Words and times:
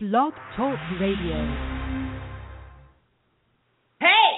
Blog 0.00 0.32
Talk 0.56 0.78
Radio. 1.00 1.34
Hey! 3.98 4.30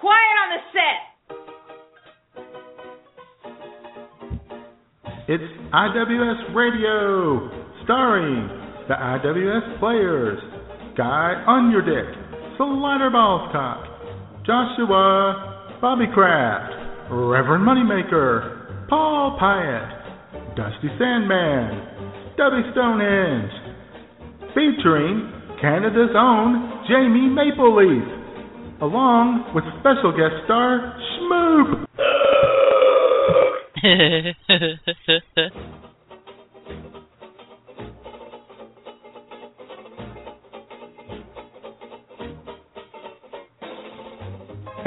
Quiet 0.00 0.36
on 0.36 0.48
the 0.52 0.60
set! 0.74 1.00
It's 5.28 5.48
IWS 5.72 6.54
Radio, 6.54 7.48
starring 7.84 8.48
the 8.88 8.94
IWS 8.96 9.78
players 9.78 10.38
Guy 10.94 11.42
Underdick, 11.48 12.12
Slider 12.58 13.08
Ballscock, 13.08 14.44
Joshua 14.44 15.78
Bobby 15.80 16.04
Kraft, 16.12 16.74
Reverend 17.10 17.64
Moneymaker, 17.66 18.88
Paul 18.90 19.38
Pyatt, 19.40 20.54
Dusty 20.54 20.88
Sandman, 20.98 22.34
Stubby 22.34 22.60
Stonehenge, 22.72 23.57
featuring 24.54 25.32
Canada's 25.60 26.14
own 26.16 26.84
Jamie 26.88 27.28
Maple 27.28 27.76
Leaf, 27.76 28.04
along 28.82 29.44
with 29.54 29.64
special 29.80 30.12
guest 30.12 30.44
star 30.44 30.94
Schmoop. 31.18 31.84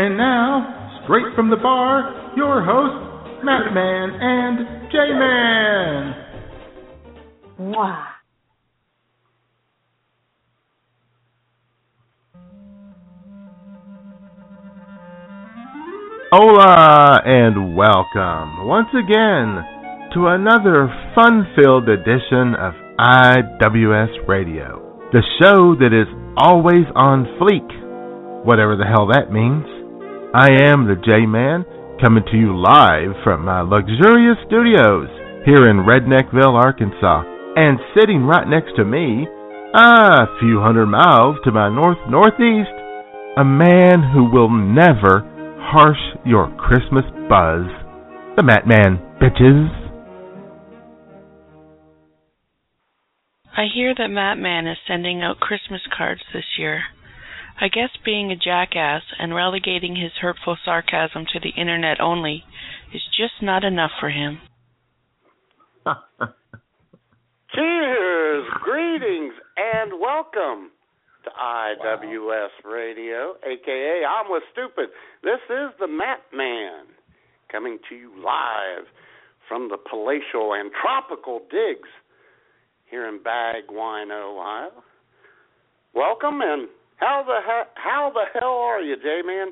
And 0.02 0.17
now, 0.17 0.97
straight 1.03 1.35
from 1.35 1.52
the 1.52 1.57
bar, 1.57 2.33
your 2.35 2.66
hosts, 2.66 3.43
Matt 3.43 3.71
Man 3.71 4.09
and 4.19 4.89
J 4.91 4.97
Man. 5.13 6.16
Mwah. 7.59 8.10
Hola 16.33 17.19
and 17.25 17.75
welcome 17.75 18.63
once 18.65 18.87
again 18.95 19.59
to 20.15 20.31
another 20.31 20.87
fun 21.11 21.43
filled 21.59 21.89
edition 21.89 22.55
of 22.55 22.71
IWS 22.95 24.29
Radio, 24.29 24.79
the 25.11 25.19
show 25.43 25.75
that 25.75 25.91
is 25.91 26.07
always 26.39 26.87
on 26.95 27.27
fleek, 27.35 27.67
whatever 28.47 28.79
the 28.79 28.87
hell 28.87 29.11
that 29.11 29.27
means. 29.27 29.67
I 30.31 30.71
am 30.71 30.87
the 30.87 30.95
J 31.03 31.27
Man 31.27 31.67
coming 31.99 32.23
to 32.23 32.37
you 32.39 32.55
live 32.55 33.11
from 33.27 33.43
my 33.43 33.59
luxurious 33.59 34.39
studios 34.47 35.11
here 35.43 35.67
in 35.67 35.83
Redneckville, 35.83 36.55
Arkansas, 36.55 37.27
and 37.59 37.75
sitting 37.91 38.23
right 38.23 38.47
next 38.47 38.79
to 38.79 38.87
me, 38.87 39.27
a 39.75 40.31
few 40.39 40.63
hundred 40.63 40.87
miles 40.87 41.35
to 41.43 41.52
my 41.52 41.67
north 41.67 41.99
northeast, 42.07 42.71
a 43.35 43.43
man 43.43 43.99
who 44.15 44.31
will 44.31 44.47
never 44.47 45.27
harsh 45.72 45.97
your 46.25 46.53
Christmas 46.58 47.05
buzz. 47.30 47.64
The 48.36 48.44
Matt 48.44 48.67
Man, 48.67 49.00
bitches. 49.22 49.72
I 53.55 53.67
hear 53.73 53.95
that 53.97 54.09
Matt 54.09 54.38
Man 54.38 54.67
is 54.67 54.75
sending 54.86 55.22
out 55.22 55.39
Christmas 55.39 55.80
cards 55.95 56.19
this 56.33 56.44
year. 56.59 56.81
I 57.61 57.69
guess 57.69 57.89
being 58.03 58.31
a 58.31 58.36
jackass 58.36 59.03
and 59.17 59.33
relegating 59.33 59.95
his 59.95 60.11
hurtful 60.19 60.58
sarcasm 60.66 61.25
to 61.31 61.39
the 61.39 61.53
internet 61.58 62.02
only 62.02 62.44
is 62.94 63.02
just 63.16 63.42
not 63.42 63.64
enough 63.64 63.92
for 63.97 64.09
him. 64.09 64.39
Cheers, 67.55 68.45
greetings, 68.61 69.33
and 69.55 70.02
welcome 70.02 70.72
to 71.23 71.30
IWS 71.30 72.50
Radio, 72.66 73.36
aka 73.44 74.02
I'm 74.05 74.31
with 74.31 74.44
Stupid. 74.52 74.89
This 75.23 75.39
is 75.50 75.69
the 75.80 75.88
Matt 75.88 76.22
Man 76.33 76.86
coming 77.52 77.77
to 77.89 77.95
you 77.95 78.11
live 78.23 78.86
from 79.48 79.70
the 79.70 79.77
palatial 79.77 80.54
and 80.54 80.71
tropical 80.82 81.39
digs 81.52 81.89
here 82.89 83.08
in 83.08 83.20
Bagwine, 83.20 84.11
Ohio. 84.11 84.71
Welcome, 85.93 86.42
and 86.42 86.67
how 86.98 87.23
the 87.26 87.39
he- 87.45 87.71
how 87.82 88.11
the 88.14 88.39
hell 88.39 88.55
are 88.55 88.82
you, 88.82 88.95
J 88.98 89.21
Man? 89.26 89.48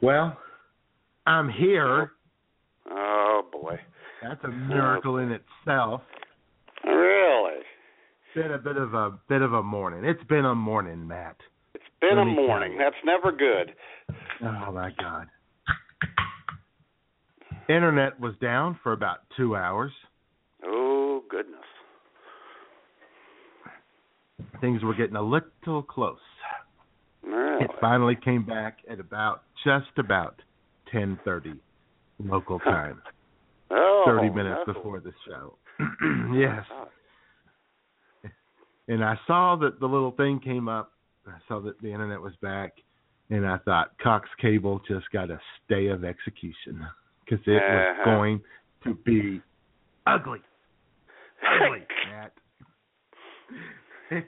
Well, 0.00 0.36
I'm 1.26 1.48
here. 1.48 2.12
Oh 2.90 3.42
boy, 3.52 3.78
That's 4.22 4.42
a 4.44 4.48
miracle 4.48 5.18
in 5.18 5.30
itself. 5.32 6.02
really? 6.84 7.60
It's 8.32 8.42
been 8.42 8.52
a 8.52 8.58
bit 8.58 8.76
of 8.76 8.94
a 8.94 9.18
bit 9.28 9.42
of 9.42 9.52
a 9.54 9.62
morning. 9.62 10.04
It's 10.04 10.22
been 10.28 10.44
a 10.44 10.54
morning, 10.54 11.06
Matt. 11.08 11.36
It's 11.74 11.82
been 12.00 12.16
Let 12.16 12.22
a 12.22 12.24
morning. 12.26 12.78
That's 12.78 12.94
never 13.04 13.32
good. 13.36 13.74
Oh 14.42 14.72
my 14.72 14.90
God. 15.00 15.26
Internet 17.68 18.20
was 18.20 18.34
down 18.40 18.78
for 18.82 18.92
about 18.92 19.18
two 19.36 19.56
hours. 19.56 19.90
Oh 20.64 21.22
goodness. 21.28 21.58
Things 24.60 24.82
were 24.84 24.94
getting 24.94 25.16
a 25.16 25.22
little 25.22 25.82
close. 25.82 26.18
Really? 27.24 27.64
It 27.64 27.70
finally 27.80 28.16
came 28.22 28.44
back 28.44 28.78
at 28.88 29.00
about 29.00 29.42
just 29.64 29.90
about 29.98 30.40
ten 30.92 31.18
thirty 31.24 31.54
local 32.20 32.60
time. 32.60 33.02
Oh, 33.72 34.04
Thirty 34.06 34.30
minutes 34.30 34.60
that's- 34.66 34.76
before 34.76 35.00
the 35.00 35.12
show. 35.26 35.54
yes. 36.34 36.64
Oh, 36.72 36.88
And 38.90 39.04
I 39.04 39.14
saw 39.26 39.54
that 39.56 39.78
the 39.78 39.86
little 39.86 40.10
thing 40.10 40.40
came 40.40 40.68
up. 40.68 40.92
I 41.26 41.38
saw 41.46 41.60
that 41.60 41.80
the 41.80 41.92
internet 41.92 42.20
was 42.20 42.32
back, 42.42 42.72
and 43.30 43.46
I 43.46 43.58
thought 43.58 43.92
Cox 44.02 44.28
Cable 44.40 44.80
just 44.88 45.08
got 45.12 45.30
a 45.30 45.38
stay 45.64 45.86
of 45.86 46.02
execution 46.04 46.84
because 47.24 47.38
it 47.46 47.52
was 47.52 47.96
Uh-huh. 48.00 48.04
going 48.04 48.42
to 48.84 48.94
be 48.94 49.40
ugly, 50.06 50.40
ugly, 51.46 51.86
Matt. 52.10 52.32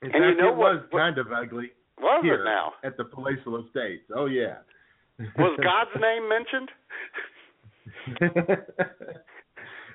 And 0.00 0.12
you 0.12 0.20
know 0.36 0.48
it 0.50 0.56
what- 0.56 0.74
was 0.74 0.86
what- 0.90 1.00
kind 1.00 1.18
of 1.18 1.32
ugly 1.32 1.72
Was 2.00 2.22
here 2.22 2.42
it 2.42 2.44
now? 2.44 2.74
at 2.84 2.96
the 2.96 3.04
Palatial 3.04 3.64
Estates. 3.64 4.04
Oh 4.14 4.26
yeah. 4.26 4.58
Was 5.36 5.58
God's 5.60 5.90
name 6.00 6.28
mentioned? 6.28 6.70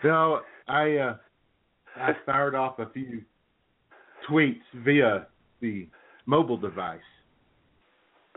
no, 0.04 0.42
I 0.68 0.98
uh 0.98 1.16
I 1.96 2.12
fired 2.26 2.56
off 2.56 2.80
a 2.80 2.90
few 2.90 3.22
tweets 4.30 4.62
via 4.84 5.28
the 5.62 5.88
mobile 6.26 6.58
device 6.58 7.00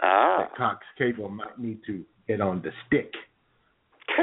Ah. 0.03 0.39
that 0.41 0.57
Cox 0.57 0.85
Cable 0.99 1.29
might 1.29 1.59
need 1.59 1.79
to 1.87 2.05
get 2.29 2.41
on 2.41 2.61
the 2.63 2.71
stick 2.87 3.11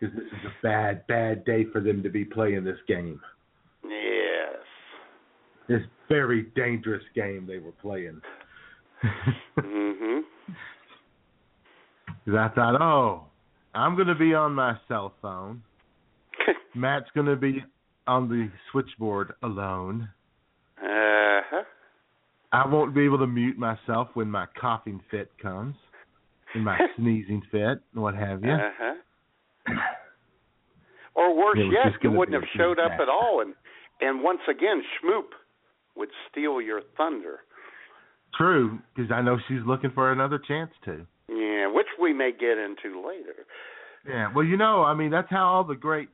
because 0.00 0.14
this 0.16 0.24
is 0.26 0.44
a 0.46 0.52
bad, 0.62 1.06
bad 1.06 1.44
day 1.44 1.66
for 1.72 1.80
them 1.80 2.02
to 2.02 2.08
be 2.10 2.24
playing 2.24 2.64
this 2.64 2.78
game. 2.88 3.20
yes. 3.84 4.56
This 5.68 5.82
very 6.08 6.44
dangerous 6.56 7.04
game 7.14 7.46
they 7.46 7.58
were 7.58 7.70
playing. 7.72 8.20
Mhm. 9.56 10.22
Because 12.24 12.38
I 12.38 12.48
thought, 12.54 12.80
oh, 12.82 13.24
I'm 13.74 13.94
going 13.94 14.08
to 14.08 14.14
be 14.16 14.34
on 14.34 14.52
my 14.52 14.76
cell 14.88 15.14
phone. 15.22 15.62
Matt's 16.74 17.08
going 17.14 17.26
to 17.28 17.36
be 17.36 17.64
on 18.10 18.28
the 18.28 18.50
switchboard 18.70 19.32
alone. 19.42 20.08
uh-huh. 20.82 21.62
I 22.52 22.66
won't 22.66 22.94
be 22.94 23.04
able 23.04 23.18
to 23.18 23.28
mute 23.28 23.56
myself 23.56 24.08
when 24.14 24.28
my 24.28 24.46
coughing 24.60 25.00
fit 25.10 25.30
comes, 25.40 25.76
and 26.54 26.64
my 26.64 26.76
sneezing 26.96 27.42
fit, 27.52 27.80
and 27.94 28.02
what 28.02 28.14
have 28.14 28.42
you. 28.42 28.50
Uh-huh. 28.52 28.94
Or 31.14 31.36
worse 31.36 31.58
It 31.58 31.72
yet, 31.72 31.92
you 32.02 32.10
wouldn't 32.10 32.34
have 32.34 32.48
showed 32.56 32.78
up 32.80 32.92
at 33.00 33.08
all 33.08 33.42
and 33.42 33.54
and 34.00 34.22
once 34.22 34.40
again 34.48 34.82
Schmoop 34.96 35.26
would 35.96 36.08
steal 36.30 36.60
your 36.60 36.80
thunder. 36.96 37.40
True, 38.36 38.78
because 38.94 39.10
I 39.12 39.20
know 39.20 39.38
she's 39.48 39.60
looking 39.66 39.90
for 39.90 40.12
another 40.12 40.38
chance 40.38 40.70
to. 40.86 41.06
Yeah, 41.28 41.66
which 41.70 41.86
we 42.00 42.12
may 42.12 42.30
get 42.32 42.56
into 42.56 43.06
later. 43.06 43.44
Yeah, 44.08 44.32
well, 44.34 44.44
you 44.44 44.56
know, 44.56 44.82
I 44.82 44.94
mean, 44.94 45.10
that's 45.10 45.28
how 45.28 45.44
all 45.44 45.64
the 45.64 45.74
great, 45.74 46.08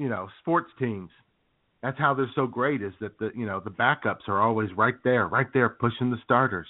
you 0.00 0.08
know, 0.08 0.28
sports 0.40 0.70
teams. 0.78 1.10
That's 1.82 1.98
how 1.98 2.14
they're 2.14 2.30
so 2.34 2.46
great 2.46 2.82
is 2.82 2.92
that 3.00 3.18
the 3.18 3.30
you 3.34 3.46
know 3.46 3.60
the 3.60 3.70
backups 3.70 4.28
are 4.28 4.40
always 4.40 4.70
right 4.76 4.94
there, 5.04 5.28
right 5.28 5.46
there 5.54 5.68
pushing 5.68 6.10
the 6.10 6.16
starters. 6.24 6.68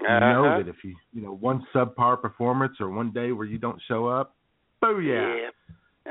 You 0.00 0.08
know 0.08 0.44
Uh-huh. 0.46 0.58
that 0.58 0.68
if 0.68 0.76
you 0.84 0.94
you 1.12 1.22
know 1.22 1.34
one 1.34 1.66
subpar 1.74 2.20
performance 2.20 2.76
or 2.80 2.90
one 2.90 3.12
day 3.12 3.32
where 3.32 3.46
you 3.46 3.58
don't 3.58 3.80
show 3.88 4.06
up, 4.06 4.34
booyah, 4.82 5.44
Yeah. 5.44 5.50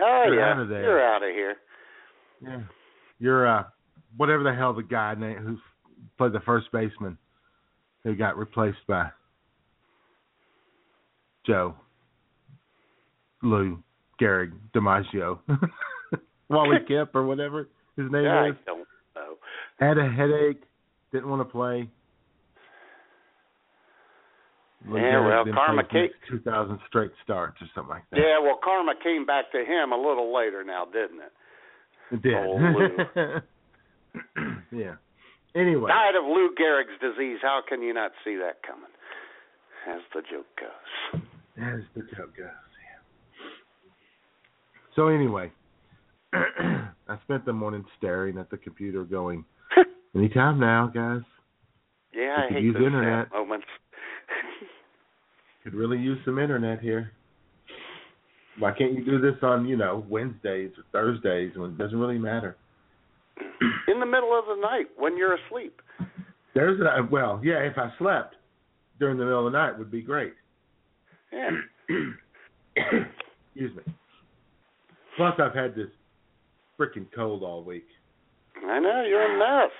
Oh 0.04 0.24
You're 0.28 0.40
yeah. 0.40 0.52
out 0.52 0.60
of 0.60 0.70
there. 0.70 0.84
You're 0.84 1.04
out 1.16 1.24
of 1.24 1.30
here. 1.30 1.56
yeah, 2.42 2.62
you're 3.20 3.48
uh 3.48 3.64
whatever 4.18 4.44
the 4.44 4.54
hell 4.54 4.74
the 4.74 4.84
guy 4.84 5.14
name 5.16 5.38
who 5.38 5.58
played 6.18 6.34
the 6.34 6.40
first 6.46 6.72
baseman 6.72 7.18
who 8.04 8.16
got 8.16 8.38
replaced 8.38 8.86
by 8.88 9.10
Joe 11.46 11.76
Lou 13.44 13.84
Gehrig 14.20 14.52
DiMaggio. 14.76 15.40
Wally 16.50 16.78
Kip 16.88 17.16
or 17.16 17.26
whatever 17.26 17.68
his 17.98 18.12
name 18.12 18.28
I 18.28 18.50
is. 18.50 18.56
don't 18.66 18.88
know. 19.16 19.36
Had 19.80 19.98
a 19.98 20.10
headache, 20.10 20.62
didn't 21.12 21.30
want 21.30 21.42
to 21.42 21.52
play. 21.52 21.90
Yeah, 24.88 25.26
well, 25.26 25.46
karma 25.54 25.84
came- 25.84 26.10
2,000 26.30 26.80
straight 26.88 27.12
starts 27.24 27.60
or 27.62 27.66
something 27.74 27.90
like 27.90 28.04
that. 28.12 28.20
Yeah, 28.20 28.40
well, 28.40 28.60
karma 28.64 28.94
came 29.04 29.26
back 29.26 29.52
to 29.52 29.60
him 29.66 29.92
a 29.92 29.98
little 29.98 30.34
later 30.36 30.64
now, 30.64 30.86
didn't 30.86 31.22
it? 31.22 31.32
It 32.12 32.22
did. 32.22 32.36
Oh, 32.36 33.40
yeah. 34.72 34.96
Anyway, 35.56 35.88
Died 35.90 36.16
of 36.16 36.26
Lou 36.26 36.50
Gehrig's 36.60 37.00
disease. 37.02 37.40
How 37.42 37.62
can 37.68 37.82
you 37.82 37.94
not 37.96 38.12
see 38.24 38.36
that 38.36 38.62
coming? 38.62 38.92
As 39.90 40.02
the 40.14 40.22
joke 40.22 40.46
goes. 40.60 41.22
as 41.58 41.80
the 41.96 42.02
joke 42.16 42.36
goes. 42.38 42.46
Yeah. 42.46 43.02
So 44.96 45.08
anyway, 45.08 45.52
I 47.08 47.18
spent 47.24 47.46
the 47.46 47.54
morning 47.54 47.86
staring 47.98 48.38
at 48.38 48.50
the 48.50 48.58
computer, 48.58 49.04
going, 49.04 49.46
"Anytime 50.16 50.60
now, 50.60 50.92
guys. 50.94 51.22
Yeah, 52.14 52.46
I 52.50 52.54
hate 52.54 52.64
use 52.64 52.74
those 52.76 52.86
internet. 52.86 53.32
moments. 53.32 53.66
Could 55.64 55.74
really 55.74 55.98
use 55.98 56.18
some 56.26 56.40
internet 56.40 56.80
here. 56.80 57.12
Why 58.60 58.72
can't 58.72 58.94
you 58.94 59.04
do 59.04 59.20
this 59.20 59.36
on, 59.42 59.66
you 59.68 59.76
know, 59.76 60.06
Wednesdays 60.10 60.72
or 60.78 60.84
Thursdays 60.92 61.58
when 61.58 61.72
it 61.72 61.78
doesn't 61.78 62.00
really 62.00 62.18
matter? 62.18 62.56
In 63.88 64.00
the 64.00 64.06
middle 64.06 64.38
of 64.38 64.46
the 64.46 64.62
night 64.62 64.86
when 64.98 65.18
you're 65.18 65.36
asleep. 65.36 65.82
There's 66.54 66.80
a 66.80 67.06
well, 67.12 67.42
yeah. 67.44 67.60
If 67.60 67.78
I 67.78 67.92
slept 68.00 68.36
during 69.00 69.18
the 69.18 69.26
middle 69.26 69.46
of 69.46 69.52
the 69.52 69.58
night, 69.58 69.78
would 69.78 69.92
be 69.92 70.02
great. 70.02 70.34
Yeah. 71.34 71.50
Excuse 72.78 73.76
me. 73.76 73.84
Plus, 75.18 75.34
I've 75.40 75.54
had 75.54 75.76
this 75.76 75.90
freaking 76.80 77.06
cold 77.16 77.44
all 77.44 77.64
week. 77.64 77.88
I 78.68 78.80
know 78.80 79.04
you're 79.08 79.36
a 79.36 79.38
mess. 79.38 79.72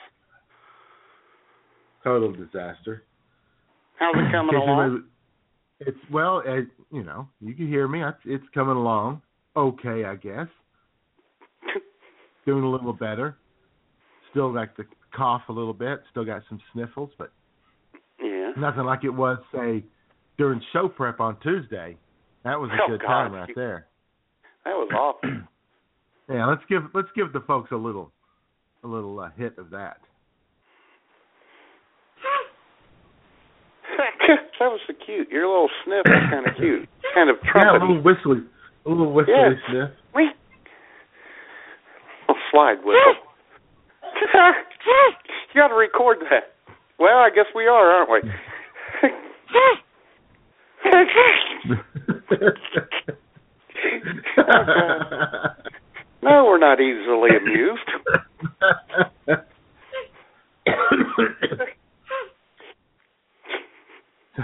Total 2.04 2.32
disaster. 2.32 3.04
How's 3.98 4.16
it 4.16 4.32
coming 4.32 4.56
along? 4.56 5.04
It's 5.80 5.98
well, 6.12 6.42
uh, 6.48 6.62
you 6.92 7.04
know, 7.04 7.28
you 7.42 7.54
can 7.54 7.68
hear 7.68 7.88
me. 7.88 8.04
It's, 8.04 8.18
it's 8.26 8.44
coming 8.54 8.76
along. 8.78 9.22
Okay, 9.58 10.06
I 10.06 10.16
guess. 10.16 10.48
Doing 12.46 12.64
a 12.64 12.70
little 12.70 12.94
better. 12.94 13.38
Still 14.32 14.54
like 14.54 14.76
the 14.78 14.86
cough 15.16 15.42
a 15.50 15.52
little 15.54 15.74
bit. 15.74 16.02
Still 16.12 16.26
got 16.26 16.44
some 16.50 16.60
sniffles, 16.74 17.10
but 17.18 17.32
Yeah. 18.22 18.52
nothing 18.58 18.84
like 18.84 19.04
it 19.04 19.10
was 19.10 19.38
say 19.54 19.84
during 20.38 20.62
show 20.74 20.88
prep 20.90 21.20
on 21.20 21.38
Tuesday. 21.42 21.98
That 22.44 22.60
was 22.60 22.70
a 22.72 22.78
Oh, 22.84 22.88
good 22.90 23.02
God. 23.02 23.08
time 23.08 23.34
right 23.34 23.56
there. 23.56 23.88
That 24.66 24.74
was 24.76 24.90
awful. 24.94 25.30
Yeah, 26.30 26.48
let's 26.48 26.64
give 26.68 26.84
let's 26.94 27.10
give 27.16 27.34
the 27.34 27.42
folks 27.42 27.72
a 27.72 27.76
little 27.76 28.12
a 28.84 28.88
little 28.88 29.20
uh, 29.20 29.30
hit 29.38 29.58
of 29.58 29.70
that. 29.72 29.98
that 34.60 34.72
was 34.72 34.80
so 34.88 34.94
cute. 35.06 35.30
Your 35.30 35.48
little 35.48 35.70
sniff 35.84 36.04
was 36.06 36.24
kind 36.32 36.48
of 36.48 36.56
cute. 36.58 36.90
Kind 37.14 37.30
of 37.30 37.38
Yeah, 37.44 37.72
a 37.72 37.74
little 37.74 37.88
trumpety. 37.98 38.04
whistly, 38.04 38.38
a 38.86 38.90
little 38.90 39.12
whistly 39.14 39.34
Yeah. 39.38 39.50
sniff. 39.70 39.90
Wee. 40.16 40.30
Little 42.28 42.42
slide 42.52 42.78
whistle. 42.84 43.16
you 45.54 45.62
got 45.62 45.68
to 45.70 45.76
record 45.76 46.18
that. 46.32 46.54
Well, 46.98 47.18
I 47.18 47.30
guess 47.30 47.46
we 47.54 47.68
are, 47.68 47.92
aren't 47.92 48.10
we? 48.12 48.22
no, 56.26 56.46
we're 56.46 56.58
not 56.58 56.82
easily 56.82 57.30
amused. 57.38 57.90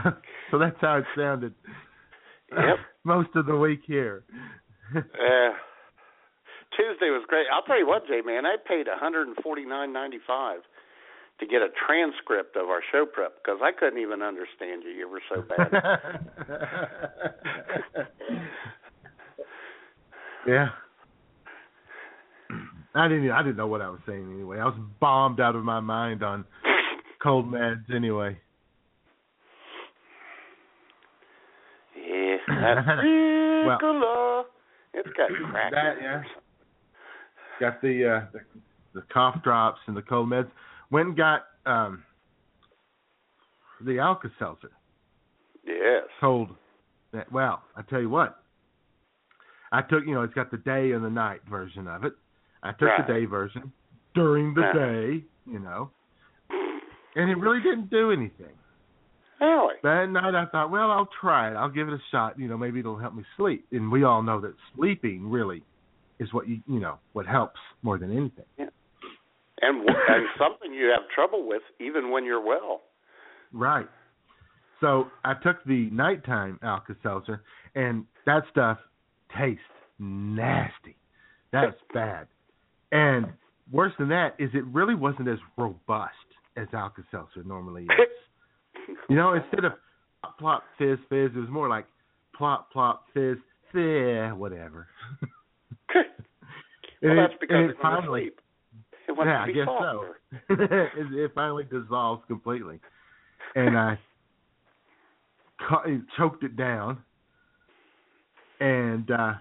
so 0.51 0.59
that's 0.59 0.77
how 0.79 0.97
it 0.97 1.05
sounded. 1.17 1.53
Yep. 2.51 2.77
Most 3.03 3.29
of 3.35 3.45
the 3.47 3.57
week 3.57 3.81
here. 3.85 4.23
Uh, 4.93 5.53
Tuesday 6.75 7.09
was 7.11 7.23
great. 7.27 7.45
I'll 7.53 7.63
tell 7.63 7.79
you 7.79 7.87
what, 7.87 8.05
Jay, 8.07 8.19
man, 8.25 8.45
I 8.45 8.57
paid 8.67 8.87
one 8.87 8.99
hundred 8.99 9.27
and 9.29 9.37
forty 9.41 9.63
nine 9.63 9.93
ninety 9.93 10.19
five 10.27 10.59
to 11.39 11.45
get 11.45 11.61
a 11.61 11.69
transcript 11.87 12.57
of 12.57 12.67
our 12.67 12.81
show 12.91 13.05
prep 13.05 13.35
because 13.41 13.61
I 13.63 13.71
couldn't 13.71 13.99
even 13.99 14.21
understand 14.21 14.83
you. 14.83 14.91
You 14.91 15.07
were 15.07 15.21
so 15.33 15.43
bad. 15.43 15.71
yeah. 20.45 20.67
I 22.93 23.07
didn't. 23.07 23.31
I 23.31 23.41
didn't 23.41 23.57
know 23.57 23.67
what 23.67 23.81
I 23.81 23.89
was 23.89 23.99
saying 24.05 24.31
anyway. 24.33 24.59
I 24.59 24.65
was 24.65 24.77
bombed 24.99 25.39
out 25.39 25.55
of 25.55 25.63
my 25.63 25.79
mind 25.79 26.23
on 26.23 26.45
cold 27.23 27.45
meds 27.45 27.93
anyway. 27.93 28.37
yeah, 31.95 32.37
Ricola. 33.65 34.43
it's 34.93 35.09
got 35.17 35.29
crack. 35.49 35.71
That, 35.73 35.95
yeah. 36.01 36.21
Got 37.59 37.81
the 37.81 38.05
uh 38.05 38.25
the, 38.33 38.39
the 38.99 39.05
cough 39.13 39.41
drops 39.43 39.79
and 39.87 39.95
the 39.95 40.01
cold 40.01 40.29
meds. 40.29 40.49
Went 40.91 41.09
and 41.09 41.17
got 41.17 41.43
um 41.65 42.03
the 43.85 43.99
Alka 43.99 44.29
Seltzer. 44.37 44.71
Yes. 45.65 46.03
Told 46.19 46.49
that 47.13 47.31
well, 47.31 47.61
I 47.75 47.83
tell 47.83 48.01
you 48.01 48.09
what. 48.09 48.37
I 49.71 49.81
took 49.81 50.03
you 50.05 50.13
know, 50.13 50.23
it's 50.23 50.33
got 50.33 50.51
the 50.51 50.57
day 50.57 50.91
and 50.91 51.05
the 51.05 51.09
night 51.09 51.41
version 51.49 51.87
of 51.87 52.03
it. 52.03 52.13
I 52.63 52.71
took 52.71 52.89
Right. 52.89 53.07
the 53.07 53.13
day 53.13 53.25
version 53.25 53.71
during 54.13 54.53
the 54.53 54.61
Right. 54.61 54.73
day, 54.73 55.23
you 55.45 55.59
know. 55.59 55.91
And 57.15 57.29
it 57.29 57.37
really 57.37 57.61
didn't 57.61 57.89
do 57.89 58.11
anything. 58.11 58.55
Really? 59.41 59.75
That 59.83 60.09
night 60.09 60.35
I 60.35 60.45
thought, 60.45 60.69
well, 60.69 60.91
I'll 60.91 61.07
try 61.19 61.49
it. 61.51 61.55
I'll 61.55 61.67
give 61.69 61.87
it 61.87 61.93
a 61.93 61.99
shot. 62.11 62.37
You 62.39 62.47
know, 62.47 62.57
maybe 62.57 62.79
it'll 62.79 62.95
help 62.97 63.15
me 63.15 63.25
sleep. 63.35 63.65
And 63.71 63.91
we 63.91 64.03
all 64.03 64.21
know 64.21 64.39
that 64.41 64.53
sleeping 64.75 65.29
really 65.29 65.63
is 66.19 66.31
what 66.33 66.47
you 66.47 66.61
you 66.67 66.79
know 66.79 66.99
what 67.13 67.25
helps 67.25 67.59
more 67.81 67.97
than 67.97 68.11
anything. 68.15 68.45
Yeah. 68.57 68.69
And 69.61 69.87
and 69.89 70.27
something 70.37 70.73
you 70.73 70.85
have 70.87 71.09
trouble 71.13 71.47
with 71.47 71.63
even 71.79 72.11
when 72.11 72.23
you're 72.23 72.39
well. 72.41 72.81
Right. 73.51 73.89
So 74.79 75.07
I 75.25 75.33
took 75.33 75.63
the 75.65 75.89
nighttime 75.91 76.59
Alka 76.63 76.95
Seltzer, 77.03 77.43
and 77.75 78.05
that 78.25 78.43
stuff 78.51 78.77
tastes 79.37 79.61
nasty. 79.99 80.95
That's 81.51 81.77
bad. 81.93 82.27
And 82.91 83.27
worse 83.71 83.93
than 83.97 84.09
that 84.09 84.35
is 84.39 84.49
it 84.53 84.65
really 84.65 84.95
wasn't 84.95 85.27
as 85.27 85.39
robust 85.57 86.15
as 86.57 86.67
Alka 86.73 87.03
Seltzer 87.11 87.43
normally 87.43 87.83
is. 87.83 87.89
You 89.09 89.15
know, 89.15 89.33
instead 89.33 89.63
of 89.63 89.73
plop, 90.21 90.39
plop, 90.39 90.63
fizz, 90.77 90.97
fizz, 91.07 91.31
it 91.35 91.39
was 91.39 91.49
more 91.49 91.69
like 91.69 91.85
plop, 92.35 92.71
plop, 92.71 93.05
fizz, 93.13 93.37
fizz, 93.71 94.33
whatever. 94.35 94.87
well, 95.95 97.15
that's 97.15 97.33
because 97.39 97.55
and 97.55 97.65
it 97.65 97.69
it 97.71 97.75
finally, 97.81 98.21
asleep. 98.21 98.41
It 99.07 99.15
yeah, 99.17 99.43
I 99.43 99.51
guess 99.51 99.65
softer. 99.65 100.19
so. 100.47 100.53
it, 100.99 101.13
it 101.13 101.31
finally 101.35 101.63
dissolves 101.65 102.23
completely, 102.27 102.79
and 103.55 103.77
I 103.77 103.99
choked 106.17 106.43
it 106.43 106.55
down, 106.55 106.97
and 108.59 109.11
uh 109.11 109.33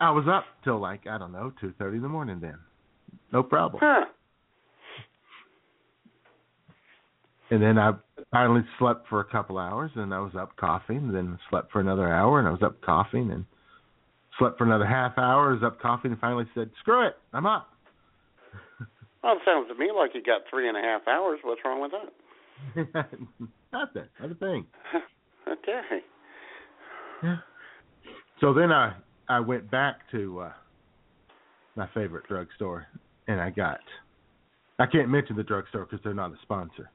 I 0.00 0.10
was 0.10 0.24
up 0.28 0.44
till 0.64 0.80
like 0.80 1.06
I 1.06 1.18
don't 1.18 1.32
know 1.32 1.52
two 1.60 1.72
thirty 1.78 1.96
in 1.96 2.02
the 2.02 2.08
morning. 2.08 2.40
Then, 2.40 2.58
no 3.32 3.42
problem. 3.42 3.80
Huh. 3.84 4.06
And 7.50 7.62
then 7.62 7.78
I 7.78 7.92
finally 8.32 8.62
slept 8.78 9.08
for 9.08 9.20
a 9.20 9.24
couple 9.24 9.56
hours, 9.58 9.92
and 9.94 10.12
I 10.12 10.18
was 10.18 10.32
up 10.38 10.56
coughing. 10.56 11.12
Then 11.12 11.38
slept 11.48 11.70
for 11.72 11.80
another 11.80 12.12
hour, 12.12 12.38
and 12.38 12.48
I 12.48 12.50
was 12.50 12.62
up 12.62 12.80
coughing, 12.82 13.30
and 13.30 13.44
slept 14.38 14.58
for 14.58 14.64
another 14.64 14.86
half 14.86 15.16
hour. 15.16 15.50
I 15.50 15.52
was 15.52 15.62
up 15.62 15.80
coughing, 15.80 16.12
and 16.12 16.20
finally 16.20 16.44
said, 16.54 16.70
"Screw 16.80 17.06
it, 17.06 17.16
I'm 17.32 17.46
up." 17.46 17.68
Well, 19.22 19.34
it 19.34 19.42
sounds 19.44 19.66
to 19.66 19.74
me 19.74 19.90
like 19.92 20.10
you 20.14 20.22
got 20.22 20.42
three 20.48 20.68
and 20.68 20.76
a 20.76 20.80
half 20.80 21.08
hours. 21.08 21.40
What's 21.42 21.60
wrong 21.64 21.80
with 21.80 21.90
that? 21.90 22.86
Nothing, 23.72 24.06
not 24.20 24.30
a 24.30 24.34
thing. 24.36 24.66
okay. 25.50 25.80
Yeah. 27.24 27.38
So 28.40 28.54
then 28.54 28.70
I 28.70 28.94
I 29.28 29.40
went 29.40 29.70
back 29.70 30.10
to 30.12 30.40
uh 30.40 30.52
my 31.74 31.88
favorite 31.94 32.26
drugstore 32.28 32.86
and 33.28 33.40
I 33.40 33.50
got 33.50 33.80
I 34.78 34.86
can't 34.86 35.08
mention 35.08 35.36
the 35.36 35.42
drugstore 35.42 35.84
because 35.84 36.00
they're 36.04 36.14
not 36.14 36.32
a 36.32 36.36
sponsor. 36.42 36.90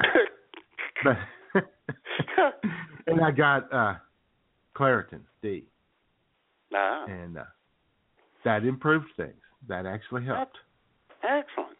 But 1.04 1.16
and 3.06 3.20
I 3.22 3.30
got 3.30 3.72
uh 3.72 3.94
Claritin 4.74 5.20
D 5.42 5.64
ah, 6.74 7.04
and 7.06 7.38
uh 7.38 7.44
that 8.44 8.64
improved 8.64 9.06
things. 9.16 9.34
That 9.68 9.84
actually 9.86 10.24
helped. 10.24 10.56
excellent. 11.22 11.76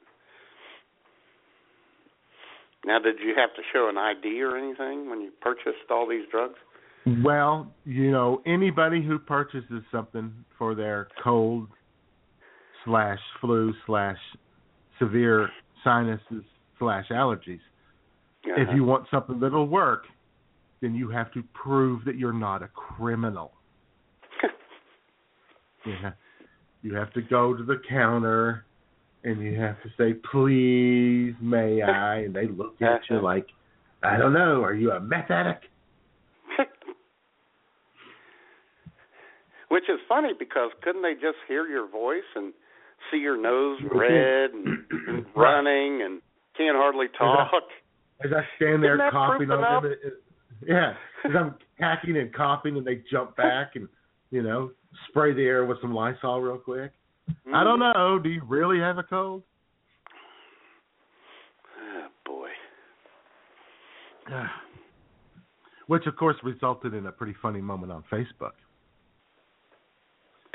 Now, 2.85 3.01
did 3.01 3.17
you 3.21 3.35
have 3.37 3.55
to 3.55 3.63
show 3.73 3.89
an 3.89 3.99
ID 3.99 4.41
or 4.43 4.57
anything 4.57 5.11
when 5.11 5.21
you 5.21 5.33
purchased 5.41 5.91
all 5.91 6.09
these 6.09 6.25
drugs? 6.31 6.55
Well, 7.25 7.73
you 7.85 8.11
know, 8.11 8.43
anybody 8.47 9.01
who 9.05 9.19
purchases 9.19 9.83
something 9.93 10.33
for 10.59 10.75
their 10.75 11.09
cold 11.23 11.69
slash 12.85 13.19
flu 13.41 13.73
slash 13.87 14.17
severe 14.99 15.49
sinuses 15.85 16.43
slash 16.79 17.07
allergies, 17.11 17.61
Uh-huh. 18.45 18.61
if 18.61 18.69
you 18.75 18.85
want 18.85 19.07
something 19.11 19.39
that'll 19.41 19.69
work, 19.69 20.05
then 20.81 20.95
you 20.95 21.09
have 21.11 21.33
to 21.33 21.43
prove 21.55 22.05
that 22.05 22.17
you're 22.17 22.33
not 22.33 22.63
a 22.63 22.69
criminal. 22.69 23.53
Yeah. 25.87 26.13
You 26.83 26.95
have 26.97 27.13
to 27.13 27.23
go 27.23 27.55
to 27.57 27.63
the 27.63 27.81
counter 27.89 28.65
and 29.23 29.41
you 29.41 29.55
have 29.61 29.77
to 29.85 29.89
say, 29.97 30.15
Please, 30.33 31.35
may 31.41 31.81
I? 31.83 32.17
And 32.23 32.35
they 32.35 32.49
look 32.49 32.83
at 32.83 33.03
you 33.09 33.21
like, 33.21 33.47
I 34.03 34.17
don't 34.17 34.33
know, 34.33 34.63
are 34.65 34.75
you 34.75 34.91
a 34.91 34.99
meth 35.01 35.31
addict? 35.31 35.65
Which 39.77 39.91
is 39.91 40.01
funny 40.09 40.31
because 40.39 40.71
couldn't 40.83 41.03
they 41.03 41.13
just 41.13 41.37
hear 41.47 41.67
your 41.67 41.87
voice 41.87 42.25
and 42.35 42.55
see 43.11 43.19
your 43.19 43.37
nose 43.37 43.79
red 43.93 44.53
and, 44.53 44.79
and 45.07 45.27
running 45.37 46.01
and 46.01 46.23
can't 46.57 46.79
hardly 46.79 47.09
talk? 47.19 47.51
As 48.25 48.31
I 48.33 48.41
stand 48.57 48.83
there 48.83 48.95
Isn't 48.95 49.05
that 49.05 49.13
coughing 49.13 49.51
on 49.51 49.83
them, 49.83 49.93
yeah, 50.67 50.95
as 51.27 51.33
I'm 51.39 51.57
hacking 51.79 52.17
and 52.17 52.35
coughing, 52.35 52.79
and 52.79 52.87
they 52.87 53.03
jump 53.11 53.37
back 53.37 53.73
and 53.77 53.87
you 54.31 54.43
know 54.43 54.71
spray 55.11 55.35
the 55.35 55.43
air 55.43 55.67
with 55.67 55.79
some 55.83 55.93
Lysol 55.93 56.41
real 56.41 56.57
quick. 56.57 56.93
I 57.53 57.63
don't 57.63 57.79
Mm. 57.79 57.95
know. 57.95 58.19
Do 58.19 58.31
you 58.31 58.41
really 58.49 58.79
have 58.79 58.97
a 58.97 59.03
cold? 59.03 59.43
Oh, 61.79 62.07
boy. 62.25 62.49
Which 65.87 66.07
of 66.07 66.17
course 66.17 66.37
resulted 66.43 66.95
in 66.95 67.05
a 67.05 67.13
pretty 67.13 67.35
funny 67.43 67.61
moment 67.61 67.93
on 67.93 68.05
Facebook 68.11 68.53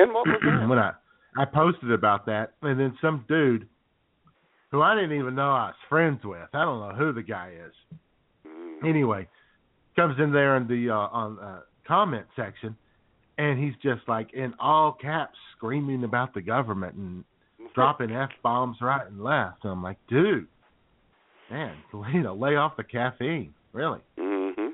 And 0.02 0.14
what 0.14 0.28
was 0.28 0.40
that? 0.44 0.68
when 0.68 0.80
I 0.80 0.92
I 1.38 1.46
posted 1.46 1.92
about 1.92 2.26
that, 2.26 2.54
and 2.62 2.80
then 2.80 2.98
some 3.02 3.24
dude 3.28 3.68
who 4.72 4.82
I 4.82 4.96
didn't 4.96 5.18
even 5.18 5.36
know 5.36 5.50
I 5.52 5.68
was 5.68 5.76
friends 5.90 6.22
with. 6.24 6.48
I 6.54 6.64
don't 6.66 6.80
know 6.80 6.96
who 6.96 7.14
the 7.14 7.22
guy 7.24 7.52
is. 7.68 7.74
Mm. 8.48 8.90
anyway, 8.90 9.28
comes 9.96 10.16
in 10.20 10.32
there 10.32 10.58
in 10.58 10.68
the 10.68 10.90
uh, 10.90 10.96
on 10.96 11.40
uh, 11.40 11.60
comment 11.88 12.26
section, 12.36 12.76
and 13.38 13.62
he's 13.62 13.74
just 13.82 14.02
like 14.08 14.34
in 14.34 14.54
all 14.60 14.94
caps 15.00 15.38
screaming 15.58 16.04
about 16.04 16.34
the 16.34 16.42
government 16.42 16.96
and 16.96 17.24
dropping 17.76 18.12
f 18.12 18.30
bombs 18.44 18.78
right 18.82 19.06
and 19.08 19.24
left. 19.24 19.64
And 19.64 19.72
I'm 19.72 19.84
like, 19.84 19.98
dude, 20.10 20.48
man, 21.50 21.76
you 22.14 22.22
know, 22.22 22.34
lay 22.36 22.56
off 22.56 22.76
the 22.78 22.84
caffeine, 22.84 23.54
really. 23.74 24.00
Mhm. 24.18 24.72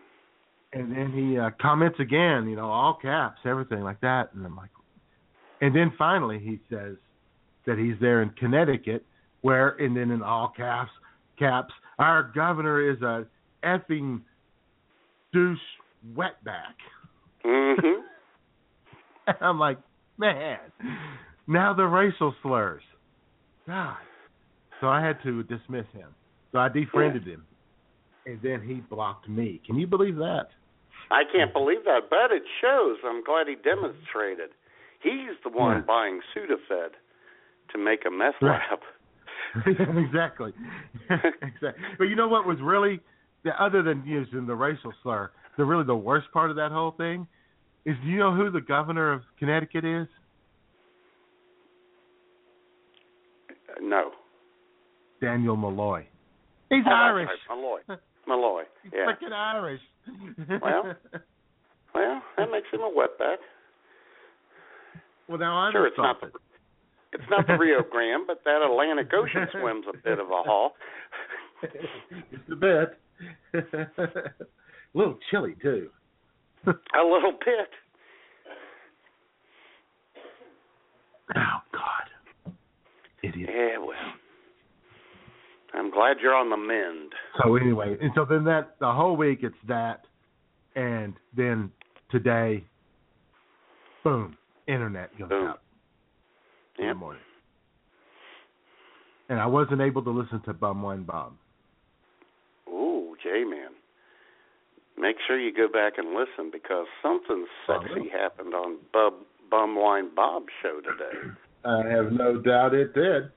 And 0.74 0.92
then 0.92 1.12
he 1.14 1.38
uh, 1.40 1.52
comments 1.62 2.00
again, 2.00 2.48
you 2.48 2.56
know, 2.56 2.70
all 2.70 2.98
caps, 3.02 3.40
everything 3.46 3.82
like 3.84 4.02
that. 4.02 4.34
And 4.34 4.46
I'm 4.46 4.56
like, 4.56 4.70
and 5.62 5.76
then 5.76 5.92
finally 5.98 6.40
he 6.40 6.60
says 6.70 6.96
that 7.66 7.78
he's 7.78 7.96
there 8.00 8.22
in 8.22 8.30
Connecticut, 8.32 9.06
where, 9.42 9.70
and 9.80 9.96
then 9.96 10.12
in 10.12 10.22
all 10.22 10.54
caps, 10.56 10.92
caps, 11.38 11.74
our 12.00 12.32
governor 12.34 12.92
is 12.92 13.02
a 13.02 13.26
effing 13.64 14.22
douche 15.34 15.60
wetback. 16.16 16.76
Mhm. 17.46 18.02
And 19.28 19.38
I'm 19.42 19.60
like, 19.60 19.78
man, 20.18 20.60
now 21.48 21.74
the 21.74 21.86
racial 21.86 22.34
slurs. 22.42 22.84
God. 23.66 23.98
So 24.80 24.88
I 24.88 25.06
had 25.06 25.22
to 25.24 25.44
dismiss 25.44 25.86
him. 25.94 26.10
So 26.52 26.60
I 26.60 26.70
defriended 26.70 27.26
him. 27.26 27.46
And 28.26 28.40
then 28.42 28.62
he 28.62 28.76
blocked 28.76 29.28
me. 29.28 29.62
Can 29.66 29.78
you 29.78 29.88
believe 29.88 30.16
that? 30.18 30.48
I 31.10 31.24
can't 31.32 31.54
believe 31.54 31.84
that, 31.86 32.10
but 32.10 32.32
it 32.32 32.44
shows. 32.62 32.98
I'm 33.06 33.24
glad 33.24 33.48
he 33.48 33.56
demonstrated. 33.56 34.50
He's 35.02 35.36
the 35.44 35.50
one 35.50 35.78
Yeah. 35.78 35.82
buying 35.82 36.22
Sudafed 36.36 36.94
to 37.70 37.78
make 37.78 38.06
a 38.06 38.12
meth 38.12 38.36
Right. 38.42 38.62
lab. 38.70 38.80
exactly. 39.98 40.54
exactly. 41.10 41.84
But 41.98 42.06
you 42.06 42.16
know 42.16 42.28
what 42.28 42.46
was 42.46 42.60
really 42.62 43.00
the 43.44 43.52
other 43.62 43.82
than 43.82 44.04
using 44.06 44.46
the 44.46 44.56
racial 44.56 44.94
slur, 45.04 45.32
the 45.58 45.66
really 45.66 45.84
the 45.86 45.96
worst 45.96 46.32
part 46.32 46.50
of 46.50 46.56
that 46.58 46.72
whole 46.72 46.92
thing 46.92 47.28
is 47.86 47.96
do 48.04 48.08
you 48.10 48.18
know 48.20 48.34
who 48.36 48.50
the 48.52 48.62
governor 48.62 49.14
of 49.14 49.22
Connecticut 49.40 49.86
is? 49.86 50.08
Uh, 53.50 53.74
no. 53.82 54.12
Daniel 55.22 55.56
Malloy. 55.56 56.06
Oh, 56.72 56.76
He's 56.76 56.84
Oh, 56.86 56.92
Irish. 56.92 57.30
right, 57.30 57.58
Malloy. 57.58 57.80
Malloy. 58.28 58.64
He's 58.84 58.92
Yeah. 58.94 59.06
freaking 59.06 59.32
Irish. 59.34 59.82
Well, 60.62 60.96
Well, 61.96 62.22
that 62.38 62.52
makes 62.52 62.68
him 62.72 62.82
a 62.82 62.90
wetback. 62.92 63.38
Well 65.28 65.38
now 65.38 65.58
I'm 65.58 65.72
Sure, 65.74 65.88
it's 65.88 65.98
not 65.98 66.22
the 66.22 66.28
it's 67.14 67.24
not 67.30 67.48
the 67.48 67.54
Rio 67.60 67.84
Grande, 67.90 68.28
but 68.28 68.42
that 68.46 68.62
Atlantic 68.62 69.10
Ocean 69.14 69.48
swims 69.52 69.86
a 69.90 69.98
bit 69.98 70.20
of 70.20 70.28
a 70.28 70.44
haul. 70.44 70.74
Just 72.32 72.44
a 72.52 72.56
bit. 72.56 73.00
a 73.54 74.30
little 74.94 75.18
chilly 75.32 75.56
too. 75.62 75.90
A 76.66 77.04
little 77.04 77.34
bit. 77.44 77.70
Oh 81.36 81.60
God. 81.74 82.54
Idiot. 83.24 83.50
Yeah, 83.52 83.78
well. 83.80 83.96
I'm 85.74 85.92
glad 85.92 86.18
you're 86.22 86.34
on 86.34 86.50
the 86.50 86.58
mend. 86.58 87.12
So 87.44 87.56
anyway, 87.56 87.98
and 88.02 88.12
so 88.16 88.26
then 88.26 88.44
that 88.46 88.76
the 88.80 88.92
whole 88.92 89.16
week 89.16 89.40
it's 89.44 89.56
that, 89.68 90.02
and 90.76 91.14
then 91.36 91.72
today, 92.10 92.64
boom, 94.04 94.38
internet 94.68 95.18
goes 95.18 95.30
Boom. 95.30 95.48
out 95.48 95.62
in 96.80 96.88
the 96.88 96.94
morning, 96.94 97.22
and 99.30 99.40
I 99.40 99.46
wasn't 99.46 99.82
able 99.82 100.04
to 100.04 100.12
listen 100.12 100.42
to 100.46 100.54
Bum 100.54 100.82
Wine 100.82 101.04
Bob. 101.04 101.34
Ooh, 102.70 103.16
J-Man. 103.24 103.72
Make 104.98 105.18
sure 105.28 105.40
you 105.40 105.54
go 105.54 105.68
back 105.68 105.94
and 105.98 106.10
listen 106.10 106.50
because 106.52 106.88
something 107.04 107.46
sexy 107.68 108.10
happened 108.10 108.54
on 108.54 108.78
Bub 108.92 109.14
Bumwine 109.52 110.14
Bob's 110.16 110.48
show 110.62 110.82
today. 110.82 111.34
I 111.66 111.88
have 111.90 112.12
no 112.12 112.40
doubt 112.42 112.74
it 112.74 112.94
did, 112.94 113.30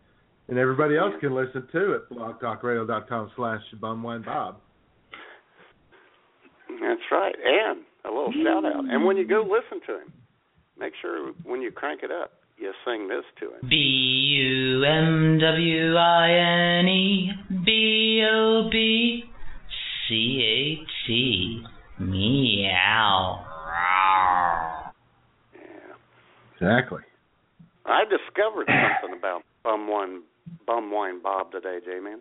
and 0.48 0.58
everybody 0.58 0.96
else 0.96 1.12
can 1.20 1.34
listen 1.34 1.66
too 1.72 1.96
at 1.96 2.16
blogtalkradio.com 2.16 3.30
slash 3.36 3.60
bumwinebob. 3.80 4.56
That's 6.80 7.00
right. 7.10 7.34
And 7.44 7.80
a 8.04 8.08
little 8.08 8.32
shout 8.42 8.64
out. 8.64 8.84
And 8.88 9.04
when 9.04 9.16
you 9.16 9.26
go 9.26 9.42
listen 9.42 9.84
to 9.86 10.00
him, 10.00 10.12
make 10.80 10.94
sure 11.00 11.32
when 11.44 11.60
you 11.60 11.70
crank 11.70 12.00
it 12.02 12.10
up, 12.10 12.32
you 12.56 12.72
sing 12.84 13.08
this 13.08 13.24
to 13.38 13.46
him. 13.46 13.68
B 13.68 13.76
U 13.76 14.84
M 14.84 15.38
W 15.38 15.96
I 15.96 16.78
N 16.80 16.88
E 16.88 17.30
B 17.64 18.26
O 18.28 18.68
B 18.70 19.24
C 20.08 20.42
A 20.42 21.06
T 21.06 21.62
meow. 21.98 23.46
Yeah. 25.54 25.94
Exactly. 26.54 27.02
I 27.86 28.04
discovered 28.04 28.68
something 28.68 29.18
about 29.18 29.42
bum 29.62 29.88
wine, 29.88 30.22
bum 30.66 30.90
wine 30.90 31.22
Bob 31.22 31.52
today, 31.52 31.78
J-Man. 31.84 32.20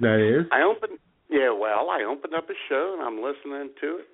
That 0.00 0.20
is. 0.20 0.46
I 0.52 0.62
opened 0.62 0.98
yeah, 1.30 1.52
well, 1.52 1.90
I 1.90 2.04
opened 2.04 2.34
up 2.34 2.48
a 2.48 2.56
show 2.68 2.96
and 2.98 3.06
I'm 3.06 3.22
listening 3.22 3.70
to 3.80 3.98
it. 3.98 4.06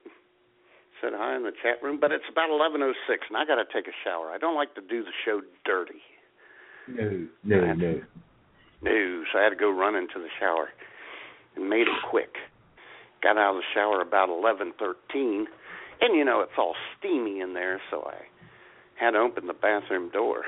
Said 1.05 1.13
hi 1.15 1.37
in 1.37 1.43
the 1.43 1.53
chat 1.63 1.83
room, 1.83 1.99
but 2.01 2.13
it's 2.13 2.25
about 2.33 2.49
eleven 2.49 2.81
oh 2.81 2.95
six 3.07 3.27
and 3.29 3.37
I 3.37 3.45
gotta 3.45 3.65
take 3.71 3.87
a 3.87 3.97
shower. 4.03 4.31
I 4.31 4.39
don't 4.39 4.55
like 4.57 4.75
to 4.77 4.81
do 4.81 5.05
the 5.05 5.13
show 5.23 5.43
dirty. 5.67 6.01
No, 6.89 7.27
no, 7.45 7.75
no. 7.75 8.01
No, 8.81 9.25
so 9.31 9.39
I 9.39 9.43
had 9.43 9.51
to 9.51 9.57
go 9.57 9.71
run 9.71 9.97
into 9.97 10.15
the 10.17 10.29
shower 10.41 10.71
and 11.57 11.69
made 11.69 11.83
it 11.83 12.01
quick. 12.09 12.37
Got 13.23 13.37
out 13.37 13.51
of 13.51 13.57
the 13.57 13.63
shower 13.75 14.01
about 14.01 14.31
eleven 14.31 14.73
thirteen 14.79 15.47
and 16.01 16.17
you 16.17 16.25
know 16.25 16.41
it's 16.41 16.57
all 16.57 16.75
steamy 16.99 17.41
in 17.41 17.53
there, 17.53 17.83
so 17.91 18.05
I 18.07 18.25
had 18.99 19.11
to 19.11 19.19
open 19.19 19.47
the 19.47 19.53
bathroom 19.53 20.09
door. 20.11 20.45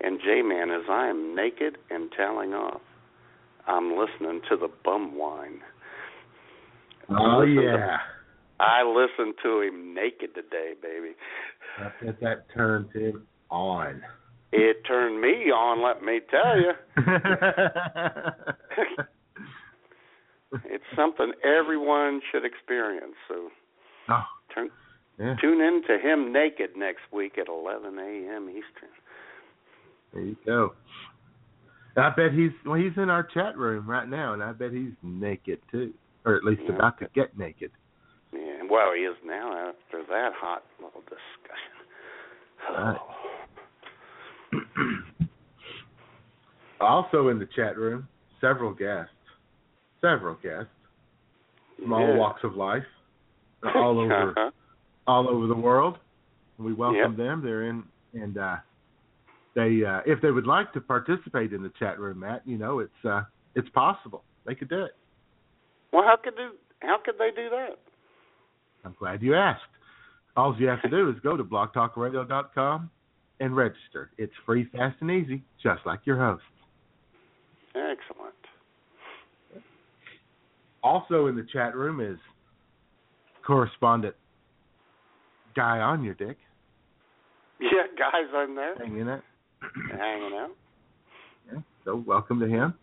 And 0.00 0.18
J 0.18 0.42
Man, 0.42 0.70
as 0.72 0.88
I 0.90 1.06
am 1.06 1.36
naked 1.36 1.78
and 1.90 2.10
toweling 2.16 2.54
off, 2.54 2.80
I'm 3.68 3.96
listening 3.96 4.40
to 4.50 4.56
the 4.56 4.68
bum 4.84 5.16
wine. 5.16 5.60
Oh 7.08 7.38
Listen 7.38 7.54
to- 7.54 7.62
yeah. 7.62 7.96
I 8.60 8.82
listened 8.82 9.34
to 9.42 9.60
him 9.60 9.94
naked 9.94 10.34
today, 10.34 10.72
baby. 10.80 11.14
I 11.78 11.90
bet 12.04 12.20
that 12.20 12.46
turned 12.54 12.90
him 12.92 13.26
on. 13.50 14.02
It 14.50 14.82
turned 14.86 15.20
me 15.20 15.50
on, 15.50 15.82
let 15.82 16.02
me 16.02 16.20
tell 16.30 16.58
you. 16.58 16.72
It's 20.64 20.84
something 20.96 21.32
everyone 21.44 22.20
should 22.32 22.44
experience. 22.44 23.14
So 23.28 23.50
oh, 24.08 24.22
turn, 24.54 24.70
yeah. 25.18 25.34
tune 25.40 25.60
in 25.60 25.82
to 25.86 25.98
him 25.98 26.32
naked 26.32 26.70
next 26.76 27.02
week 27.12 27.36
at 27.38 27.48
11 27.48 27.98
a.m. 27.98 28.48
Eastern. 28.48 28.90
There 30.12 30.22
you 30.22 30.36
go. 30.46 30.74
I 31.96 32.10
bet 32.10 32.32
he's 32.32 32.52
well. 32.64 32.76
He's 32.76 32.96
in 32.96 33.10
our 33.10 33.24
chat 33.24 33.58
room 33.58 33.88
right 33.88 34.08
now, 34.08 34.32
and 34.32 34.42
I 34.42 34.52
bet 34.52 34.72
he's 34.72 34.92
naked 35.02 35.58
too, 35.70 35.92
or 36.24 36.36
at 36.36 36.44
least 36.44 36.62
Yeah. 36.64 36.76
about 36.76 36.98
to 37.00 37.08
get 37.14 37.36
naked. 37.36 37.72
Well, 38.68 38.92
he 38.94 39.02
is 39.02 39.16
now 39.24 39.68
after 39.70 40.02
that 40.08 40.32
hot 40.36 40.62
little 40.82 41.02
discussion. 41.02 41.86
Right. 42.70 42.98
also 46.80 47.28
in 47.28 47.38
the 47.38 47.48
chat 47.56 47.76
room, 47.78 48.08
several 48.40 48.72
guests, 48.74 49.12
several 50.00 50.34
guests 50.42 50.70
from 51.80 51.92
all 51.92 52.08
Yeah. 52.08 52.16
walks 52.16 52.42
of 52.44 52.56
life, 52.56 52.84
all 53.74 53.98
over, 54.00 54.30
Uh-huh. 54.36 54.50
all 55.06 55.28
over 55.28 55.46
the 55.46 55.54
world. 55.54 55.98
We 56.58 56.72
welcome 56.74 57.12
Yep. 57.12 57.16
them. 57.16 57.42
They're 57.42 57.62
in, 57.64 57.84
and 58.14 58.36
uh, 58.36 58.56
they, 59.54 59.84
uh, 59.84 60.02
if 60.04 60.20
they 60.20 60.30
would 60.30 60.46
like 60.46 60.72
to 60.72 60.80
participate 60.80 61.52
in 61.52 61.62
the 61.62 61.70
chat 61.78 61.98
room, 61.98 62.20
Matt, 62.20 62.46
you 62.46 62.58
know, 62.58 62.80
it's 62.80 63.04
uh, 63.04 63.22
it's 63.54 63.68
possible. 63.70 64.24
They 64.44 64.54
could 64.54 64.68
do 64.68 64.84
it. 64.84 64.92
Well, 65.92 66.02
how 66.02 66.16
could 66.16 66.36
do? 66.36 66.50
How 66.80 66.98
could 67.04 67.16
they 67.18 67.30
do 67.30 67.48
that? 67.50 67.78
I'm 68.84 68.94
glad 68.98 69.22
you 69.22 69.34
asked. 69.34 69.62
All 70.36 70.54
you 70.58 70.68
have 70.68 70.82
to 70.82 70.88
do 70.88 71.10
is 71.10 71.16
go 71.22 71.36
to 71.36 71.44
blogtalkradio.com 71.44 72.90
and 73.40 73.56
register. 73.56 74.10
It's 74.18 74.32
free, 74.46 74.68
fast, 74.72 74.96
and 75.00 75.10
easy, 75.10 75.42
just 75.62 75.80
like 75.84 76.00
your 76.04 76.16
host. 76.18 76.42
Excellent. 77.74 78.34
Also 80.82 81.26
in 81.26 81.36
the 81.36 81.46
chat 81.52 81.74
room 81.74 82.00
is 82.00 82.18
correspondent 83.46 84.14
Guy 85.56 85.78
Underdick 85.78 86.36
Yeah, 87.60 87.68
guys 87.98 88.32
on 88.34 88.54
there 88.54 88.76
hanging 88.76 89.08
it. 89.08 89.20
hanging 89.90 90.32
out. 90.38 90.50
Yeah, 91.52 91.58
so 91.84 91.96
welcome 92.06 92.38
to 92.40 92.46
him. 92.46 92.74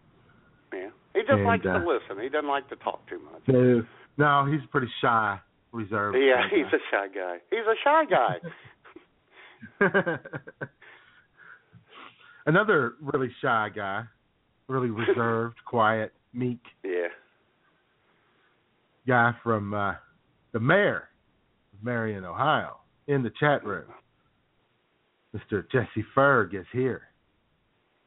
Yeah, 0.74 0.90
he 1.14 1.22
just 1.22 1.32
And, 1.32 1.46
likes 1.46 1.64
to 1.64 1.76
uh, 1.76 1.80
listen. 1.80 2.22
He 2.22 2.28
doesn't 2.30 2.50
like 2.50 2.68
to 2.70 2.76
talk 2.78 3.08
too 3.08 3.20
much. 3.20 3.42
No, 3.48 3.86
no, 4.18 4.52
he's 4.52 4.66
pretty 4.72 4.90
shy, 5.02 5.40
reserved. 5.76 6.18
Yeah, 6.20 6.42
kind 6.50 6.52
he's 6.56 6.74
a 6.74 6.82
shy 6.90 7.08
guy. 7.14 7.38
He's 7.52 7.60
a 7.60 7.76
shy 7.84 8.06
guy. 8.10 8.40
Another 12.46 12.94
really 13.02 13.32
shy 13.42 13.70
guy, 13.76 14.04
really 14.68 14.90
reserved, 14.90 15.58
quiet, 15.66 16.14
meek 16.34 16.60
yeah. 16.84 17.08
guy 19.08 19.32
from 19.44 19.74
uh, 19.74 19.94
the 20.54 20.60
mayor 20.60 21.10
of 21.74 21.84
Marion, 21.84 22.24
Ohio, 22.24 22.78
in 23.08 23.24
the 23.24 23.32
chat 23.40 23.66
room. 23.66 23.86
Mr. 25.36 25.70
Jesse 25.72 26.06
Ferg 26.16 26.54
is 26.54 26.68
here. 26.72 27.02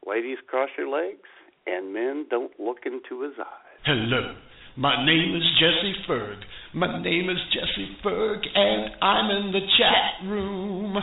Ladies, 0.07 0.37
cross 0.47 0.69
your 0.77 0.87
legs, 0.89 1.27
and 1.67 1.93
men 1.93 2.25
don't 2.29 2.57
look 2.59 2.79
into 2.85 3.21
his 3.21 3.33
eyes. 3.39 3.79
Hello, 3.85 4.35
my 4.79 5.05
name 5.05 5.35
is 5.35 5.43
Jesse 5.59 5.93
Ferg. 6.07 6.37
My 6.73 7.01
name 7.01 7.29
is 7.29 7.37
Jesse 7.53 7.97
Ferg, 8.01 8.47
and 8.55 8.91
I'm 9.01 9.29
in 9.29 9.51
the 9.51 9.59
chat 9.77 10.23
room. 10.25 10.95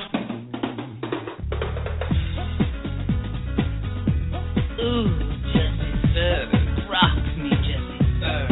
Ooh, 4.81 5.19
Jesse 5.53 5.93
Ferg. 6.15 6.49
Rock 6.89 7.19
me, 7.37 7.51
Jesse 7.51 8.01
Ferg. 8.23 8.51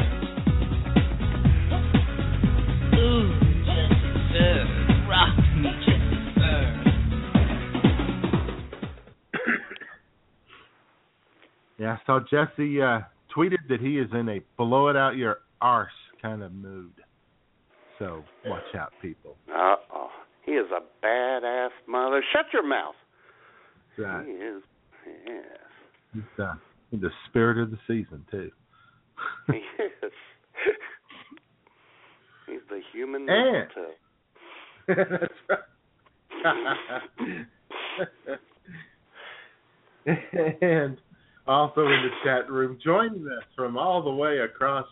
Ooh, 2.98 3.28
Jesse 3.64 4.12
Ferg. 4.30 4.68
Rock 5.08 5.38
me, 5.56 5.70
Jesse 5.86 6.20
Ferg. 6.38 6.68
Yeah, 11.78 11.92
I 11.94 11.98
saw 12.04 12.20
Jesse 12.30 12.82
uh, 12.82 13.00
tweeted 13.36 13.68
that 13.68 13.80
he 13.80 13.98
is 13.98 14.08
in 14.12 14.28
a 14.28 14.40
blow 14.56 14.88
it 14.88 14.96
out 14.96 15.16
your 15.16 15.38
arse 15.60 15.90
kind 16.22 16.42
of 16.42 16.52
mood. 16.52 16.92
So 17.98 18.24
watch 18.46 18.74
out, 18.78 18.92
people. 19.00 19.36
Uh 19.48 19.76
oh. 19.92 20.08
He 20.44 20.52
is 20.52 20.66
a 20.70 20.80
badass 21.04 21.70
mother. 21.88 22.22
Shut 22.32 22.46
your 22.52 22.66
mouth. 22.66 22.94
Right. 23.96 24.26
He 24.26 24.32
is. 24.32 24.62
Yes. 25.26 25.44
He's 26.12 26.22
uh, 26.44 26.54
in 26.92 27.00
the 27.00 27.10
spirit 27.28 27.58
of 27.58 27.70
the 27.70 27.78
season 27.86 28.24
too. 28.30 28.50
He 29.46 29.58
is. 29.82 30.12
He's 32.46 32.60
the 32.68 32.80
human 32.92 33.26
And- 33.28 33.68
That's 34.86 35.32
right. 35.48 35.58
and 40.62 40.98
also 41.46 41.82
in 41.82 42.02
the 42.02 42.10
chat 42.24 42.50
room, 42.50 42.78
joining 42.82 43.26
us 43.26 43.44
from 43.56 43.76
all 43.76 44.02
the 44.02 44.10
way 44.10 44.38
across 44.38 44.86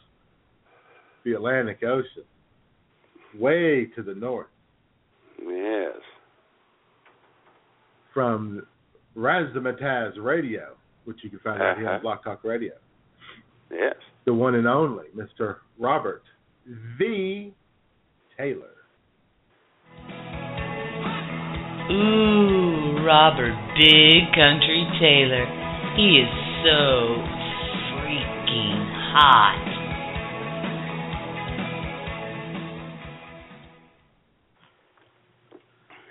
the 1.24 1.32
Atlantic 1.32 1.82
Ocean, 1.82 2.24
way 3.38 3.86
to 3.96 4.02
the 4.02 4.14
north, 4.14 4.48
Yes. 5.44 5.96
from 8.12 8.66
Razzmatazz 9.16 10.12
Radio, 10.22 10.74
which 11.04 11.18
you 11.22 11.30
can 11.30 11.38
find 11.40 11.62
out 11.62 11.78
here 11.78 11.88
on 11.88 11.94
Uh-huh. 11.94 12.02
Blog 12.02 12.22
Talk 12.24 12.44
Radio, 12.44 12.74
Yes. 13.70 13.96
the 14.24 14.34
one 14.34 14.54
and 14.54 14.66
only 14.66 15.06
Mr. 15.16 15.58
Robert 15.78 16.22
V. 16.66 17.54
Taylor. 18.36 18.68
Ooh, 21.90 23.04
Robert 23.04 23.54
Big 23.76 24.32
Country 24.34 24.86
Taylor. 25.00 25.46
He 25.96 26.20
is 26.20 26.28
so 26.64 27.22
freaking 27.98 28.86
hot. 29.12 29.58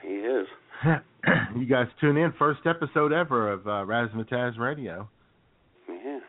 He 0.03 0.09
is. 0.09 0.47
you 1.57 1.65
guys 1.65 1.87
tune 1.99 2.17
in, 2.17 2.33
first 2.37 2.61
episode 2.65 3.13
ever 3.13 3.51
of 3.51 3.65
uh, 3.67 3.85
Razzmatazz 3.85 4.57
Radio. 4.59 5.09
Yeah. 5.87 6.19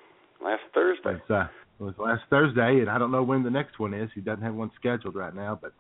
Last 0.43 0.63
Thursday. 0.75 1.15
It's, 1.15 1.31
uh, 1.31 1.47
it 1.81 1.83
was 1.83 1.95
last 1.99 2.23
Thursday, 2.31 2.81
and 2.81 2.89
I 2.91 2.99
don't 2.99 3.11
know 3.11 3.23
when 3.23 3.43
the 3.43 3.51
next 3.51 3.79
one 3.79 3.95
is. 3.95 4.11
He 4.15 4.21
doesn't 4.21 4.43
have 4.45 4.55
one 4.55 4.71
scheduled 4.79 5.15
right 5.17 5.35
now, 5.35 5.59
but 5.61 5.73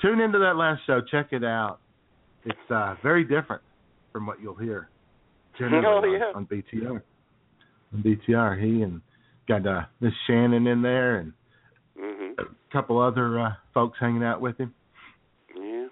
tune 0.00 0.20
into 0.20 0.38
that 0.38 0.56
last 0.56 0.82
show. 0.86 1.00
Check 1.10 1.28
it 1.32 1.44
out. 1.44 1.80
It's 2.44 2.70
uh, 2.70 2.94
very 3.02 3.24
different 3.24 3.62
from 4.12 4.26
what 4.26 4.40
you'll 4.40 4.54
hear 4.54 4.88
generally 5.58 5.84
Oh, 5.88 5.98
on, 5.98 6.12
yeah. 6.12 6.32
on 6.34 6.46
BTR. 6.46 7.02
On 7.94 8.02
BTR, 8.02 8.60
he 8.60 8.82
and 8.82 9.00
got 9.48 9.66
uh, 9.66 9.82
Miss 10.00 10.12
Shannon 10.26 10.66
in 10.66 10.82
there, 10.82 11.16
and 11.18 11.32
Mhm. 11.96 12.38
a 12.40 12.44
couple 12.72 12.98
other 13.00 13.38
uh, 13.38 13.52
folks 13.72 13.98
hanging 14.00 14.24
out 14.24 14.40
with 14.40 14.58
him. 14.58 14.74
Yeah. 15.56 15.86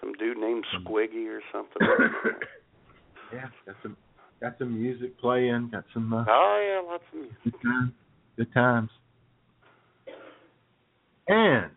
Some 0.00 0.14
dude 0.14 0.38
named 0.38 0.64
Squiggy 0.74 1.26
or 1.28 1.42
something. 1.52 1.76
yeah, 3.32 3.48
got 3.66 3.76
some 3.82 3.96
got 4.40 4.56
some 4.58 4.80
music 4.80 5.18
playing. 5.18 5.68
Got 5.70 5.84
some 5.92 6.12
uh, 6.12 6.24
oh 6.26 6.82
yeah, 6.84 6.90
lots 6.90 7.04
of 7.12 7.18
music. 7.18 7.36
good 7.44 7.54
times. 7.62 7.92
Good 8.36 8.52
times. 8.54 8.90
And 11.28 11.70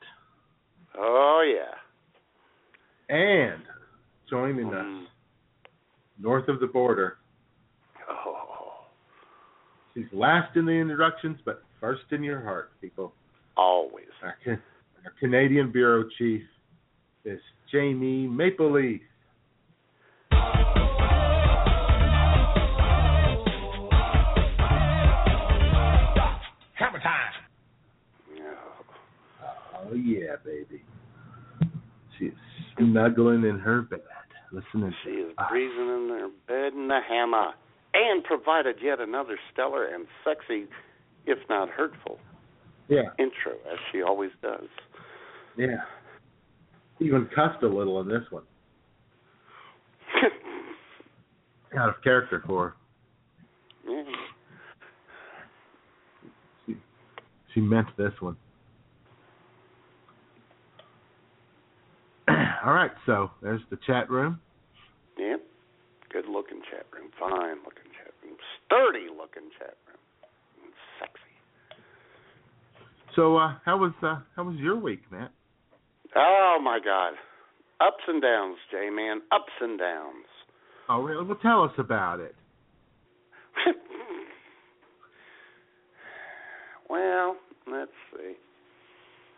Oh 0.97 1.41
yeah. 1.45 3.15
and 3.15 3.63
joining 4.30 4.67
us 4.73 4.86
Mm. 4.86 5.06
north 6.19 6.47
of 6.47 6.60
the 6.60 6.67
border. 6.67 7.17
She's 9.97 10.05
last 10.13 10.55
in 10.55 10.65
the 10.67 10.73
introductions, 10.73 11.39
but 11.43 11.63
first 11.81 12.03
in 12.12 12.21
your 12.21 12.39
heart, 12.39 12.69
people. 12.81 13.13
Always. 13.57 14.05
Our, 14.21 14.36
Ca- 14.45 14.62
our 15.05 15.12
Canadian 15.19 15.71
bureau 15.71 16.07
chief 16.19 16.43
is 17.25 17.39
Jamie 17.71 18.27
Maple 18.27 18.71
Leaf. 18.73 19.01
Hammer 26.75 26.99
time. 26.99 27.33
Oh. 28.39 29.89
Oh 29.89 29.93
yeah, 29.95 30.36
baby. 30.45 30.83
She's 32.17 32.31
snuggling 32.77 33.43
in 33.43 33.60
her 33.60 33.81
bed, 33.81 33.99
listening 34.51 34.93
She 35.03 35.10
is 35.12 35.31
us. 35.38 35.45
breezing 35.49 35.77
in 35.79 36.10
her 36.10 36.29
bed 36.47 36.73
in 36.77 36.88
the 36.88 36.99
hammer, 37.07 37.51
and 37.97 38.23
provided 38.23 38.75
yet 38.81 38.99
another 38.99 39.38
stellar 39.51 39.86
and 39.86 40.05
sexy, 40.23 40.65
if 41.25 41.39
not 41.49 41.69
hurtful, 41.69 42.19
Yeah, 42.88 43.10
intro 43.19 43.53
as 43.71 43.79
she 43.91 44.01
always 44.01 44.31
does. 44.41 44.67
yeah. 45.57 45.77
Even 46.99 47.27
cussed 47.36 47.62
a 47.63 47.67
little 47.67 47.99
in 48.01 48.07
this 48.07 48.23
one. 48.31 48.43
Out 51.77 51.89
of 51.89 52.01
character 52.03 52.41
for 52.47 52.69
her. 52.69 52.75
yeah. 53.88 54.03
She, 56.65 56.75
she 57.53 57.60
meant 57.62 57.88
this 57.97 58.13
one. 58.19 58.36
All 62.65 62.73
right, 62.73 62.91
so 63.05 63.29
there's 63.41 63.62
the 63.69 63.77
chat 63.86 64.10
room. 64.10 64.39
Yep. 65.19 65.41
Good 66.12 66.25
looking 66.27 66.62
chat 66.71 66.86
room. 66.93 67.10
Fine 67.19 67.57
looking. 67.63 67.87
Sturdy 68.67 69.08
looking 69.10 69.49
chat 69.58 69.75
room. 69.88 69.97
And 70.63 70.73
sexy. 70.99 71.34
So, 73.15 73.38
uh, 73.38 73.56
how 73.65 73.77
was 73.77 73.93
uh, 74.03 74.19
how 74.36 74.43
was 74.43 74.56
your 74.58 74.75
week, 74.77 75.01
Matt? 75.12 75.32
Oh 76.15 76.60
my 76.62 76.80
God, 76.84 77.13
ups 77.82 78.03
and 78.08 78.21
downs, 78.21 78.58
J 78.71 78.89
man, 78.89 79.21
ups 79.32 79.51
and 79.62 79.80
downs. 79.80 80.25
Oh, 80.89 81.01
really? 81.01 81.25
Well, 81.25 81.38
tell 81.41 81.63
us 81.63 81.71
about 81.77 82.19
it. 82.19 82.36
well, 86.89 87.36
let's 87.69 87.91
see. 88.13 88.34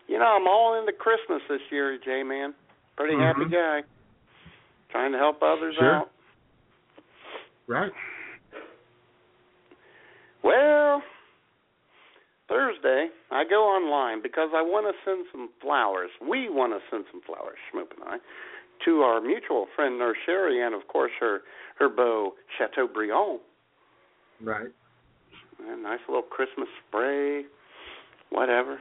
You 0.07 0.19
know, 0.19 0.25
I'm 0.25 0.47
all 0.47 0.79
into 0.79 0.91
Christmas 0.91 1.41
this 1.49 1.61
year, 1.71 1.97
J 2.03 2.23
man. 2.23 2.53
Pretty 2.97 3.15
happy 3.17 3.45
Mhm. 3.45 3.51
guy. 3.51 3.83
Trying 4.91 5.11
to 5.13 5.17
help 5.17 5.41
others 5.41 5.75
Sure. 5.75 5.95
out. 5.95 6.11
Right. 7.67 7.93
Well, 10.49 11.03
Thursday, 12.47 13.09
I 13.29 13.43
go 13.47 13.65
online 13.65 14.23
because 14.23 14.49
I 14.55 14.63
want 14.63 14.87
to 14.87 14.97
send 15.05 15.27
some 15.31 15.49
flowers. 15.61 16.09
We 16.27 16.49
want 16.49 16.73
to 16.73 16.79
send 16.89 17.05
some 17.11 17.21
flowers, 17.21 17.57
Schmoop 17.69 17.93
and 17.95 18.03
I, 18.03 18.17
to 18.85 19.01
our 19.01 19.21
mutual 19.21 19.67
friend 19.75 19.99
Nurse 19.99 20.17
Sherry 20.25 20.65
and, 20.65 20.73
of 20.73 20.87
course, 20.87 21.11
her 21.19 21.41
her 21.77 21.87
beau 21.87 22.33
Chateaubriand. 22.57 23.41
Right. 24.41 24.69
A 25.67 25.77
nice 25.77 25.99
little 26.07 26.23
Christmas 26.23 26.67
spray, 26.87 27.43
whatever. 28.31 28.79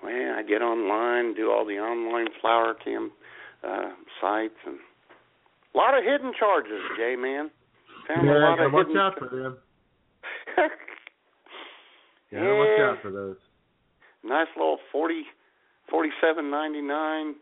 Well, 0.00 0.34
I 0.38 0.44
get 0.48 0.62
online, 0.62 1.34
do 1.34 1.50
all 1.50 1.66
the 1.66 1.78
online 1.80 2.28
flower 2.40 2.74
cam 2.84 3.10
uh, 3.66 3.90
sites, 4.20 4.54
and 4.64 4.78
a 5.74 5.76
lot 5.76 5.98
of 5.98 6.04
hidden 6.04 6.32
charges, 6.38 6.82
Jay 6.96 7.16
man. 7.18 7.50
A 8.16 8.24
yeah, 8.24 8.32
lot 8.32 8.56
gotta 8.56 8.66
of 8.66 8.72
watch 8.72 8.86
hidden 8.86 9.00
out 9.00 9.18
for 9.18 9.28
them. 9.28 9.58
Gotta 12.32 12.54
watch 12.54 12.80
out 12.80 13.02
for 13.02 13.10
those. 13.10 13.36
nice 14.24 14.46
little 14.56 14.78
forty 14.92 15.24
forty 15.90 16.10
seven 16.20 16.50
ninety 16.50 16.80
nine 16.80 17.34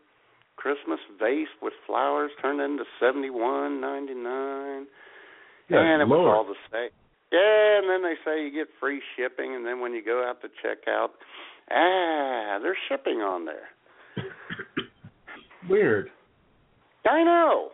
Christmas 0.57 0.99
vase 1.19 1.47
with 1.61 1.73
flowers 1.85 2.31
turned 2.41 2.59
into 2.61 2.83
seventy 2.99 3.29
one 3.29 3.79
ninety 3.81 4.13
nine. 4.15 4.87
Good 5.69 5.77
and 5.77 6.01
it 6.01 6.07
was 6.07 6.25
all 6.35 6.45
the 6.45 6.55
same. 6.71 6.89
Yeah, 7.31 7.77
and 7.79 7.89
then 7.89 8.01
they 8.01 8.15
say 8.25 8.43
you 8.43 8.51
get 8.51 8.67
free 8.79 9.01
shipping 9.15 9.53
and 9.55 9.65
then 9.65 9.79
when 9.79 9.93
you 9.93 10.03
go 10.03 10.25
out 10.27 10.41
to 10.41 10.47
check 10.63 10.87
out, 10.87 11.11
ah, 11.71 12.57
there's 12.61 12.77
shipping 12.89 13.19
on 13.21 13.45
there. 13.45 13.69
Weird. 15.69 16.09
I 17.07 17.23
know. 17.23 17.69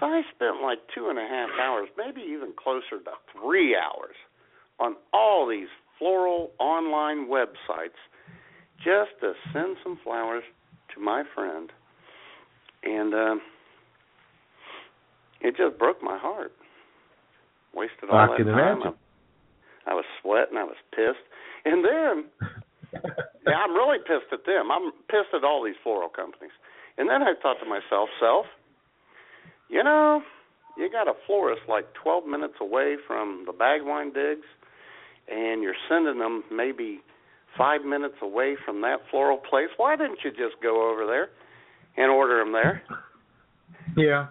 So 0.00 0.06
I 0.06 0.22
spent 0.34 0.62
like 0.62 0.78
two 0.94 1.08
and 1.08 1.18
a 1.18 1.22
half 1.22 1.50
hours, 1.60 1.88
maybe 1.96 2.20
even 2.20 2.52
closer 2.56 2.98
to 3.04 3.12
three 3.38 3.76
hours, 3.76 4.16
on 4.80 4.96
all 5.12 5.46
these 5.48 5.68
floral 5.98 6.50
online 6.58 7.28
websites 7.28 7.98
just 8.78 9.10
to 9.20 9.32
send 9.52 9.76
some 9.82 9.98
flowers 10.02 10.42
to 10.94 11.00
my 11.00 11.22
friend. 11.34 11.70
And 12.82 13.14
um 13.14 13.40
it 15.40 15.56
just 15.56 15.78
broke 15.78 16.02
my 16.02 16.18
heart. 16.18 16.52
Wasted 17.74 18.10
all 18.10 18.16
I 18.18 18.26
that 18.28 18.36
can 18.36 18.46
time. 18.46 18.76
imagine. 18.78 18.94
I, 19.86 19.90
I 19.90 19.94
was 19.94 20.04
sweating, 20.20 20.56
I 20.56 20.64
was 20.64 20.76
pissed. 20.94 21.26
And 21.64 21.84
then 21.84 22.14
yeah, 23.46 23.58
I'm 23.58 23.74
really 23.74 23.98
pissed 23.98 24.32
at 24.32 24.44
them. 24.46 24.70
I'm 24.70 24.90
pissed 25.08 25.34
at 25.34 25.44
all 25.44 25.64
these 25.64 25.78
floral 25.82 26.08
companies. 26.08 26.52
And 26.98 27.08
then 27.08 27.22
I 27.22 27.34
thought 27.40 27.58
to 27.62 27.66
myself, 27.66 28.08
self, 28.20 28.46
you 29.72 29.82
know, 29.82 30.20
you 30.76 30.90
got 30.90 31.08
a 31.08 31.14
florist 31.26 31.62
like 31.66 31.86
12 32.02 32.26
minutes 32.26 32.54
away 32.60 32.96
from 33.06 33.44
the 33.46 33.52
Bagwine 33.52 34.12
digs, 34.12 34.46
and 35.28 35.62
you're 35.62 35.74
sending 35.88 36.18
them 36.18 36.44
maybe 36.52 37.00
five 37.56 37.82
minutes 37.82 38.16
away 38.22 38.56
from 38.64 38.82
that 38.82 38.98
floral 39.10 39.38
place. 39.38 39.68
Why 39.78 39.96
didn't 39.96 40.18
you 40.22 40.30
just 40.30 40.62
go 40.62 40.90
over 40.92 41.06
there 41.06 41.30
and 41.96 42.12
order 42.12 42.38
them 42.44 42.52
there? 42.52 42.82
yeah. 43.96 44.26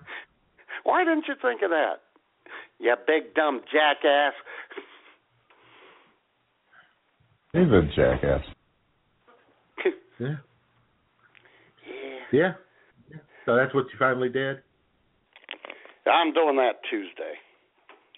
Why 0.83 1.03
didn't 1.03 1.25
you 1.27 1.33
think 1.41 1.61
of 1.63 1.71
that? 1.71 1.95
You 2.79 2.95
big 3.07 3.33
dumb 3.35 3.61
jackass. 3.71 4.33
He's 7.53 7.61
a 7.63 7.81
jackass. 7.95 8.41
Yeah. 10.19 10.35
yeah. 12.31 12.53
Yeah. 13.09 13.19
So 13.47 13.55
that's 13.55 13.73
what 13.73 13.85
you 13.85 13.97
finally 13.97 14.29
did? 14.29 14.57
I'm 16.09 16.33
doing 16.33 16.55
that 16.57 16.81
Tuesday. 16.89 17.35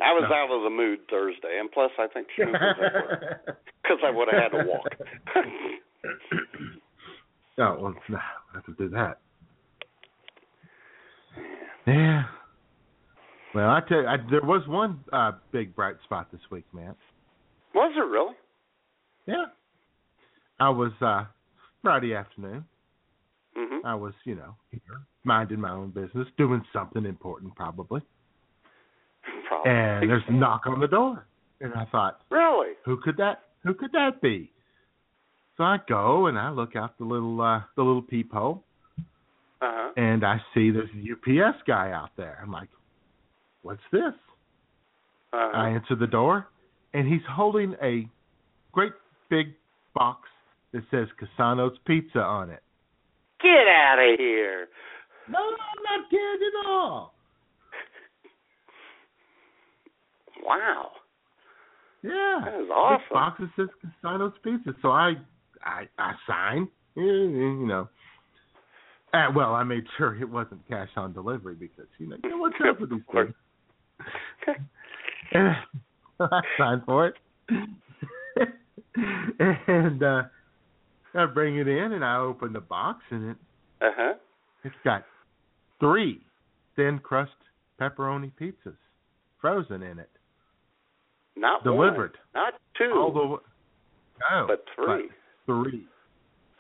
I 0.02 0.12
was 0.14 0.26
No. 0.30 0.36
out 0.36 0.52
of 0.52 0.64
the 0.64 0.70
mood 0.70 1.00
Thursday, 1.10 1.60
and 1.60 1.72
plus 1.72 1.92
I 2.00 2.08
think 2.08 2.28
Schmoop 2.38 2.54
was 2.54 2.78
at 2.82 2.94
work 2.94 3.58
because 3.84 4.00
I 4.04 4.10
would 4.10 4.28
have 4.32 4.42
had 4.52 4.58
to 4.58 4.66
walk. 4.66 4.88
oh, 7.60 7.78
well, 7.82 7.96
no, 8.10 8.18
I 8.18 8.56
have 8.56 8.66
to 8.66 8.74
do 8.74 8.90
that. 8.90 9.20
Yeah. 11.86 12.24
Well, 13.54 13.70
I 13.70 13.82
tell 13.88 14.02
you, 14.02 14.08
I, 14.08 14.18
there 14.32 14.42
was 14.42 14.68
one 14.68 15.04
uh, 15.12 15.34
big 15.52 15.76
bright 15.76 15.96
spot 16.06 16.32
this 16.32 16.42
week, 16.50 16.66
man. 16.74 16.96
was 17.76 17.94
it 17.96 18.00
really? 18.00 18.34
Yeah. 19.28 19.46
I 20.60 20.70
was 20.70 20.92
uh 21.02 21.26
Friday 21.82 22.16
afternoon. 22.16 22.66
I 23.84 23.96
was, 23.96 24.14
you 24.26 24.36
know, 24.36 24.56
here, 24.72 24.82
minding 25.24 25.60
my 25.60 25.72
own 25.72 25.90
business, 25.92 26.28
doing 26.38 26.64
something 26.72 27.06
important 27.06 27.56
probably. 27.56 28.02
Probably. 29.48 29.72
And 29.72 30.10
there's 30.10 30.24
a 30.28 30.34
knock 30.34 30.64
on 30.66 30.80
the 30.80 30.88
door. 30.88 31.26
And 31.62 31.74
I 31.74 31.86
thought, 31.92 32.20
really. 32.30 32.74
who 32.86 32.98
could 33.02 33.18
that 33.18 33.44
who 33.64 33.74
could 33.74 33.92
that 33.94 34.22
be? 34.22 34.52
So 35.58 35.64
I 35.64 35.78
go 35.88 36.26
and 36.28 36.38
I 36.38 36.50
look 36.50 36.76
out 36.76 36.98
the 36.98 37.06
little 37.06 37.40
uh 37.42 37.62
the 37.76 37.84
little 37.84 38.02
peephole 38.02 38.64
Uh 39.62 39.72
huh. 39.72 39.92
and 39.98 40.26
I 40.26 40.38
see 40.54 40.72
this 40.72 40.90
UPS 40.94 41.60
guy 41.68 41.92
out 41.92 42.10
there. 42.18 42.40
I'm 42.42 42.52
like, 42.52 42.70
What's 43.62 43.82
this? 43.92 44.14
Uh-huh. 45.32 45.52
I 45.58 45.70
answer 45.70 45.96
the 45.96 46.08
door 46.08 46.48
and 46.94 47.08
he's 47.08 47.22
holding 47.30 47.76
a 47.82 48.08
great 48.72 48.92
big 49.30 49.54
box 49.94 50.28
that 50.74 50.84
says 50.92 51.08
Cassano's 51.20 51.78
Pizza 51.86 52.20
on 52.20 52.50
it. 52.50 52.62
Get 53.44 53.68
out 53.68 54.00
of 54.00 54.20
here. 54.20 54.68
No, 55.30 55.40
no 55.40 55.46
I'm 55.46 56.00
not 56.02 56.10
kidding 56.10 56.50
at 56.64 56.68
all. 56.70 57.14
Wow. 60.46 60.92
Yeah. 62.02 62.42
That 62.44 62.60
is 62.64 62.70
awesome. 62.70 63.06
box 63.14 63.40
that 63.40 63.50
says 63.56 63.70
Cassano's 64.04 64.34
Pizza. 64.44 64.76
So 64.82 64.90
I 64.90 65.14
I 65.64 65.88
I 65.98 66.14
signed, 66.28 66.68
you 66.96 67.04
you 67.06 67.66
know. 67.68 67.88
Uh, 69.14 69.28
well, 69.34 69.54
I 69.54 69.64
made 69.64 69.86
sure 69.98 70.20
it 70.20 70.30
wasn't 70.30 70.68
cash 70.68 70.90
on 70.98 71.14
delivery 71.14 71.56
because 71.56 71.86
you 72.00 72.10
know 72.10 72.18
you 72.24 72.30
know 72.32 72.38
what's 72.38 72.56
up 72.68 72.82
with 72.82 72.90
these 72.90 73.00
things. 73.14 73.34
And 75.32 75.56
I 76.20 76.42
signed 76.58 76.82
for 76.86 77.08
it. 77.08 77.16
and 79.70 80.04
uh 80.04 80.24
I 81.16 81.26
bring 81.26 81.58
it 81.58 81.68
in 81.68 81.94
and 81.94 82.04
I 82.04 82.18
open 82.18 82.54
the 82.54 82.62
box 82.62 83.00
and 83.12 83.32
it 83.32 83.38
Uh 83.82 83.90
huh. 83.96 84.14
it's 84.64 84.76
got 84.84 85.04
three 85.80 86.22
thin 86.76 87.00
crust 87.00 87.32
pepperoni 87.80 88.32
pizzas 88.40 88.76
frozen 89.40 89.84
in 89.84 90.00
it. 90.00 90.10
Not 91.36 91.64
Delivered. 91.64 92.18
one, 92.34 92.44
not 92.46 92.54
two, 92.78 92.92
All 92.96 93.12
the 93.12 93.38
no, 94.32 94.48
but 94.48 94.64
three. 94.76 95.10
three. 95.46 95.88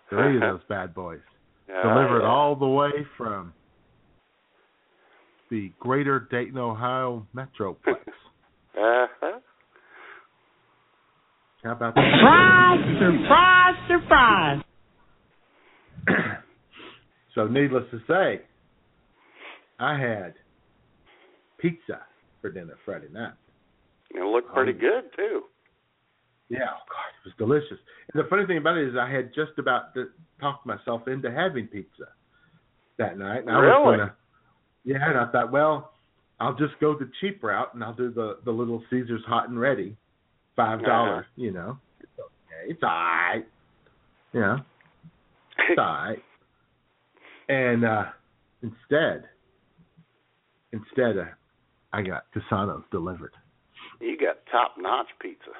Three 0.09 0.35
of 0.35 0.41
those 0.41 0.61
bad 0.67 0.93
boys. 0.93 1.21
Yeah, 1.69 1.81
Delivered 1.81 2.21
yeah. 2.21 2.27
all 2.27 2.55
the 2.55 2.67
way 2.67 2.91
from 3.17 3.53
the 5.49 5.71
greater 5.79 6.27
Dayton, 6.31 6.57
Ohio 6.57 7.25
metroplex. 7.35 7.97
Uh-huh. 8.77 9.39
How 11.63 11.71
about 11.71 11.95
that? 11.95 12.03
Surprise, 12.19 13.75
surprise, 13.87 13.87
surprise. 13.87 14.61
so 17.35 17.47
needless 17.47 17.83
to 17.91 17.99
say, 18.07 18.41
I 19.79 19.97
had 19.97 20.33
pizza 21.57 22.01
for 22.41 22.51
dinner 22.51 22.77
Friday 22.85 23.07
night. 23.11 23.33
It 24.11 24.23
looked 24.23 24.53
pretty 24.53 24.73
Oh. 24.73 24.79
good 24.79 25.03
too. 25.15 25.43
Yeah, 26.49 26.69
oh 26.69 26.83
God, 26.89 27.09
it 27.19 27.25
was 27.25 27.33
delicious. 27.37 27.79
And 28.13 28.23
the 28.23 28.27
funny 28.29 28.45
thing 28.45 28.57
about 28.57 28.77
it 28.77 28.87
is, 28.89 28.95
I 28.95 29.09
had 29.09 29.33
just 29.33 29.57
about 29.57 29.93
to 29.95 30.09
talked 30.39 30.65
myself 30.65 31.07
into 31.07 31.31
having 31.31 31.67
pizza 31.67 32.09
that 32.97 33.17
night. 33.17 33.41
And 33.43 33.49
I 33.51 33.59
Really? 33.59 33.85
was 33.85 33.97
gonna, 33.99 34.15
yeah, 34.83 35.09
and 35.09 35.17
I 35.19 35.25
thought, 35.31 35.51
well, 35.51 35.93
I'll 36.41 36.53
just 36.55 36.77
go 36.79 36.93
the 36.93 37.09
cheap 37.21 37.41
route 37.41 37.73
and 37.73 37.83
I'll 37.83 37.93
do 37.93 38.09
the 38.11 38.39
the 38.43 38.51
little 38.51 38.83
Caesar's 38.89 39.23
hot 39.25 39.47
and 39.49 39.57
ready, 39.59 39.95
five 40.55 40.83
dollars. 40.83 41.25
You 41.35 41.51
know, 41.51 41.77
it's 41.99 42.11
okay, 42.19 42.71
it's 42.71 42.83
all 42.83 42.89
right. 42.89 43.43
Yeah, 44.33 44.57
it's 45.69 45.77
all 45.79 45.85
right. 45.85 46.17
And 47.49 47.83
uh 47.83 48.05
instead, 48.61 49.25
instead, 50.71 51.17
uh, 51.17 51.25
I 51.91 52.01
got 52.01 52.23
Cassano's 52.33 52.85
delivered. 52.89 53.33
you 53.99 54.17
got 54.17 54.37
top 54.49 54.75
notch 54.79 55.07
pizza. 55.21 55.51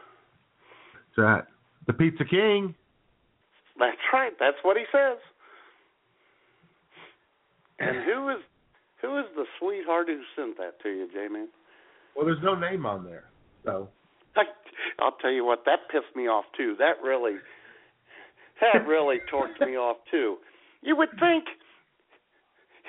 That's 0.93 1.17
right. 1.17 1.43
The 1.87 1.93
Pizza 1.93 2.23
King. 2.23 2.73
That's 3.77 3.97
right. 4.13 4.31
That's 4.39 4.55
what 4.63 4.77
he 4.77 4.83
says. 4.93 5.17
And 7.79 7.97
who 8.05 8.29
is 8.29 8.37
who 9.01 9.19
is 9.19 9.25
the 9.35 9.45
sweetheart 9.59 10.07
who 10.07 10.21
sent 10.37 10.57
that 10.57 10.81
to 10.83 10.89
you, 10.89 11.09
J 11.13 11.27
Man? 11.27 11.49
Well, 12.15 12.25
there's 12.25 12.41
no 12.41 12.55
name 12.55 12.85
on 12.85 13.03
there, 13.03 13.25
so. 13.65 13.89
I, 14.35 14.43
I'll 14.99 15.15
tell 15.21 15.31
you 15.31 15.45
what, 15.45 15.63
that 15.65 15.89
pissed 15.91 16.15
me 16.15 16.23
off 16.27 16.45
too. 16.57 16.75
That 16.79 17.01
really, 17.03 17.35
that 18.61 18.87
really 18.87 19.17
torqued 19.31 19.59
me 19.65 19.75
off 19.75 19.97
too. 20.11 20.37
You 20.81 20.95
would 20.97 21.09
think 21.19 21.45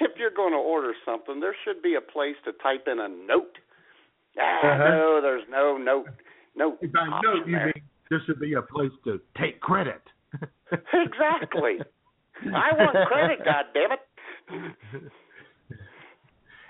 if 0.01 0.11
you're 0.19 0.31
going 0.35 0.53
to 0.53 0.59
order 0.59 0.93
something, 1.05 1.41
there 1.41 1.55
should 1.65 1.83
be 1.83 1.95
a 1.95 2.01
place 2.01 2.37
to 2.45 2.53
type 2.63 2.87
in 2.91 2.99
a 2.99 3.09
note. 3.09 3.57
Ah, 4.39 4.59
Uh-huh. 4.67 4.89
no, 4.89 5.21
there's 5.23 5.45
no 5.51 5.77
note. 5.77 6.07
No. 6.57 6.77
By 6.93 7.07
note, 7.23 7.47
you 7.47 7.53
there. 7.53 7.67
mean 7.67 7.83
there 8.11 8.21
should 8.27 8.41
be 8.41 8.55
a 8.55 8.63
place 8.63 8.91
to 9.05 9.21
take 9.39 9.61
credit. 9.61 10.03
Exactly. 10.93 11.79
I 12.53 12.75
want 12.77 12.97
credit, 13.09 13.39
God 13.45 13.67
damn 13.73 13.93
it. 13.93 15.13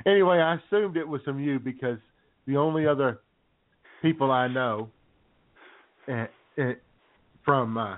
anyway, 0.06 0.38
I 0.38 0.56
assumed 0.56 0.96
it 0.96 1.08
was 1.08 1.22
from 1.22 1.40
you 1.40 1.58
because 1.58 1.98
the 2.46 2.56
only 2.56 2.86
other 2.86 3.20
people 4.04 4.30
I 4.30 4.48
know 4.48 4.90
eh, 6.08 6.26
eh, 6.58 6.74
from 7.42 7.78
uh, 7.78 7.96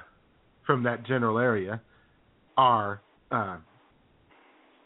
from 0.64 0.84
that 0.84 1.04
general 1.04 1.38
area 1.38 1.82
are 2.56 3.02
uh, 3.32 3.56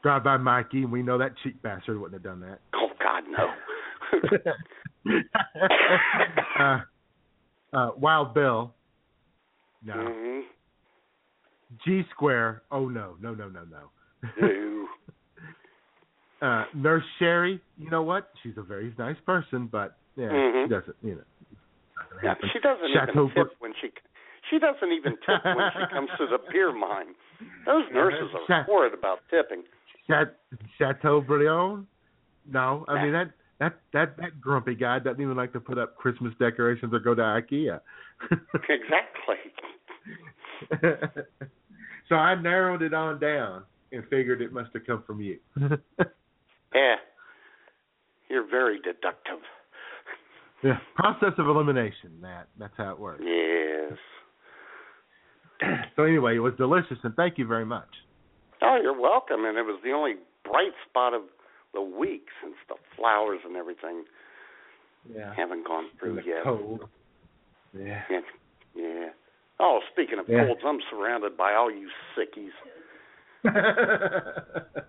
Drive 0.03 0.25
By 0.25 0.39
Mikey, 0.39 0.83
and 0.83 0.91
we 0.91 1.03
know 1.03 1.19
that 1.19 1.33
cheap 1.43 1.63
bastard 1.63 2.01
wouldn't 2.01 2.15
have 2.15 2.23
done 2.23 2.41
that. 2.41 2.61
Oh 2.75 2.89
God, 3.03 3.25
no. 3.29 3.51
uh, 6.59 6.81
uh, 7.77 7.91
Wild 7.99 8.33
Bill, 8.33 8.73
no. 9.85 9.95
Mhm. 9.95 10.41
G 11.85 12.03
Square, 12.11 12.63
oh 12.73 12.89
no, 12.89 13.17
no, 13.21 13.35
no, 13.35 13.49
no, 13.49 13.61
no. 13.71 14.80
Uh, 16.43 16.65
Nurse 16.75 17.05
Sherry, 17.19 17.61
you 17.79 17.91
know 17.91 18.03
what? 18.03 18.31
She's 18.43 18.57
a 18.57 18.63
very 18.63 18.95
nice 18.99 19.17
person, 19.27 19.67
but 19.67 19.97
yeah, 20.17 20.29
Mhm. 20.29 20.65
she 20.65 20.69
doesn't, 20.71 20.97
you 21.03 21.15
know. 21.17 21.23
Yeah, 22.23 22.35
she 22.53 22.59
doesn't 22.61 22.93
Chateau 22.93 23.25
even 23.31 23.35
tip 23.45 23.55
when 23.61 23.75
she 23.81 23.93
she 24.51 24.59
doesn't 24.59 24.91
even 24.91 25.17
tip 25.19 25.45
when 25.45 25.71
she 25.73 25.87
comes 25.95 26.11
to 26.19 26.27
the 26.27 26.39
beer 26.51 26.73
mine. 26.73 27.15
Those 27.67 27.85
nurses 27.93 28.31
are 28.35 28.47
Chat- 28.47 28.67
horrid 28.67 28.95
about 28.95 29.21
tipping. 29.31 29.65
Chat- 30.07 30.37
Chateaubriand? 30.79 31.87
No, 32.51 32.85
I 32.89 33.03
mean 33.03 33.13
that 33.13 33.31
that 33.59 33.75
that 33.93 34.17
that 34.17 34.41
grumpy 34.41 34.75
guy 34.75 34.99
doesn't 34.99 35.21
even 35.21 35.37
like 35.37 35.53
to 35.53 35.61
put 35.61 35.77
up 35.79 35.97
Christmas 35.97 36.35
decorations 36.39 36.93
or 36.95 36.99
go 37.01 37.15
to 37.15 37.23
IKEA. 37.23 37.81
Exactly. 38.69 39.37
so 42.09 42.15
I 42.17 42.35
narrowed 42.35 42.83
it 42.83 42.93
on 42.95 43.19
down 43.21 43.65
and 43.93 44.05
figured 44.09 44.41
it 44.43 44.53
must 44.53 44.71
have 44.75 44.87
come 44.87 45.03
from 45.07 45.21
you. 45.21 45.39
Yeah. 46.75 46.97
You're 48.29 48.49
very 48.49 48.79
deductive. 48.81 49.41
yeah, 50.63 50.79
process 50.95 51.33
of 51.39 51.47
elimination. 51.49 52.13
That 52.23 52.49
that's 52.59 52.75
how 52.77 52.91
it 52.93 52.99
works. 52.99 53.23
Yes. 53.25 53.99
so 55.97 56.05
anyway, 56.05 56.37
it 56.37 56.41
was 56.41 56.55
delicious, 56.57 56.99
and 57.03 57.15
thank 57.17 57.39
you 57.39 57.47
very 57.47 57.65
much. 57.67 57.89
Oh, 58.63 58.79
you're 58.81 58.99
welcome. 58.99 59.45
And 59.45 59.59
it 59.59 59.63
was 59.63 59.81
the 59.83 59.91
only 59.93 60.15
bright 60.45 60.73
spot 60.89 61.13
of 61.15 61.23
the 61.75 61.81
week 61.83 62.27
since 62.43 62.55
the 62.69 62.77
flowers 62.97 63.41
and 63.45 63.57
everything 63.57 64.05
Yeah. 65.13 65.33
haven't 65.35 65.67
gone 65.67 65.87
through 65.99 66.21
yet. 66.27 66.45
cold. 66.45 66.89
Yeah. 67.77 68.03
Yeah. 68.11 68.21
Yeah. 68.75 69.09
Oh, 69.59 69.81
speaking 69.93 70.19
of 70.19 70.29
Yeah. 70.29 70.45
colds, 70.47 70.61
I'm 70.65 70.81
surrounded 70.91 71.37
by 71.37 71.55
all 71.55 71.71
you 71.71 71.89
sickies. 72.17 72.53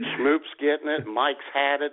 Schmoop's 0.00 0.54
getting 0.60 0.88
it. 0.88 1.06
Mike's 1.06 1.44
had 1.52 1.82
it 1.82 1.92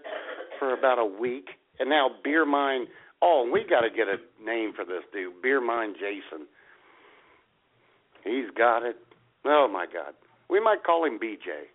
for 0.59 0.73
about 0.73 0.99
a 0.99 1.05
week, 1.05 1.49
and 1.79 1.89
now 1.89 2.09
Beer 2.23 2.45
Mine. 2.45 2.87
Oh, 3.21 3.43
and 3.43 3.51
we 3.51 3.63
got 3.67 3.81
to 3.81 3.89
get 3.89 4.07
a 4.07 4.17
name 4.43 4.73
for 4.75 4.85
this 4.85 5.03
dude, 5.11 5.41
Beer 5.41 5.61
Mine 5.61 5.93
Jason. 5.93 6.47
He's 8.23 8.49
got 8.57 8.83
it. 8.83 8.97
Oh 9.45 9.67
my 9.71 9.85
God, 9.85 10.13
we 10.49 10.59
might 10.59 10.83
call 10.83 11.05
him 11.05 11.19
BJ. 11.19 11.67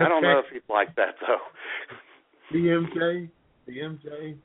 I 0.00 0.08
don't 0.08 0.22
know 0.22 0.40
if 0.40 0.46
he'd 0.52 0.62
like 0.68 0.94
that 0.96 1.14
though. 1.20 1.38
BMJ, 2.52 3.28
BMJ. 3.68 4.36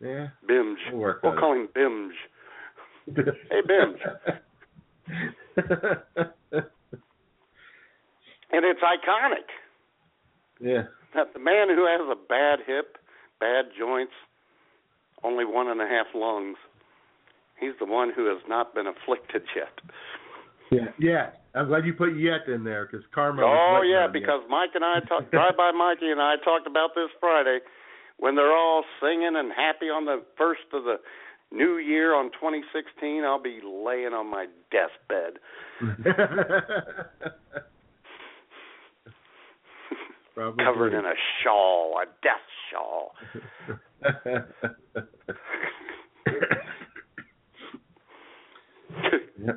Yeah. 0.00 0.28
Bimj. 0.48 0.76
We'll 0.92 1.14
We'll 1.22 1.38
call 1.38 1.54
him 1.54 1.68
Bimj. 1.74 2.10
Hey, 3.50 3.60
Bimj. 3.68 3.98
And 8.50 8.64
it's 8.64 8.80
iconic 8.80 9.48
yeah. 10.60 10.84
that 11.14 11.32
the 11.32 11.40
man 11.40 11.68
who 11.68 11.86
has 11.86 12.00
a 12.10 12.16
bad 12.28 12.60
hip, 12.66 12.98
bad 13.40 13.66
joints, 13.76 14.12
only 15.22 15.44
one 15.44 15.68
and 15.68 15.80
a 15.80 15.86
half 15.86 16.06
lungs, 16.14 16.56
he's 17.58 17.72
the 17.78 17.86
one 17.86 18.12
who 18.14 18.26
has 18.26 18.42
not 18.48 18.74
been 18.74 18.86
afflicted 18.86 19.42
yet. 19.56 19.80
Yeah. 20.70 20.90
Yeah. 20.98 21.30
I'm 21.54 21.68
glad 21.68 21.86
you 21.86 21.94
put 21.94 22.18
yet 22.18 22.48
in 22.48 22.64
there 22.64 22.86
because 22.90 23.06
Karma. 23.14 23.42
Oh 23.44 23.82
yeah, 23.86 24.08
because 24.12 24.42
Mike 24.48 24.70
and 24.74 24.84
I 24.84 24.98
talked, 25.08 25.30
Drive 25.30 25.56
By 25.56 25.70
Mikey 25.70 26.10
and 26.10 26.20
I 26.20 26.34
talked 26.44 26.66
about 26.66 26.90
this 26.96 27.10
Friday 27.20 27.60
when 28.18 28.34
they're 28.34 28.52
all 28.52 28.84
singing 29.00 29.34
and 29.36 29.52
happy 29.52 29.86
on 29.86 30.04
the 30.04 30.22
first 30.36 30.62
of 30.72 30.84
the 30.84 30.96
new 31.52 31.78
year 31.78 32.14
on 32.14 32.32
2016. 32.32 33.22
I'll 33.24 33.40
be 33.40 33.60
laying 33.64 34.12
on 34.12 34.26
my 34.28 34.46
deathbed. 34.72 35.38
Probably. 40.34 40.64
covered 40.64 40.94
in 40.94 41.04
a 41.04 41.14
shawl, 41.42 42.00
a 42.02 42.06
death 42.22 42.34
shawl. 42.72 43.14
yeah. 49.38 49.52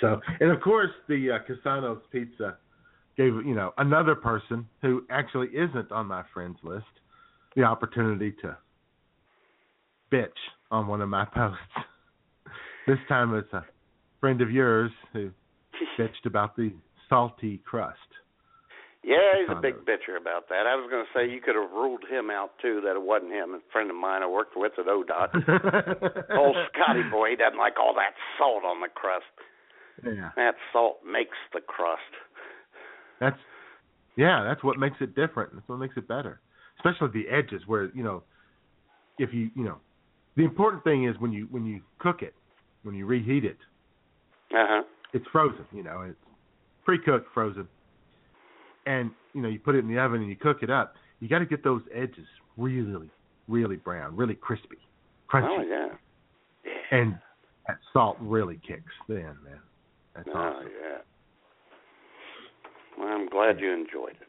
So, 0.00 0.20
and 0.40 0.50
of 0.50 0.60
course, 0.60 0.90
the 1.08 1.30
uh, 1.30 1.38
Cassanos 1.48 2.00
Pizza 2.10 2.56
gave 3.16 3.34
you 3.46 3.54
know 3.54 3.72
another 3.78 4.14
person 4.14 4.66
who 4.82 5.04
actually 5.10 5.48
isn't 5.48 5.92
on 5.92 6.06
my 6.06 6.24
friends 6.32 6.56
list 6.62 6.86
the 7.54 7.62
opportunity 7.62 8.32
to 8.42 8.56
bitch 10.12 10.28
on 10.70 10.86
one 10.86 11.00
of 11.00 11.08
my 11.08 11.24
posts. 11.34 11.58
This 12.86 12.98
time 13.08 13.34
it's 13.34 13.52
a 13.52 13.64
friend 14.20 14.40
of 14.40 14.50
yours 14.50 14.90
who 15.12 15.30
bitched 15.98 16.26
about 16.26 16.56
the 16.56 16.72
salty 17.10 17.60
crust. 17.66 17.98
Yeah, 19.02 19.16
he's 19.40 19.48
a 19.50 19.60
big 19.60 19.76
bitcher 19.88 20.20
about 20.20 20.48
that. 20.50 20.66
I 20.66 20.76
was 20.76 20.88
going 20.90 21.04
to 21.04 21.10
say 21.16 21.32
you 21.32 21.40
could 21.40 21.54
have 21.56 21.70
ruled 21.72 22.04
him 22.08 22.30
out 22.30 22.50
too. 22.60 22.80
That 22.84 22.96
it 22.96 23.02
wasn't 23.02 23.32
him. 23.32 23.54
A 23.54 23.60
friend 23.72 23.88
of 23.90 23.96
mine 23.96 24.22
I 24.22 24.26
worked 24.26 24.56
with 24.56 24.72
at 24.78 24.84
ODOT. 24.86 25.32
Old 26.38 26.56
Scotty 26.72 27.02
boy, 27.10 27.30
he 27.30 27.36
doesn't 27.36 27.58
like 27.58 27.80
all 27.80 27.94
that 27.94 28.12
salt 28.38 28.62
on 28.64 28.80
the 28.82 28.88
crust. 28.88 29.24
yeah, 30.04 30.30
That 30.36 30.54
salt 30.72 30.98
makes 31.04 31.36
the 31.54 31.60
crust. 31.60 32.12
that's 33.20 33.38
yeah, 34.16 34.44
that's 34.46 34.62
what 34.62 34.78
makes 34.78 34.96
it 35.00 35.14
different. 35.14 35.54
That's 35.54 35.68
what 35.68 35.78
makes 35.78 35.96
it 35.96 36.06
better, 36.06 36.40
especially 36.78 37.08
the 37.22 37.28
edges 37.30 37.62
where 37.66 37.90
you 37.94 38.02
know 38.04 38.22
if 39.18 39.32
you 39.32 39.50
you 39.54 39.64
know 39.64 39.78
the 40.36 40.44
important 40.44 40.84
thing 40.84 41.08
is 41.08 41.16
when 41.20 41.32
you 41.32 41.46
when 41.50 41.64
you 41.64 41.80
cook 41.98 42.20
it 42.22 42.34
when 42.82 42.94
you 42.94 43.06
reheat 43.06 43.44
it 43.46 43.56
Uh 44.52 44.66
huh. 44.68 44.82
it's 45.14 45.24
frozen 45.32 45.64
you 45.72 45.82
know 45.82 46.02
it's 46.02 46.18
pre-cooked 46.84 47.28
frozen 47.34 47.66
and 48.86 49.10
you 49.34 49.42
know 49.42 49.48
you 49.48 49.58
put 49.58 49.74
it 49.74 49.78
in 49.80 49.88
the 49.88 49.98
oven 49.98 50.20
and 50.20 50.28
you 50.30 50.36
cook 50.36 50.58
it 50.62 50.70
up 50.70 50.94
you 51.20 51.28
got 51.28 51.38
to 51.40 51.46
get 51.46 51.62
those 51.62 51.82
edges 51.94 52.26
really 52.56 53.10
really 53.48 53.76
brown 53.76 54.16
really 54.16 54.34
crispy 54.34 54.78
crunchy 55.32 55.58
Oh 55.58 55.62
yeah. 55.62 55.88
and 56.98 57.18
that 57.68 57.78
salt 57.92 58.16
really 58.20 58.58
kicks 58.66 58.92
then 59.08 59.36
man 59.44 59.60
that's 60.16 60.28
Oh 60.34 60.38
awesome 60.38 60.68
yeah. 60.68 60.98
Well, 62.98 63.08
I'm 63.08 63.28
glad 63.28 63.60
you 63.60 63.72
enjoyed 63.72 64.16
it. 64.20 64.28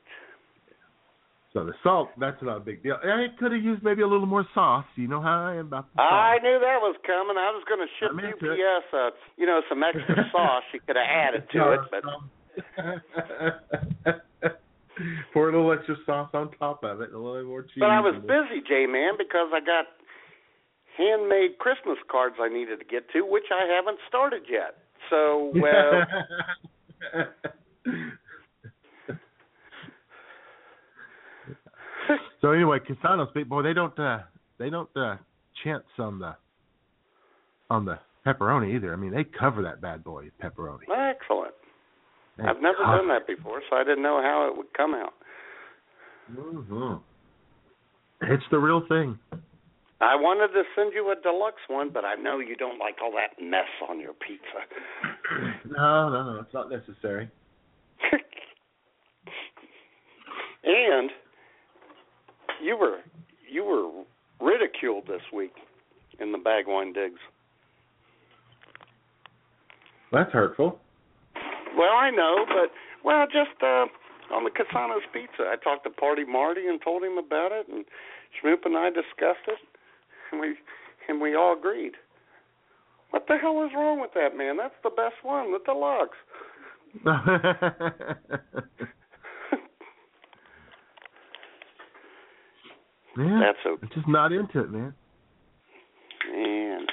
so 1.54 1.66
the 1.66 1.74
salt 1.84 2.10
that's 2.20 2.42
not 2.42 2.58
a 2.58 2.60
big 2.60 2.84
deal 2.84 2.98
it 3.04 3.38
could 3.40 3.52
have 3.52 3.62
used 3.64 3.84
maybe 3.84 4.02
a 4.02 4.08
little 4.08 4.26
more 4.28 4.46
sauce 4.54 4.86
you 4.96 5.08
know 5.08 5.22
how 5.22 5.46
i 5.46 5.56
am 5.56 5.68
about 5.68 5.88
the 5.96 6.02
I 6.02 6.38
knew 6.44 6.60
that 6.60 6.80
was 6.82 6.96
coming. 7.06 7.38
I 7.38 7.52
was 7.52 7.64
going 7.68 7.80
to 7.82 7.92
ship 8.00 8.12
I'm 8.12 8.20
into 8.20 8.52
it. 8.52 8.60
UPS, 8.60 8.88
uh, 8.94 9.10
you 9.38 9.46
know, 9.46 9.62
some 9.70 9.84
extra 9.84 10.16
sauce. 10.32 10.64
You 10.74 10.80
could 10.86 10.96
have 10.96 11.06
added 11.10 11.44
to 11.52 11.74
it, 11.74 11.80
but 11.92 12.04
Pour 15.34 15.50
a 15.50 15.52
little 15.52 15.72
extra 15.72 15.96
sauce 16.06 16.30
on 16.34 16.52
top 16.60 16.84
of 16.84 17.02
it, 17.02 17.14
a 17.14 17.18
little 17.18 17.44
more 17.46 17.64
cheese. 17.64 17.80
but 17.80 17.90
I 17.90 18.00
was 18.00 18.16
busy, 18.22 18.62
J 18.68 18.86
man, 18.86 19.14
because 19.18 19.50
I 19.54 19.60
got 19.60 19.86
handmade 20.98 21.58
Christmas 21.60 21.98
cards 22.10 22.36
I 22.40 22.50
needed 22.50 22.80
to 22.80 22.86
get 22.86 23.10
to, 23.14 23.22
which 23.22 23.46
I 23.52 23.66
haven't 23.74 23.98
started 24.08 24.44
yet. 24.50 24.76
So, 25.10 25.52
well, 25.56 26.06
so 32.42 32.52
anyway, 32.52 32.80
Cassanos, 32.80 33.34
big 33.34 33.50
boy, 33.50 33.64
they 33.64 33.74
don't 33.74 33.98
uh, 33.98 34.20
they 34.60 34.70
don't 34.70 34.90
uh, 34.96 35.16
chintz 35.64 35.88
on 35.98 36.20
the 36.20 36.36
on 37.70 37.86
the 37.86 37.98
pepperoni 38.26 38.76
either. 38.76 38.94
I 38.94 38.96
mean, 38.98 39.12
they 39.12 39.24
cover 39.24 39.62
that 39.64 39.82
bad 39.82 40.04
boy 40.04 40.30
pepperoni. 40.42 40.84
Excellent. 40.94 41.54
I've 42.40 42.62
never 42.62 42.80
done 42.80 43.08
that 43.10 43.28
before, 43.28 43.62
so 43.70 43.76
I 43.76 43.84
didn't 43.84 44.04
know 44.04 44.22
how 44.22 44.50
it 44.52 44.58
would 44.58 44.74
come 44.74 44.96
out. 44.96 45.14
Mm-hmm. 46.32 46.96
It's 48.34 48.44
the 48.52 48.58
real 48.58 48.84
thing. 48.88 49.20
I 50.00 50.16
wanted 50.16 50.54
to 50.54 50.64
send 50.76 50.94
you 50.94 51.12
a 51.12 51.16
deluxe 51.22 51.62
one, 51.68 51.92
but 51.94 52.04
I 52.06 52.16
know 52.16 52.40
you 52.40 52.56
don't 52.56 52.80
like 52.80 52.96
all 53.04 53.12
that 53.12 53.40
mess 53.42 53.68
on 53.88 54.00
your 54.00 54.14
pizza. 54.14 54.42
No, 55.64 56.10
no, 56.10 56.34
no, 56.34 56.40
it's 56.42 56.54
not 56.54 56.70
necessary. 56.70 57.30
and 60.66 61.10
you 62.62 62.76
were 62.76 62.98
you 63.50 63.64
were 63.64 63.90
ridiculed 64.46 65.08
this 65.08 65.22
week 65.34 65.54
in 66.20 66.34
the 66.34 66.38
Bagwine 66.38 66.94
digs. 66.94 67.20
That's 70.12 70.34
hurtful. 70.34 70.80
Well, 71.78 71.94
I 71.94 72.10
know, 72.12 72.46
but 72.48 72.72
well, 73.04 73.26
just 73.26 73.62
uh 73.62 73.86
on 74.34 74.44
the 74.44 74.50
Cassano's 74.50 75.04
pizza. 75.14 75.44
I 75.52 75.56
talked 75.62 75.84
to 75.84 75.90
Party 75.90 76.24
Marty 76.24 76.68
and 76.68 76.82
told 76.82 77.04
him 77.04 77.18
about 77.18 77.52
it, 77.52 77.68
and 77.68 77.86
Schmoop 78.40 78.66
and 78.66 78.78
I 78.78 78.90
discussed 78.90 79.48
it, 79.48 79.60
and 80.32 80.42
we 80.42 80.56
and 81.08 81.22
we 81.22 81.36
all 81.36 81.58
agreed. 81.58 81.94
What 83.12 83.28
the 83.28 83.38
hell 83.38 83.64
is 83.66 83.72
wrong 83.76 84.00
with 84.00 84.12
that 84.16 84.38
man? 84.38 84.58
That's 84.58 84.74
the 84.84 84.90
best 84.90 85.16
one, 85.24 85.52
with 85.52 85.64
the 85.66 85.74
deluxe. 85.74 86.18
yeah, 93.18 93.40
That's 93.40 93.66
okay. 93.66 93.82
I'm 93.84 93.90
just 93.94 94.08
not 94.08 94.32
into 94.32 94.60
it, 94.62 94.72
man. 94.72 94.94
Man, 96.32 96.86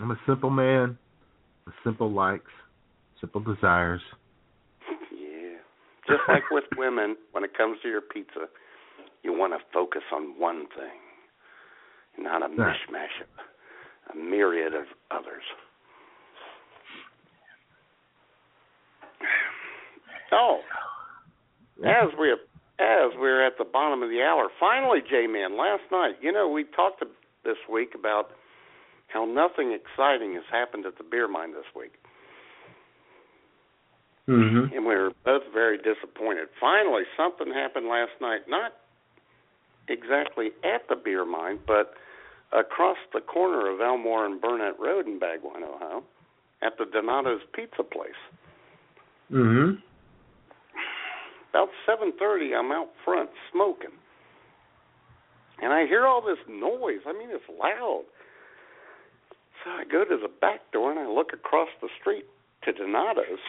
I'm 0.00 0.10
a 0.10 0.18
simple 0.26 0.50
man 0.50 0.98
simple 1.82 2.10
likes, 2.10 2.50
simple 3.20 3.40
desires. 3.40 4.00
yeah. 5.12 5.56
Just 6.06 6.22
like 6.28 6.42
with 6.50 6.64
women, 6.76 7.16
when 7.32 7.44
it 7.44 7.56
comes 7.56 7.78
to 7.82 7.88
your 7.88 8.00
pizza, 8.00 8.46
you 9.22 9.32
want 9.36 9.52
to 9.54 9.58
focus 9.72 10.02
on 10.12 10.38
one 10.38 10.66
thing, 10.76 11.00
not 12.24 12.42
a 12.42 12.48
Right. 12.54 12.76
mishmash 12.76 13.20
of 13.22 14.14
a 14.14 14.16
myriad 14.18 14.74
of 14.74 14.84
others. 15.10 15.42
Oh, 20.32 20.60
as 21.86 22.08
we 22.18 22.32
as 22.32 23.10
we're 23.16 23.46
at 23.46 23.56
the 23.56 23.64
bottom 23.64 24.02
of 24.02 24.10
the 24.10 24.20
hour, 24.20 24.48
finally, 24.58 24.98
J-Man, 25.08 25.56
last 25.56 25.82
night, 25.92 26.16
you 26.20 26.32
know, 26.32 26.48
we 26.48 26.64
talked 26.64 27.04
this 27.44 27.56
week 27.70 27.94
about 27.94 28.30
how 29.14 29.24
nothing 29.24 29.72
exciting 29.72 30.34
has 30.34 30.44
happened 30.50 30.84
at 30.84 30.98
the 30.98 31.04
beer 31.04 31.28
mine 31.28 31.52
this 31.52 31.70
week, 31.74 31.94
Mm-hmm. 34.26 34.74
and 34.74 34.86
we 34.86 34.94
were 34.94 35.12
both 35.22 35.42
very 35.52 35.76
disappointed. 35.76 36.48
Finally, 36.58 37.02
something 37.14 37.52
happened 37.52 37.88
last 37.88 38.12
night, 38.22 38.40
not 38.48 38.72
exactly 39.86 40.48
at 40.64 40.88
the 40.88 40.96
beer 40.96 41.26
mine, 41.26 41.58
but 41.66 41.92
across 42.58 42.96
the 43.12 43.20
corner 43.20 43.70
of 43.70 43.82
Elmore 43.82 44.24
and 44.24 44.40
Burnett 44.40 44.80
Road 44.80 45.06
in 45.06 45.18
Bagwine, 45.20 45.62
Ohio, 45.62 46.02
at 46.62 46.78
the 46.78 46.86
Donato's 46.86 47.42
Pizza 47.52 47.82
Place. 47.82 48.12
Mm-hmm. 49.30 49.76
About 51.50 51.68
7:30, 51.86 52.56
I'm 52.58 52.72
out 52.72 52.88
front 53.04 53.28
smoking, 53.52 53.92
and 55.62 55.70
I 55.70 55.86
hear 55.86 56.06
all 56.06 56.22
this 56.22 56.38
noise. 56.48 57.00
I 57.06 57.12
mean, 57.12 57.28
it's 57.30 57.44
loud. 57.60 58.04
So 59.64 59.70
I 59.70 59.84
go 59.90 60.04
to 60.04 60.16
the 60.20 60.28
back 60.40 60.60
door 60.72 60.90
and 60.90 61.00
I 61.00 61.08
look 61.08 61.32
across 61.32 61.68
the 61.80 61.88
street 62.00 62.24
to 62.64 62.72
Donato's. 62.72 63.42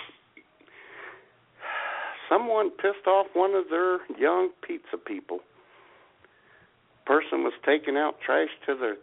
Someone 2.30 2.72
pissed 2.72 3.06
off 3.08 3.28
one 3.34 3.54
of 3.54 3.66
their 3.70 4.00
young 4.18 4.50
pizza 4.66 4.98
people. 4.98 5.40
Person 7.06 7.44
was 7.44 7.54
taking 7.66 7.98
out 7.98 8.16
trash 8.26 8.50
to 8.66 8.76
the 8.76 8.98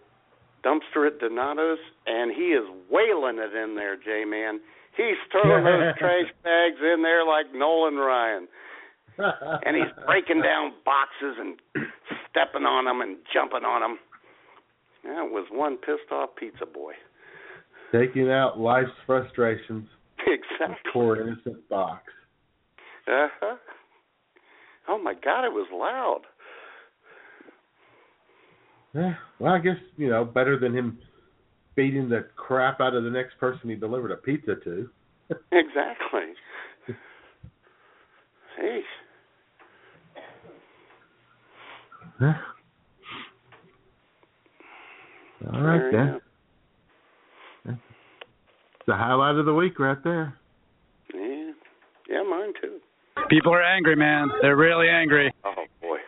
dumpster 0.64 1.06
at 1.06 1.20
Donato's, 1.20 1.78
and 2.06 2.32
he 2.34 2.50
is 2.50 2.64
wailing 2.90 3.38
it 3.38 3.54
in 3.54 3.76
there, 3.76 3.96
J-Man. 3.96 4.60
He's 4.96 5.20
throwing 5.30 5.64
those 5.64 5.94
trash 5.98 6.32
bags 6.42 6.80
in 6.80 7.02
there 7.02 7.24
like 7.24 7.54
Nolan 7.54 7.96
Ryan 7.96 8.48
and 9.18 9.76
he's 9.76 9.92
breaking 10.06 10.42
down 10.42 10.72
boxes 10.84 11.36
and 11.38 11.58
stepping 12.30 12.64
on 12.64 12.84
them 12.84 13.00
and 13.00 13.16
jumping 13.32 13.64
on 13.64 13.80
them. 13.80 13.98
That 15.04 15.24
was 15.30 15.46
one 15.50 15.76
pissed 15.78 16.10
off 16.12 16.30
pizza 16.36 16.66
boy. 16.66 16.92
Taking 17.92 18.30
out 18.30 18.58
life's 18.58 18.90
frustrations 19.06 19.88
Exactly. 20.26 20.92
an 20.94 21.18
innocent 21.20 21.68
box. 21.68 22.04
Uh 23.08 23.26
huh. 23.40 23.56
Oh 24.88 24.98
my 25.02 25.14
God, 25.14 25.44
it 25.44 25.52
was 25.52 25.66
loud. 25.72 26.22
Yeah. 28.94 29.14
Well, 29.38 29.52
I 29.52 29.58
guess 29.58 29.76
you 29.96 30.08
know 30.10 30.24
better 30.24 30.58
than 30.58 30.72
him 30.74 30.98
beating 31.74 32.08
the 32.08 32.26
crap 32.36 32.80
out 32.80 32.94
of 32.94 33.04
the 33.04 33.10
next 33.10 33.38
person 33.38 33.68
he 33.70 33.76
delivered 33.76 34.10
a 34.12 34.16
pizza 34.16 34.56
to. 34.64 34.88
Exactly. 35.50 36.34
Hey, 38.58 38.80
Yeah. 42.20 42.34
All 45.52 45.60
right 45.62 45.78
there 45.78 45.86
you 45.86 45.96
then. 45.96 46.06
go. 47.66 47.72
It's 47.72 48.86
the 48.86 48.94
highlight 48.96 49.36
of 49.36 49.46
the 49.46 49.54
week 49.54 49.78
right 49.78 50.02
there. 50.02 50.34
Yeah, 51.14 51.52
yeah, 52.08 52.22
mine 52.28 52.52
too. 52.60 52.78
People 53.28 53.52
are 53.54 53.62
angry, 53.62 53.94
man. 53.96 54.28
They're 54.40 54.56
really 54.56 54.88
angry. 54.88 55.32
Oh 55.44 55.54
boy, 55.80 55.98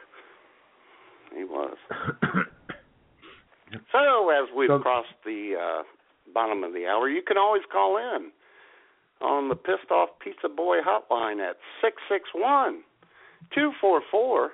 he 1.37 1.45
was. 1.45 1.77
So 3.91 4.31
as 4.31 4.49
we've 4.57 4.69
So- 4.69 4.79
crossed 4.79 5.09
the 5.25 5.55
uh, 5.61 5.83
bottom 6.33 6.63
of 6.63 6.73
the 6.73 6.87
hour, 6.87 7.09
you 7.09 7.23
can 7.23 7.37
always 7.37 7.63
call 7.73 7.97
in 7.97 8.31
on 9.21 9.49
the 9.49 9.57
Pissed 9.57 9.91
Off 9.91 10.11
Pizza 10.23 10.49
Boy 10.49 10.79
hotline 10.81 11.41
at 11.41 11.57
six 11.83 11.97
six 12.09 12.29
one 12.35 12.83
two 13.53 13.73
four 13.81 14.01
four 14.13 14.51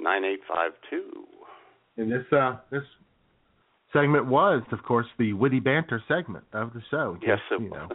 nine 0.00 0.24
eight 0.24 0.40
five 0.48 0.72
two. 0.90 1.24
And 1.96 2.10
this 2.10 2.24
uh 2.32 2.56
this 2.70 2.82
segment 3.92 4.26
was, 4.26 4.62
of 4.72 4.82
course, 4.82 5.06
the 5.18 5.32
witty 5.32 5.60
banter 5.60 6.02
segment 6.08 6.44
of 6.52 6.72
the 6.72 6.82
show. 6.90 7.16
Yes, 7.26 7.38
it 7.50 7.62
you 7.62 7.70
know, 7.70 7.88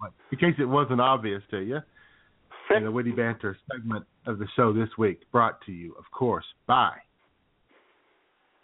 was. 0.00 0.12
in 0.32 0.38
case 0.38 0.54
it 0.58 0.64
wasn't 0.66 1.00
obvious 1.00 1.42
to 1.50 1.58
you. 1.60 1.78
And 2.70 2.84
the 2.84 2.90
witty 2.90 3.12
banter 3.12 3.56
segment 3.72 4.04
of 4.26 4.38
the 4.38 4.46
show 4.54 4.74
this 4.74 4.90
week 4.98 5.20
brought 5.32 5.58
to 5.66 5.72
you, 5.72 5.94
of 5.98 6.04
course, 6.12 6.44
by 6.66 6.92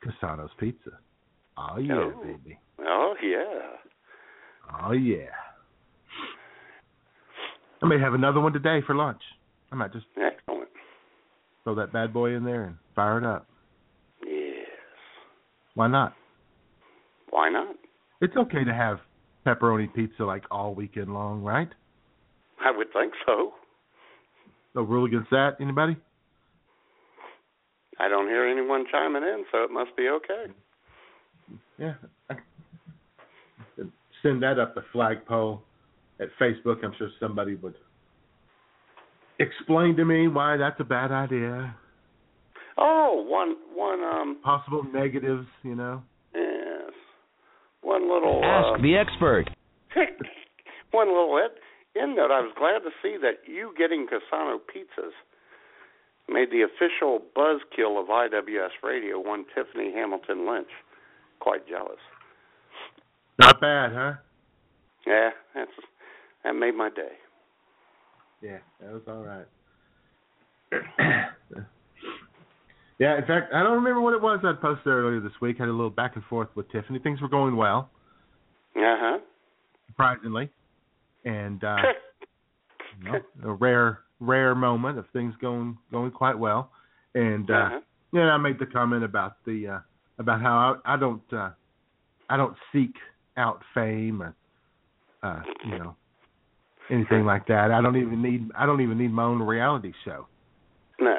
Cassano's 0.04 0.50
Pizza. 0.60 0.90
Oh 1.56 1.78
yeah, 1.78 1.94
Oh. 1.94 2.22
baby. 2.22 2.58
Oh 2.80 3.14
yeah. 3.22 3.78
Oh 4.84 4.92
yeah. 4.92 5.30
I 7.82 7.86
may 7.86 7.98
have 7.98 8.14
another 8.14 8.40
one 8.40 8.52
today 8.52 8.80
for 8.86 8.94
lunch. 8.94 9.22
I 9.72 9.74
might 9.76 9.92
just 9.92 10.06
Excellent. 10.16 10.68
throw 11.64 11.74
that 11.76 11.92
bad 11.92 12.12
boy 12.12 12.34
in 12.34 12.44
there 12.44 12.64
and 12.64 12.76
fire 12.94 13.18
it 13.18 13.24
up. 13.24 13.46
Yes. 14.26 14.66
Why 15.74 15.86
not? 15.88 16.14
Why 17.34 17.50
not? 17.50 17.74
It's 18.20 18.36
okay 18.36 18.62
to 18.62 18.72
have 18.72 18.98
pepperoni 19.44 19.92
pizza 19.92 20.22
like 20.22 20.44
all 20.52 20.72
weekend 20.72 21.12
long, 21.12 21.42
right? 21.42 21.66
I 22.64 22.70
would 22.70 22.92
think 22.92 23.12
so. 23.26 23.54
No 24.76 24.82
rule 24.82 25.04
against 25.04 25.30
that. 25.30 25.56
Anybody? 25.60 25.96
I 27.98 28.06
don't 28.08 28.28
hear 28.28 28.46
anyone 28.46 28.84
chiming 28.88 29.24
in, 29.24 29.44
so 29.50 29.64
it 29.64 29.72
must 29.72 29.96
be 29.96 30.08
okay. 30.10 30.52
Yeah. 31.76 31.94
Send 34.22 34.40
that 34.44 34.60
up 34.60 34.76
the 34.76 34.84
flagpole 34.92 35.60
at 36.20 36.28
Facebook. 36.40 36.84
I'm 36.84 36.94
sure 36.96 37.08
somebody 37.18 37.56
would 37.56 37.74
explain 39.40 39.96
to 39.96 40.04
me 40.04 40.28
why 40.28 40.56
that's 40.56 40.78
a 40.78 40.84
bad 40.84 41.10
idea. 41.10 41.74
Oh, 42.78 43.24
one 43.26 43.56
one 43.74 44.04
um 44.04 44.38
Possible 44.44 44.84
negatives, 44.84 45.48
you 45.64 45.74
know. 45.74 46.00
Yes. 47.84 48.00
One 48.00 48.12
little 48.12 48.42
Ask 48.44 48.78
uh, 48.78 48.82
the 48.82 48.96
expert. 48.96 49.50
one 50.90 51.08
little 51.08 51.38
ed- 51.38 52.00
end 52.00 52.16
note. 52.16 52.30
I 52.30 52.40
was 52.40 52.52
glad 52.58 52.80
to 52.80 52.90
see 53.02 53.16
that 53.20 53.46
you 53.46 53.74
getting 53.76 54.06
Cassano 54.06 54.58
pizzas 54.58 55.12
made 56.28 56.50
the 56.50 56.62
official 56.62 57.20
buzzkill 57.36 58.00
of 58.00 58.08
IWS 58.08 58.82
Radio 58.82 59.20
one 59.20 59.44
Tiffany 59.54 59.92
Hamilton 59.92 60.48
Lynch. 60.50 60.68
Quite 61.40 61.68
jealous. 61.68 61.98
Not 63.38 63.60
bad, 63.60 63.92
huh? 63.92 64.12
Yeah, 65.06 65.30
that's 65.54 65.70
that 66.44 66.54
made 66.54 66.74
my 66.74 66.88
day. 66.88 67.12
Yeah, 68.40 68.58
that 68.80 68.92
was 68.92 69.02
all 69.08 69.22
right. 69.22 69.46
Yeah, 72.98 73.18
in 73.18 73.26
fact, 73.26 73.52
I 73.52 73.62
don't 73.62 73.74
remember 73.74 74.00
what 74.00 74.14
it 74.14 74.22
was 74.22 74.40
I 74.44 74.52
posted 74.60 74.86
earlier 74.86 75.20
this 75.20 75.32
week. 75.40 75.56
I 75.58 75.64
had 75.64 75.68
a 75.68 75.72
little 75.72 75.90
back 75.90 76.14
and 76.14 76.24
forth 76.24 76.48
with 76.54 76.70
Tiffany. 76.70 76.98
Things 77.00 77.20
were 77.20 77.28
going 77.28 77.56
well, 77.56 77.90
Uh 78.76 78.80
huh. 78.98 79.18
surprisingly, 79.88 80.48
and 81.24 81.62
uh, 81.64 81.76
you 83.02 83.12
know, 83.12 83.18
a 83.44 83.52
rare, 83.52 84.00
rare 84.20 84.54
moment 84.54 84.98
of 84.98 85.06
things 85.12 85.34
going 85.40 85.76
going 85.90 86.12
quite 86.12 86.38
well. 86.38 86.70
And 87.14 87.50
uh, 87.50 87.54
uh-huh. 87.54 87.80
yeah, 88.12 88.30
I 88.30 88.36
made 88.36 88.58
the 88.58 88.66
comment 88.66 89.02
about 89.02 89.36
the 89.44 89.68
uh, 89.68 89.78
about 90.18 90.40
how 90.40 90.78
I, 90.84 90.94
I 90.94 90.96
don't 90.96 91.32
uh, 91.32 91.50
I 92.30 92.36
don't 92.36 92.56
seek 92.72 92.94
out 93.36 93.60
fame 93.74 94.22
or 94.22 94.34
uh, 95.24 95.42
you 95.64 95.78
know 95.78 95.96
anything 96.90 97.24
like 97.24 97.46
that. 97.48 97.70
I 97.72 97.80
don't 97.80 97.96
even 97.96 98.22
need 98.22 98.50
I 98.56 98.66
don't 98.66 98.80
even 98.80 98.98
need 98.98 99.12
my 99.12 99.24
own 99.24 99.42
reality 99.42 99.92
show. 100.04 100.26
No. 101.00 101.16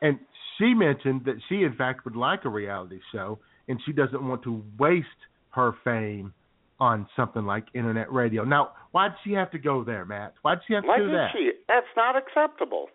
And 0.00 0.18
she 0.58 0.74
mentioned 0.74 1.22
that 1.24 1.36
she, 1.48 1.62
in 1.62 1.74
fact, 1.74 2.04
would 2.04 2.16
like 2.16 2.44
a 2.44 2.48
reality 2.48 3.00
show, 3.12 3.38
and 3.68 3.80
she 3.86 3.92
doesn't 3.92 4.26
want 4.26 4.42
to 4.44 4.62
waste 4.78 5.06
her 5.50 5.72
fame 5.84 6.32
on 6.80 7.08
something 7.16 7.44
like 7.44 7.64
internet 7.74 8.12
radio. 8.12 8.44
Now, 8.44 8.72
why'd 8.92 9.12
she 9.24 9.32
have 9.32 9.50
to 9.52 9.58
go 9.58 9.82
there, 9.84 10.04
Matt? 10.04 10.34
Why'd 10.42 10.58
she 10.66 10.74
have 10.74 10.84
to 10.84 10.88
Why 10.88 10.98
do 10.98 11.06
did 11.06 11.14
that? 11.14 11.30
she? 11.32 11.52
That's 11.66 11.86
not 11.96 12.14
acceptable. 12.16 12.88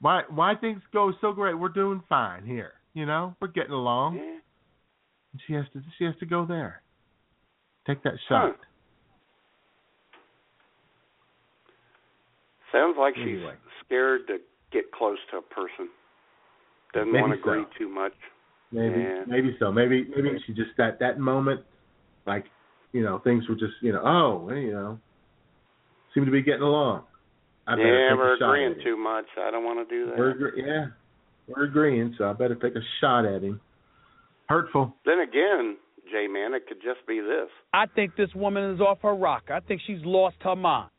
Why 0.00 0.22
why 0.28 0.54
things 0.56 0.82
go 0.92 1.12
so 1.20 1.32
great? 1.32 1.54
We're 1.58 1.68
doing 1.70 2.02
fine 2.08 2.44
here. 2.44 2.72
You 2.92 3.06
know, 3.06 3.34
we're 3.40 3.48
getting 3.48 3.72
along. 3.72 4.16
Yeah. 4.16 4.22
And 5.32 5.40
she 5.46 5.52
has 5.54 5.64
to 5.72 5.80
she 5.98 6.04
has 6.04 6.14
to 6.20 6.26
go 6.26 6.44
there. 6.44 6.82
Take 7.86 8.02
that 8.02 8.14
shot. 8.28 8.50
Hmm. 8.50 8.60
Sounds 12.72 12.96
like 12.98 13.14
she's 13.16 13.36
Anyway. 13.38 13.54
scared 13.84 14.26
to 14.26 14.38
get 14.72 14.90
close 14.92 15.18
to 15.30 15.38
a 15.38 15.42
person. 15.42 15.88
Doesn't 16.94 17.12
Maybe 17.12 17.22
want 17.22 17.32
to 17.34 17.38
agree 17.40 17.64
so. 17.72 17.78
too 17.78 17.88
much. 17.88 18.12
Maybe 18.72 19.00
Yeah. 19.00 19.24
maybe 19.26 19.56
so. 19.58 19.70
Maybe 19.72 20.04
maybe 20.16 20.38
she 20.46 20.52
just 20.54 20.70
that 20.78 20.98
that 21.00 21.18
moment, 21.18 21.60
like 22.26 22.46
you 22.92 23.02
know, 23.02 23.18
things 23.18 23.48
were 23.48 23.54
just 23.56 23.74
you 23.82 23.92
know, 23.92 24.02
oh, 24.04 24.52
you 24.54 24.72
know, 24.72 24.98
seem 26.14 26.24
to 26.24 26.30
be 26.30 26.42
getting 26.42 26.62
along. 26.62 27.04
I 27.66 27.76
better 27.76 28.08
yeah, 28.08 28.14
we're 28.14 28.34
agreeing 28.34 28.74
too 28.84 28.96
much. 28.96 29.26
I 29.38 29.50
don't 29.50 29.64
want 29.64 29.86
to 29.88 29.94
do 29.94 30.06
that. 30.10 30.18
We're 30.18 30.30
agree- 30.30 30.62
yeah, 30.64 30.86
we're 31.48 31.64
agreeing. 31.64 32.14
So 32.18 32.28
I 32.28 32.32
better 32.32 32.54
take 32.54 32.76
a 32.76 32.82
shot 33.00 33.24
at 33.24 33.42
him. 33.42 33.60
Hurtful. 34.48 34.94
Then 35.06 35.20
again, 35.20 35.76
J 36.10 36.26
man, 36.26 36.52
it 36.54 36.66
could 36.68 36.82
just 36.82 37.06
be 37.06 37.20
this. 37.20 37.48
I 37.72 37.86
think 37.86 38.16
this 38.16 38.34
woman 38.34 38.70
is 38.74 38.80
off 38.80 38.98
her 39.02 39.14
rock. 39.14 39.44
I 39.50 39.60
think 39.60 39.80
she's 39.86 40.04
lost 40.04 40.36
her 40.42 40.54
mind. 40.56 40.90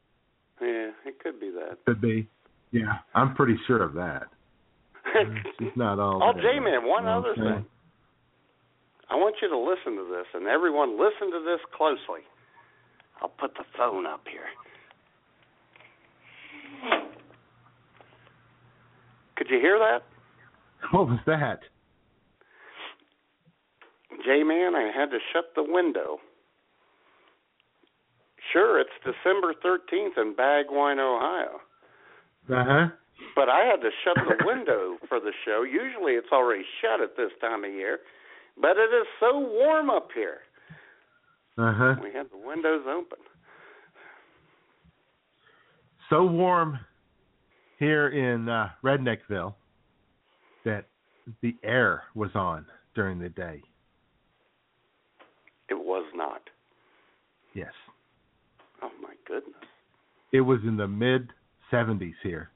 Yeah, 0.59 0.91
it 1.05 1.19
could 1.19 1.39
be 1.39 1.51
that. 1.51 1.77
Could 1.85 2.01
be. 2.01 2.27
Yeah, 2.71 2.97
I'm 3.13 3.35
pretty 3.35 3.57
sure 3.67 3.83
of 3.83 3.93
that. 3.93 4.27
She's 5.59 5.75
not 5.75 5.99
all. 5.99 6.21
oh. 6.23 6.33
J 6.33 6.59
man, 6.59 6.85
one 6.87 7.03
You 7.03 7.09
know 7.09 7.19
other 7.19 7.35
thing. 7.35 7.65
I 9.09 9.15
want 9.15 9.35
you 9.41 9.49
to 9.49 9.57
listen 9.57 9.95
to 9.95 10.09
this, 10.09 10.25
and 10.33 10.47
everyone 10.47 10.99
listen 10.99 11.31
to 11.31 11.39
this 11.45 11.59
closely. 11.75 12.25
I'll 13.21 13.29
put 13.29 13.53
the 13.53 13.63
phone 13.77 14.05
up 14.05 14.21
here. 14.29 14.49
Could 19.37 19.47
you 19.49 19.59
hear 19.59 19.77
that? 19.79 20.03
What 20.91 21.07
was 21.07 21.19
that? 21.25 21.61
J 24.23 24.43
man, 24.43 24.75
I 24.75 24.91
had 24.95 25.09
to 25.11 25.17
shut 25.33 25.45
the 25.55 25.63
window. 25.63 26.19
Sure, 28.53 28.79
it's 28.79 28.91
December 29.03 29.53
13th 29.65 30.17
in 30.17 30.35
Bagwine, 30.35 30.99
Ohio. 30.99 31.59
Uh 32.47 32.63
huh. 32.63 32.87
But 33.35 33.49
I 33.49 33.65
had 33.65 33.81
to 33.81 33.89
shut 34.03 34.15
the 34.15 34.45
window 34.45 34.97
for 35.07 35.19
the 35.19 35.31
show. 35.45 35.63
Usually 35.63 36.13
it's 36.13 36.31
already 36.31 36.63
shut 36.81 37.01
at 37.01 37.15
this 37.15 37.31
time 37.41 37.63
of 37.63 37.71
year. 37.71 37.99
But 38.59 38.77
it 38.77 38.93
is 38.93 39.07
so 39.19 39.39
warm 39.39 39.89
up 39.89 40.09
here. 40.13 40.39
Uh 41.57 41.73
huh. 41.73 41.95
We 42.01 42.11
had 42.11 42.27
the 42.31 42.45
windows 42.45 42.83
open. 42.87 43.17
So 46.09 46.25
warm 46.25 46.79
here 47.79 48.09
in 48.09 48.47
uh, 48.47 48.69
Redneckville 48.83 49.55
that 50.63 50.85
the 51.41 51.55
air 51.63 52.03
was 52.13 52.29
on 52.35 52.65
during 52.93 53.19
the 53.19 53.29
day. 53.29 53.61
It 55.69 55.73
was 55.73 56.05
not. 56.13 56.41
Yes. 57.53 57.71
Oh 58.81 58.91
my 59.01 59.13
goodness. 59.27 59.55
It 60.31 60.41
was 60.41 60.59
in 60.63 60.77
the 60.77 60.87
mid 60.87 61.29
70s 61.71 62.13
here, 62.21 62.49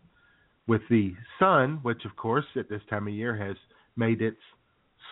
with 0.69 0.81
the 0.89 1.13
sun, 1.39 1.79
which 1.81 2.05
of 2.05 2.15
course 2.15 2.45
at 2.55 2.69
this 2.69 2.81
time 2.91 3.07
of 3.07 3.13
year 3.13 3.35
has 3.35 3.57
made 3.97 4.21
its 4.21 4.37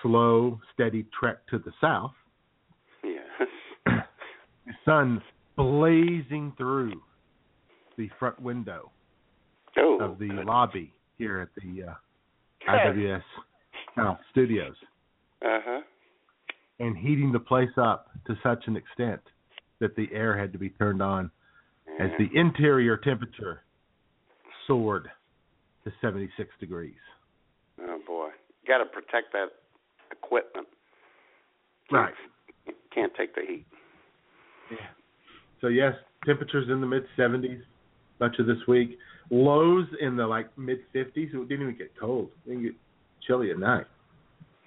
slow, 0.01 0.59
steady 0.73 1.05
trek 1.19 1.37
to 1.49 1.57
the 1.57 1.71
south. 1.81 2.13
Yes. 3.03 3.47
the 4.65 4.73
sun 4.85 5.21
blazing 5.55 6.53
through 6.57 7.01
the 7.97 8.07
front 8.19 8.39
window 8.39 8.91
Oh. 9.79 9.97
of 9.99 10.19
the 10.19 10.27
goodness. 10.27 10.45
lobby 10.45 10.93
here 11.17 11.39
at 11.39 11.49
the 11.63 11.83
uh, 11.83 11.93
IWS 12.71 13.23
Studios, 14.31 14.75
Uh-huh. 15.43 15.81
and 16.79 16.95
heating 16.97 17.31
the 17.31 17.39
place 17.39 17.75
up 17.77 18.09
to 18.27 18.35
such 18.43 18.63
an 18.67 18.75
extent 18.75 19.21
that 19.79 19.95
the 19.95 20.11
air 20.11 20.37
had 20.37 20.51
to 20.53 20.59
be 20.59 20.69
turned 20.69 21.01
on 21.01 21.31
as 21.99 22.09
the 22.19 22.29
interior 22.35 22.97
temperature 22.97 23.63
soared 24.67 25.09
to 25.87 25.93
76 26.01 26.49
degrees. 26.59 26.93
Oh 27.81 27.99
boy. 28.05 28.29
Got 28.67 28.79
to 28.79 28.85
protect 28.85 29.31
that 29.31 29.47
equipment. 30.11 30.67
Right. 31.91 32.13
Can't 32.93 33.13
take 33.17 33.33
the 33.35 33.41
heat. 33.47 33.65
Yeah. 34.69 34.77
So 35.61 35.67
yes, 35.67 35.93
temperatures 36.25 36.67
in 36.69 36.81
the 36.81 36.87
mid 36.87 37.03
70s 37.17 37.61
much 38.19 38.35
of 38.39 38.47
this 38.47 38.57
week. 38.67 38.97
Lows 39.29 39.85
in 40.01 40.17
the 40.17 40.25
like 40.27 40.55
mid 40.57 40.79
50s. 40.93 41.07
It 41.15 41.31
didn't 41.49 41.61
even 41.61 41.77
get 41.77 41.91
cold. 41.99 42.29
It 42.45 42.49
didn't 42.49 42.63
get 42.63 42.73
chilly 43.25 43.51
at 43.51 43.59
night. 43.59 43.85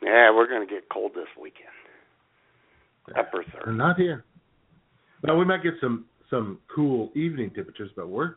Yeah, 0.03 0.35
we're 0.35 0.49
going 0.49 0.67
to 0.67 0.73
get 0.73 0.85
cold 0.91 1.13
this 1.15 1.29
weekend. 1.41 1.69
Upper 3.19 3.45
They're 3.53 3.65
third. 3.65 3.77
not 3.77 3.97
here. 3.97 4.25
Well, 5.23 5.37
we 5.37 5.45
might 5.45 5.63
get 5.63 5.75
some 5.81 6.07
some 6.31 6.59
cool 6.75 7.11
evening 7.15 7.51
temperatures, 7.51 7.91
but 7.97 8.09
we're 8.09 8.37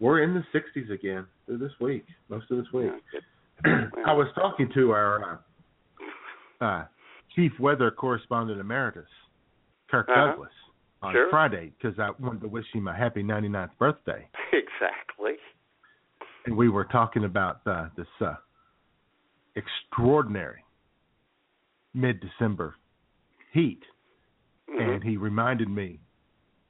we're 0.00 0.22
in 0.22 0.34
the 0.34 0.44
60s 0.58 0.90
again 0.92 1.26
this 1.58 1.72
week, 1.80 2.04
most 2.28 2.50
of 2.50 2.58
this 2.58 2.72
week. 2.72 2.90
Yeah. 3.64 3.86
I 4.06 4.12
was 4.12 4.28
talking 4.34 4.70
to 4.74 4.92
our 4.92 5.40
uh, 6.60 6.64
uh, 6.64 6.84
chief 7.34 7.52
weather 7.60 7.90
correspondent 7.90 8.60
emeritus, 8.60 9.08
Kirk 9.90 10.08
Uh-huh. 10.08 10.26
Douglas, 10.28 10.50
on 11.02 11.12
Sure. 11.14 11.28
Friday 11.30 11.72
because 11.78 11.98
I 11.98 12.10
wanted 12.22 12.40
to 12.42 12.48
wish 12.48 12.66
him 12.72 12.88
a 12.88 12.94
happy 12.94 13.22
99th 13.22 13.70
birthday, 13.78 14.28
Exactly. 14.52 15.34
and 16.46 16.56
we 16.56 16.68
were 16.68 16.84
talking 16.84 17.24
about 17.24 17.60
uh, 17.66 17.88
this 17.96 18.06
uh, 18.20 18.34
extraordinary 19.56 20.64
mid-December 21.94 22.76
heat, 23.52 23.82
Mhm. 24.68 24.94
and 24.94 25.02
he 25.04 25.16
reminded 25.16 25.68
me 25.68 25.98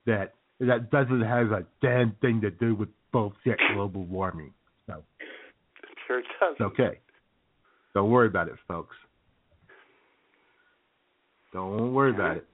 that 0.07 0.35
that 0.61 0.91
doesn't 0.91 1.21
have 1.23 1.53
a 1.53 1.65
damn 1.83 2.13
thing 2.23 2.41
to 2.41 2.51
do 2.51 2.75
with 2.75 2.89
bullshit 3.13 3.59
global 3.75 4.05
warming. 4.07 4.53
So 6.11 6.17
It 6.17 6.25
does. 6.41 6.53
it's 6.53 6.61
okay. 6.61 6.99
Don't 7.95 8.11
worry 8.11 8.27
about 8.27 8.49
it, 8.49 8.55
folks. 8.67 8.97
Don't 11.53 11.93
worry 11.95 12.11
about 12.11 12.39
it. 12.39 12.47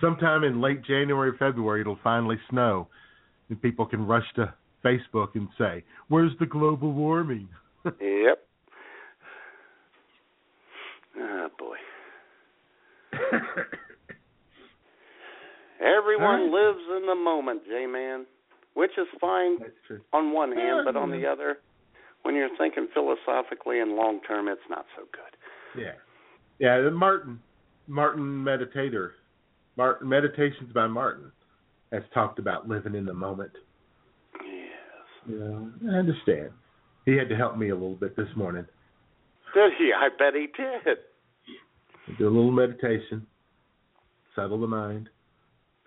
Sometime 0.00 0.44
in 0.44 0.60
late 0.60 0.84
January, 0.84 1.32
February, 1.38 1.80
it'll 1.80 1.98
finally 2.04 2.36
snow, 2.50 2.86
and 3.48 3.60
people 3.60 3.86
can 3.86 4.06
rush 4.06 4.24
to 4.36 4.52
Facebook 4.84 5.34
and 5.34 5.48
say, 5.58 5.82
"Where's 6.08 6.32
the 6.38 6.46
global 6.46 6.92
warming?" 6.92 7.48
Yep. 7.84 8.44
Oh 11.20 11.48
boy. 11.58 11.76
Everyone 15.80 16.48
Huh? 16.50 16.56
lives 16.56 16.80
in 16.96 17.06
the 17.06 17.14
moment, 17.14 17.62
J 17.66 17.86
man. 17.86 18.26
Which 18.74 18.92
is 18.98 19.06
fine 19.20 19.58
on 20.12 20.30
one 20.32 20.52
hand, 20.52 20.82
but 20.84 20.94
on 20.94 21.10
the 21.10 21.26
other, 21.26 21.58
when 22.28 22.36
you're 22.36 22.54
thinking 22.58 22.88
philosophically 22.92 23.80
and 23.80 23.92
long 23.92 24.20
term, 24.28 24.48
it's 24.48 24.60
not 24.68 24.84
so 24.94 25.04
good. 25.12 25.82
Yeah, 25.82 25.92
yeah. 26.58 26.78
The 26.82 26.90
Martin, 26.90 27.40
Martin 27.86 28.22
meditator, 28.22 29.12
Martin 29.78 30.06
meditations 30.06 30.70
by 30.74 30.88
Martin, 30.88 31.32
has 31.90 32.02
talked 32.12 32.38
about 32.38 32.68
living 32.68 32.94
in 32.94 33.06
the 33.06 33.14
moment. 33.14 33.52
Yes. 34.44 35.26
Yeah, 35.26 35.90
I 35.90 35.94
understand. 35.94 36.50
He 37.06 37.16
had 37.16 37.30
to 37.30 37.34
help 37.34 37.56
me 37.56 37.70
a 37.70 37.74
little 37.74 37.94
bit 37.94 38.14
this 38.14 38.28
morning. 38.36 38.66
Did 39.54 39.72
he? 39.78 39.90
I 39.96 40.10
bet 40.10 40.34
he 40.34 40.48
did. 40.54 40.98
Do 42.18 42.24
a 42.24 42.28
little 42.28 42.52
meditation, 42.52 43.26
settle 44.34 44.60
the 44.60 44.66
mind, 44.66 45.08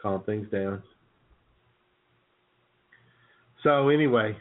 calm 0.02 0.24
things 0.24 0.48
down. 0.52 0.82
So 3.62 3.89
anyway, 3.89 4.36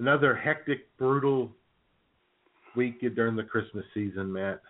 another 0.00 0.34
hectic, 0.34 0.88
brutal 0.98 1.52
week 2.74 3.00
during 3.14 3.36
the 3.36 3.42
Christmas 3.44 3.84
season, 3.94 4.32
Matt. 4.32 4.60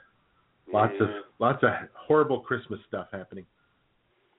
Lots 0.72 0.92
yeah. 1.00 1.06
of 1.06 1.10
lots 1.38 1.62
of 1.62 1.70
horrible 1.94 2.40
Christmas 2.40 2.80
stuff 2.86 3.08
happening, 3.12 3.46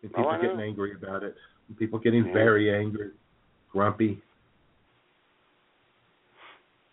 and 0.03 0.11
Oh, 0.13 0.17
people 0.17 0.31
I 0.31 0.41
getting 0.41 0.57
know. 0.57 0.63
angry 0.63 0.93
about 0.93 1.23
it. 1.23 1.35
And 1.67 1.77
people 1.77 1.99
getting 1.99 2.25
Yeah. 2.27 2.33
very 2.33 2.73
angry, 2.73 3.11
grumpy. 3.71 4.21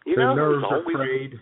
You 0.06 0.16
Their 0.16 0.28
know 0.28 0.34
nerves 0.34 0.64
are 0.64 0.76
always 0.78 0.96
frayed. 0.96 1.40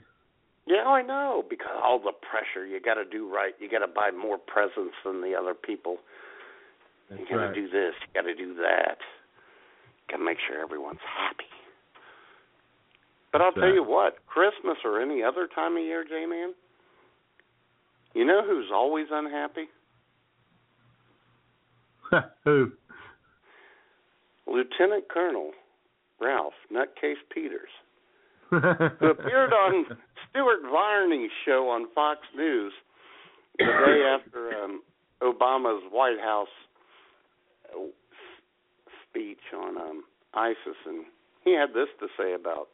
Yeah, 0.66 0.88
I 0.88 1.02
know 1.02 1.44
because 1.48 1.70
all 1.80 2.00
the 2.00 2.12
pressure. 2.12 2.66
You 2.66 2.80
got 2.80 2.94
to 2.94 3.04
do 3.04 3.28
right. 3.32 3.54
You 3.60 3.68
got 3.68 3.86
to 3.86 3.86
buy 3.86 4.10
more 4.10 4.36
presents 4.38 4.96
than 5.04 5.20
the 5.22 5.34
other 5.36 5.54
people. 5.54 5.98
That's 7.08 7.20
you 7.20 7.26
got 7.28 7.36
to 7.36 7.46
right. 7.46 7.54
do 7.54 7.68
this. 7.68 7.94
You 8.00 8.20
got 8.20 8.26
to 8.26 8.34
do 8.34 8.54
that. 8.54 8.98
Got 10.10 10.16
to 10.18 10.24
make 10.24 10.38
sure 10.40 10.60
everyone's 10.60 11.00
happy. 11.00 11.46
But 13.36 13.44
I'll 13.44 13.52
tell 13.52 13.74
you 13.74 13.84
what, 13.84 14.16
Christmas 14.26 14.78
or 14.82 14.98
any 14.98 15.22
other 15.22 15.46
time 15.54 15.76
of 15.76 15.82
year, 15.82 16.06
J-Man, 16.08 16.54
you 18.14 18.24
know 18.24 18.40
who's 18.42 18.70
always 18.72 19.08
unhappy? 19.10 19.66
Who? 22.44 22.72
Lieutenant 24.46 25.10
Colonel 25.10 25.50
Ralph 26.18 26.54
Nutcase 26.72 27.20
Peters, 27.30 27.68
who 28.48 28.56
appeared 28.56 29.52
on 29.52 29.84
Stuart 30.30 30.62
Varney's 30.70 31.30
show 31.44 31.68
on 31.68 31.88
Fox 31.94 32.20
News 32.34 32.72
the 33.58 33.66
day 33.66 34.16
after 34.18 34.64
um, 34.64 34.82
Obama's 35.20 35.82
White 35.90 36.20
House 36.22 36.48
uh, 37.70 37.80
speech 39.10 39.40
on 39.54 39.76
um, 39.76 40.04
ISIS, 40.32 40.78
and 40.86 41.04
he 41.44 41.52
had 41.52 41.74
this 41.74 41.88
to 42.00 42.06
say 42.16 42.32
about 42.32 42.68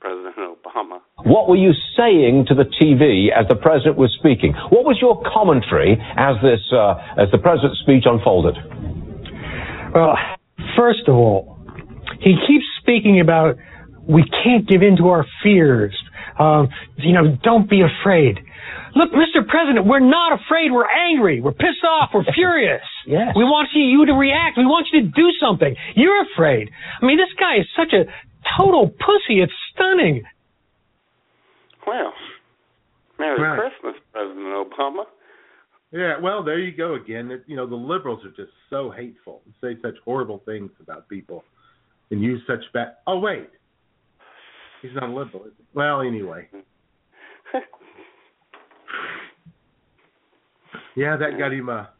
President 0.00 0.36
Obama. 0.36 1.00
What 1.24 1.48
were 1.48 1.56
you 1.56 1.72
saying 1.96 2.46
to 2.48 2.54
the 2.54 2.64
TV 2.64 3.28
as 3.34 3.48
the 3.48 3.56
president 3.56 3.96
was 3.96 4.14
speaking? 4.18 4.52
What 4.70 4.84
was 4.84 4.98
your 5.00 5.22
commentary 5.32 5.96
as 6.16 6.36
this 6.42 6.60
uh, 6.72 7.22
as 7.22 7.30
the 7.32 7.38
president's 7.38 7.80
speech 7.80 8.04
unfolded? 8.04 8.56
Well, 9.94 10.16
first 10.76 11.08
of 11.08 11.14
all, 11.14 11.58
he 12.20 12.36
keeps 12.46 12.64
speaking 12.80 13.20
about 13.20 13.56
we 14.08 14.24
can't 14.44 14.68
give 14.68 14.82
in 14.82 14.96
to 14.98 15.08
our 15.08 15.24
fears. 15.42 15.96
Um, 16.38 16.68
you 16.98 17.12
know, 17.12 17.36
don't 17.42 17.68
be 17.68 17.80
afraid. 17.80 18.38
Look, 18.94 19.12
Mr. 19.12 19.46
President, 19.46 19.86
we're 19.86 20.00
not 20.00 20.40
afraid. 20.40 20.72
We're 20.72 20.88
angry. 20.88 21.40
We're 21.40 21.52
pissed 21.52 21.84
off. 21.84 22.10
We're 22.14 22.24
furious. 22.34 22.82
Yes. 23.06 23.36
We 23.36 23.44
want 23.44 23.68
you, 23.72 23.84
you 23.84 24.06
to 24.06 24.14
react. 24.14 24.58
We 24.58 24.66
want 24.66 24.88
you 24.92 25.02
to 25.02 25.06
do 25.06 25.30
something. 25.38 25.76
You're 25.94 26.26
afraid. 26.26 26.70
I 27.00 27.06
mean, 27.06 27.18
this 27.18 27.30
guy 27.38 27.58
is 27.62 27.66
such 27.76 27.92
a 27.94 28.10
total 28.58 28.88
pussy. 28.88 29.40
It's 29.40 29.52
stunning. 29.74 30.24
Well, 31.86 32.12
Merry 33.18 33.40
Right. 33.40 33.58
Christmas, 33.58 33.94
President 34.12 34.46
Obama. 34.46 35.04
Yeah, 35.92 36.18
well, 36.20 36.42
there 36.42 36.58
you 36.58 36.72
go 36.76 36.94
again. 36.94 37.42
You 37.46 37.56
know, 37.56 37.66
the 37.66 37.76
liberals 37.76 38.24
are 38.24 38.30
just 38.30 38.50
so 38.68 38.90
hateful 38.90 39.42
and 39.44 39.54
say 39.60 39.80
such 39.80 39.94
horrible 40.04 40.42
things 40.44 40.70
about 40.80 41.08
people 41.08 41.44
and 42.10 42.20
use 42.22 42.42
such 42.46 42.60
bad. 42.74 42.96
Oh 43.06 43.18
wait, 43.18 43.48
he's 44.82 44.90
not 44.94 45.04
a 45.04 45.12
liberal. 45.12 45.44
Is 45.44 45.52
he? 45.56 45.64
Well, 45.74 46.00
anyway, 46.00 46.48
yeah, 50.96 51.16
that 51.16 51.38
got 51.38 51.52
him 51.52 51.68
a 51.68 51.90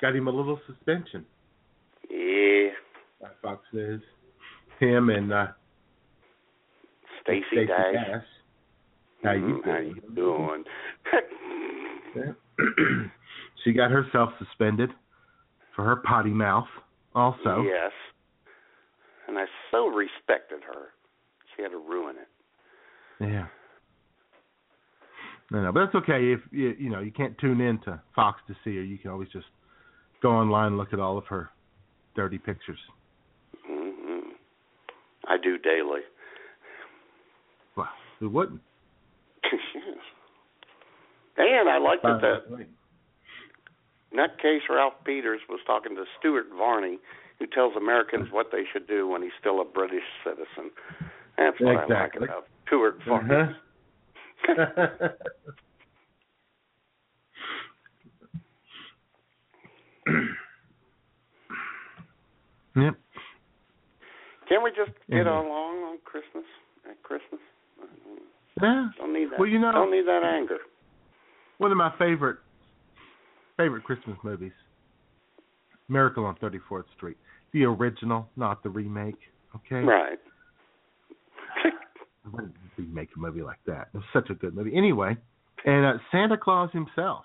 got 0.00 0.14
him 0.14 0.28
a 0.28 0.30
little 0.30 0.60
suspension 0.66 1.26
yeah, 2.08 2.68
by 3.20 3.28
Fox 3.42 3.64
News. 3.72 4.02
Him 4.78 5.10
and 5.10 5.32
uh, 5.32 5.46
Stacey 7.28 7.66
Dash. 7.66 7.94
Dash. 7.94 8.24
How 9.24 9.32
you 9.32 9.40
Mm, 9.40 9.64
How 9.64 9.78
doing? 9.78 9.94
you 9.96 10.02
doing? 10.14 10.64
She 13.64 13.72
got 13.72 13.90
herself 13.90 14.30
suspended 14.38 14.90
for 15.74 15.84
her 15.84 15.96
potty 15.96 16.30
mouth. 16.30 16.66
Also, 17.14 17.62
Yes. 17.66 17.92
And 19.26 19.36
I 19.38 19.44
so 19.70 19.86
respected 19.88 20.60
her. 20.66 20.88
She 21.56 21.62
had 21.62 21.70
to 21.72 21.76
ruin 21.78 22.16
it. 22.16 22.28
Yeah. 23.20 23.46
No, 25.50 25.62
no, 25.62 25.72
but 25.72 25.84
that's 25.86 25.94
okay. 25.96 26.32
If 26.32 26.40
you 26.50 26.74
you 26.78 26.90
know 26.90 27.00
you 27.00 27.10
can't 27.10 27.36
tune 27.38 27.60
in 27.60 27.78
to 27.80 28.00
Fox 28.14 28.40
to 28.48 28.54
see 28.64 28.76
her, 28.76 28.82
you 28.82 28.98
can 28.98 29.10
always 29.10 29.28
just 29.30 29.46
go 30.22 30.30
online 30.30 30.68
and 30.68 30.78
look 30.78 30.92
at 30.92 31.00
all 31.00 31.18
of 31.18 31.24
her 31.26 31.50
dirty 32.14 32.38
pictures. 32.38 32.78
hmm 33.66 34.30
I 35.26 35.36
do 35.42 35.58
daily. 35.58 36.00
Who 38.20 38.28
wouldn't? 38.30 38.60
and 41.36 41.68
I 41.68 41.78
liked 41.78 42.04
it 42.04 42.20
that 42.20 42.48
the 42.48 42.54
way. 42.56 42.66
nutcase 44.14 44.68
Ralph 44.68 44.94
Peters 45.04 45.40
was 45.48 45.60
talking 45.66 45.94
to 45.96 46.04
Stuart 46.18 46.46
Varney, 46.56 46.98
who 47.38 47.46
tells 47.46 47.76
Americans 47.76 48.28
what 48.32 48.50
they 48.50 48.64
should 48.72 48.86
do 48.88 49.06
when 49.08 49.22
he's 49.22 49.32
still 49.38 49.60
a 49.60 49.64
British 49.64 50.02
citizen. 50.24 50.72
That's 51.36 51.58
what 51.60 51.76
I 51.76 51.80
like 51.86 52.14
Exactly. 52.14 52.24
about 52.28 52.46
Stuart 52.66 52.98
Varney. 53.06 53.34
Uh-huh. 53.34 53.54
yep. 62.76 62.94
Can 64.48 64.62
we 64.62 64.70
just 64.70 64.92
get 65.08 65.26
Mhm. 65.26 65.44
along 65.44 65.82
on 65.84 65.98
Christmas? 66.04 66.44
At 66.88 67.02
Christmas? 67.02 67.40
Yeah. 68.60 68.88
Don't 68.98 69.12
need 69.12 69.30
that. 69.30 69.38
Well, 69.38 69.48
you 69.48 69.58
know- 69.58 69.72
don't 69.72 69.90
need 69.90 70.06
that 70.06 70.22
anger. 70.24 70.58
One 71.58 71.70
of 71.70 71.76
my 71.76 71.92
favorite 71.98 72.38
favorite 73.56 73.82
Christmas 73.82 74.16
movies, 74.22 74.52
Miracle 75.88 76.24
on 76.24 76.36
34th 76.36 76.84
Street, 76.96 77.16
the 77.52 77.64
original, 77.64 78.28
not 78.36 78.62
the 78.62 78.68
remake. 78.68 79.16
Okay. 79.56 79.80
Right. 79.84 80.18
I 81.64 82.28
wouldn't 82.30 82.54
remake 82.76 83.08
a 83.16 83.18
movie 83.18 83.42
like 83.42 83.58
that. 83.66 83.88
It's 83.94 84.04
such 84.12 84.30
a 84.30 84.34
good 84.34 84.54
movie. 84.54 84.76
Anyway, 84.76 85.16
and 85.64 85.84
uh, 85.86 85.92
Santa 86.12 86.36
Claus 86.36 86.70
himself, 86.72 87.24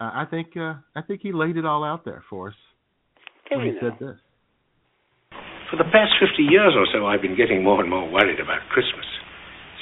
uh, 0.00 0.04
I 0.14 0.24
think 0.30 0.56
uh, 0.56 0.74
I 0.96 1.02
think 1.02 1.20
he 1.22 1.32
laid 1.32 1.56
it 1.58 1.66
all 1.66 1.84
out 1.84 2.04
there 2.04 2.22
for 2.30 2.48
us 2.48 2.54
when 3.50 3.66
he 3.66 3.72
you 3.72 3.78
said 3.80 3.98
this. 4.00 4.16
For 5.70 5.78
the 5.78 5.86
past 5.94 6.18
50 6.18 6.42
years 6.42 6.74
or 6.74 6.82
so, 6.90 7.06
I've 7.06 7.22
been 7.22 7.38
getting 7.38 7.62
more 7.62 7.80
and 7.80 7.88
more 7.88 8.02
worried 8.10 8.42
about 8.42 8.66
Christmas. 8.74 9.06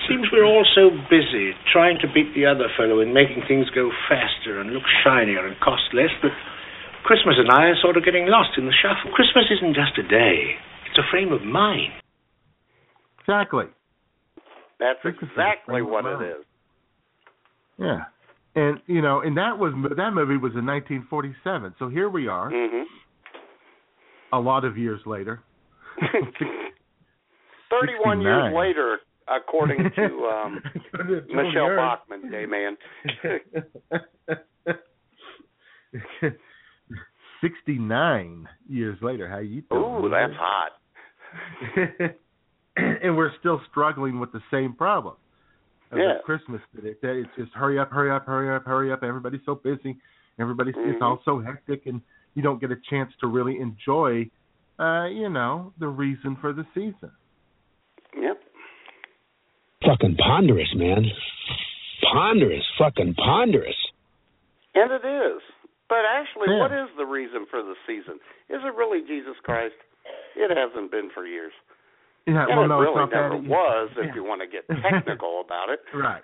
Seems 0.04 0.28
we're 0.30 0.44
all 0.44 0.64
so 0.76 0.92
busy 1.08 1.56
trying 1.72 1.96
to 2.04 2.08
beat 2.12 2.32
the 2.36 2.44
other 2.44 2.68
fellow 2.76 3.00
in 3.00 3.12
making 3.12 3.42
things 3.48 3.68
go 3.74 3.90
faster 4.08 4.60
and 4.60 4.70
look 4.70 4.84
shinier 5.04 5.46
and 5.48 5.56
cost 5.60 5.88
less 5.92 6.12
that 6.22 6.32
Christmas 7.04 7.36
and 7.40 7.48
I 7.50 7.72
are 7.72 7.80
sort 7.80 7.96
of 7.96 8.04
getting 8.04 8.28
lost 8.28 8.56
in 8.56 8.66
the 8.66 8.72
shuffle. 8.72 9.12
Christmas 9.16 9.48
isn't 9.48 9.74
just 9.74 9.96
a 9.96 10.04
day, 10.04 10.60
it's 10.88 11.00
a 11.00 11.08
frame 11.10 11.32
of 11.32 11.42
mind. 11.42 11.92
Exactly. 13.20 13.66
That's 14.78 15.00
Christmas 15.00 15.30
is 15.32 15.36
a 15.36 15.40
exactly 15.40 15.82
what 15.82 16.04
it 16.04 16.20
is. 16.20 16.44
Yeah. 17.78 18.04
And 18.54 18.80
you 18.86 19.02
know, 19.02 19.20
and 19.20 19.36
that 19.36 19.58
was 19.58 19.72
that 19.96 20.12
movie 20.12 20.36
was 20.36 20.52
in 20.52 20.64
1947. 20.64 21.74
So 21.78 21.88
here 21.88 22.08
we 22.08 22.28
are, 22.28 22.50
hmm 22.52 22.84
a 24.30 24.38
lot 24.38 24.64
of 24.64 24.76
years 24.76 25.00
later. 25.06 25.40
31 27.70 28.20
years 28.20 28.54
later, 28.54 28.98
according 29.28 29.90
to 29.94 30.04
um, 30.32 30.62
Michelle. 31.28 31.76
Bachmann, 31.76 32.30
gay 32.30 32.46
man. 32.46 32.76
69 37.40 38.48
years 38.68 38.98
later. 39.00 39.28
How 39.28 39.38
you 39.38 39.62
doing? 39.62 40.04
Ooh, 40.04 40.10
that's 40.10 40.32
hot. 40.36 40.72
and 42.76 43.16
we're 43.16 43.32
still 43.38 43.60
struggling 43.70 44.18
with 44.18 44.32
the 44.32 44.40
same 44.50 44.72
problem. 44.74 45.14
Yeah. 45.94 46.18
Christmas 46.24 46.60
that 46.74 46.84
it, 46.84 47.00
that 47.00 47.12
it's 47.16 47.30
just 47.36 47.52
hurry 47.54 47.78
up, 47.78 47.90
hurry 47.90 48.10
up, 48.10 48.26
hurry 48.26 48.54
up, 48.54 48.64
hurry 48.66 48.92
up. 48.92 49.02
Everybody's 49.02 49.40
so 49.46 49.54
busy. 49.54 49.96
Everybody's 50.38 50.74
it's 50.76 50.98
Mhm. 51.00 51.02
all 51.02 51.20
so 51.24 51.38
hectic, 51.40 51.86
and 51.86 52.00
you 52.34 52.42
don't 52.42 52.60
get 52.60 52.70
a 52.70 52.76
chance 52.90 53.12
to 53.20 53.26
really 53.26 53.58
enjoy, 53.58 54.30
uh, 54.78 55.06
you 55.06 55.28
know, 55.28 55.72
the 55.78 55.88
reason 55.88 56.36
for 56.40 56.52
the 56.52 56.64
season. 56.74 57.10
Yep. 58.18 58.40
Fucking 59.84 60.16
ponderous, 60.16 60.72
man. 60.74 61.04
Ponderous. 62.12 62.64
Fucking 62.78 63.14
ponderous. 63.14 63.76
And 64.74 64.90
it 64.92 65.04
is. 65.06 65.42
But 65.88 66.04
actually, 66.06 66.48
Yeah. 66.54 66.60
what 66.60 66.72
is 66.72 66.88
the 66.96 67.06
reason 67.06 67.46
for 67.50 67.62
the 67.62 67.74
season? 67.86 68.20
Is 68.48 68.60
it 68.64 68.74
really 68.76 69.00
Jesus 69.06 69.36
Christ? 69.42 69.74
It 70.36 70.50
hasn't 70.56 70.90
been 70.90 71.10
for 71.14 71.26
years. 71.26 71.52
Yeah, 72.26 72.44
and 72.48 72.56
well, 72.56 72.64
it 72.64 72.68
no, 72.68 72.82
it's 72.82 72.86
really 72.88 73.00
not 73.00 73.10
never 73.10 73.28
that. 73.40 73.48
was, 73.48 73.90
if 73.96 74.14
you 74.14 74.22
want 74.22 74.42
to 74.42 74.46
get 74.46 74.66
technical 74.82 75.40
about 75.40 75.70
it. 75.70 75.80
Right. 75.94 76.22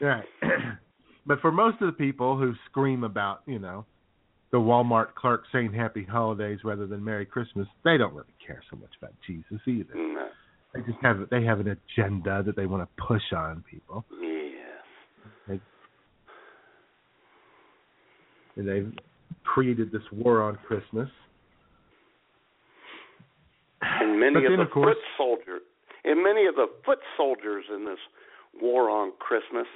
Right. 0.00 0.24
but 1.26 1.40
for 1.40 1.50
most 1.50 1.80
of 1.80 1.86
the 1.88 1.92
people 1.92 2.36
who 2.38 2.54
scream 2.70 3.02
about, 3.02 3.40
you 3.46 3.58
know, 3.58 3.84
the 4.54 4.60
Walmart 4.60 5.14
clerk 5.16 5.42
saying 5.52 5.72
happy 5.72 6.04
holidays 6.04 6.60
rather 6.62 6.86
than 6.86 7.02
Merry 7.02 7.26
Christmas, 7.26 7.66
they 7.84 7.96
don't 7.98 8.14
really 8.14 8.32
care 8.46 8.62
so 8.70 8.76
much 8.76 8.90
about 9.02 9.12
Jesus 9.26 9.58
either. 9.66 9.90
No. 9.96 10.28
They 10.72 10.80
just 10.82 10.98
have 11.02 11.28
they 11.28 11.42
have 11.42 11.58
an 11.58 11.76
agenda 11.76 12.40
that 12.46 12.54
they 12.54 12.66
want 12.66 12.88
to 12.88 13.02
push 13.04 13.32
on 13.36 13.64
people. 13.68 14.04
Yeah. 14.22 14.78
They, 15.48 15.60
and 18.54 18.68
they've 18.68 18.92
created 19.42 19.90
this 19.90 20.02
war 20.12 20.40
on 20.40 20.56
Christmas. 20.68 21.08
And 23.82 24.20
many 24.20 24.34
But 24.34 24.52
of 24.52 24.58
the 24.58 24.62
of 24.66 24.70
course- 24.70 24.94
foot 24.94 25.04
soldiers, 25.16 25.62
and 26.04 26.22
many 26.22 26.46
of 26.46 26.54
the 26.54 26.66
foot 26.86 27.00
soldiers 27.16 27.64
in 27.74 27.84
this 27.86 27.98
war 28.62 28.88
on 28.88 29.10
Christmas 29.18 29.66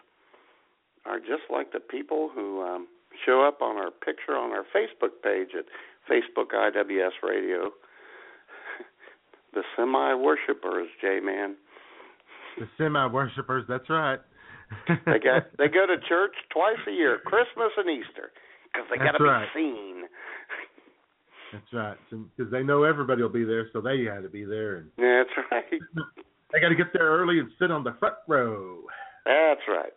are 1.04 1.18
just 1.18 1.50
like 1.50 1.72
the 1.72 1.80
people 1.80 2.30
who 2.32 2.62
um, 2.62 2.86
show 3.24 3.46
up 3.46 3.62
on 3.62 3.76
our 3.76 3.90
picture 3.90 4.36
on 4.36 4.50
our 4.52 4.64
Facebook 4.74 5.22
page 5.22 5.50
at 5.56 5.66
Facebook 6.10 6.52
IWS 6.54 7.22
Radio. 7.22 7.70
the 9.54 9.62
semi 9.76 10.14
worshippers, 10.14 10.88
J 11.00 11.20
Man. 11.20 11.56
The 12.58 12.66
semi 12.76 13.06
worshippers, 13.06 13.64
that's 13.68 13.88
right. 13.88 14.18
They 14.88 15.18
got 15.18 15.46
they 15.58 15.68
go 15.68 15.86
to 15.86 15.96
church 16.08 16.34
twice 16.50 16.80
a 16.86 16.92
year, 16.92 17.18
Christmas 17.24 17.72
and 17.76 17.88
Easter, 17.88 18.32
because 18.72 18.86
they 18.90 18.98
got 18.98 19.12
to 19.12 19.24
right. 19.24 19.46
be 19.54 19.60
seen. 19.60 20.02
That's 21.52 21.72
right. 21.72 21.96
Because 22.10 22.52
they 22.52 22.62
know 22.62 22.82
everybody 22.82 23.22
will 23.22 23.30
be 23.30 23.44
there, 23.44 23.68
so 23.72 23.80
they 23.80 24.04
had 24.04 24.22
to 24.22 24.28
be 24.28 24.44
there, 24.44 24.76
and 24.76 24.90
That's 24.98 25.30
right. 25.50 25.64
they 26.52 26.60
got 26.60 26.68
to 26.68 26.74
get 26.74 26.92
there 26.92 27.08
early 27.08 27.38
and 27.38 27.48
sit 27.58 27.70
on 27.70 27.84
the 27.84 27.96
front 27.98 28.16
row. 28.26 28.80
That's 29.24 29.62
right. 29.68 29.92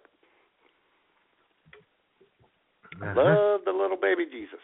Uh-huh. 2.96 3.14
Love 3.16 3.62
the 3.66 3.72
little 3.72 3.98
baby 3.98 4.26
Jesus. 4.32 4.60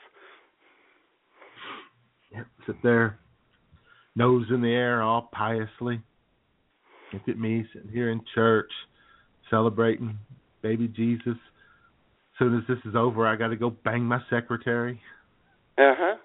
Yep, 2.31 2.47
sit 2.65 2.75
there, 2.83 3.19
nose 4.15 4.45
in 4.49 4.61
the 4.61 4.69
air, 4.69 5.01
all 5.01 5.29
piously. 5.31 6.01
Look 7.13 7.27
at 7.29 7.39
me 7.39 7.65
sitting 7.73 7.91
here 7.91 8.11
in 8.11 8.21
church, 8.35 8.69
celebrating 9.49 10.17
baby 10.61 10.87
Jesus. 10.87 11.27
As 11.27 12.39
soon 12.39 12.57
as 12.57 12.63
this 12.67 12.77
is 12.85 12.95
over, 12.95 13.25
I 13.25 13.35
got 13.35 13.47
to 13.47 13.55
go 13.55 13.69
bang 13.69 14.03
my 14.03 14.19
secretary. 14.29 14.99
Uh 15.77 15.93
huh. 15.97 16.15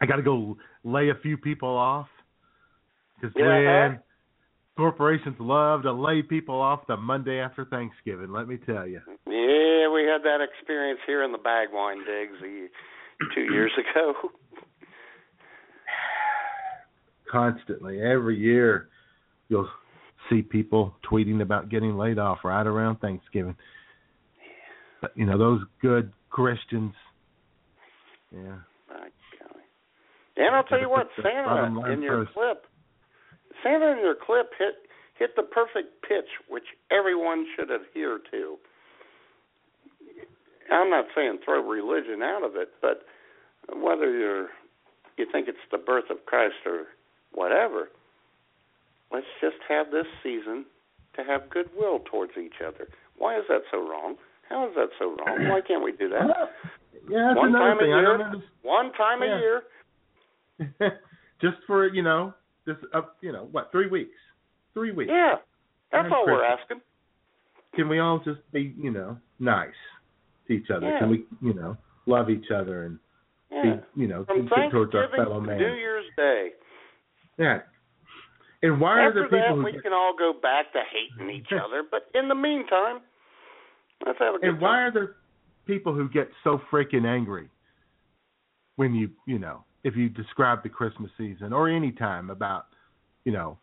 I 0.00 0.06
got 0.06 0.16
to 0.16 0.22
go 0.22 0.56
lay 0.84 1.10
a 1.10 1.14
few 1.22 1.36
people 1.36 1.68
off. 1.68 2.08
Because 3.20 3.34
Yeah. 3.36 3.44
Glenn, 3.44 4.00
corporations 4.76 5.36
love 5.40 5.82
to 5.82 5.92
lay 5.92 6.22
people 6.22 6.60
off 6.60 6.86
the 6.86 6.96
Monday 6.96 7.40
after 7.40 7.64
Thanksgiving. 7.64 8.32
Let 8.32 8.48
me 8.48 8.58
tell 8.58 8.86
you. 8.86 9.00
Yeah, 9.26 9.67
we 9.86 10.02
had 10.04 10.22
that 10.24 10.40
experience 10.40 11.00
here 11.06 11.22
in 11.22 11.30
the 11.32 11.38
Bagwine 11.38 12.04
digs 12.04 12.34
a, 12.42 12.68
two 13.34 13.52
years 13.52 13.70
ago. 13.78 14.14
Constantly, 17.30 18.00
every 18.00 18.38
year, 18.38 18.88
you'll 19.48 19.68
see 20.30 20.40
people 20.42 20.94
tweeting 21.10 21.42
about 21.42 21.68
getting 21.68 21.96
laid 21.96 22.18
off 22.18 22.38
right 22.44 22.66
around 22.66 22.96
Thanksgiving. 23.00 23.54
But 25.00 25.12
you 25.14 25.26
know 25.26 25.36
those 25.38 25.60
good 25.82 26.10
Christians. 26.30 26.92
Yeah. 28.32 28.56
My 28.88 29.08
golly. 29.38 29.64
And 30.36 30.54
I'll 30.54 30.64
tell 30.64 30.80
you 30.80 30.88
what, 30.90 31.08
Put 31.16 31.24
the 31.24 31.30
bottom 31.44 31.78
Santa 31.82 31.92
in 31.92 32.02
your 32.02 32.24
first. 32.24 32.34
clip, 32.34 32.64
Santa 33.62 33.92
in 33.92 33.98
your 33.98 34.14
clip 34.14 34.50
hit 34.58 34.74
hit 35.18 35.30
the 35.36 35.42
perfect 35.42 36.00
pitch, 36.02 36.28
which 36.48 36.64
everyone 36.90 37.44
should 37.56 37.70
adhere 37.70 38.20
to. 38.30 38.56
I'm 40.70 40.90
not 40.90 41.06
saying 41.14 41.38
throw 41.44 41.62
religion 41.66 42.22
out 42.22 42.44
of 42.44 42.56
it, 42.56 42.68
but 42.82 43.02
whether 43.74 44.10
you're 44.16 44.48
you 45.16 45.26
think 45.32 45.48
it's 45.48 45.58
the 45.72 45.78
birth 45.78 46.04
of 46.10 46.24
Christ 46.26 46.54
or 46.64 46.84
whatever, 47.32 47.88
let's 49.12 49.26
just 49.40 49.56
have 49.68 49.90
this 49.90 50.06
season 50.22 50.64
to 51.16 51.24
have 51.24 51.50
goodwill 51.50 52.00
towards 52.10 52.32
each 52.40 52.60
other. 52.64 52.88
Why 53.16 53.36
is 53.38 53.44
that 53.48 53.62
so 53.72 53.78
wrong? 53.78 54.14
How 54.48 54.68
is 54.68 54.74
that 54.76 54.88
so 54.98 55.16
wrong? 55.16 55.48
Why 55.48 55.60
can't 55.66 55.82
we 55.82 55.92
do 55.92 56.08
that? 56.10 56.26
Yeah, 57.10 57.34
One 57.34 57.52
time 57.52 57.76
a 57.78 57.80
thing. 57.80 57.92
I 57.92 58.00
year. 58.00 58.18
don't. 58.18 58.42
One 58.62 58.92
time 58.92 59.22
Yeah. 59.22 59.36
a 59.36 59.40
year. 59.40 59.62
Just 61.40 61.56
for 61.66 61.86
you 61.88 62.02
know, 62.02 62.34
just 62.66 62.80
up, 62.92 63.16
you 63.20 63.32
know, 63.32 63.48
what 63.52 63.70
three 63.70 63.86
weeks? 63.88 64.10
Three 64.74 64.90
weeks. 64.92 65.10
Yeah. 65.12 65.36
That's 65.92 66.08
all 66.12 66.26
we're 66.26 66.44
asking. 66.44 66.80
Can 67.74 67.88
we 67.88 67.98
all 68.00 68.18
just 68.24 68.40
be, 68.52 68.74
you 68.76 68.90
know, 68.90 69.16
nice 69.38 69.70
to 70.48 70.52
each 70.54 70.70
other? 70.70 70.88
Yeah. 70.88 70.98
Can 70.98 71.10
we, 71.10 71.24
you 71.40 71.54
know, 71.54 71.76
love 72.06 72.30
each 72.30 72.50
other 72.54 72.84
and 72.84 72.98
Yeah. 73.50 73.76
be, 73.94 74.02
you 74.02 74.08
know, 74.08 74.24
From 74.24 74.46
get 74.48 74.70
towards 74.70 74.94
our 74.94 75.08
fellow 75.14 75.40
man? 75.40 75.58
New 75.58 75.74
Year's 75.74 76.06
Day. 76.16 76.52
Yeah. 77.38 77.60
And 78.62 78.80
why 78.80 79.00
are 79.02 79.14
there 79.14 79.24
people 79.24 79.38
that, 79.38 79.54
who 79.54 79.62
we 79.62 79.80
can 79.80 79.92
all 79.92 80.14
go 80.18 80.32
back 80.32 80.72
to 80.72 80.82
hating 80.90 81.34
each 81.34 81.52
other. 81.52 81.84
But 81.88 82.08
in 82.14 82.28
the 82.28 82.34
meantime, 82.34 83.00
let's 84.04 84.18
have 84.18 84.34
a 84.34 84.38
good 84.38 84.48
and 84.48 84.60
why 84.60 84.76
time. 84.76 84.88
are 84.88 84.90
there 84.92 85.16
people 85.66 85.94
who 85.94 86.08
get 86.08 86.28
so 86.42 86.60
freaking 86.70 87.06
angry 87.06 87.48
when 88.76 88.94
you, 88.94 89.10
you 89.26 89.38
know, 89.38 89.64
if 89.84 89.94
you 89.96 90.08
describe 90.08 90.62
the 90.64 90.68
Christmas 90.68 91.10
season 91.16 91.52
or 91.52 91.68
any 91.68 91.92
time 91.92 92.30
about, 92.30 92.66
you 93.24 93.32
know, 93.32 93.58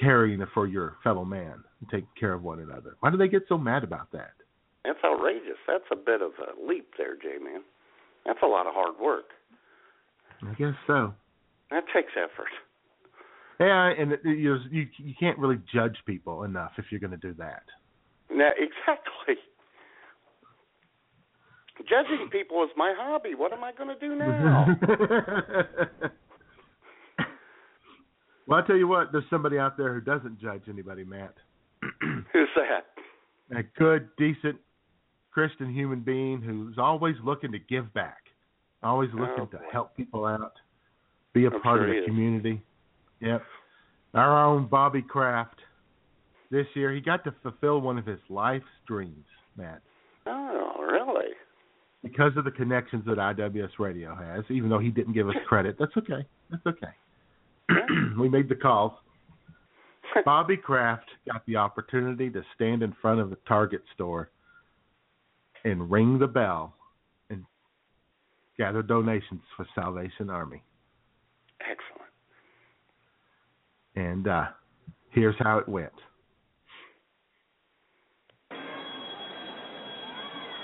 caring 0.00 0.44
for 0.54 0.66
your 0.66 0.96
fellow 1.04 1.24
man 1.24 1.62
and 1.80 1.90
taking 1.90 2.08
care 2.18 2.32
of 2.32 2.42
one 2.42 2.60
another? 2.60 2.96
Why 3.00 3.10
do 3.10 3.16
they 3.16 3.28
get 3.28 3.42
so 3.48 3.58
mad 3.58 3.84
about 3.84 4.10
that? 4.12 4.32
That's 4.88 5.04
outrageous. 5.04 5.58
That's 5.66 5.84
a 5.92 5.96
bit 5.96 6.22
of 6.22 6.32
a 6.40 6.66
leap 6.66 6.94
there, 6.96 7.14
J 7.14 7.36
Man. 7.44 7.60
That's 8.24 8.38
a 8.42 8.46
lot 8.46 8.66
of 8.66 8.72
hard 8.74 8.98
work. 8.98 9.26
I 10.42 10.54
guess 10.54 10.72
so. 10.86 11.12
That 11.70 11.84
takes 11.94 12.12
effort. 12.16 12.48
Yeah, 13.60 13.90
and 13.90 14.12
it, 14.12 14.20
you 14.24 14.56
you 14.70 14.86
you 14.96 15.14
can't 15.20 15.38
really 15.38 15.58
judge 15.74 15.96
people 16.06 16.44
enough 16.44 16.72
if 16.78 16.86
you're 16.90 17.00
going 17.00 17.10
to 17.10 17.18
do 17.18 17.34
that. 17.34 17.64
Now, 18.30 18.48
exactly. 18.56 19.34
Judging 21.86 22.28
people 22.32 22.62
is 22.64 22.70
my 22.74 22.94
hobby. 22.96 23.34
What 23.34 23.52
am 23.52 23.62
I 23.62 23.72
going 23.72 23.90
to 23.90 24.00
do 24.00 24.14
now? 24.16 24.66
well, 28.46 28.62
I 28.62 28.66
tell 28.66 28.76
you 28.76 28.88
what, 28.88 29.12
there's 29.12 29.24
somebody 29.28 29.58
out 29.58 29.76
there 29.76 29.92
who 29.92 30.00
doesn't 30.00 30.40
judge 30.40 30.62
anybody, 30.66 31.04
Matt. 31.04 31.34
Who's 32.32 32.48
that? 32.56 32.86
A 33.56 33.62
good, 33.78 34.08
decent 34.16 34.56
Christian 35.32 35.72
human 35.72 36.00
being 36.00 36.42
who's 36.42 36.76
always 36.78 37.16
looking 37.24 37.52
to 37.52 37.58
give 37.58 37.92
back, 37.94 38.18
always 38.82 39.10
oh, 39.14 39.18
looking 39.18 39.40
Oh, 39.40 39.46
to 39.46 39.60
help 39.72 39.96
people 39.96 40.24
out, 40.24 40.54
be 41.32 41.44
a 41.44 41.50
I'm 41.50 41.60
part 41.60 41.80
sure 41.80 41.88
of 41.88 41.94
he 41.94 42.00
the 42.00 42.06
community. 42.06 42.62
Yep. 43.20 43.42
Our 44.14 44.44
own 44.44 44.66
Bobby 44.68 45.02
Kraft. 45.02 45.60
This 46.50 46.66
year, 46.74 46.94
he 46.94 47.00
got 47.00 47.24
to 47.24 47.34
fulfill 47.42 47.80
one 47.82 47.98
of 47.98 48.06
his 48.06 48.20
life's 48.30 48.64
dreams, 48.86 49.26
Matt. 49.56 49.82
Oh, 50.26 50.76
really? 50.80 51.34
because 52.02 52.32
of 52.36 52.44
the 52.44 52.50
connections 52.50 53.04
that 53.06 53.18
IWS 53.18 53.78
Radio 53.78 54.14
has, 54.14 54.44
even 54.50 54.70
though 54.70 54.78
he 54.78 54.90
didn't 54.90 55.14
give 55.14 55.28
us 55.28 55.34
credit, 55.46 55.76
that's 55.78 55.96
okay. 55.96 56.24
That's 56.50 56.66
okay. 56.66 56.92
we 58.18 58.28
made 58.28 58.48
the 58.48 58.54
calls. 58.54 58.92
Bobby 60.24 60.56
Kraft 60.56 61.08
got 61.30 61.44
the 61.46 61.56
opportunity 61.56 62.30
to 62.30 62.42
stand 62.54 62.82
in 62.82 62.94
front 63.02 63.20
of 63.20 63.32
a 63.32 63.36
Target 63.46 63.82
store 63.94 64.30
and 65.70 65.90
ring 65.90 66.18
the 66.18 66.26
bell 66.26 66.74
and 67.30 67.44
gather 68.56 68.82
donations 68.82 69.42
for 69.56 69.66
Salvation 69.74 70.30
Army. 70.30 70.62
Excellent. 71.60 72.10
And 73.94 74.28
uh 74.28 74.44
here's 75.10 75.36
how 75.38 75.58
it 75.58 75.68
went. 75.68 75.92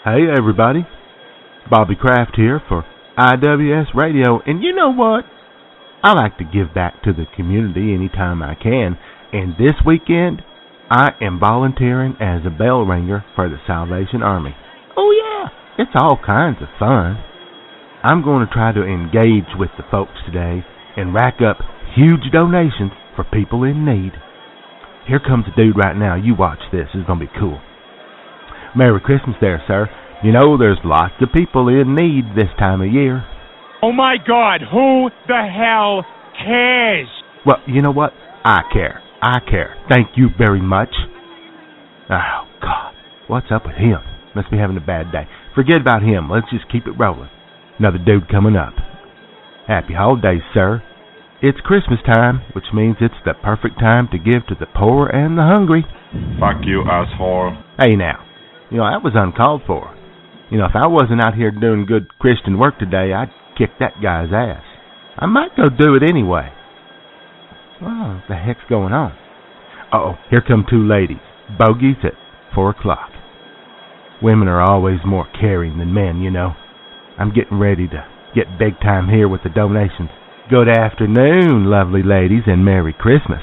Hey 0.04 0.26
everybody. 0.36 0.86
Bobby 1.70 1.94
Kraft 1.96 2.32
here 2.36 2.60
for 2.68 2.84
IWS 3.18 3.94
Radio. 3.94 4.40
And 4.44 4.62
you 4.62 4.74
know 4.74 4.92
what? 4.92 5.24
I 6.02 6.12
like 6.12 6.36
to 6.38 6.44
give 6.44 6.74
back 6.74 7.02
to 7.04 7.12
the 7.14 7.24
community 7.34 7.94
anytime 7.94 8.42
I 8.42 8.54
can. 8.54 8.98
And 9.32 9.54
this 9.54 9.74
weekend, 9.86 10.42
I 10.90 11.12
am 11.22 11.40
volunteering 11.40 12.16
as 12.20 12.42
a 12.46 12.50
bell 12.50 12.82
ringer 12.82 13.24
for 13.34 13.48
the 13.48 13.56
Salvation 13.66 14.22
Army. 14.22 14.54
It's 15.76 15.90
all 15.94 16.18
kinds 16.24 16.58
of 16.62 16.68
fun. 16.78 17.18
I'm 18.04 18.22
going 18.22 18.46
to 18.46 18.52
try 18.52 18.70
to 18.72 18.84
engage 18.84 19.58
with 19.58 19.70
the 19.76 19.84
folks 19.90 20.12
today 20.24 20.64
and 20.96 21.14
rack 21.14 21.38
up 21.42 21.58
huge 21.96 22.30
donations 22.32 22.92
for 23.16 23.24
people 23.24 23.64
in 23.64 23.84
need. 23.84 24.12
Here 25.08 25.20
comes 25.20 25.46
a 25.50 25.56
dude 25.56 25.76
right 25.76 25.96
now. 25.96 26.14
You 26.14 26.34
watch 26.34 26.60
this. 26.70 26.86
It's 26.94 27.06
going 27.06 27.18
to 27.18 27.26
be 27.26 27.32
cool. 27.38 27.60
Merry 28.76 29.00
Christmas 29.00 29.36
there, 29.40 29.62
sir. 29.66 29.88
You 30.22 30.32
know, 30.32 30.56
there's 30.56 30.78
lots 30.84 31.14
of 31.20 31.32
people 31.34 31.68
in 31.68 31.94
need 31.94 32.36
this 32.36 32.50
time 32.58 32.80
of 32.80 32.92
year. 32.92 33.24
Oh 33.82 33.92
my 33.92 34.16
God, 34.26 34.60
who 34.70 35.10
the 35.26 35.42
hell 35.50 36.04
cares? 36.44 37.08
Well, 37.44 37.58
you 37.66 37.82
know 37.82 37.90
what? 37.90 38.12
I 38.44 38.62
care. 38.72 39.02
I 39.20 39.40
care. 39.40 39.76
Thank 39.88 40.10
you 40.16 40.28
very 40.38 40.62
much. 40.62 40.90
Oh, 42.10 42.46
God. 42.62 42.92
What's 43.28 43.48
up 43.50 43.66
with 43.66 43.76
him? 43.76 43.98
Must 44.34 44.50
be 44.50 44.56
having 44.56 44.76
a 44.76 44.80
bad 44.80 45.12
day. 45.12 45.26
Forget 45.54 45.80
about 45.80 46.02
him. 46.02 46.30
Let's 46.30 46.50
just 46.50 46.70
keep 46.70 46.86
it 46.86 46.98
rolling. 46.98 47.30
Another 47.78 47.98
dude 47.98 48.28
coming 48.28 48.56
up. 48.56 48.74
Happy 49.66 49.94
holidays, 49.94 50.42
sir. 50.52 50.82
It's 51.42 51.60
Christmas 51.60 52.00
time, 52.06 52.42
which 52.54 52.64
means 52.72 52.96
it's 53.00 53.14
the 53.24 53.34
perfect 53.34 53.78
time 53.78 54.08
to 54.12 54.18
give 54.18 54.46
to 54.48 54.54
the 54.58 54.66
poor 54.66 55.06
and 55.08 55.36
the 55.36 55.42
hungry. 55.42 55.84
Fuck 56.40 56.64
you, 56.64 56.82
asshole. 56.88 57.56
Hey 57.78 57.96
now, 57.96 58.24
you 58.70 58.78
know, 58.78 58.84
that 58.84 59.02
was 59.04 59.12
uncalled 59.14 59.62
for. 59.66 59.94
You 60.50 60.58
know, 60.58 60.66
if 60.66 60.74
I 60.74 60.86
wasn't 60.86 61.22
out 61.22 61.34
here 61.34 61.50
doing 61.50 61.86
good 61.86 62.18
Christian 62.18 62.58
work 62.58 62.78
today, 62.78 63.12
I'd 63.12 63.30
kick 63.58 63.70
that 63.80 64.00
guy's 64.02 64.32
ass. 64.32 64.62
I 65.16 65.26
might 65.26 65.56
go 65.56 65.68
do 65.68 65.94
it 65.94 66.02
anyway. 66.02 66.50
Well, 67.80 68.14
what 68.14 68.24
the 68.28 68.36
heck's 68.36 68.64
going 68.68 68.92
on? 68.92 69.12
Uh 69.92 69.96
oh, 69.96 70.14
here 70.30 70.42
come 70.46 70.64
two 70.68 70.86
ladies. 70.86 71.22
Bogies 71.58 71.96
at 72.04 72.14
four 72.54 72.70
o'clock. 72.70 73.10
Women 74.22 74.48
are 74.48 74.62
always 74.62 75.00
more 75.04 75.26
caring 75.40 75.78
than 75.78 75.92
men, 75.92 76.20
you 76.20 76.30
know. 76.30 76.54
I'm 77.18 77.34
getting 77.34 77.58
ready 77.58 77.88
to 77.88 78.06
get 78.34 78.58
big 78.58 78.78
time 78.80 79.08
here 79.08 79.28
with 79.28 79.42
the 79.42 79.50
donations. 79.50 80.10
Good 80.50 80.68
afternoon, 80.68 81.66
lovely 81.66 82.02
ladies, 82.02 82.42
and 82.46 82.64
Merry 82.64 82.92
Christmas. 82.92 83.42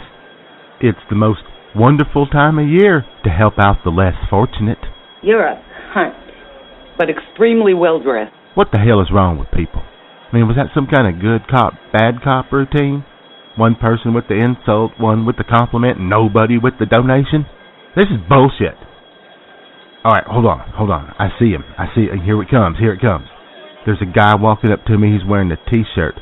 It's 0.79 0.99
the 1.09 1.15
most 1.15 1.41
wonderful 1.75 2.27
time 2.27 2.59
of 2.59 2.67
year 2.67 3.05
to 3.23 3.29
help 3.29 3.55
out 3.59 3.83
the 3.83 3.89
less 3.89 4.15
fortunate. 4.29 4.79
You're 5.21 5.45
a 5.45 5.63
cunt, 5.95 6.15
but 6.97 7.09
extremely 7.09 7.73
well 7.73 8.01
dressed. 8.01 8.33
What 8.55 8.69
the 8.71 8.79
hell 8.79 9.01
is 9.01 9.11
wrong 9.13 9.37
with 9.37 9.51
people? 9.51 9.81
I 10.31 10.35
mean, 10.35 10.47
was 10.47 10.57
that 10.57 10.73
some 10.73 10.87
kind 10.87 11.07
of 11.07 11.21
good 11.21 11.47
cop, 11.49 11.73
bad 11.93 12.23
cop 12.23 12.51
routine? 12.51 13.05
One 13.57 13.75
person 13.75 14.13
with 14.13 14.27
the 14.27 14.39
insult, 14.39 14.91
one 14.97 15.25
with 15.25 15.37
the 15.37 15.43
compliment, 15.43 15.99
and 15.99 16.09
nobody 16.09 16.57
with 16.57 16.75
the 16.79 16.85
donation? 16.85 17.45
This 17.95 18.07
is 18.07 18.23
bullshit. 18.29 18.75
All 20.03 20.11
right, 20.11 20.25
hold 20.25 20.45
on, 20.45 20.59
hold 20.73 20.89
on. 20.89 21.13
I 21.19 21.29
see 21.37 21.51
him. 21.51 21.63
I 21.77 21.85
see. 21.93 22.07
Here 22.25 22.41
it 22.41 22.49
comes. 22.49 22.77
Here 22.79 22.93
it 22.93 23.01
comes. 23.01 23.27
There's 23.85 24.01
a 24.01 24.09
guy 24.09 24.33
walking 24.35 24.71
up 24.71 24.83
to 24.85 24.97
me. 24.97 25.13
He's 25.13 25.27
wearing 25.27 25.51
a 25.51 25.57
T-shirt 25.69 26.15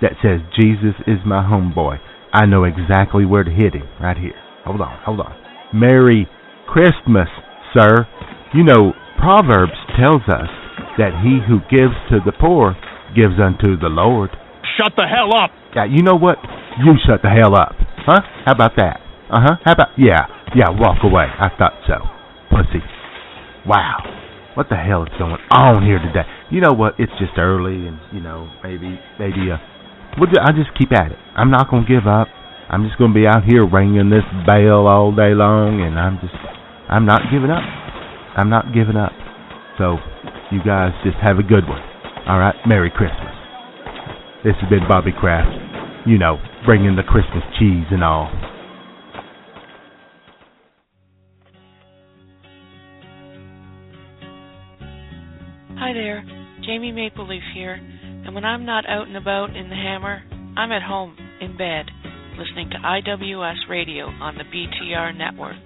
that 0.00 0.12
says 0.22 0.40
"Jesus 0.58 0.96
is 1.06 1.20
my 1.24 1.44
homeboy." 1.44 2.00
I 2.32 2.46
know 2.46 2.64
exactly 2.64 3.24
where 3.24 3.44
to 3.44 3.50
hit 3.50 3.74
him. 3.74 3.88
Right 4.00 4.16
here. 4.16 4.36
Hold 4.64 4.80
on, 4.80 4.96
hold 5.04 5.20
on. 5.20 5.36
Merry 5.74 6.26
Christmas, 6.66 7.28
sir. 7.76 8.08
You 8.54 8.64
know, 8.64 8.92
Proverbs 9.18 9.76
tells 10.00 10.22
us 10.28 10.48
that 10.96 11.20
he 11.20 11.40
who 11.44 11.60
gives 11.68 11.94
to 12.08 12.20
the 12.24 12.32
poor 12.32 12.74
gives 13.14 13.36
unto 13.36 13.76
the 13.76 13.92
Lord. 13.92 14.30
Shut 14.80 14.92
the 14.96 15.04
hell 15.04 15.36
up. 15.36 15.50
Yeah, 15.74 15.84
you 15.84 16.02
know 16.02 16.16
what? 16.16 16.38
You 16.80 16.96
shut 17.06 17.20
the 17.22 17.28
hell 17.28 17.54
up. 17.54 17.76
Huh? 18.06 18.20
How 18.44 18.52
about 18.52 18.76
that? 18.76 19.00
Uh 19.28 19.40
huh. 19.44 19.56
How 19.64 19.72
about 19.72 19.88
yeah, 19.98 20.24
yeah, 20.54 20.70
walk 20.70 21.04
away. 21.04 21.26
I 21.28 21.48
thought 21.58 21.74
so. 21.86 22.00
Pussy. 22.48 22.80
Wow. 23.66 23.98
What 24.54 24.68
the 24.70 24.76
hell 24.76 25.02
is 25.02 25.12
going 25.18 25.36
on 25.50 25.82
here 25.84 25.98
today? 25.98 26.22
You 26.50 26.62
know 26.62 26.72
what? 26.72 26.94
It's 26.98 27.12
just 27.18 27.36
early 27.36 27.86
and 27.86 27.98
you 28.12 28.20
know, 28.20 28.48
maybe 28.62 28.98
maybe 29.18 29.50
uh 29.52 29.58
we'll 30.16 30.30
just, 30.30 30.40
I'll 30.40 30.54
just 30.56 30.70
keep 30.78 30.92
at 30.94 31.12
it. 31.12 31.18
I'm 31.34 31.50
not 31.50 31.68
gonna 31.68 31.86
give 31.86 32.06
up. 32.06 32.28
I'm 32.70 32.86
just 32.86 32.96
gonna 32.96 33.12
be 33.12 33.26
out 33.26 33.44
here 33.44 33.66
ringing 33.66 34.08
this 34.08 34.24
bell 34.46 34.86
all 34.86 35.10
day 35.10 35.34
long 35.34 35.82
and 35.82 35.98
I'm 35.98 36.18
just 36.22 36.38
I'm 36.88 37.04
not 37.04 37.26
giving 37.30 37.50
up. 37.50 37.62
I'm 38.38 38.48
not 38.48 38.72
giving 38.72 38.96
up. 38.96 39.12
So 39.78 39.98
you 40.50 40.62
guys 40.64 40.94
just 41.04 41.18
have 41.18 41.38
a 41.38 41.44
good 41.44 41.66
one. 41.68 41.82
All 42.30 42.38
right, 42.38 42.54
Merry 42.66 42.90
Christmas. 42.90 43.34
This 44.46 44.54
has 44.62 44.70
been 44.70 44.86
Bobby 44.88 45.12
Kraft. 45.12 45.50
You 46.06 46.18
know, 46.18 46.38
bringing 46.64 46.94
the 46.94 47.02
Christmas 47.02 47.42
cheese 47.58 47.90
and 47.90 48.02
all. 48.02 48.30
Hi 55.78 55.92
there, 55.92 56.24
Jamie 56.64 56.90
Maple 56.90 57.28
Leaf 57.28 57.42
here, 57.54 57.74
and 57.74 58.34
when 58.34 58.46
I'm 58.46 58.64
not 58.64 58.88
out 58.88 59.08
and 59.08 59.16
about 59.16 59.54
in 59.54 59.68
the 59.68 59.74
hammer, 59.74 60.22
I'm 60.56 60.72
at 60.72 60.82
home, 60.82 61.14
in 61.42 61.54
bed, 61.58 61.84
listening 62.38 62.70
to 62.70 62.76
IWS 62.78 63.68
Radio 63.68 64.06
on 64.06 64.36
the 64.38 64.44
BTR 64.44 65.18
network. 65.18 65.56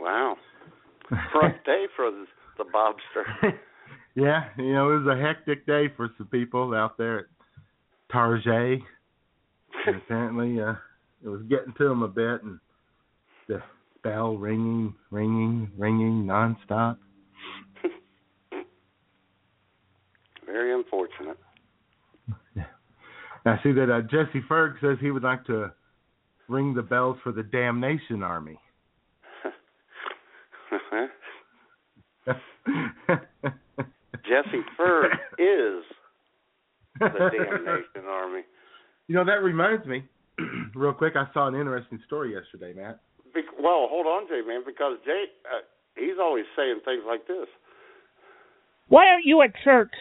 Wow. 0.00 0.36
Rough 1.10 1.52
day 1.66 1.84
for 1.94 2.10
the, 2.10 2.24
the 2.56 2.64
Bobster. 2.64 3.52
yeah, 4.16 4.44
you 4.56 4.72
know, 4.72 4.90
it 4.90 5.04
was 5.04 5.18
a 5.18 5.20
hectic 5.20 5.66
day 5.66 5.92
for 5.98 6.08
some 6.16 6.28
people 6.28 6.74
out 6.74 6.96
there 6.96 7.18
at 7.18 7.24
Tarjay. 8.10 8.78
Apparently, 9.86 10.62
uh, 10.62 10.72
it 11.22 11.28
was 11.28 11.42
getting 11.42 11.74
to 11.76 11.84
them 11.84 12.02
a 12.02 12.08
bit, 12.08 12.42
and 12.42 12.54
the 12.54 12.69
bell 14.02 14.36
ringing, 14.36 14.94
ringing, 15.10 15.70
ringing 15.76 16.24
nonstop. 16.24 16.96
Very 20.46 20.74
unfortunate. 20.74 21.38
I 23.46 23.58
see 23.62 23.72
that 23.72 23.90
uh, 23.90 24.02
Jesse 24.02 24.44
Ferg 24.48 24.80
says 24.80 24.98
he 25.00 25.10
would 25.10 25.22
like 25.22 25.44
to 25.46 25.72
ring 26.48 26.74
the 26.74 26.82
bells 26.82 27.16
for 27.22 27.32
the 27.32 27.42
Damnation 27.42 28.22
Army. 28.22 28.58
Jesse 34.24 34.64
Ferg 34.78 35.12
is 35.38 35.84
the 36.98 37.08
Damnation 37.08 38.06
Army. 38.08 38.42
You 39.08 39.14
know, 39.16 39.24
that 39.24 39.42
reminds 39.42 39.86
me, 39.86 40.04
real 40.74 40.92
quick, 40.92 41.14
I 41.16 41.26
saw 41.32 41.48
an 41.48 41.54
interesting 41.54 42.00
story 42.06 42.34
yesterday, 42.34 42.72
Matt. 42.78 43.00
Be- 43.34 43.42
well, 43.58 43.86
hold 43.90 44.06
on, 44.06 44.28
Jay, 44.28 44.40
man, 44.46 44.62
because 44.64 44.98
Jay, 45.04 45.24
uh, 45.46 45.60
he's 45.96 46.18
always 46.20 46.44
saying 46.56 46.80
things 46.84 47.02
like 47.06 47.26
this. 47.26 47.46
Why 48.88 49.06
aren't 49.06 49.24
you 49.24 49.40
at 49.42 49.50
church? 49.62 49.92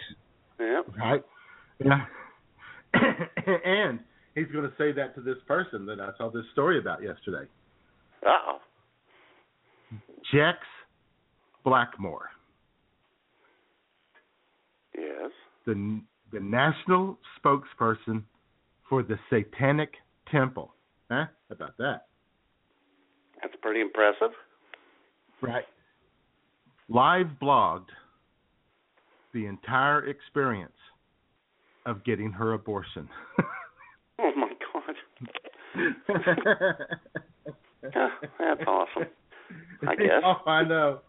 Yeah. 0.59 0.81
Right? 0.97 1.23
Yeah. 1.83 2.05
and 3.65 3.99
he's 4.35 4.47
going 4.47 4.63
to 4.65 4.73
say 4.77 4.91
that 4.93 5.15
to 5.15 5.21
this 5.21 5.37
person 5.47 5.85
that 5.85 5.99
I 5.99 6.09
saw 6.17 6.29
this 6.29 6.45
story 6.53 6.79
about 6.79 7.01
yesterday. 7.03 7.47
Uh-oh. 8.25 8.57
Jex 10.33 10.57
Blackmore. 11.63 12.29
Yes. 14.95 15.31
The 15.65 16.01
the 16.31 16.39
national 16.39 17.17
spokesperson 17.43 18.23
for 18.87 19.01
the 19.01 19.17
Satanic 19.29 19.93
Temple. 20.31 20.73
Huh? 21.09 21.25
How 21.49 21.55
about 21.55 21.77
that? 21.77 22.08
That's 23.41 23.55
pretty 23.61 23.81
impressive. 23.81 24.31
Right. 25.41 25.65
Live 26.89 27.27
blogged 27.41 27.87
the 29.33 29.45
entire 29.45 30.07
experience 30.07 30.71
of 31.85 32.03
getting 32.03 32.31
her 32.31 32.53
abortion. 32.53 33.07
oh 34.19 34.31
my 34.35 34.51
god. 34.73 34.95
That's 38.39 38.61
awesome. 38.67 39.05
I 39.87 39.95
guess. 39.99 40.21
oh, 40.23 40.41
I 40.49 40.63
know. 40.63 40.99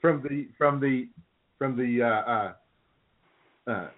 from 0.00 0.22
the 0.22 0.48
from 0.58 0.80
the 0.80 1.08
from 1.58 1.76
the 1.76 2.02
uh, 2.02 2.30
uh, 2.30 2.52
uh, 3.70 3.88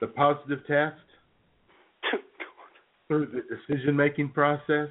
the 0.00 0.06
positive 0.08 0.66
test 0.66 0.96
through 3.08 3.26
the 3.26 3.42
decision 3.54 3.96
making 3.96 4.30
process, 4.30 4.88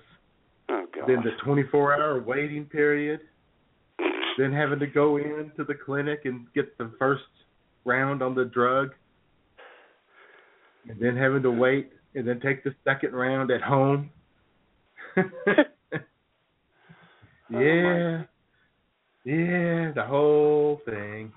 oh, 0.70 0.86
then 1.08 1.18
the 1.24 1.32
24 1.44 1.94
hour 1.96 2.22
waiting 2.22 2.66
period, 2.66 3.22
then 4.38 4.52
having 4.52 4.80
to 4.80 4.88
go 4.88 5.18
into 5.18 5.64
the 5.68 5.74
clinic 5.74 6.22
and 6.26 6.46
get 6.54 6.78
the 6.78 6.92
first 7.00 7.24
round 7.86 8.22
on 8.22 8.36
the 8.36 8.46
drug, 8.46 8.92
and 10.90 11.00
then 11.00 11.16
having 11.16 11.44
to 11.44 11.52
wait 11.52 11.92
and 12.16 12.28
then 12.28 12.40
take 12.40 12.64
the 12.64 12.74
second 12.84 13.14
round 13.14 13.52
at 13.52 13.62
home. 13.62 14.10
yeah. 17.50 18.24
Yeah, 19.24 19.92
the 19.94 20.04
whole 20.08 20.82
thing. 20.86 21.32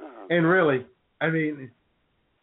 Oh, 0.00 0.26
And 0.28 0.46
really, 0.46 0.84
I 1.20 1.30
mean, 1.30 1.70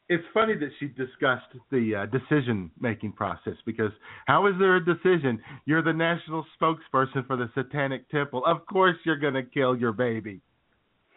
it's 0.10 0.24
funny 0.34 0.56
that 0.56 0.70
she 0.80 0.88
discussed 0.88 1.52
the 1.70 1.96
uh, 1.96 2.06
decision 2.06 2.72
making 2.80 3.12
process 3.12 3.56
because 3.66 3.92
how 4.26 4.48
is 4.48 4.54
there 4.58 4.78
a 4.78 4.84
decision? 4.84 5.40
You're 5.66 5.82
the 5.82 5.94
national 5.94 6.46
spokesperson 6.60 7.28
for 7.28 7.36
the 7.36 7.50
Satanic 7.54 8.10
Temple. 8.10 8.44
Of 8.46 8.66
course, 8.66 8.96
you're 9.04 9.18
going 9.18 9.34
to 9.34 9.44
kill 9.44 9.76
your 9.76 9.92
baby, 9.92 10.42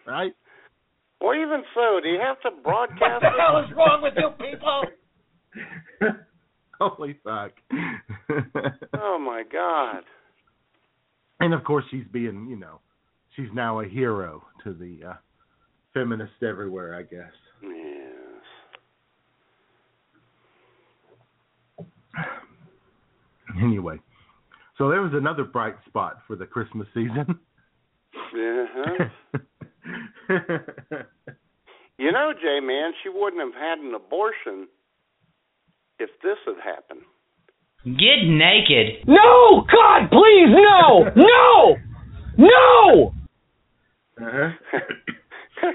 right? 0.06 0.32
Well, 1.20 1.34
even 1.34 1.62
so, 1.74 2.00
do 2.02 2.08
you 2.08 2.18
have 2.18 2.40
to 2.40 2.62
broadcast 2.62 3.00
What 3.00 3.20
the 3.20 3.30
hell 3.38 3.60
is 3.60 3.76
wrong 3.76 4.02
with 4.02 4.14
you 4.16 4.30
people? 4.40 4.82
Holy 6.80 7.16
fuck. 7.22 7.52
oh 8.98 9.18
my 9.18 9.44
God. 9.52 10.02
and 11.38 11.52
of 11.52 11.62
course, 11.62 11.84
she's 11.90 12.06
being, 12.10 12.46
you 12.48 12.56
know, 12.56 12.80
she's 13.36 13.48
now 13.54 13.80
a 13.80 13.86
hero 13.86 14.42
to 14.64 14.72
the 14.72 15.10
uh, 15.10 15.14
feminists 15.92 16.42
everywhere, 16.42 16.96
I 16.96 17.02
guess. 17.02 17.32
Yes. 17.62 17.89
Anyway, 23.62 23.98
so 24.78 24.88
there 24.88 25.02
was 25.02 25.12
another 25.14 25.44
bright 25.44 25.76
spot 25.86 26.18
for 26.26 26.36
the 26.36 26.46
Christmas 26.46 26.86
season. 26.94 27.38
Yeah. 28.34 28.64
you 31.98 32.12
know, 32.12 32.32
Jay, 32.40 32.60
man, 32.62 32.92
she 33.02 33.08
wouldn't 33.08 33.42
have 33.42 33.54
had 33.60 33.78
an 33.78 33.94
abortion 33.94 34.68
if 35.98 36.10
this 36.22 36.38
had 36.46 36.56
happened. 36.64 37.02
Get 37.84 38.24
naked. 38.26 39.06
No, 39.06 39.64
God, 39.72 40.10
please, 40.10 40.48
no, 40.48 41.10
no, 41.16 41.76
no. 42.36 43.14
Uh-huh. 44.20 44.50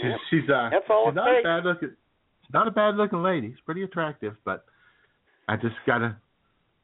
she's 0.00 0.12
she's 0.30 0.48
uh 0.48 0.70
That's 0.70 0.84
all 0.88 1.06
she's 1.08 1.16
not 1.16 1.28
a 1.28 1.42
bad 1.42 1.64
looking 1.64 1.90
she's 2.42 2.54
not 2.54 2.68
a 2.68 2.70
bad 2.70 2.96
looking 2.96 3.22
lady. 3.22 3.50
She's 3.50 3.60
pretty 3.64 3.82
attractive, 3.82 4.36
but 4.44 4.64
I 5.50 5.56
just 5.56 5.74
gotta 5.84 6.16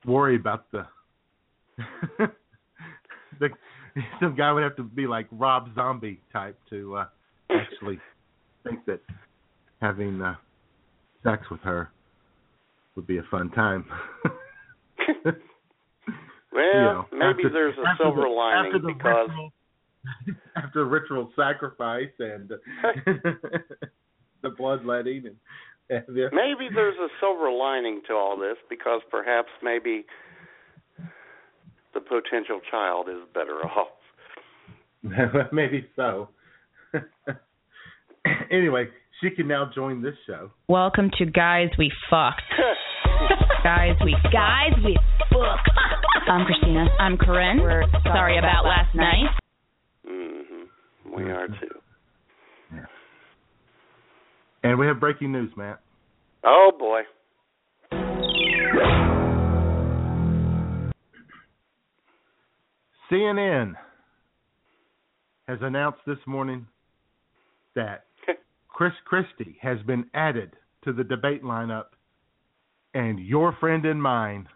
worry 0.04 0.34
about 0.36 0.64
the 0.72 0.86
the 3.38 3.48
some 4.20 4.34
guy 4.36 4.50
would 4.52 4.62
have 4.64 4.74
to 4.76 4.82
be 4.82 5.06
like 5.06 5.26
Rob 5.30 5.68
Zombie 5.74 6.20
type 6.32 6.58
to 6.70 6.96
uh 6.96 7.06
actually 7.50 8.00
think 8.64 8.84
that 8.86 9.00
having 9.80 10.20
uh 10.20 10.34
sex 11.22 11.42
with 11.50 11.60
her 11.60 11.90
would 12.96 13.06
be 13.06 13.18
a 13.18 13.22
fun 13.30 13.50
time. 13.50 13.84
Well, 16.52 16.64
You 16.64 16.80
know, 16.80 17.06
maybe 17.12 17.44
after- 17.44 17.50
there's 17.50 17.76
a 17.76 17.84
silver 17.98 18.22
the- 18.22 18.28
lining 18.28 18.66
after 18.72 18.78
the 18.78 18.88
because 18.94 19.28
ritual, 19.28 19.52
after 20.56 20.84
ritual 20.86 21.30
sacrifice 21.36 22.08
and 22.18 22.50
the 24.42 24.48
bloodletting 24.56 25.26
and, 25.26 25.36
the, 25.36 25.40
maybe 25.90 26.68
there's 26.74 26.96
a 26.98 27.08
silver 27.20 27.50
lining 27.50 28.02
to 28.08 28.12
all 28.14 28.36
this 28.36 28.56
because 28.68 29.02
perhaps 29.10 29.48
maybe 29.62 30.04
the 31.94 32.00
potential 32.00 32.60
child 32.70 33.08
is 33.08 33.22
better 33.32 33.52
off. 33.64 33.88
maybe 35.52 35.86
so. 35.94 36.28
anyway, 38.50 38.86
she 39.20 39.30
can 39.30 39.46
now 39.46 39.70
join 39.72 40.02
this 40.02 40.14
show. 40.26 40.50
Welcome 40.68 41.10
to 41.18 41.26
Guys 41.26 41.68
We 41.78 41.92
Fucked. 42.10 42.42
Guys 43.62 43.94
We 44.04 44.16
Guys 44.32 44.72
We 44.84 44.98
Fucked. 45.30 45.70
I'm 46.28 46.46
Krystyna. 46.46 46.88
I'm 46.98 47.16
Corinne. 47.16 47.60
We're 47.60 47.84
sorry 48.02 48.38
about 48.38 48.64
last 48.64 48.92
night. 48.96 49.30
Mm-hmm. 50.04 51.16
We 51.16 51.30
are 51.30 51.46
too. 51.46 51.80
And 54.66 54.80
we 54.80 54.88
have 54.88 54.98
breaking 54.98 55.30
news, 55.30 55.52
Matt. 55.56 55.80
Oh 56.44 56.72
boy. 56.76 57.02
CNN 63.08 63.74
has 65.46 65.58
announced 65.62 66.00
this 66.04 66.18
morning 66.26 66.66
that 67.76 68.06
Chris 68.68 68.90
Christie 69.04 69.56
has 69.62 69.78
been 69.86 70.06
added 70.14 70.56
to 70.82 70.92
the 70.92 71.04
debate 71.04 71.44
lineup, 71.44 71.90
and 72.92 73.20
your 73.20 73.56
friend 73.60 73.84
and 73.84 74.02
mine, 74.02 74.48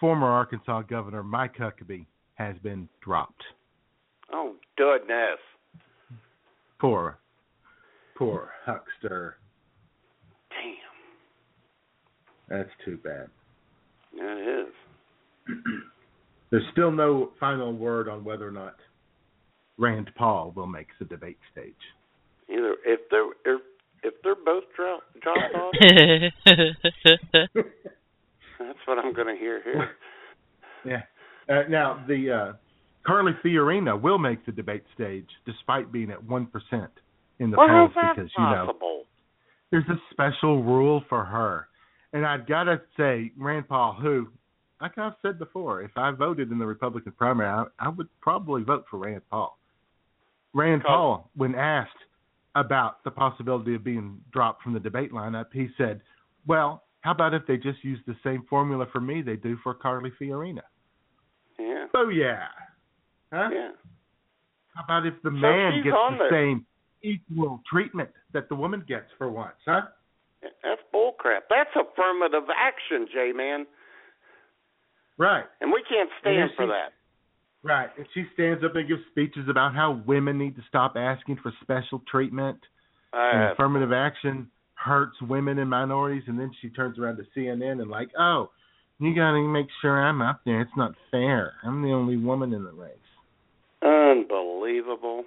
former 0.00 0.28
Arkansas 0.28 0.80
Governor 0.88 1.22
Mike 1.22 1.56
Huckabee, 1.58 2.06
has 2.36 2.56
been 2.62 2.88
dropped. 3.02 3.44
Oh 4.32 4.54
goodness. 4.78 5.40
Poor, 6.80 7.18
poor 8.18 8.50
Huckster. 8.66 9.36
Damn. 10.50 10.74
That's 12.58 12.70
too 12.84 12.98
bad. 12.98 13.28
It 14.14 14.66
is. 14.66 14.74
There's 16.50 16.64
still 16.72 16.90
no 16.90 17.30
final 17.38 17.72
word 17.72 18.08
on 18.08 18.24
whether 18.24 18.48
or 18.48 18.50
not 18.50 18.74
Rand 19.78 20.10
Paul 20.16 20.52
will 20.56 20.66
make 20.66 20.88
the 20.98 21.04
debate 21.04 21.38
stage. 21.52 21.74
Either 22.50 22.74
if 22.84 23.00
they're 23.10 23.30
if, 23.44 23.60
if 24.02 24.14
they're 24.24 24.34
both 24.34 24.64
dro- 24.74 24.98
dropped 25.20 25.54
off, 25.54 25.74
that's 28.58 28.78
what 28.86 28.98
I'm 28.98 29.12
going 29.12 29.28
to 29.28 29.36
hear 29.38 29.62
here. 29.62 29.90
Yeah. 30.84 31.02
Uh, 31.50 31.64
now 31.68 32.04
the 32.06 32.30
uh, 32.30 32.52
Carly 33.04 33.32
Fiorina 33.44 34.00
will 34.00 34.16
make 34.16 34.46
the 34.46 34.52
debate 34.52 34.84
stage 34.94 35.26
despite 35.44 35.90
being 35.90 36.12
at 36.12 36.22
one 36.22 36.46
percent 36.46 36.92
in 37.38 37.50
the 37.50 37.56
well, 37.56 37.90
that 37.94 38.16
because 38.16 38.30
you 38.36 38.44
know 38.44 38.66
possible? 38.66 39.04
there's 39.70 39.88
a 39.88 40.00
special 40.10 40.62
rule 40.62 41.02
for 41.08 41.24
her. 41.24 41.68
And 42.12 42.26
I've 42.26 42.46
got 42.46 42.64
to 42.64 42.80
say, 42.96 43.32
Rand 43.36 43.68
Paul, 43.68 43.96
who, 44.00 44.28
like 44.80 44.96
I've 44.96 45.12
said 45.20 45.38
before, 45.38 45.82
if 45.82 45.90
I 45.96 46.10
voted 46.10 46.50
in 46.50 46.58
the 46.58 46.66
Republican 46.66 47.12
primary, 47.12 47.48
I, 47.48 47.64
I 47.78 47.88
would 47.88 48.08
probably 48.20 48.62
vote 48.62 48.84
for 48.90 48.98
Rand 48.98 49.22
Paul. 49.30 49.58
Rand 50.54 50.82
Paul, 50.86 51.30
when 51.36 51.54
asked 51.54 51.90
about 52.54 53.04
the 53.04 53.10
possibility 53.10 53.74
of 53.74 53.84
being 53.84 54.20
dropped 54.32 54.62
from 54.62 54.72
the 54.72 54.80
debate 54.80 55.12
lineup, 55.12 55.46
he 55.52 55.68
said, 55.76 56.00
"Well, 56.46 56.82
how 57.02 57.12
about 57.12 57.34
if 57.34 57.46
they 57.46 57.56
just 57.58 57.84
use 57.84 58.00
the 58.06 58.16
same 58.24 58.44
formula 58.48 58.86
for 58.90 59.00
me 59.00 59.20
they 59.20 59.36
do 59.36 59.58
for 59.62 59.74
Carly 59.74 60.10
Fiorina?" 60.20 60.62
Yeah. 61.58 61.86
Oh 61.94 62.08
yeah, 62.08 62.46
huh? 63.32 63.50
Yeah. 63.52 63.70
How 64.74 64.84
about 64.84 65.06
if 65.06 65.14
the 65.22 65.30
So 65.30 65.36
man 65.36 65.82
gets 65.84 65.96
the 65.96 66.28
same 66.30 66.66
equal 67.02 67.60
treatment 67.70 68.10
that 68.32 68.48
the 68.48 68.54
woman 68.54 68.84
gets 68.86 69.06
for 69.16 69.30
once, 69.30 69.56
huh? 69.66 69.82
That's 70.62 70.80
bullcrap. 70.94 71.42
That's 71.50 71.70
affirmative 71.74 72.48
action, 72.56 73.08
J 73.12 73.32
man, 73.34 73.66
Right. 75.16 75.44
and 75.60 75.72
we 75.72 75.82
can't 75.88 76.10
stand 76.20 76.50
for 76.54 76.64
she- 76.64 76.68
that. 76.68 76.92
Right. 77.64 77.90
And 77.98 78.06
she 78.14 78.24
stands 78.34 78.62
up 78.62 78.76
and 78.76 78.86
gives 78.86 79.04
speeches 79.10 79.48
about 79.48 79.74
how 79.74 79.90
women 80.06 80.38
need 80.38 80.54
to 80.56 80.62
stop 80.68 80.96
asking 80.96 81.36
for 81.38 81.52
special 81.62 81.98
treatment 82.10 82.58
Uh, 83.12 83.50
affirmative 83.52 83.90
action 83.92 84.50
hurts 84.74 85.20
women 85.22 85.58
and 85.58 85.68
minorities 85.68 86.22
and 86.28 86.38
then 86.38 86.52
she 86.60 86.68
turns 86.70 86.98
around 86.98 87.16
to 87.16 87.24
CNN 87.34 87.80
and 87.80 87.90
like, 87.90 88.10
"Oh, 88.18 88.50
you 89.00 89.14
got 89.14 89.32
to 89.32 89.40
make 89.48 89.66
sure 89.80 89.98
I'm 89.98 90.20
up 90.22 90.44
there. 90.44 90.60
It's 90.60 90.76
not 90.76 90.94
fair. 91.10 91.54
I'm 91.64 91.82
the 91.82 91.92
only 91.92 92.16
woman 92.16 92.52
in 92.52 92.64
the 92.64 92.72
race." 92.72 92.94
unbelievable. 93.82 95.24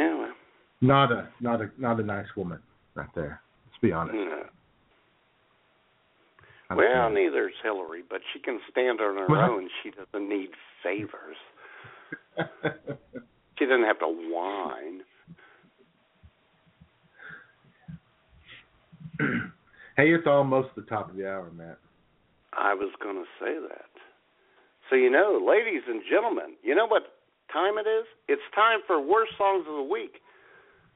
Yeah, 0.00 0.14
well, 0.18 0.32
Not 0.80 1.12
a 1.12 1.28
not 1.40 1.60
a 1.60 1.70
not 1.78 2.00
a 2.00 2.02
nice 2.02 2.26
woman 2.36 2.58
right 2.94 3.08
there. 3.14 3.40
Let's 3.66 3.78
be 3.82 3.92
honest. 3.92 4.14
no. 4.14 4.42
Well, 6.70 6.78
sorry. 6.94 7.14
neither's 7.24 7.52
Hillary, 7.62 8.02
but 8.08 8.20
she 8.32 8.38
can 8.40 8.60
stand 8.70 9.00
on 9.00 9.16
her 9.16 9.26
Well- 9.28 9.50
own. 9.50 9.68
She 9.82 9.90
doesn't 9.90 10.28
need 10.28 10.50
favors. 10.82 11.36
She 13.58 13.66
doesn't 13.66 13.84
have 13.84 13.98
to 13.98 14.06
whine. 14.06 15.02
hey, 19.98 20.08
it's 20.14 20.26
almost 20.26 20.68
the 20.76 20.80
top 20.82 21.10
of 21.10 21.16
the 21.16 21.28
hour, 21.28 21.50
Matt. 21.54 21.76
I 22.54 22.72
was 22.72 22.90
going 23.02 23.16
to 23.16 23.24
say 23.38 23.58
that. 23.68 23.90
So, 24.88 24.96
you 24.96 25.10
know, 25.10 25.38
ladies 25.46 25.82
and 25.86 26.00
gentlemen, 26.10 26.54
you 26.62 26.74
know 26.74 26.86
what 26.86 27.02
time 27.52 27.78
it 27.78 27.88
is? 27.88 28.06
It's 28.28 28.42
time 28.54 28.80
for 28.86 29.00
Worst 29.00 29.32
Songs 29.38 29.66
of 29.68 29.74
the 29.76 29.88
Week. 29.90 30.20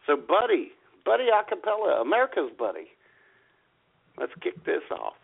So, 0.06 0.16
Buddy, 0.16 0.72
Buddy 1.04 1.28
Acapella, 1.32 2.00
America's 2.02 2.50
Buddy. 2.58 2.88
Let's 4.18 4.32
kick 4.42 4.64
this 4.64 4.82
off. 4.90 5.14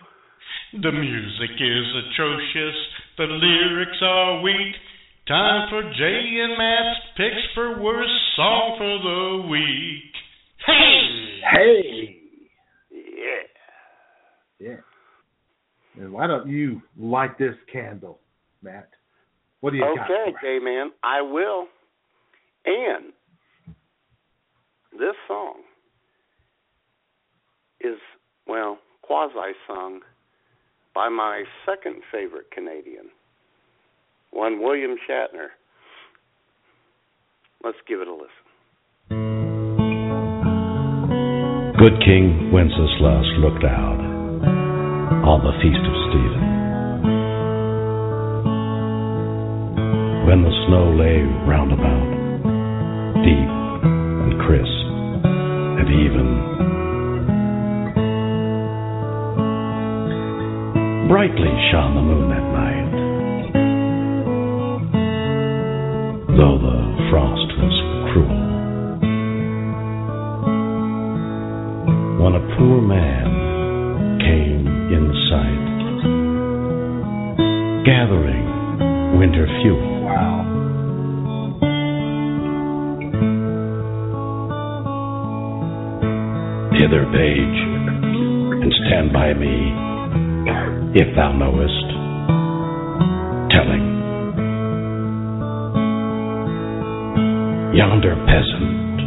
The 0.73 0.93
music 0.93 1.51
is 1.59 1.87
atrocious, 2.05 2.77
the 3.19 3.25
lyrics 3.25 3.99
are 4.03 4.43
weak. 4.43 4.75
Time 5.27 5.69
for 5.69 5.83
Jay 5.83 6.41
and 6.43 6.59
Matt's 6.59 7.01
picks 7.17 7.55
for 7.55 7.81
worst 7.81 8.11
song 8.37 8.75
for 8.79 8.99
the 8.99 9.49
week. 9.49 10.13
Hey! 10.67 11.41
Hey. 11.53 12.17
Yeah. 12.91 14.69
Yeah. 14.69 16.03
And 16.03 16.13
why 16.13 16.27
don't 16.27 16.49
you 16.49 16.83
light 16.99 17.39
this 17.39 17.55
candle, 17.73 18.21
Matt? 18.63 18.91
What 19.61 19.71
do 19.71 19.77
you 19.77 19.85
got? 19.85 20.11
Okay, 20.11 20.33
for? 20.33 20.41
J 20.41 20.59
Man, 20.63 20.91
I 21.03 21.23
will. 21.23 21.67
And 22.65 23.13
this 24.93 25.15
song 25.27 25.63
is, 27.81 27.99
well, 28.47 28.79
quasi 29.03 29.55
sung 29.67 30.01
by 30.95 31.09
my 31.09 31.45
second 31.65 32.03
favorite 32.13 32.51
Canadian, 32.53 33.11
one 34.31 34.61
William 34.63 34.97
Shatner. 35.09 35.49
Let's 37.63 37.79
give 37.87 38.01
it 38.01 38.09
a 38.09 38.13
listen. 38.13 38.29
Good 41.79 41.99
King 42.05 42.51
Wenceslas 42.53 43.27
looked 43.39 43.65
out 43.65 44.01
on 45.25 45.41
the 45.45 45.53
feast 45.63 45.81
of 45.81 45.95
Stephen. 46.11 46.60
When 50.31 50.43
the 50.43 50.55
snow 50.69 50.95
lay 50.95 51.27
round 51.43 51.73
about, 51.73 52.07
deep 53.27 53.51
and 54.23 54.39
crisp 54.47 54.87
and 55.75 55.89
even, 55.91 56.29
brightly 61.09 61.51
shone 61.73 61.95
the 61.97 62.03
moon 62.07 62.31
that 62.31 62.47
night. 62.55 62.91
Though 66.39 66.59
the 66.63 66.79
frost 67.11 67.51
was 67.59 67.75
cruel. 68.13 68.41
When 72.23 72.35
a 72.39 72.43
poor 72.57 72.81
man 72.81 74.21
came 74.21 74.63
in 74.95 75.11
sight, 75.29 75.67
gathering 77.85 78.47
winter 79.19 79.49
fuel. 79.61 80.00
Hither, 86.91 87.07
page, 87.13 87.59
and 88.63 88.73
stand 88.85 89.13
by 89.13 89.33
me, 89.33 89.55
if 90.99 91.15
thou 91.15 91.31
knowest, 91.31 91.87
telling. 93.53 93.87
Yonder 97.77 98.17
peasant, 98.27 99.01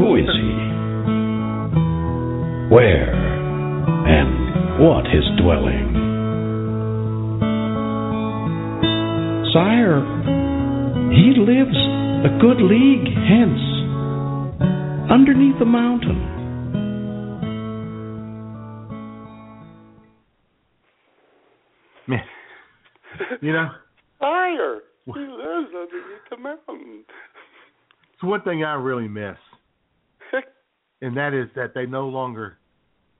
who 0.00 0.16
is 0.16 0.26
he? 0.34 0.50
Where 2.74 3.14
and 3.14 4.82
what 4.82 5.04
his 5.06 5.22
dwelling? 5.40 5.94
Sire, 9.54 10.02
he 11.12 11.38
lives 11.38 11.78
a 12.26 12.36
good 12.40 12.60
league 12.60 13.06
hence, 13.06 13.62
underneath 15.08 15.60
a 15.62 15.66
mountain. 15.66 16.31
You 23.42 23.52
know, 23.52 23.68
Fire. 24.20 24.78
He 25.04 25.10
lives 25.10 25.68
underneath 25.74 26.30
the 26.30 26.36
mountain. 26.36 27.04
it's 28.14 28.22
one 28.22 28.40
thing 28.42 28.62
I 28.62 28.74
really 28.74 29.08
miss, 29.08 29.36
and 31.02 31.16
that 31.16 31.34
is 31.34 31.48
that 31.56 31.74
they 31.74 31.84
no 31.84 32.06
longer 32.06 32.58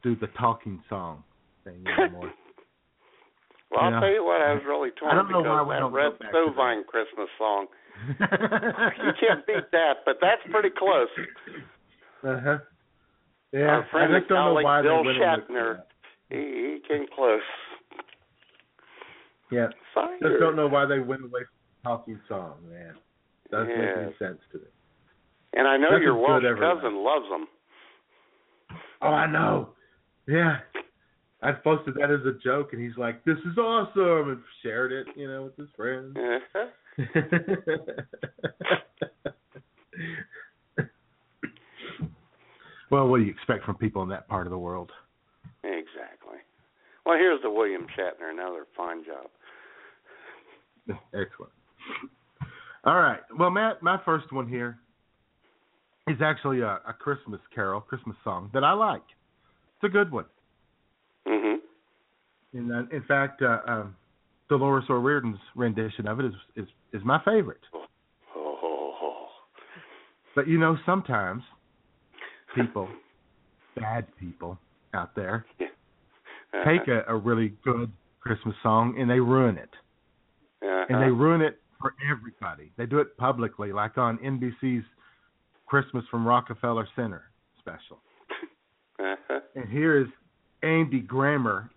do 0.05 0.15
the 0.15 0.29
talking 0.39 0.81
song 0.89 1.25
thing 1.65 1.85
anymore. 1.99 2.33
Well. 3.73 3.89
I'll 3.89 4.01
tell 4.03 4.13
you 4.13 4.23
what, 4.23 4.43
I 4.43 4.53
was 4.53 4.61
really 4.69 4.91
torn 5.01 5.13
I 5.13 5.15
don't 5.15 5.33
know 5.33 5.41
because 5.41 5.65
why 5.65 5.81
that 5.81 5.89
Red. 5.89 6.13
Sovine 6.29 6.85
Christmas 6.85 7.29
song. 7.39 7.69
you 8.21 9.13
can't 9.17 9.47
beat 9.47 9.73
that, 9.73 10.05
but 10.05 10.19
that's 10.21 10.43
pretty 10.51 10.69
close. 10.69 11.09
Uh 12.23 12.37
huh. 12.45 12.59
Yeah, 13.51 13.81
Our 13.81 13.87
friend 13.91 14.15
I 14.15 14.19
just 14.19 14.29
don't 14.29 14.45
know 14.45 14.61
why 14.61 14.83
Bill 14.83 15.01
they 15.03 15.07
went 15.07 15.17
away 15.17 15.37
from 15.49 15.57
Shatner, 15.57 15.83
he, 16.29 16.37
he 16.37 16.79
came 16.87 17.07
close. 17.17 17.41
Yeah, 19.53 19.69
Fire. 19.95 20.19
just 20.23 20.41
don't 20.41 20.57
know 20.57 20.67
why 20.67 20.87
they 20.87 20.99
went 20.99 21.23
away 21.23 21.43
from 21.45 21.59
the 21.77 21.89
talking 21.89 22.21
song, 22.27 22.57
man. 22.71 22.95
Doesn't 23.51 23.69
make 23.69 23.97
any 23.99 24.15
sense 24.19 24.39
to 24.53 24.59
me. 24.59 24.65
And 25.53 25.69
I 25.69 25.77
know 25.77 25.91
Nothing's 25.91 26.05
your 26.05 26.17
Welsh 26.17 26.43
ever 26.45 26.57
cousin 26.57 27.05
loves 27.05 27.29
them. 27.29 27.47
Oh, 29.03 29.09
I 29.09 29.31
know. 29.31 29.69
Yeah. 30.27 30.61
I 31.43 31.53
posted 31.53 31.95
that 31.97 32.11
as 32.11 32.25
a 32.25 32.33
joke, 32.43 32.73
and 32.73 32.81
he's 32.81 32.97
like, 32.97 33.23
"This 33.25 33.37
is 33.39 33.59
awesome," 33.59 34.31
and 34.31 34.41
shared 34.63 34.93
it, 34.93 35.09
you 35.17 35.27
know, 35.27 35.43
with 35.43 35.57
his 35.57 35.69
friends. 35.77 36.17
Uh-huh. 36.17 36.69
well, 42.91 43.09
what 43.09 43.19
do 43.19 43.25
you 43.25 43.31
expect 43.33 43.65
from 43.65 43.75
people 43.75 44.03
in 44.03 44.09
that 44.11 44.29
part 44.29 44.47
of 44.47 44.53
the 44.53 44.59
world? 44.59 44.93
exactly. 45.65 46.39
Well, 47.05 47.19
here's 47.19 47.43
the 47.43 47.51
William 47.51 47.87
Shatner, 47.99 48.31
another 48.31 48.67
fine 48.77 49.05
job. 49.05 49.29
Excellent. 51.15 51.53
All 52.85 52.97
right. 52.97 53.21
Well, 53.39 53.51
Matt, 53.51 53.83
my 53.83 53.99
first 54.05 54.33
one 54.33 54.49
here 54.49 54.79
is 56.09 56.17
actually 56.21 56.61
a, 56.61 56.81
a 56.87 56.93
Christmas 56.99 57.41
carol, 57.55 57.81
Christmas 57.81 58.17
song 58.25 58.51
that 58.55 58.65
I 58.65 58.73
like. 58.73 59.03
It's 59.77 59.85
a 59.85 59.89
good 59.89 60.11
one. 60.11 60.25
hmm 61.27 61.57
And 62.53 62.73
uh, 62.73 62.95
in 62.95 63.03
fact, 63.07 63.43
uh, 63.43 63.59
um, 63.67 63.97
Dolores 64.49 64.85
O'Riordan's 64.91 65.39
rendition 65.55 66.07
of 66.09 66.21
it 66.21 66.27
is 66.27 66.35
is 66.57 66.67
is 66.93 67.03
my 67.05 67.21
favorite. 67.25 67.61
Oh, 68.37 69.29
But 70.35 70.49
you 70.49 70.59
know, 70.59 70.77
sometimes 70.85 71.43
people, 72.55 72.89
bad 73.77 74.07
people 74.19 74.59
out 74.93 75.15
there, 75.15 75.47
Uh-huh. 75.61 76.65
take 76.65 76.89
a, 76.89 77.05
a 77.09 77.17
really 77.17 77.55
good 77.65 77.91
Christmas 78.21 78.55
song 78.63 78.97
and 78.99 79.09
they 79.09 79.21
ruin 79.21 79.57
it. 79.57 79.71
Uh-huh. 80.63 80.85
And 80.89 81.03
they 81.03 81.11
ruin 81.11 81.41
it 81.41 81.61
for 81.81 81.95
everybody. 82.11 82.73
They 82.77 82.87
do 82.87 82.99
it 82.99 83.17
publicly, 83.17 83.73
like 83.73 83.99
on 83.99 84.19
NBC's 84.19 84.85
Christmas 85.67 86.05
from 86.11 86.27
Rockefeller 86.27 86.89
Center 86.97 87.25
special. 87.59 88.01
Uh-huh. 89.01 89.41
And 89.57 89.69
here 89.69 90.01
is 90.01 90.07
Andy 90.63 91.01
Grammer, 91.01 91.71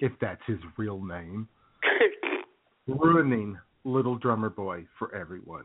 if 0.00 0.12
that's 0.20 0.42
his 0.46 0.58
real 0.76 1.02
name, 1.02 1.48
ruining 2.86 3.56
Little 3.84 4.18
Drummer 4.18 4.50
Boy 4.50 4.84
for 4.98 5.14
everyone. 5.14 5.64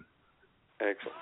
Excellent. 0.79 1.13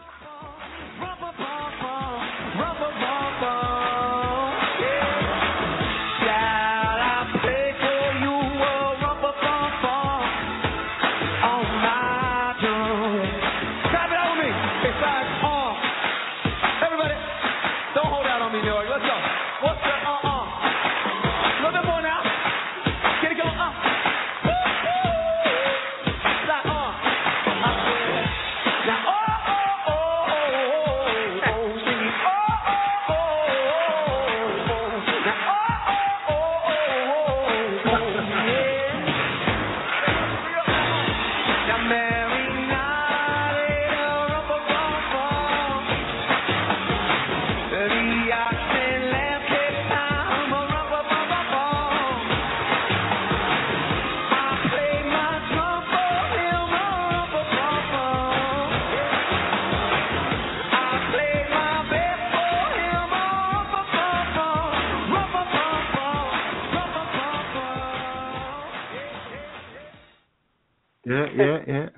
Yeah, 71.12 71.26
yeah, 71.36 71.57
yeah. 71.68 71.89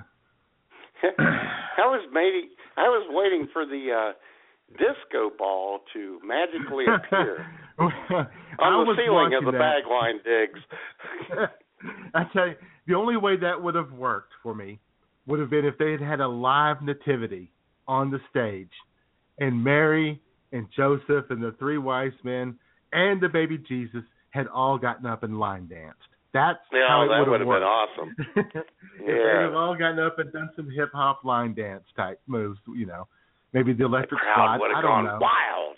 I 1.78 1.86
was 1.86 2.08
waiting. 2.14 2.50
I 2.78 2.84
was 2.84 3.08
waiting 3.12 3.48
for 3.54 3.66
the 3.66 3.90
uh, 3.92 4.14
disco 4.78 5.30
ball 5.38 5.82
to 5.94 6.20
magically 6.26 6.86
appear 6.86 7.46
on 7.80 8.86
the 8.88 8.96
ceiling 8.98 9.34
of 9.38 9.46
the 9.46 9.52
that. 9.52 9.62
bagline 9.62 10.24
digs. 10.24 10.60
I 12.16 12.24
tell 12.34 12.48
you, 12.48 12.56
the 12.88 12.96
only 12.96 13.18
way 13.18 13.38
that 13.38 13.62
would 13.62 13.76
have 13.76 13.92
worked 13.92 14.34
for 14.42 14.56
me 14.56 14.80
would 15.28 15.40
have 15.40 15.50
been 15.50 15.66
if 15.66 15.78
they 15.78 15.92
had 15.92 16.02
had 16.02 16.20
a 16.20 16.28
live 16.28 16.82
nativity 16.82 17.52
on 17.88 18.10
the 18.10 18.20
stage, 18.30 18.72
and 19.40 19.64
Mary 19.64 20.22
and 20.52 20.68
Joseph 20.76 21.26
and 21.30 21.42
the 21.44 21.54
three 21.60 21.78
wise 21.78 22.14
men 22.24 22.58
and 22.94 23.22
the 23.22 23.30
baby 23.30 23.58
Jesus 23.58 24.04
had 24.30 24.48
all 24.48 24.78
gotten 24.78 25.06
up 25.06 25.24
and 25.24 25.40
line 25.40 25.68
danced. 25.68 26.00
That's 26.34 26.60
Yeah, 26.72 26.88
how 26.88 27.04
it 27.04 27.08
that 27.10 27.20
would 27.30 27.40
have 27.40 27.48
been 27.48 27.64
awesome. 27.64 28.16
if 28.36 28.36
they'd 29.06 29.44
have 29.46 29.54
all 29.54 29.76
gotten 29.78 30.00
up 30.00 30.18
and 30.20 30.32
done 30.34 30.50
some 30.56 30.70
hip 30.70 30.90
hop 30.94 31.24
line 31.24 31.54
dance 31.54 31.84
type 31.96 32.20
moves, 32.28 32.60
you 32.76 32.86
know, 32.88 33.08
maybe 33.54 33.72
the 33.74 33.86
electric 33.86 34.20
Crowd 34.20 34.60
would 34.60 34.72
have 34.74 34.84
gone 34.84 35.06
know. 35.06 35.20
wild. 35.22 35.78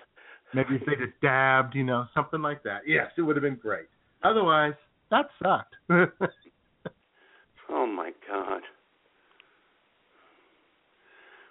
Maybe 0.54 0.76
if 0.76 0.86
they'd 0.86 1.00
have 1.02 1.10
dabbed, 1.22 1.76
you 1.76 1.84
know, 1.84 2.06
something 2.14 2.42
like 2.42 2.64
that. 2.64 2.82
Yes, 2.88 3.12
it 3.18 3.22
would 3.22 3.36
have 3.36 3.44
been 3.44 3.58
great. 3.58 3.88
Otherwise, 4.24 4.74
that 5.12 5.28
sucked. 5.44 5.76
Oh 7.70 7.86
my 7.88 8.12
God. 8.30 8.62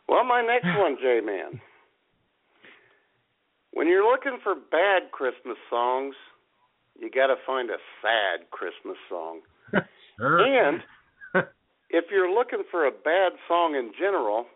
Well, 0.08 0.24
my 0.24 0.40
next 0.42 0.66
one, 0.78 0.96
J 1.00 1.20
Man. 1.24 1.60
When 3.72 3.88
you're 3.88 4.08
looking 4.08 4.38
for 4.42 4.54
bad 4.54 5.10
Christmas 5.12 5.56
songs, 5.68 6.14
you 6.98 7.10
got 7.10 7.28
to 7.28 7.36
find 7.46 7.70
a 7.70 7.78
sad 8.02 8.50
Christmas 8.50 8.96
song. 9.08 9.40
Sure. 10.16 10.38
And 10.38 10.80
if 11.90 12.04
you're 12.10 12.32
looking 12.32 12.62
for 12.70 12.86
a 12.86 12.90
bad 12.92 13.32
song 13.48 13.74
in 13.74 13.90
general, 13.98 14.46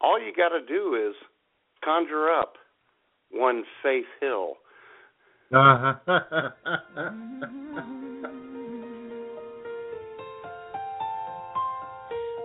all 0.00 0.18
you 0.18 0.32
got 0.34 0.48
to 0.48 0.64
do 0.66 0.94
is 0.94 1.14
conjure 1.84 2.30
up 2.30 2.54
one 3.30 3.64
Faith 3.82 4.06
Hill. 4.20 4.54
Uh-huh. 5.54 5.94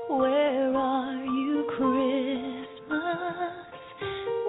Where 0.09 0.75
are 0.75 1.23
you, 1.23 1.65
Christmas? 1.77 2.67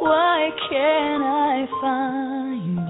Why 0.00 0.50
can't 0.68 1.22
I 1.22 1.66
find 1.80 2.78
you? 2.78 2.87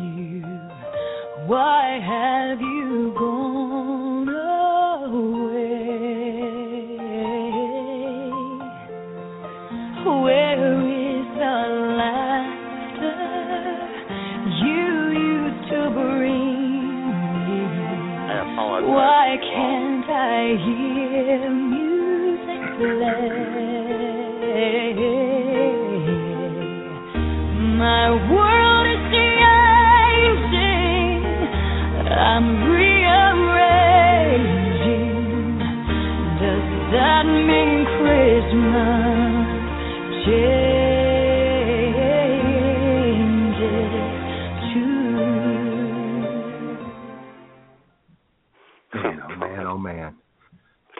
Why 1.49 1.99
have 2.05 2.61
you 2.61 3.15
gone 3.19 3.38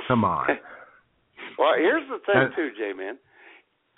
Come 0.09 0.25
on. 0.25 0.47
Well, 1.59 1.75
here's 1.77 2.09
the 2.09 2.19
thing 2.25 2.37
Uh, 2.37 2.55
too, 2.55 2.71
J 2.79 2.93
Man. 2.93 3.19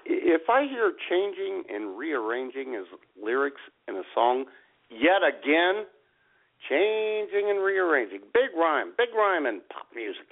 If 0.06 0.48
I 0.48 0.62
hear 0.64 0.92
changing 1.10 1.64
and 1.68 1.98
rearranging 1.98 2.74
as 2.74 2.86
lyrics 3.22 3.60
in 3.86 3.96
a 3.96 4.02
song 4.14 4.46
yet 4.88 5.20
again, 5.22 5.84
changing 6.70 7.50
and 7.50 7.62
rearranging, 7.62 8.20
big 8.32 8.56
rhyme, 8.56 8.92
big 8.96 9.10
rhyme 9.14 9.44
in 9.44 9.60
pop 9.70 9.88
music. 9.94 10.24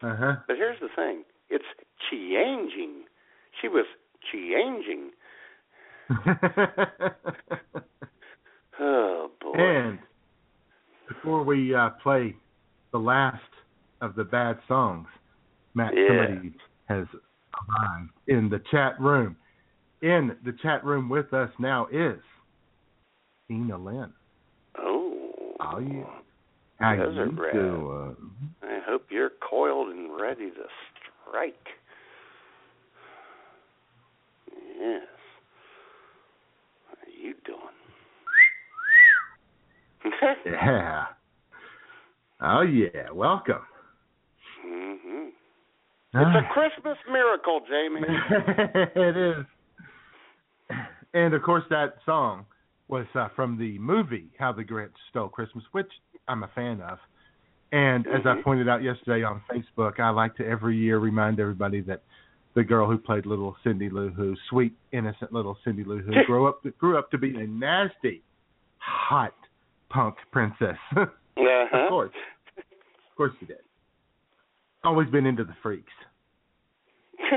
Uh 0.00 0.14
huh. 0.14 0.36
But 0.46 0.56
here's 0.56 0.78
the 0.78 0.88
thing: 0.94 1.24
it's 1.50 1.64
changing. 2.08 3.02
She 3.60 3.66
was 3.66 3.86
changing. 4.32 5.10
Oh 8.78 9.30
boy. 9.40 9.54
and 9.56 9.98
before 11.08 11.42
we 11.42 11.74
uh, 11.74 11.90
play 12.02 12.36
the 12.92 12.98
last 12.98 13.40
of 14.00 14.14
the 14.14 14.24
bad 14.24 14.58
songs, 14.68 15.08
Matt, 15.74 15.94
Yeah. 15.94 16.08
somebody 16.08 16.52
has 16.88 17.06
arrived 17.68 18.10
in 18.26 18.48
the 18.48 18.58
chat 18.70 18.98
room. 19.00 19.36
In 20.02 20.36
the 20.44 20.52
chat 20.52 20.84
room 20.84 21.08
with 21.08 21.32
us 21.32 21.50
now 21.58 21.86
is 21.90 22.22
Ina 23.50 23.78
Lynn. 23.78 24.12
Oh. 24.78 25.56
How 25.60 25.78
you? 25.78 26.06
How 26.78 26.92
you 26.92 27.04
doing? 27.04 28.16
I 28.62 28.80
hope 28.86 29.10
you're 29.10 29.30
coiled 29.40 29.88
and 29.88 30.14
ready 30.20 30.50
to 30.50 30.66
strike. 31.28 31.54
Yes. 34.78 35.02
How 36.86 36.94
are 37.02 37.10
you 37.10 37.34
doing? 37.44 37.60
Yeah. 40.44 41.06
Oh 42.40 42.60
yeah. 42.62 43.10
Welcome. 43.12 43.62
Ah. 46.16 46.38
It's 46.38 46.46
a 46.48 46.52
Christmas 46.52 46.96
miracle, 47.10 47.60
Jamie. 47.68 48.00
it 48.96 49.16
is. 49.16 49.44
And 51.14 51.34
of 51.34 51.42
course, 51.42 51.64
that 51.70 51.94
song 52.04 52.44
was 52.88 53.06
uh, 53.14 53.28
from 53.34 53.58
the 53.58 53.78
movie 53.78 54.28
How 54.38 54.52
the 54.52 54.62
Grinch 54.64 54.90
Stole 55.10 55.28
Christmas, 55.28 55.64
which 55.72 55.90
I'm 56.28 56.42
a 56.42 56.48
fan 56.54 56.80
of. 56.80 56.98
And 57.72 58.06
as 58.06 58.22
I 58.24 58.34
Mhm. 58.36 58.44
pointed 58.44 58.68
out 58.68 58.82
yesterday 58.82 59.24
on 59.24 59.42
Facebook, 59.50 59.98
I 59.98 60.10
like 60.10 60.36
to 60.36 60.46
every 60.46 60.76
year 60.76 60.98
remind 60.98 61.40
everybody 61.40 61.80
that 61.82 62.02
the 62.54 62.62
girl 62.64 62.86
who 62.88 62.96
played 62.96 63.26
little 63.26 63.56
Cindy 63.64 63.90
Lou 63.90 64.08
Who, 64.10 64.36
sweet 64.48 64.72
innocent 64.92 65.32
little 65.32 65.58
Cindy 65.64 65.84
Lou 65.84 65.98
Who, 65.98 66.12
grew 66.26 66.46
up 66.46 66.62
grew 66.78 66.96
up 66.96 67.10
to 67.10 67.18
be 67.18 67.36
a 67.36 67.46
nasty, 67.46 68.22
hot 68.78 69.34
punk 69.90 70.16
princess. 70.32 70.78
Uh-huh. 71.38 71.76
Of 71.84 71.88
course, 71.90 72.12
of 72.56 73.16
course 73.16 73.32
she 73.38 73.44
did. 73.46 73.58
Always 74.86 75.10
been 75.10 75.26
into 75.26 75.42
the 75.42 75.56
freaks. 75.64 75.92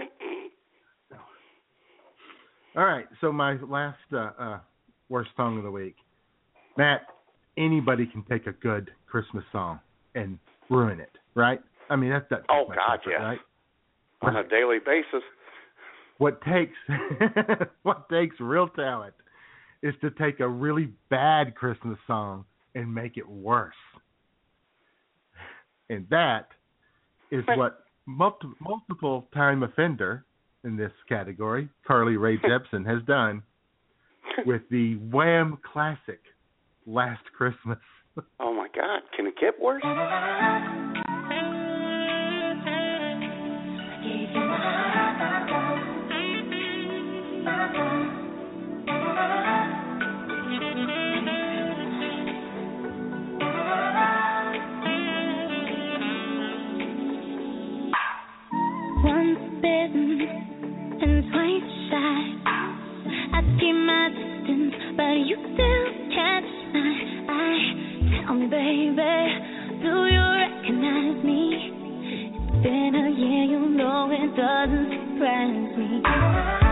All 2.76 2.86
right, 2.86 3.08
so 3.22 3.32
my 3.32 3.58
last 3.68 3.98
uh, 4.14 4.30
uh, 4.40 4.60
worst 5.10 5.32
song 5.36 5.58
of 5.58 5.64
the 5.64 5.72
week, 5.72 5.96
Matt. 6.78 7.08
Anybody 7.58 8.06
can 8.06 8.24
take 8.30 8.46
a 8.46 8.52
good 8.52 8.92
Christmas 9.08 9.44
song 9.52 9.80
and 10.14 10.38
ruin 10.70 11.00
it, 11.00 11.10
right? 11.34 11.60
I 11.90 11.96
mean, 11.96 12.12
that's 12.12 12.30
that. 12.30 12.44
Oh, 12.50 12.68
my 12.70 12.76
God, 12.76 13.00
comfort, 13.04 13.10
yes. 13.10 13.20
Right? 13.20 13.40
On 14.22 14.36
a 14.36 14.48
daily 14.48 14.78
basis. 14.86 15.24
What 16.20 16.40
takes 16.44 16.78
what 17.82 18.08
takes 18.10 18.36
real 18.40 18.68
talent 18.68 19.16
is 19.82 19.96
to 20.02 20.12
take 20.12 20.40
a 20.40 20.48
really 20.48 20.90
bad 21.10 21.56
Christmas 21.56 21.98
song 22.06 22.46
and 22.76 22.94
make 22.94 23.18
it 23.18 23.28
worse. 23.28 23.74
And 25.90 26.06
that 26.12 26.50
is 27.32 27.44
what 27.56 27.86
multi- 28.06 28.48
multiple 28.60 29.28
time 29.34 29.64
offender 29.64 30.26
in 30.64 30.76
this 30.76 30.92
category, 31.08 31.70
Carly 31.88 32.18
Rae 32.18 32.38
Jepsen, 32.44 32.86
has 32.86 33.04
done 33.06 33.44
with 34.46 34.62
the 34.70 34.96
Wham 35.12 35.58
classic 35.72 36.22
Last 36.86 37.24
Christmas. 37.36 37.80
Oh 38.42 38.54
my 38.54 38.68
God, 38.76 39.02
can 39.16 39.28
it 39.28 39.36
get 39.40 39.58
worse? 39.62 39.82
But 65.00 65.16
you 65.16 65.38
still 65.40 65.86
catch 66.12 66.44
my 66.76 66.92
eye. 67.32 68.26
Tell 68.26 68.36
me, 68.36 68.48
baby, 68.48 69.00
do 69.80 69.94
you 70.12 70.26
recognize 70.44 71.24
me? 71.24 71.72
It's 72.36 72.64
been 72.64 72.96
a 72.96 73.10
year, 73.18 73.44
you 73.48 73.70
know 73.80 74.12
it 74.12 74.36
doesn't 74.36 74.92
surprise 74.92 75.78
me. 75.78 76.02
Merry 76.04 76.69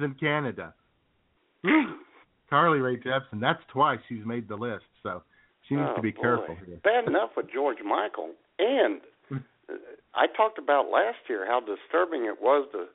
in 0.00 0.14
Canada. 0.14 0.74
Carly 2.50 2.78
Rae 2.80 2.96
Jepsen, 2.96 3.40
that's 3.40 3.62
twice 3.72 3.98
she's 4.08 4.24
made 4.26 4.48
the 4.48 4.56
list, 4.56 4.84
so 5.02 5.22
she 5.68 5.74
needs 5.76 5.88
Oh, 5.92 5.96
to 5.96 6.02
be 6.02 6.10
oh, 6.10 6.16
boy. 6.16 6.22
careful 6.22 6.56
here. 6.66 6.76
Bad 6.84 7.06
enough 7.08 7.30
with 7.36 7.46
George 7.52 7.78
Michael, 7.84 8.30
and 8.58 9.00
I 10.14 10.26
talked 10.36 10.58
about 10.58 10.90
last 10.90 11.18
year 11.28 11.46
how 11.46 11.60
disturbing 11.60 12.26
it 12.26 12.40
was 12.42 12.68
to 12.72 12.86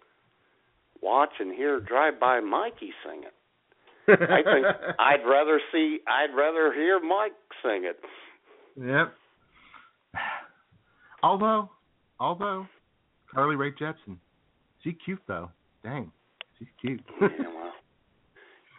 watch 1.02 1.32
and 1.40 1.54
hear 1.54 1.80
Drive 1.80 2.20
By 2.20 2.40
Mikey 2.40 2.92
sing 3.06 3.24
it. 3.24 3.34
I 4.10 4.42
think 4.44 4.66
I'd 5.00 5.26
rather 5.28 5.60
see, 5.72 6.00
I'd 6.08 6.36
rather 6.36 6.72
hear 6.74 7.00
Mike 7.00 7.34
sing 7.64 7.84
it. 7.86 8.00
Yep. 8.80 9.14
Although, 11.24 11.70
although 12.20 12.68
Carly 13.34 13.56
Rae 13.56 13.72
Jepsen, 13.72 14.18
she's 14.84 14.94
cute 15.04 15.22
though. 15.28 15.50
Dang, 15.84 16.12
she's 16.60 16.68
cute. 16.82 17.02
Yeah, 17.22 17.28
well, 17.56 17.74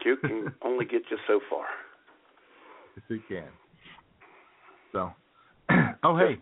cute 0.02 0.20
can 0.22 0.52
only 0.64 0.84
get 0.84 1.02
you 1.10 1.16
so 1.26 1.40
far. 1.50 1.64
yes, 2.96 3.04
it 3.10 3.20
can. 3.28 3.48
So, 4.92 5.12
oh 6.04 6.16
hey, 6.16 6.38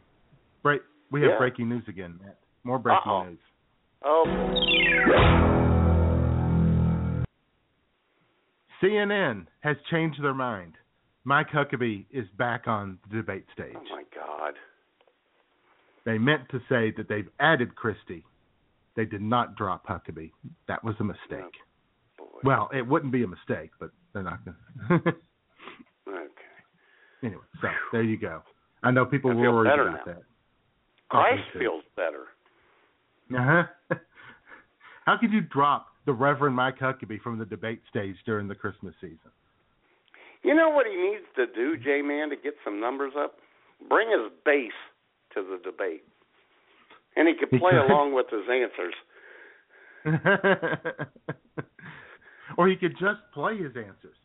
break. 0.63 0.83
We 1.11 1.21
have 1.23 1.31
Yeah. 1.33 1.39
breaking 1.39 1.69
news 1.69 1.85
again, 1.89 2.19
Matt. 2.23 2.39
More 2.65 2.79
breaking 2.79 3.03
Uh-oh. 3.11 3.25
news. 3.29 3.39
Oh, 4.05 4.25
CNN 8.83 9.47
has 9.61 9.77
changed 9.91 10.23
their 10.23 10.35
mind. 10.35 10.75
Mike 11.25 11.49
Huckabee 11.51 12.05
is 12.11 12.27
back 12.39 12.69
on 12.69 12.99
the 13.11 13.17
debate 13.17 13.47
stage. 13.53 13.75
oh 13.75 13.83
my 13.91 14.03
God. 14.15 14.55
They 16.05 16.19
meant 16.19 16.49
to 16.51 16.61
say 16.69 16.93
that 16.97 17.09
they've 17.09 17.29
added 17.41 17.75
Christie. 17.75 18.25
They 18.97 19.05
did 19.05 19.21
not 19.23 19.57
drop 19.57 19.87
Huckabee. 19.87 20.33
That 20.69 20.83
was 20.83 20.95
a 21.01 21.05
mistake. 21.05 21.53
well, 22.43 22.69
it 22.75 22.87
wouldn't 22.87 23.13
be 23.13 23.23
a 23.23 23.29
mistake, 23.29 23.71
but 23.79 23.91
they're 24.13 24.23
not 24.23 24.41
going 24.45 24.57
to. 25.05 25.09
Okay. 26.09 26.23
anyway, 27.23 27.43
so 27.61 27.69
there 27.93 28.03
you 28.03 28.17
go. 28.17 28.43
I 28.83 28.91
know 28.91 29.05
people 29.05 29.31
I 29.31 29.35
were 29.35 29.53
worried 29.53 29.73
about 29.81 30.07
now. 30.07 30.13
that. 30.15 30.23
Christ 31.09 31.43
too. 31.53 31.59
feels 31.59 31.85
better. 31.95 32.25
Uh-huh. 33.35 33.65
How 35.05 35.17
could 35.19 35.33
you 35.33 35.41
drop 35.43 35.87
the 36.05 36.13
Reverend 36.13 36.55
Mike 36.57 36.79
Huckabee 36.79 37.21
from 37.21 37.39
the 37.39 37.45
debate 37.45 37.81
stage 37.91 38.17
during 38.25 38.49
the 38.49 38.55
Christmas 38.55 38.95
season? 39.01 39.19
You 40.43 40.55
know 40.55 40.71
what 40.71 40.87
he 40.87 40.97
needs 40.97 41.25
to 41.37 41.47
do, 41.47 41.77
J 41.77 42.03
Man, 42.03 42.31
to 42.31 42.37
get 42.37 42.55
some 42.65 42.81
numbers 42.81 43.13
up? 43.19 43.35
Bring 43.89 44.09
his 44.11 44.31
base 44.45 44.71
to 45.35 45.43
the 45.43 45.59
debate. 45.63 46.05
And 47.17 47.27
he 47.29 47.35
could 47.35 47.51
play 47.59 47.73
along 47.77 48.15
with 48.15 48.27
his 48.31 48.43
answers. 48.51 48.95
or 52.59 52.69
he 52.69 52.77
could 52.77 52.93
just 52.93 53.21
play 53.35 53.57
his 53.57 53.75
answers. 53.77 54.17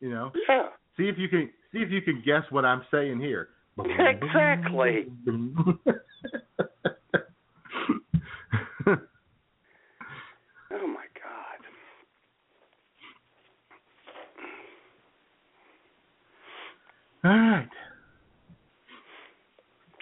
You 0.00 0.10
know, 0.10 0.32
Yeah. 0.48 0.68
see 0.96 1.08
if 1.08 1.18
you 1.18 1.28
can 1.28 1.50
see 1.72 1.78
if 1.78 1.90
you 1.90 2.00
can 2.02 2.22
guess 2.24 2.42
what 2.50 2.64
I'm 2.64 2.82
saying 2.90 3.20
here. 3.20 3.50
Exactly. 3.78 5.06
Oh 10.70 10.86
my 10.86 11.06
God. 11.14 11.60
All 17.24 17.30
right. 17.30 17.68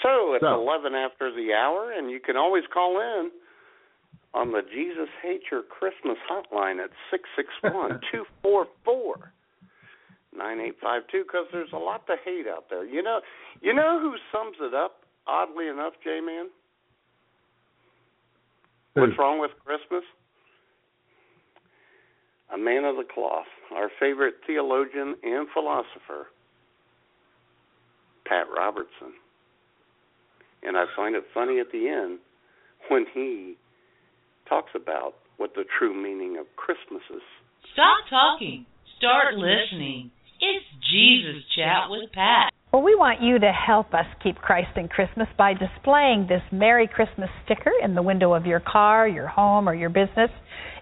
So 0.07 0.35
it's 0.35 0.43
So- 0.43 0.55
eleven 0.55 0.95
after 0.95 1.33
the 1.33 1.53
hour, 1.53 1.91
and 1.91 2.11
you 2.11 2.21
can 2.21 2.37
always 2.37 2.65
call 2.69 3.01
in 3.01 3.33
on 4.35 4.53
the 4.53 4.63
Jesus 4.63 5.09
Hate 5.21 5.43
Your 5.51 5.63
Christmas 5.63 6.17
hotline 6.31 6.83
at 6.83 6.91
six 7.11 7.29
six 7.35 7.49
one 7.63 8.01
two 8.13 8.25
four 8.43 8.69
four 8.85 9.33
nine 10.33 10.61
eight 10.61 10.79
five 10.81 11.03
two. 11.09 11.25
Because 11.25 11.47
there's 11.53 11.73
a 11.73 11.79
lot 11.79 12.07
to 12.07 12.17
hate 12.25 12.47
out 12.47 12.71
there. 12.71 12.85
You 12.85 13.03
know, 13.03 13.21
you 13.61 13.75
know 13.75 13.99
who 14.01 14.17
sums 14.31 14.57
it 14.61 14.75
up? 14.75 15.03
Oddly 15.27 15.67
enough, 15.67 15.95
J 16.05 16.21
Man. 16.21 16.51
What's 18.95 19.19
wrong 19.19 19.41
with 19.41 19.51
Christmas? 19.65 20.05
A 22.55 22.57
man 22.57 22.85
of 22.85 22.97
the 22.97 23.05
cloth, 23.05 23.49
our 23.75 23.91
favorite 23.99 24.37
theologian 24.47 25.17
and 25.25 25.49
philosopher, 25.53 26.29
Pat 28.25 28.47
Robertson. 28.57 29.13
And 30.67 30.77
I 30.77 30.85
find 30.97 31.15
it 31.15 31.25
funny 31.33 31.61
at 31.61 31.71
the 31.73 31.89
end 31.89 32.19
when 32.91 33.07
he 33.15 33.55
talks 34.49 34.73
about 34.75 35.15
what 35.37 35.55
the 35.55 35.65
true 35.79 35.95
meaning 35.95 36.37
of 36.39 36.47
Christmas 36.57 37.03
is. 37.15 37.23
Stop 37.73 38.09
talking. 38.11 38.67
Start 38.99 39.35
listening. 39.35 40.11
It's 40.41 40.67
Jesus 40.91 41.43
Chat 41.55 41.89
with 41.89 42.11
Pat. 42.13 42.53
Well, 42.77 42.85
we 42.85 42.95
want 42.95 43.23
you 43.23 43.39
to 43.39 43.53
help 43.53 43.95
us 43.95 44.05
keep 44.23 44.37
Christ 44.37 44.77
in 44.77 44.89
Christmas 44.89 45.29
by 45.39 45.55
displaying 45.55 46.27
this 46.29 46.43
Merry 46.53 46.87
Christmas 46.87 47.31
sticker 47.43 47.73
in 47.83 47.95
the 47.95 48.03
window 48.03 48.35
of 48.35 48.45
your 48.45 48.61
car, 48.61 49.09
your 49.09 49.29
home, 49.29 49.67
or 49.67 49.75
your 49.75 49.89
business. 49.89 50.29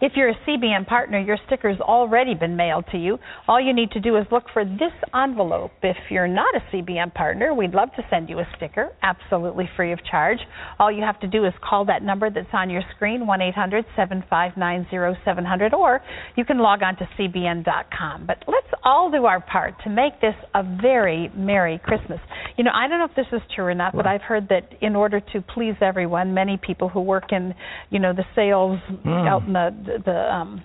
If 0.00 0.12
you're 0.16 0.30
a 0.30 0.34
CBN 0.46 0.88
partner, 0.88 1.20
your 1.20 1.38
sticker's 1.46 1.80
already 1.80 2.34
been 2.34 2.56
mailed 2.56 2.84
to 2.90 2.98
you. 2.98 3.18
All 3.46 3.60
you 3.60 3.72
need 3.72 3.92
to 3.92 4.00
do 4.00 4.16
is 4.16 4.26
look 4.32 4.44
for 4.52 4.64
this 4.64 4.92
envelope. 5.14 5.70
If 5.82 5.96
you're 6.10 6.26
not 6.26 6.52
a 6.56 6.60
CBN 6.74 7.14
partner, 7.14 7.54
we'd 7.54 7.74
love 7.74 7.90
to 7.96 8.02
send 8.10 8.28
you 8.28 8.40
a 8.40 8.48
sticker, 8.56 8.90
absolutely 9.02 9.70
free 9.76 9.92
of 9.92 10.00
charge. 10.04 10.38
All 10.80 10.90
you 10.90 11.02
have 11.02 11.20
to 11.20 11.28
do 11.28 11.44
is 11.44 11.52
call 11.62 11.84
that 11.86 12.02
number 12.02 12.28
that's 12.28 12.52
on 12.52 12.70
your 12.70 12.82
screen, 12.96 13.26
1 13.26 13.40
800 13.40 13.84
759 13.96 14.86
0700, 15.24 15.72
or 15.72 16.00
you 16.36 16.44
can 16.44 16.58
log 16.58 16.82
on 16.82 16.96
to 16.96 17.08
CBN.com. 17.16 18.26
But 18.26 18.42
let's 18.48 18.66
all 18.82 19.10
do 19.10 19.26
our 19.26 19.40
part 19.40 19.74
to 19.84 19.90
make 19.90 20.20
this 20.20 20.34
a 20.54 20.64
very 20.82 21.30
Merry 21.36 21.80
Christmas. 21.84 22.18
You 22.56 22.64
know, 22.64 22.70
I 22.74 22.88
don't 22.88 22.98
know 22.98 23.04
if 23.06 23.14
this 23.14 23.26
is 23.32 23.42
true 23.54 23.66
or 23.66 23.74
not, 23.74 23.94
but 23.94 24.06
I've 24.06 24.22
heard 24.22 24.48
that 24.48 24.64
in 24.80 24.96
order 24.96 25.20
to 25.20 25.40
please 25.54 25.74
everyone, 25.80 26.34
many 26.34 26.56
people 26.56 26.88
who 26.88 27.00
work 27.00 27.32
in, 27.32 27.54
you 27.90 27.98
know, 27.98 28.12
the 28.12 28.24
sales 28.34 28.78
Mm. 29.04 29.28
out 29.28 29.42
in 29.46 29.52
the 29.52 30.00
the 30.04 30.34
um, 30.34 30.62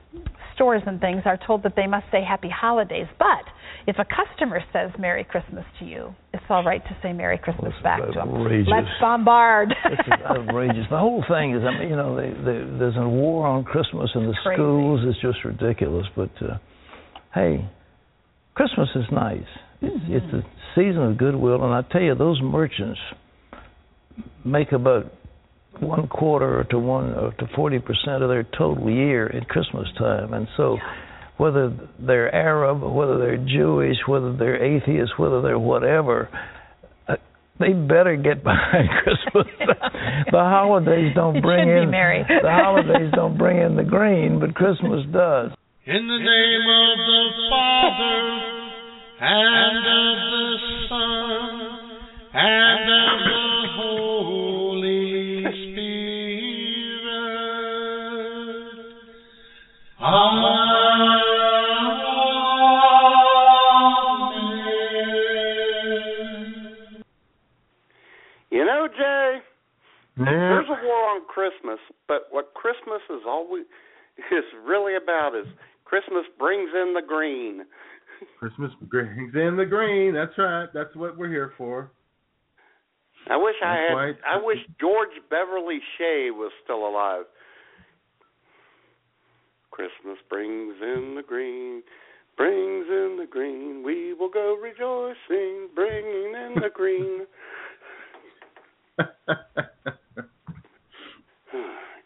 stores 0.55 0.81
and 0.85 0.99
things 0.99 1.21
are 1.25 1.37
told 1.47 1.63
that 1.63 1.73
they 1.75 1.87
must 1.87 2.05
say 2.11 2.21
Happy 2.23 2.49
Holidays. 2.49 3.07
But 3.17 3.43
if 3.87 3.95
a 3.97 4.05
customer 4.05 4.59
says 4.73 4.91
Merry 4.99 5.23
Christmas 5.23 5.63
to 5.79 5.85
you, 5.85 6.13
it's 6.33 6.43
all 6.49 6.63
right 6.63 6.83
to 6.83 6.97
say 7.01 7.13
Merry 7.13 7.37
Christmas 7.37 7.73
back 7.83 7.99
to 8.05 8.11
them. 8.11 8.29
Let's 8.67 8.87
bombard. 9.01 9.69
This 9.89 9.99
is 10.05 10.21
outrageous. 10.25 10.85
The 10.89 10.97
whole 10.97 11.23
thing 11.29 11.55
is, 11.55 11.61
I 11.63 11.71
mean, 11.79 11.89
you 11.89 11.95
know, 11.95 12.15
they, 12.15 12.29
they, 12.29 12.59
there's 12.77 12.97
a 12.97 13.07
war 13.07 13.47
on 13.47 13.63
Christmas 13.63 14.09
in 14.15 14.25
the 14.27 14.33
Crazy. 14.43 14.55
schools. 14.57 14.99
It's 15.05 15.21
just 15.21 15.39
ridiculous. 15.45 16.05
But 16.15 16.29
uh, 16.41 16.57
hey, 17.33 17.67
Christmas 18.55 18.89
is 18.95 19.05
nice. 19.11 19.41
It's, 19.81 19.95
Mm-hmm. 19.95 20.13
it's 20.13 20.33
a 20.33 20.41
season 20.75 21.03
of 21.03 21.17
goodwill, 21.17 21.63
and 21.63 21.73
I 21.73 21.81
tell 21.91 22.01
you, 22.01 22.15
those 22.15 22.39
merchants 22.41 22.99
make 24.45 24.71
about 24.71 25.11
one 25.79 26.07
quarter 26.07 26.65
to 26.71 26.79
one 26.79 27.13
or 27.13 27.31
to 27.33 27.47
forty 27.55 27.79
percent 27.79 28.23
of 28.23 28.29
their 28.29 28.43
total 28.43 28.89
year 28.89 29.27
at 29.27 29.47
Christmas 29.47 29.87
time, 29.97 30.33
and 30.33 30.47
so. 30.57 30.77
Whether 31.37 31.73
they're 31.97 32.35
Arab, 32.35 32.81
whether 32.81 33.17
they're 33.17 33.37
Jewish, 33.37 33.95
whether 34.09 34.35
they're 34.35 34.61
atheists, 34.61 35.17
whether 35.17 35.41
they're 35.41 35.57
whatever, 35.57 36.27
uh, 37.07 37.15
they 37.61 37.71
better 37.71 38.17
get 38.17 38.43
behind 38.43 38.89
Christmas. 39.01 39.47
the 40.31 40.37
holidays 40.37 41.13
don't 41.15 41.41
bring 41.41 41.69
should 41.69 41.79
be 41.79 41.83
in 41.83 41.91
merry. 41.91 42.25
the 42.27 42.51
holidays 42.51 43.13
don't 43.15 43.37
bring 43.37 43.57
in 43.57 43.77
the 43.77 43.85
green, 43.85 44.41
but 44.41 44.53
Christmas 44.53 45.05
does. 45.13 45.51
In 45.85 46.07
the 46.07 46.19
name 46.19 46.67
of 46.67 46.97
the 47.07 47.23
Father 47.49 48.58
and 49.21 49.77
of 49.77 50.17
the 50.31 50.57
Son 50.87 51.79
and 52.33 52.89
of 52.89 53.19
the 53.27 53.67
Holy 53.75 55.43
Spirit. 55.43 55.89
Amen. 60.01 60.79
You 68.51 68.65
know, 68.65 68.87
Jay, 68.87 69.39
there's 70.17 70.65
a 70.67 70.85
war 70.85 71.09
on 71.09 71.21
Christmas, 71.27 71.79
but 72.07 72.27
what 72.31 72.53
Christmas 72.53 73.01
is 73.09 73.23
always 73.27 73.65
is 74.31 74.45
really 74.65 74.95
about 74.95 75.35
is 75.35 75.45
Christmas 75.83 76.25
brings 76.37 76.69
in 76.73 76.93
the 76.93 77.01
green. 77.05 77.65
Christmas 78.39 78.71
brings 78.81 79.35
in 79.35 79.57
the 79.57 79.65
green. 79.65 80.13
That's 80.13 80.37
right. 80.37 80.67
That's 80.73 80.95
what 80.95 81.17
we're 81.17 81.29
here 81.29 81.53
for. 81.57 81.91
I 83.29 83.35
wish 83.37 83.55
I 83.63 83.73
had. 83.73 83.93
right. 83.93 84.15
I 84.25 84.37
wish 84.41 84.59
George 84.79 85.09
Beverly 85.29 85.79
Shea 85.97 86.31
was 86.31 86.51
still 86.63 86.87
alive. 86.87 87.25
Christmas 89.71 90.17
brings 90.29 90.75
in 90.81 91.15
the 91.15 91.23
green, 91.25 91.83
brings 92.35 92.87
in 92.89 93.17
the 93.19 93.27
green. 93.29 93.83
We 93.83 94.13
will 94.13 94.29
go 94.29 94.57
rejoicing, 94.61 95.69
bringing 95.75 96.33
in 96.35 96.55
the 96.55 96.69
green. 96.73 97.25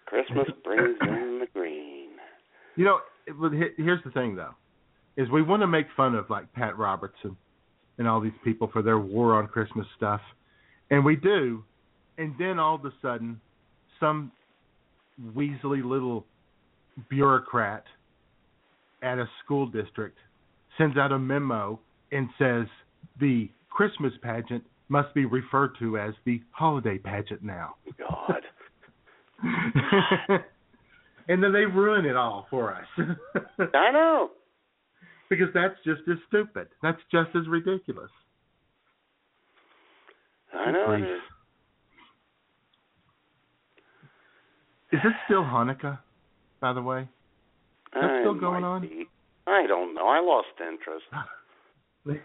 Christmas 0.06 0.48
brings 0.64 0.98
in 1.02 1.40
the 1.40 1.48
green. 1.54 2.10
You 2.76 2.86
know, 2.86 3.00
here's 3.78 4.04
the 4.04 4.12
thing 4.12 4.36
though, 4.36 4.54
is 5.18 5.30
we 5.30 5.42
want 5.42 5.62
to 5.62 5.68
make 5.68 5.88
fun 5.96 6.16
of 6.16 6.30
like 6.30 6.52
Pat 6.54 6.78
Robertson 6.78 7.38
and 7.98 8.08
all 8.08 8.20
these 8.20 8.32
people 8.44 8.70
for 8.72 8.82
their 8.82 9.00
war 9.00 9.36
on 9.36 9.48
Christmas 9.48 9.86
stuff, 9.96 10.22
and 10.90 11.06
we 11.06 11.16
do, 11.16 11.64
and 12.18 12.34
then 12.40 12.60
all 12.60 12.76
of 12.76 12.86
a 12.86 12.94
sudden, 13.02 13.40
some 14.00 14.32
weaselly 15.36 15.84
little 15.84 16.26
bureaucrat 17.10 17.84
at 19.02 19.20
a 19.20 19.26
school 19.44 19.68
district 19.68 20.18
sends 20.78 20.98
out 20.98 21.12
a 21.12 21.20
memo 21.20 21.80
and 22.12 22.30
says 22.40 22.66
the 23.20 23.50
Christmas 23.70 24.14
pageant 24.22 24.64
must 24.90 25.14
be 25.14 25.26
referred 25.26 25.72
to 25.80 25.98
as 25.98 26.14
the 26.26 26.42
holiday 26.52 26.98
pageant 26.98 27.44
now. 27.44 27.76
God. 27.98 28.42
and 31.28 31.44
then 31.44 31.52
they 31.52 31.66
ruin 31.66 32.06
it 32.06 32.16
all 32.16 32.48
for 32.50 32.74
us. 32.74 32.86
I 33.74 33.92
know. 33.92 34.32
Because 35.34 35.52
that's 35.52 35.74
just 35.84 36.02
as 36.08 36.18
stupid. 36.28 36.68
That's 36.84 37.02
just 37.12 37.30
as 37.36 37.48
ridiculous. 37.48 38.12
I 40.54 40.70
know 40.70 40.92
it 40.92 41.02
is. 41.02 41.22
Is 44.92 45.00
it 45.04 45.14
still 45.26 45.42
Hanukkah, 45.42 45.98
by 46.60 46.74
the 46.74 46.84
way? 46.84 47.00
Is 47.02 47.08
that 47.96 48.04
I 48.04 48.22
still 48.22 48.36
going 48.36 48.64
on? 48.64 48.82
be. 48.84 49.08
I 49.48 49.66
don't 49.68 49.96
know. 49.96 50.08
I 50.08 50.20
lost 50.20 50.50
interest. 50.62 51.06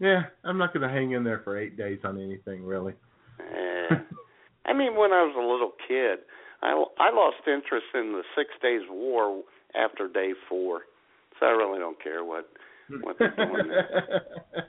yeah, 0.00 0.22
I'm 0.42 0.56
not 0.56 0.72
going 0.72 0.88
to 0.88 0.94
hang 0.94 1.12
in 1.12 1.22
there 1.22 1.42
for 1.44 1.58
eight 1.58 1.76
days 1.76 1.98
on 2.02 2.18
anything, 2.18 2.64
really. 2.64 2.94
Eh. 3.40 3.94
I 4.64 4.72
mean, 4.72 4.96
when 4.96 5.12
I 5.12 5.22
was 5.22 5.34
a 5.36 5.40
little 5.40 5.72
kid, 5.86 6.20
I 6.62 6.82
I 6.98 7.14
lost 7.14 7.46
interest 7.46 7.88
in 7.92 8.12
the 8.12 8.22
Six 8.34 8.48
Days 8.62 8.88
War 8.88 9.42
after 9.76 10.08
day 10.08 10.32
four, 10.48 10.82
so 11.38 11.46
I 11.46 11.50
really 11.50 11.78
don't 11.78 12.02
care 12.02 12.24
what 12.24 12.48
what 13.02 13.16
they're 13.18 13.34
doing 13.36 13.68
there. 13.68 14.64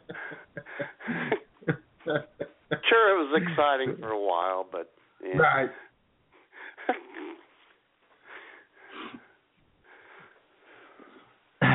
Sure, 2.89 3.15
it 3.15 3.29
was 3.29 3.41
exciting 3.41 3.95
for 3.99 4.11
a 4.11 4.19
while, 4.19 4.65
but 4.69 4.91
yeah. 5.23 5.37
Right. 5.37 5.69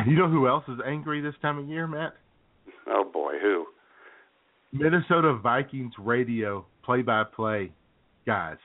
You 0.06 0.16
know 0.16 0.28
who 0.28 0.48
else 0.48 0.64
is 0.68 0.78
angry 0.84 1.20
this 1.20 1.34
time 1.42 1.58
of 1.58 1.68
year, 1.68 1.86
Matt? 1.86 2.14
Oh 2.88 3.04
boy, 3.10 3.34
who? 3.40 3.66
Minnesota 4.72 5.34
Vikings 5.34 5.92
radio 5.98 6.66
play-by-play 6.84 7.72
guys. 8.26 8.56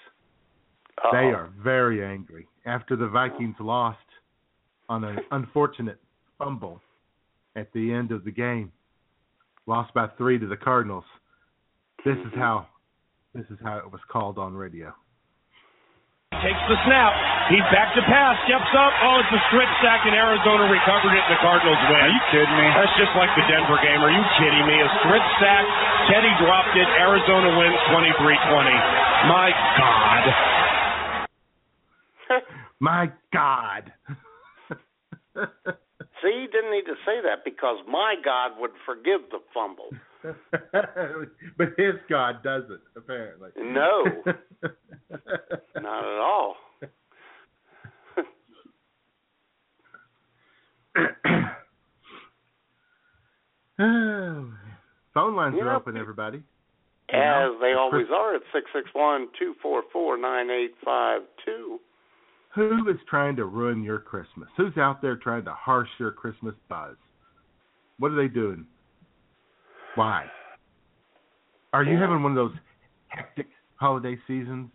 Uh-oh. 0.98 1.12
They 1.12 1.28
are 1.28 1.50
very 1.64 2.04
angry 2.04 2.48
after 2.66 2.96
the 2.96 3.08
Vikings 3.08 3.56
oh. 3.60 3.66
lost 3.66 3.98
on 4.90 5.04
an 5.04 5.20
unfortunate 5.32 6.00
fumble 6.38 6.82
at 7.56 7.72
the 7.74 7.92
end 7.94 8.12
of 8.12 8.24
the 8.24 8.32
game. 8.32 8.72
Lost 9.66 9.94
by 9.94 10.08
3 10.18 10.40
to 10.40 10.48
the 10.48 10.58
Cardinals. 10.58 11.04
This 12.06 12.18
is 12.18 12.34
how 12.36 12.68
this 13.36 13.46
is 13.52 13.60
how 13.62 13.78
it 13.78 13.92
was 13.92 14.00
called 14.08 14.38
on 14.40 14.56
radio. 14.56 14.94
Takes 16.32 16.64
the 16.70 16.78
snap. 16.86 17.14
He's 17.50 17.66
back 17.72 17.96
to 17.96 18.04
pass. 18.04 18.36
Steps 18.46 18.72
up. 18.76 18.94
Oh, 19.04 19.24
it's 19.24 19.32
a 19.32 19.42
strip 19.48 19.70
sack, 19.80 20.04
and 20.06 20.14
Arizona 20.14 20.68
recovered 20.68 21.16
it. 21.16 21.24
and 21.24 21.34
The 21.36 21.42
Cardinals 21.42 21.80
win. 21.88 22.00
Are 22.04 22.12
you 22.12 22.24
kidding 22.32 22.58
me? 22.58 22.68
That's 22.76 22.96
just 23.00 23.14
like 23.16 23.32
the 23.40 23.46
Denver 23.48 23.80
game. 23.80 24.00
Are 24.04 24.12
you 24.12 24.24
kidding 24.40 24.66
me? 24.68 24.76
A 24.76 24.90
strip 25.04 25.26
sack. 25.40 25.66
Teddy 26.12 26.32
dropped 26.44 26.76
it. 26.76 26.88
Arizona 27.00 27.50
wins 27.56 27.80
23-20. 27.92 29.32
My 29.32 29.50
God. 29.80 30.24
My 32.80 33.04
God. 33.34 33.84
See, 36.22 36.30
you 36.30 36.48
didn't 36.48 36.72
need 36.72 36.86
to 36.86 36.96
say 37.06 37.22
that 37.24 37.44
because 37.46 37.78
my 37.88 38.16
God 38.24 38.52
would 38.60 38.72
forgive 38.86 39.22
the 39.32 39.40
fumble. 39.54 39.90
but 41.58 41.68
his 41.78 41.96
God 42.10 42.42
doesn't, 42.44 42.82
apparently. 42.96 43.50
No. 43.58 44.04
Not 45.76 46.04
at 46.04 46.20
all. 46.20 46.56
Phone 55.14 55.36
lines 55.36 55.56
You 55.56 55.62
are 55.62 55.76
open, 55.76 55.98
everybody. 55.98 56.42
As 57.10 57.52
they 57.62 57.74
always 57.74 58.08
are 58.14 58.36
at 58.36 58.42
six 58.52 58.70
six 58.74 58.90
one 58.94 59.30
two 59.40 59.56
four 59.62 59.84
four 59.94 60.18
nine 60.18 60.50
eight 60.50 60.74
five 60.84 61.22
two. 61.46 61.80
Who 62.56 62.90
is 62.90 62.98
trying 63.10 63.36
to 63.36 63.46
ruin 63.46 63.84
your 63.84 64.00
Christmas? 64.00 64.50
Who's 64.58 64.78
out 64.78 65.02
there 65.02 65.16
trying 65.16 65.46
to 65.46 65.54
harsh 65.54 65.90
your 66.00 66.12
Christmas 66.12 66.56
buzz? 66.70 66.96
What 68.00 68.12
are 68.12 68.16
they 68.16 68.34
doing? 68.34 68.66
Why? 69.96 70.26
Are 71.74 71.84
you 71.84 71.98
having 71.98 72.24
one 72.24 72.32
of 72.32 72.36
those 72.36 72.58
hectic 73.10 73.48
holiday 73.76 74.18
seasons? 74.28 74.70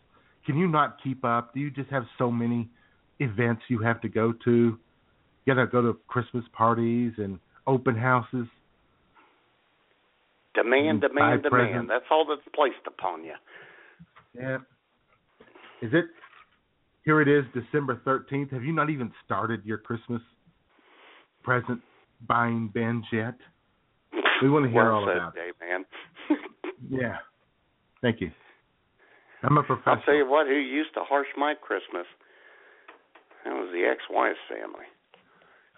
Can 0.46 0.58
you 0.58 0.68
not 0.68 0.96
keep 1.02 1.24
up? 1.24 1.54
Do 1.54 1.60
you 1.60 1.70
just 1.70 1.90
have 1.90 2.04
so 2.18 2.30
many 2.30 2.68
events 3.20 3.62
you 3.68 3.78
have 3.80 4.00
to 4.02 4.08
go 4.08 4.32
to? 4.44 4.78
You 5.44 5.54
gotta 5.54 5.66
go 5.66 5.82
to 5.82 5.98
Christmas 6.08 6.44
parties 6.52 7.12
and 7.18 7.38
open 7.66 7.96
houses. 7.96 8.46
Demand, 10.54 11.00
demand, 11.00 11.42
demand. 11.42 11.50
presents. 11.50 11.88
That's 11.88 12.04
all 12.10 12.26
that's 12.28 12.46
placed 12.54 12.86
upon 12.86 13.24
you. 13.24 13.34
Yeah. 14.34 14.58
Is 15.80 15.90
it? 15.92 16.06
Here 17.04 17.20
it 17.20 17.28
is, 17.28 17.44
December 17.52 18.00
thirteenth. 18.04 18.50
Have 18.50 18.64
you 18.64 18.72
not 18.72 18.90
even 18.90 19.12
started 19.24 19.64
your 19.64 19.78
Christmas 19.78 20.22
present 21.42 21.80
buying 22.26 22.70
binge 22.72 23.04
yet? 23.12 23.34
We 24.42 24.50
want 24.50 24.64
to 24.64 24.70
hear 24.70 24.84
well 24.84 24.94
all 24.94 25.06
said, 25.06 25.16
about 25.16 25.34
it. 25.36 25.54
Man. 25.60 25.84
Yeah. 26.90 27.18
Thank 28.02 28.20
you. 28.20 28.32
I'm 29.44 29.56
a 29.56 29.62
professional. 29.62 29.94
I'll 29.96 30.02
tell 30.02 30.14
you 30.14 30.28
what, 30.28 30.48
who 30.48 30.54
used 30.54 30.92
to 30.94 31.00
harsh 31.04 31.28
my 31.36 31.54
Christmas? 31.54 32.06
That 33.44 33.54
was 33.54 33.70
the 33.72 33.88
ex-wife's 33.88 34.38
family. 34.48 34.86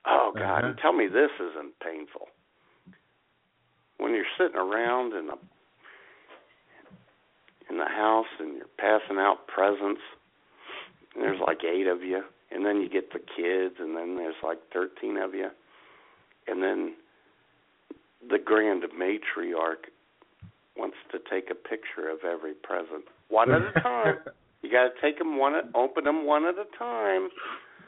Oh 0.07 0.33
God! 0.35 0.59
Uh-huh. 0.59 0.67
And 0.69 0.79
tell 0.79 0.93
me 0.93 1.07
this 1.07 1.31
isn't 1.41 1.79
painful. 1.81 2.29
When 3.99 4.13
you're 4.13 4.25
sitting 4.39 4.57
around 4.57 5.15
in 5.15 5.27
the 5.29 5.39
in 7.71 7.79
the 7.79 7.89
house 7.89 8.29
and 8.39 8.57
you're 8.57 8.75
passing 8.79 9.17
out 9.19 9.47
presents, 9.47 10.01
and 11.15 11.23
there's 11.23 11.41
like 11.47 11.59
eight 11.65 11.87
of 11.87 12.03
you, 12.03 12.23
and 12.51 12.65
then 12.65 12.81
you 12.81 12.89
get 12.89 13.13
the 13.13 13.19
kids, 13.19 13.77
and 13.79 13.97
then 13.97 14.17
there's 14.17 14.35
like 14.43 14.59
thirteen 14.73 15.17
of 15.17 15.35
you, 15.35 15.49
and 16.47 16.63
then 16.63 16.95
the 18.29 18.39
grand 18.39 18.83
matriarch 18.99 19.91
wants 20.77 20.97
to 21.13 21.19
take 21.31 21.51
a 21.51 21.55
picture 21.55 22.11
of 22.11 22.19
every 22.25 22.55
present, 22.55 23.05
one 23.29 23.51
at 23.51 23.63
a 23.63 23.73
time. 23.81 24.17
You 24.63 24.71
got 24.71 24.85
to 24.85 25.01
take 25.01 25.19
them 25.19 25.39
one, 25.39 25.55
at, 25.55 25.65
open 25.75 26.05
them 26.05 26.25
one 26.27 26.47
at 26.47 26.55
a 26.55 26.79
time. 26.79 27.29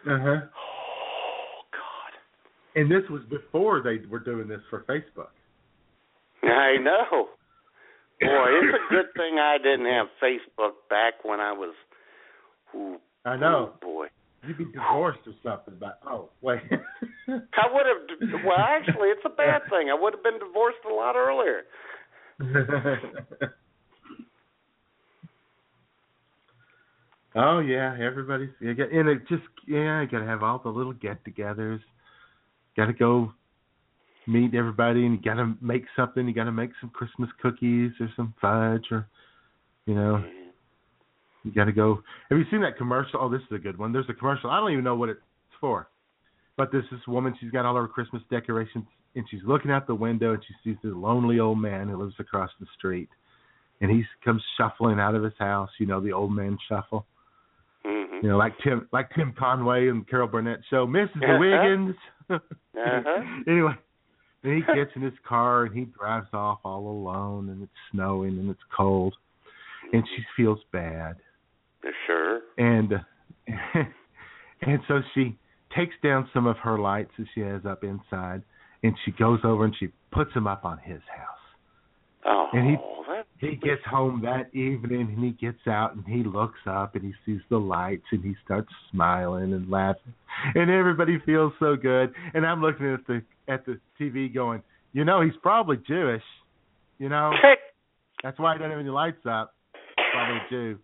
Uh 0.06 0.18
huh. 0.22 0.40
Oh 0.44 1.62
God! 1.72 2.12
And 2.74 2.90
this 2.90 3.08
was 3.10 3.22
before 3.30 3.82
they 3.82 3.98
were 4.08 4.20
doing 4.20 4.46
this 4.46 4.60
for 4.70 4.80
Facebook. 4.80 5.32
I 6.42 6.76
know. 6.80 7.28
Boy, 8.20 8.48
it's 8.62 8.76
a 8.76 8.90
good 8.94 9.12
thing 9.16 9.38
I 9.38 9.58
didn't 9.58 9.86
have 9.86 10.06
Facebook 10.22 10.74
back 10.88 11.24
when 11.24 11.40
I 11.40 11.52
was. 11.52 11.74
Ooh, 12.74 12.96
I 13.26 13.36
know. 13.36 13.72
oh, 13.74 13.78
boy. 13.82 14.06
You'd 14.46 14.58
be 14.58 14.64
divorced 14.66 15.18
or 15.26 15.34
something. 15.42 15.74
But 15.80 15.98
oh 16.06 16.30
wait. 16.40 16.60
I 16.70 17.66
would 17.72 17.86
have. 17.86 17.98
Well, 18.44 18.58
actually, 18.58 19.08
it's 19.08 19.24
a 19.24 19.30
bad 19.30 19.62
thing. 19.68 19.90
I 19.90 19.94
would 20.00 20.14
have 20.14 20.22
been 20.22 20.38
divorced 20.38 20.78
a 20.88 20.94
lot 20.94 21.16
earlier. 21.16 21.62
oh 27.34 27.58
yeah, 27.58 27.96
everybody's 28.00 28.50
you 28.60 28.74
got 28.74 28.92
and 28.92 29.08
it 29.08 29.26
just 29.28 29.42
yeah, 29.66 30.02
you 30.02 30.06
gotta 30.06 30.26
have 30.26 30.44
all 30.44 30.60
the 30.62 30.68
little 30.68 30.92
get-togethers. 30.92 31.80
Got 32.76 32.86
to 32.86 32.92
go 32.92 33.32
meet 34.26 34.54
everybody, 34.54 35.06
and 35.06 35.14
you 35.16 35.22
got 35.22 35.36
to 35.36 35.54
make 35.60 35.84
something. 35.96 36.28
You 36.28 36.34
got 36.34 36.44
to 36.44 36.52
make 36.52 36.70
some 36.80 36.90
Christmas 36.90 37.30
cookies 37.40 37.92
or 38.00 38.10
some 38.16 38.34
fudge, 38.40 38.92
or 38.92 39.08
you 39.86 39.94
know, 39.94 40.22
mm. 40.24 40.45
You 41.46 41.52
got 41.52 41.64
to 41.64 41.72
go. 41.72 42.02
Have 42.28 42.38
you 42.38 42.44
seen 42.50 42.60
that 42.62 42.76
commercial? 42.76 43.20
Oh, 43.22 43.30
this 43.30 43.40
is 43.40 43.54
a 43.54 43.58
good 43.58 43.78
one. 43.78 43.92
There's 43.92 44.08
a 44.08 44.14
commercial. 44.14 44.50
I 44.50 44.58
don't 44.60 44.72
even 44.72 44.84
know 44.84 44.96
what 44.96 45.08
it's 45.08 45.20
for, 45.60 45.88
but 46.56 46.72
this 46.72 46.82
this 46.90 47.00
woman. 47.06 47.34
She's 47.40 47.50
got 47.50 47.64
all 47.64 47.76
her 47.76 47.88
Christmas 47.88 48.22
decorations, 48.30 48.84
and 49.14 49.24
she's 49.30 49.40
looking 49.46 49.70
out 49.70 49.86
the 49.86 49.94
window, 49.94 50.34
and 50.34 50.42
she 50.46 50.54
sees 50.62 50.76
this 50.82 50.92
lonely 50.94 51.38
old 51.38 51.58
man 51.60 51.88
who 51.88 52.02
lives 52.02 52.16
across 52.18 52.50
the 52.60 52.66
street, 52.76 53.08
and 53.80 53.90
he 53.90 54.04
comes 54.24 54.42
shuffling 54.58 54.98
out 54.98 55.14
of 55.14 55.22
his 55.22 55.34
house. 55.38 55.70
You 55.78 55.86
know, 55.86 56.00
the 56.00 56.12
old 56.12 56.32
man 56.32 56.58
shuffle. 56.68 57.06
Mm-hmm. 57.86 58.24
You 58.24 58.30
know, 58.30 58.36
like 58.36 58.54
Tim, 58.64 58.88
like 58.92 59.10
Tim 59.14 59.32
Conway 59.38 59.88
and 59.88 60.08
Carol 60.08 60.26
Burnett 60.26 60.60
show, 60.68 60.86
Mrs. 60.86 61.38
Wiggins. 61.38 61.96
Uh-huh. 62.78 63.22
anyway, 63.48 63.72
And 64.42 64.54
he 64.54 64.60
gets 64.74 64.90
in 64.96 65.02
his 65.02 65.14
car 65.26 65.64
and 65.64 65.74
he 65.74 65.84
drives 65.84 66.26
off 66.32 66.58
all 66.64 66.88
alone 66.88 67.48
and 67.48 67.62
it's 67.62 67.72
snowing 67.90 68.38
and 68.38 68.50
it's 68.50 68.60
cold. 68.76 69.14
And 69.92 70.02
she 70.14 70.22
feels 70.36 70.58
bad. 70.72 71.16
Sure. 72.06 72.40
And 72.58 72.92
and 74.62 74.80
so 74.88 75.00
she 75.14 75.36
takes 75.76 75.94
down 76.02 76.28
some 76.32 76.46
of 76.46 76.56
her 76.58 76.78
lights 76.78 77.10
that 77.18 77.26
she 77.34 77.40
has 77.40 77.64
up 77.66 77.84
inside 77.84 78.42
and 78.82 78.94
she 79.04 79.10
goes 79.12 79.40
over 79.44 79.64
and 79.64 79.74
she 79.78 79.88
puts 80.12 80.32
them 80.34 80.46
up 80.46 80.64
on 80.64 80.78
his 80.78 81.00
house. 81.14 81.36
Oh, 82.24 82.48
And 82.52 82.70
he 82.70 82.76
oh, 82.78 83.04
that, 83.08 83.26
he 83.38 83.56
gets 83.56 83.82
home 83.88 84.22
that 84.24 84.54
evening 84.54 85.02
and 85.02 85.24
he 85.24 85.30
gets 85.32 85.66
out 85.68 85.94
and 85.94 86.04
he 86.06 86.24
looks 86.24 86.58
up 86.66 86.94
and 86.94 87.04
he 87.04 87.12
sees 87.24 87.40
the 87.50 87.58
lights 87.58 88.06
and 88.10 88.24
he 88.24 88.34
starts 88.44 88.68
smiling 88.90 89.52
and 89.52 89.70
laughing 89.70 90.14
and 90.54 90.70
everybody 90.70 91.18
feels 91.24 91.52
so 91.60 91.76
good 91.76 92.12
and 92.34 92.44
I'm 92.44 92.62
looking 92.62 92.92
at 92.92 93.06
the 93.06 93.22
at 93.48 93.64
the 93.64 93.78
TV 94.00 94.32
going, 94.32 94.62
you 94.92 95.04
know, 95.04 95.20
he's 95.20 95.36
probably 95.42 95.76
Jewish, 95.86 96.22
you 96.98 97.08
know. 97.08 97.30
That's 98.22 98.38
why 98.38 98.54
he 98.54 98.58
doesn't 98.58 98.70
have 98.70 98.80
any 98.80 98.88
lights 98.88 99.24
up. 99.28 99.54
Probably 100.12 100.36
a 100.36 100.50
Jew. 100.50 100.78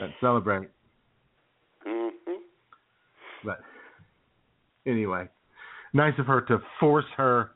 That 0.00 0.10
celebrate. 0.20 0.68
hmm 1.84 2.08
But 3.44 3.60
anyway, 4.86 5.28
nice 5.92 6.14
of 6.18 6.26
her 6.26 6.40
to 6.42 6.58
force 6.80 7.04
her 7.16 7.50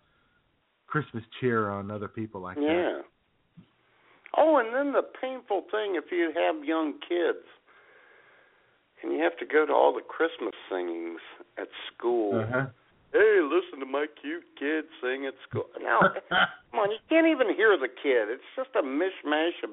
Christmas 0.87 1.25
cheer 1.41 1.71
on 1.71 1.91
other 1.91 2.09
people 2.09 2.41
like 2.41 2.57
that. 2.57 2.63
Yeah. 2.63 3.03
Oh, 4.37 4.59
and 4.59 4.75
then 4.75 4.93
the 4.93 5.03
painful 5.21 5.65
thing 5.71 5.97
if 5.97 6.13
you 6.13 6.33
have 6.35 6.65
young 6.65 6.95
kids 7.09 7.45
and 9.03 9.13
you 9.13 9.23
have 9.23 9.37
to 9.39 9.47
go 9.47 9.67
to 9.67 9.73
all 9.73 9.93
the 9.93 10.03
Christmas 10.03 10.55
singings 10.71 11.21
at 11.59 11.69
school. 11.93 12.41
Uh-huh. 12.41 12.67
Hey, 13.13 13.41
listen 13.43 13.81
to 13.81 13.87
my 13.87 14.07
cute 14.21 14.45
kid 14.59 14.85
sing 15.01 15.27
at 15.27 15.35
school. 15.49 15.65
Now, 15.81 16.01
come 16.29 16.81
on, 16.81 16.91
you 16.91 16.99
can't 17.09 17.27
even 17.27 17.55
hear 17.55 17.79
the 17.79 17.89
kid. 17.89 18.29
It's 18.29 18.45
just 18.55 18.71
a 18.77 18.83
mishmash 18.83 19.65
of 19.65 19.71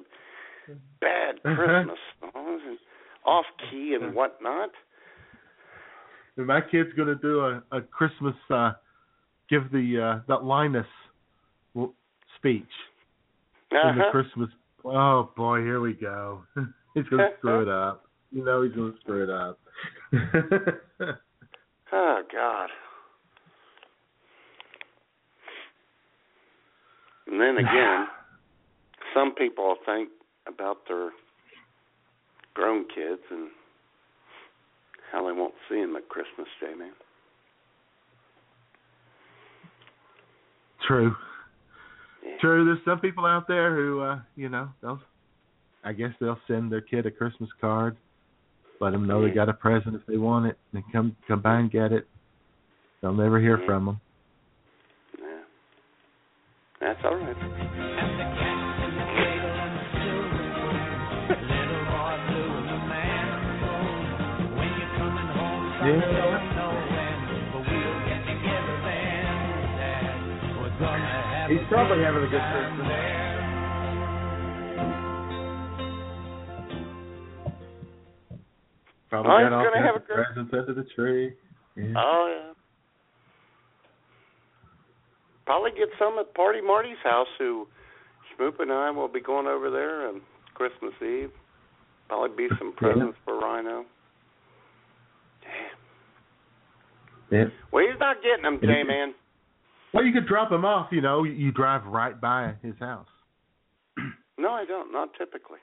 bad 1.01 1.41
Christmas 1.43 1.97
songs 2.21 2.61
and 2.67 2.77
off 3.25 3.45
key 3.69 3.97
and 3.99 4.13
whatnot. 4.13 4.69
And 6.37 6.47
my 6.47 6.61
kid's 6.61 6.91
going 6.95 7.07
to 7.07 7.15
do 7.15 7.39
a, 7.41 7.63
a 7.71 7.81
Christmas 7.81 8.35
uh 8.49 8.73
give 9.49 9.71
the 9.71 10.01
uh 10.01 10.19
that 10.27 10.43
Linus 10.43 10.85
speech 12.37 12.63
in 13.71 13.77
the 13.97 14.03
Uh-huh. 14.03 14.11
Christmas. 14.11 14.49
Oh 14.83 15.31
boy, 15.35 15.61
here 15.61 15.79
we 15.81 15.93
go. 15.93 16.43
he's 16.93 17.05
going 17.05 17.17
to 17.21 17.29
screw 17.39 17.61
it 17.63 17.69
up. 17.69 18.05
You 18.31 18.43
know 18.43 18.61
he's 18.63 18.73
going 18.73 18.93
to 18.93 18.99
screw 18.99 19.23
it 19.23 19.29
up. 19.29 19.59
Oh 21.93 22.21
God. 22.33 22.69
And 27.27 27.39
then 27.39 27.57
again, 27.57 28.07
some 29.13 29.33
people 29.33 29.75
think 29.85 30.09
about 30.47 30.77
their 30.88 31.11
grown 32.53 32.85
kids 32.93 33.22
and 33.31 33.49
how 35.11 35.26
they 35.26 35.34
won't 35.34 35.53
see 35.69 35.80
them 35.80 35.95
at 35.95 36.07
Christmas 36.09 36.47
Day, 36.59 36.73
man. 36.77 36.91
True. 40.88 41.15
True. 42.41 42.65
There's 42.65 42.80
some 42.85 42.99
people 42.99 43.26
out 43.26 43.47
there 43.47 43.76
who, 43.76 44.01
uh, 44.01 44.19
you 44.35 44.49
know, 44.49 44.69
they'll, 44.81 44.99
I 45.84 45.93
guess 45.93 46.11
they'll 46.19 46.39
send 46.47 46.72
their 46.72 46.81
kid 46.81 47.05
a 47.05 47.11
Christmas 47.11 47.49
card, 47.61 47.97
let 48.81 48.91
them 48.91 49.07
know 49.07 49.23
they 49.23 49.34
got 49.34 49.49
a 49.49 49.53
present 49.53 49.95
if 49.95 50.01
they 50.07 50.17
want 50.17 50.47
it, 50.47 50.57
and 50.73 50.84
come 50.91 51.15
come 51.27 51.41
by 51.41 51.59
and 51.59 51.72
get 51.72 51.91
it. 51.91 52.07
They'll 53.01 53.13
never 53.13 53.39
hear 53.39 53.61
from 53.65 53.85
them. 53.85 54.01
Yeah. 55.19 55.41
That's 56.81 56.99
all 57.03 57.15
right. 57.15 58.44
He's 71.65 71.73
probably 71.73 72.03
having 72.03 72.21
a 72.23 72.27
good 72.29 72.41
Christmas. 72.53 73.95
Probably 79.09 79.31
Oh, 79.31 79.39
got 79.49 79.53
all 79.53 79.63
gonna 79.63 79.81
have 79.81 79.95
a 79.95 79.99
great- 79.99 80.25
presents 80.27 80.53
under 80.53 80.73
the 80.73 80.83
tree. 80.83 81.33
Yeah. 81.75 81.93
Oh 81.95 82.27
yeah. 82.27 82.53
Probably 85.45 85.71
get 85.71 85.89
some 85.99 86.17
at 86.19 86.33
Party 86.33 86.61
Marty's 86.61 86.97
house. 86.99 87.27
Who 87.37 87.67
Schmoop 88.33 88.59
and 88.59 88.71
I 88.71 88.89
will 88.91 89.07
be 89.07 89.19
going 89.21 89.47
over 89.47 89.69
there 89.69 90.07
on 90.07 90.21
Christmas 90.55 90.93
Eve. 91.01 91.31
Probably 92.07 92.47
be 92.47 92.55
some 92.57 92.73
presents 92.73 93.17
for 93.23 93.37
Rhino. 93.37 93.85
Damn. 95.41 95.51
Yeah. 97.31 97.45
Well, 97.71 97.85
he's 97.87 97.99
not 97.99 98.21
getting 98.21 98.43
them, 98.43 98.59
J 98.61 98.83
man. 98.83 99.13
Well, 99.95 100.03
you 100.05 100.13
could 100.13 100.27
drop 100.27 100.51
him 100.51 100.65
off. 100.65 100.89
You 100.91 101.01
know, 101.01 101.23
you- 101.23 101.51
drive 101.51 101.85
right 101.85 102.19
by 102.19 102.53
his 102.61 102.76
house. 102.80 103.07
No, 104.38 104.51
I 104.51 104.65
don't. 104.65 104.91
Not 104.91 105.09
typically. 105.17 105.59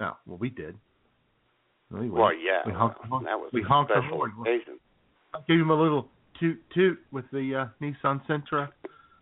Oh, 0.00 0.16
well, 0.26 0.38
we 0.38 0.48
did. 0.48 0.76
No, 1.90 1.98
we 2.00 2.08
Well, 2.08 2.32
yeah. 2.32 2.60
We 2.64 2.72
honked, 2.72 3.00
well, 3.10 3.20
that 3.24 3.36
was 3.36 3.50
we 3.52 3.62
a 3.62 3.66
honked 3.66 3.90
special 3.90 4.16
horn. 4.16 4.32
occasion. 4.40 4.78
Gave 5.48 5.58
him 5.60 5.70
a 5.70 5.74
little 5.82 6.08
toot 6.38 6.58
toot 6.72 6.98
with 7.10 7.24
the 7.32 7.54
uh, 7.56 7.66
Nissan 7.84 8.24
Sentra. 8.26 8.68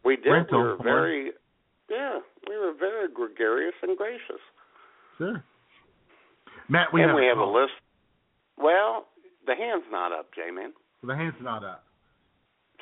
We 0.04 0.16
did. 0.16 0.28
rental 0.28 0.58
we 0.58 0.64
were 0.64 0.76
horn. 0.76 0.84
very, 0.84 1.32
yeah, 1.88 2.18
we 2.46 2.58
were 2.58 2.74
very 2.78 3.08
gregarious 3.12 3.74
and 3.82 3.96
gracious. 3.96 4.40
Sure. 5.16 5.42
Matt, 6.68 6.88
we 6.92 7.00
and 7.00 7.10
have 7.10 7.16
we 7.16 7.24
a 7.26 7.28
have 7.30 7.38
a 7.38 7.44
list. 7.44 7.72
Well, 8.58 9.06
the 9.46 9.54
hand's 9.54 9.86
not 9.90 10.12
up, 10.12 10.26
J 10.34 10.50
man. 10.50 10.72
The 11.02 11.16
hand's 11.16 11.36
not 11.40 11.64
up. 11.64 11.84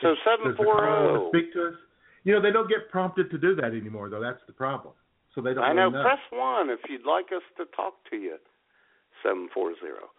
So 0.03 0.09
Does- 0.09 0.19
seven 0.25 0.47
does 0.49 0.57
the 0.59 0.65
four 0.65 0.75
caller 0.75 0.87
wanna 0.91 1.09
zero. 1.09 1.25
Oh. 1.27 1.31
Speak 1.31 1.53
to 1.55 1.69
us. 1.69 1.75
You 2.25 2.35
know 2.35 2.41
they 2.43 2.51
don't 2.53 2.69
get 2.69 2.91
prompted 2.91 3.31
to 3.31 3.39
do 3.39 3.55
that 3.57 3.73
anymore, 3.73 4.09
though. 4.11 4.21
That's 4.21 4.43
the 4.47 4.53
problem. 4.53 4.95
So 5.35 5.41
they 5.41 5.55
don't. 5.55 5.65
I 5.65 5.73
know. 5.73 5.83
really 5.89 5.95
know. 5.95 6.03
Press 6.03 6.21
one 6.31 6.69
if 6.71 6.81
you'd 6.89 7.07
like 7.07 7.27
us 7.35 7.43
to 7.57 7.65
talk 7.75 7.95
to 8.11 8.17
you. 8.17 8.37
Seven 9.23 9.49
four 9.55 9.73
zero. 9.81 10.11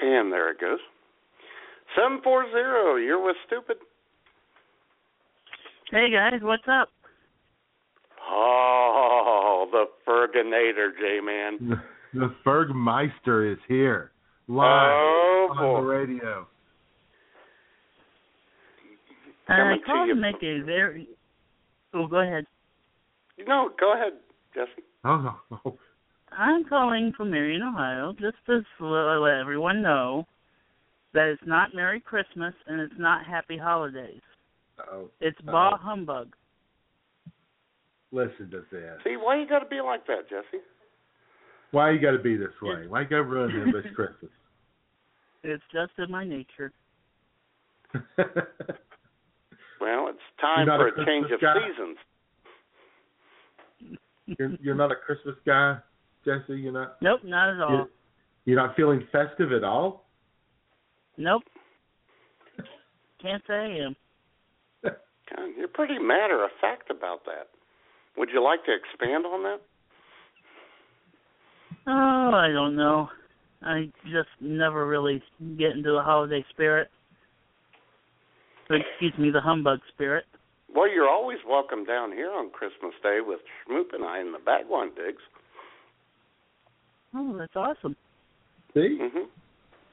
And 0.00 0.32
there 0.32 0.50
it 0.50 0.60
goes. 0.60 0.78
Seven 1.96 2.20
four 2.22 2.44
zero. 2.50 2.96
You're 2.96 3.22
with 3.24 3.36
stupid. 3.46 3.78
Hey 5.90 6.10
guys, 6.12 6.40
what's 6.42 6.68
up? 6.68 6.90
Oh, 8.30 9.66
the 9.72 9.84
Ferginator, 10.06 10.90
J 11.00 11.20
man. 11.24 11.80
The, 12.12 12.18
the 12.20 12.34
Fergmeister 12.44 13.50
is 13.52 13.58
here 13.68 14.12
live 14.48 14.90
Oh, 14.92 15.48
on 15.50 15.56
boy. 15.56 15.80
the 15.80 15.86
radio. 15.86 16.46
Uh, 19.48 19.52
I 19.52 19.76
Coming 19.86 20.08
to 20.08 20.14
you. 20.14 20.20
make 20.20 20.42
a 20.42 20.60
very. 20.64 21.08
Oh, 21.94 22.06
go 22.06 22.18
ahead. 22.20 22.44
No, 23.46 23.70
go 23.80 23.94
ahead, 23.94 24.12
Jesse. 24.54 24.84
Oh, 25.04 25.38
oh, 25.64 25.78
I'm 26.32 26.64
calling 26.64 27.12
from 27.16 27.30
Marion, 27.30 27.62
Ohio, 27.62 28.12
just 28.20 28.36
to 28.46 28.62
let 28.84 29.40
everyone 29.40 29.80
know 29.80 30.26
that 31.14 31.28
it's 31.28 31.42
not 31.46 31.74
Merry 31.74 32.00
Christmas 32.00 32.52
and 32.66 32.80
it's 32.80 32.92
not 32.98 33.24
Happy 33.26 33.56
Holidays. 33.56 34.20
oh. 34.92 35.08
It's 35.20 35.38
Uh-oh. 35.46 35.52
Bah 35.52 35.76
Humbug. 35.78 36.34
Listen 38.12 38.50
to 38.50 38.64
this. 38.70 38.82
See, 39.04 39.16
why 39.16 39.38
you 39.40 39.46
got 39.48 39.60
to 39.60 39.66
be 39.66 39.80
like 39.80 40.06
that, 40.06 40.28
Jesse? 40.28 40.62
Why 41.70 41.90
you 41.92 42.00
got 42.00 42.12
to 42.12 42.18
be 42.18 42.36
this 42.36 42.48
way? 42.62 42.86
Why 42.86 43.02
you 43.02 43.08
got 43.08 43.16
to 43.16 43.22
ruin 43.24 43.50
him 43.50 43.72
this 43.72 43.84
Christmas? 43.94 44.30
It's 45.44 45.62
just 45.72 45.92
in 45.98 46.10
my 46.10 46.24
nature. 46.24 46.72
Well, 49.80 50.08
it's 50.08 50.18
time 50.40 50.66
for 50.66 50.88
a 50.88 51.02
a 51.02 51.04
change 51.04 51.30
of 51.30 51.40
guy? 51.40 51.54
seasons. 51.54 51.98
you're, 54.26 54.52
you're 54.60 54.74
not 54.74 54.90
a 54.90 54.96
Christmas 54.96 55.36
guy, 55.46 55.78
Jesse. 56.24 56.58
You're 56.60 56.72
not. 56.72 56.96
Nope, 57.00 57.20
not 57.24 57.54
at 57.54 57.60
all. 57.60 57.70
You're, 57.70 57.88
you're 58.44 58.66
not 58.66 58.76
feeling 58.76 59.06
festive 59.12 59.52
at 59.52 59.64
all. 59.64 60.06
Nope. 61.16 61.42
Can't 63.20 63.42
say 63.46 63.54
I 63.54 63.86
am. 63.86 63.96
God, 64.84 65.48
you're 65.56 65.68
pretty 65.68 65.98
matter 65.98 66.44
of 66.44 66.50
fact 66.60 66.90
about 66.90 67.24
that. 67.24 67.48
Would 68.16 68.30
you 68.32 68.42
like 68.42 68.64
to 68.64 68.72
expand 68.72 69.26
on 69.26 69.42
that? 69.42 69.60
Oh, 71.86 72.30
I 72.34 72.48
don't 72.52 72.76
know. 72.76 73.08
I 73.62 73.90
just 74.04 74.28
never 74.40 74.86
really 74.86 75.22
get 75.56 75.72
into 75.72 75.92
the 75.92 76.02
holiday 76.02 76.44
spirit. 76.50 76.90
Excuse 78.70 79.14
me, 79.18 79.30
the 79.30 79.40
humbug 79.40 79.80
spirit. 79.94 80.24
Well, 80.74 80.90
you're 80.90 81.08
always 81.08 81.38
welcome 81.48 81.84
down 81.84 82.12
here 82.12 82.30
on 82.30 82.50
Christmas 82.50 82.92
Day 83.02 83.18
with 83.24 83.40
Schmoop 83.66 83.94
and 83.94 84.04
I 84.04 84.20
in 84.20 84.32
the 84.32 84.38
Bagwan 84.38 84.94
Digs. 84.94 85.22
Oh, 87.14 87.36
that's 87.38 87.56
awesome. 87.56 87.96
See, 88.74 88.98
hmm 89.00 89.26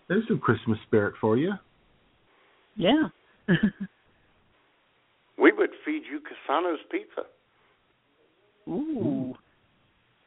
there's 0.08 0.28
some 0.28 0.38
Christmas 0.38 0.78
spirit 0.86 1.16
for 1.20 1.36
you. 1.36 1.54
Yeah. 2.76 3.08
We 5.38 5.52
would 5.52 5.72
feed 5.86 6.04
you 6.10 6.22
Cassano's 6.22 6.80
pizza. 6.90 7.24
Ooh. 8.68 9.36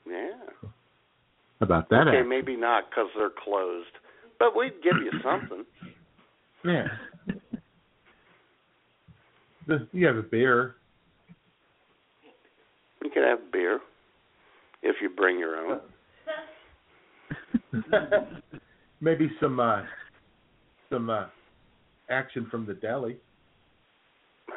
Yeah. 0.06 0.32
How 0.62 0.68
about 1.64 1.88
that? 1.90 2.08
okay, 2.08 2.20
act? 2.20 2.28
maybe 2.28 2.56
not 2.56 2.84
because 2.90 3.08
they're 3.16 3.30
closed, 3.30 3.90
but 4.38 4.54
we'd 4.56 4.82
give 4.82 4.94
you 5.02 5.10
something. 5.22 5.64
Yeah. 6.64 6.86
The, 9.68 9.86
you 9.92 10.06
have 10.06 10.16
a 10.16 10.22
beer. 10.22 10.74
You 13.04 13.10
could 13.10 13.22
have 13.22 13.52
beer 13.52 13.80
if 14.82 14.96
you 15.02 15.10
bring 15.10 15.38
your 15.38 15.56
own. 15.56 15.80
maybe 19.00 19.30
some 19.40 19.60
uh 19.60 19.82
some 20.90 21.10
uh 21.10 21.26
action 22.10 22.46
from 22.50 22.66
the 22.66 22.74
deli. 22.74 23.18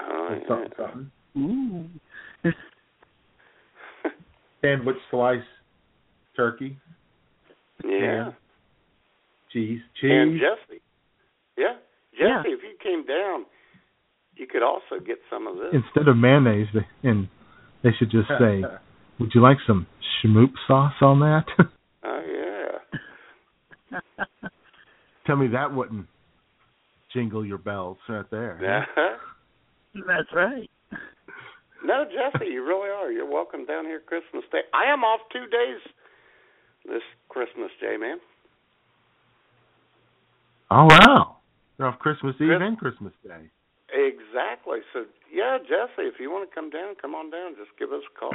Oh, 0.01 0.29
yeah. 0.31 0.47
something, 0.47 0.71
something. 0.77 1.11
Ooh. 1.38 2.51
Sandwich 4.61 4.97
slice 5.09 5.39
turkey. 6.35 6.77
Yeah. 7.83 7.99
Ham, 7.99 8.33
cheese. 9.51 9.81
Cheese. 9.99 10.11
And 10.11 10.39
Jesse. 10.39 10.81
Yeah. 11.57 11.73
Jesse, 12.13 12.23
Yeah. 12.23 12.43
if 12.45 12.61
you 12.63 12.77
came 12.81 13.05
down, 13.05 13.45
you 14.41 14.47
could 14.47 14.63
also 14.63 14.99
get 15.05 15.19
some 15.30 15.45
of 15.45 15.55
this. 15.55 15.72
Instead 15.72 16.07
of 16.09 16.18
mayonnaise 16.18 16.68
they, 16.73 17.07
and 17.07 17.30
they 17.84 17.91
should 17.97 18.09
just 18.09 18.27
say, 18.27 18.61
Would 19.19 19.30
you 19.35 19.41
like 19.41 19.57
some 19.68 19.85
schmoop 20.26 20.53
sauce 20.68 20.95
on 21.01 21.19
that? 21.19 21.45
Oh 22.03 22.19
yeah. 23.91 23.99
Tell 25.27 25.35
me 25.35 25.49
that 25.49 25.72
wouldn't 25.72 26.07
jingle 27.13 27.45
your 27.45 27.59
bells 27.59 27.99
right 28.09 28.26
there. 28.31 28.57
Yeah. 28.59 28.85
That's 30.07 30.27
right. 30.35 30.68
No, 31.85 32.05
Jesse, 32.05 32.45
you 32.49 32.65
really 32.65 32.89
are. 32.89 33.11
You're 33.11 33.30
welcome 33.30 33.68
down 33.68 33.85
here 33.85 33.99
Christmas 33.99 34.43
Day. 34.51 34.61
I 34.73 34.91
am 34.91 35.03
off 35.03 35.19
two 35.31 35.45
days 35.45 35.80
this 36.85 37.03
Christmas 37.30 37.69
Day, 37.80 37.97
man. 37.99 38.18
Oh 40.72 40.88
wow. 40.89 41.38
They're 41.77 41.85
off 41.85 41.99
Christmas 41.99 42.34
Eve 42.41 42.47
Chris- 42.47 42.61
and 42.61 42.77
Christmas 42.80 43.13
Day. 43.23 43.51
Exactly. 44.11 44.79
So 44.93 45.05
yeah, 45.31 45.57
Jesse, 45.61 46.07
if 46.07 46.15
you 46.19 46.29
want 46.31 46.49
to 46.49 46.53
come 46.53 46.69
down, 46.69 46.95
come 47.01 47.15
on 47.15 47.29
down. 47.29 47.55
Just 47.55 47.71
give 47.79 47.91
us 47.91 48.03
a 48.03 48.19
call. 48.19 48.33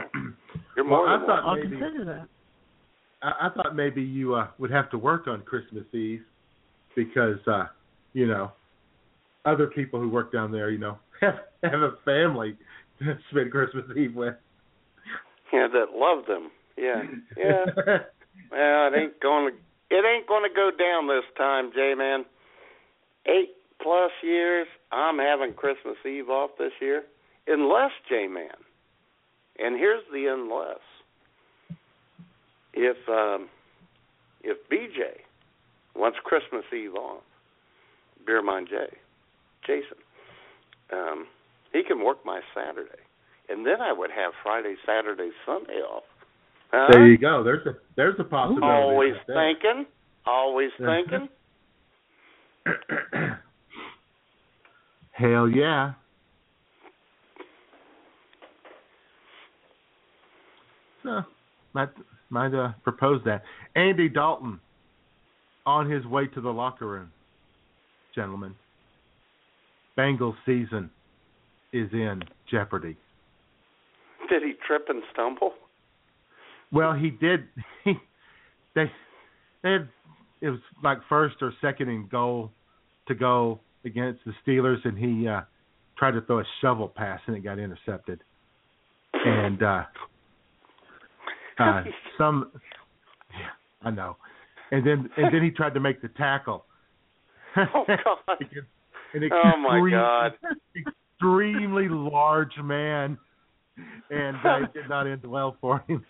You're 0.77 0.85
Well, 0.91 1.05
more 1.05 1.09
I 1.09 1.19
thought 1.21 1.45
welcome. 1.45 1.73
I'll 1.73 1.81
consider 1.81 2.05
that. 2.05 2.29
I, 3.23 3.47
I 3.47 3.51
thought 3.51 3.75
maybe 3.77 4.03
you 4.03 4.35
uh, 4.35 4.49
would 4.59 4.71
have 4.71 4.91
to 4.91 4.99
work 4.99 5.27
on 5.27 5.43
Christmas 5.43 5.85
Eve 5.93 6.23
because 6.95 7.39
uh, 7.47 7.67
you 8.13 8.27
know 8.27 8.53
other 9.45 9.67
people 9.69 10.01
who 10.01 10.09
work 10.09 10.33
down 10.33 10.51
there, 10.51 10.71
you 10.71 10.79
know, 10.79 10.99
have 11.21 11.41
have 11.63 11.81
a 11.81 11.95
family 12.05 12.57
to 12.99 13.19
spend 13.31 13.51
Christmas 13.51 13.85
Eve 13.97 14.15
with. 14.15 14.35
Yeah, 15.53 15.69
that 15.73 15.97
love 15.97 16.27
them. 16.27 16.51
Yeah, 16.77 17.03
yeah. 17.37 17.65
well, 18.51 18.89
it 18.89 18.97
ain't 18.97 19.21
going 19.21 19.53
to 19.53 19.57
it 19.95 20.05
ain't 20.05 20.27
going 20.27 20.49
to 20.49 20.55
go 20.55 20.71
down 20.77 21.07
this 21.07 21.25
time, 21.37 21.71
J 21.75 21.95
man. 21.97 22.25
Eight 23.27 23.56
plus 23.83 24.11
years, 24.23 24.67
I'm 24.93 25.19
having 25.19 25.55
Christmas 25.55 25.97
Eve 26.05 26.29
off 26.29 26.51
this 26.59 26.73
year, 26.81 27.05
unless 27.47 27.91
J 28.09 28.27
man. 28.27 28.51
And 29.59 29.77
here's 29.77 30.03
the 30.13 30.27
unless. 30.27 30.81
If 32.75 32.97
um, 33.09 33.49
if 34.43 34.59
BJ 34.69 35.21
wants 35.95 36.19
Christmas 36.25 36.65
Eve 36.73 36.95
off, 36.95 37.23
Beer 38.27 38.43
Mine 38.43 38.67
J, 38.69 38.77
Jason, 39.67 39.97
um, 40.93 41.27
he 41.73 41.83
can 41.83 42.05
work 42.05 42.19
my 42.25 42.41
Saturday, 42.55 43.03
and 43.49 43.65
then 43.65 43.81
I 43.81 43.93
would 43.93 44.11
have 44.11 44.33
Friday, 44.43 44.75
Saturday, 44.85 45.31
Sunday 45.47 45.81
off. 45.81 46.03
Huh? 46.71 46.89
There 46.93 47.07
you 47.07 47.17
go. 47.17 47.43
There's 47.43 47.67
a 47.67 47.77
there's 47.97 48.17
a 48.19 48.25
possibility. 48.25 48.67
Always 48.67 49.15
thinking. 49.27 49.87
Always 50.27 50.71
thinking. 50.79 51.29
Hell 55.17 55.49
yeah. 55.49 55.93
So 61.03 61.23
might 61.73 61.89
might 62.29 62.55
uh, 62.55 62.73
propose 62.83 63.23
that. 63.25 63.43
Andy 63.75 64.09
Dalton 64.09 64.61
on 65.65 65.91
his 65.91 66.05
way 66.05 66.27
to 66.29 66.41
the 66.41 66.51
locker 66.51 66.87
room, 66.87 67.11
gentlemen. 68.15 68.55
Bengals 69.97 70.37
season 70.45 70.91
is 71.73 71.89
in 71.93 72.23
jeopardy. 72.51 72.97
Did 74.29 74.43
he 74.43 74.53
trip 74.67 74.87
and 74.89 75.03
stumble? 75.13 75.53
Well, 76.73 76.93
he 76.93 77.11
did. 77.11 77.45
He, 77.85 77.95
they, 78.75 78.91
they 79.63 79.71
had, 79.71 79.89
it 80.43 80.51
was 80.51 80.59
like 80.85 80.99
first 81.09 81.37
or 81.41 81.53
second 81.63 81.89
and 81.89 82.11
goal 82.11 82.51
to 83.09 83.15
go 83.15 83.61
against 83.85 84.21
the 84.25 84.33
Steelers, 84.47 84.85
and 84.85 84.99
he 84.99 85.29
uh, 85.29 85.43
tried 85.97 86.13
to 86.13 86.21
throw 86.23 86.41
a 86.41 86.45
shovel 86.61 86.89
pass, 86.89 87.21
and 87.27 87.37
it 87.37 87.41
got 87.41 87.59
intercepted. 87.59 88.21
And 89.15 89.63
uh, 89.63 89.83
uh, 91.59 91.85
some, 92.19 92.51
yeah, 93.31 93.89
I 93.89 93.91
know. 93.91 94.17
And 94.71 94.87
then 94.87 95.09
and 95.17 95.33
then 95.33 95.43
he 95.43 95.51
tried 95.51 95.75
to 95.75 95.81
make 95.81 96.03
the 96.03 96.09
tackle. 96.09 96.65
Oh 97.59 97.85
God! 97.87 98.37
An 99.15 99.31
Oh 99.33 99.53
my 99.57 99.91
God! 99.91 100.33
Extremely 100.77 101.89
large 101.89 102.53
man, 102.63 103.17
and 104.11 104.37
uh, 104.45 104.65
it 104.65 104.75
did 104.75 104.91
not 104.91 105.07
end 105.07 105.25
well 105.25 105.57
for 105.59 105.83
him. 105.89 106.05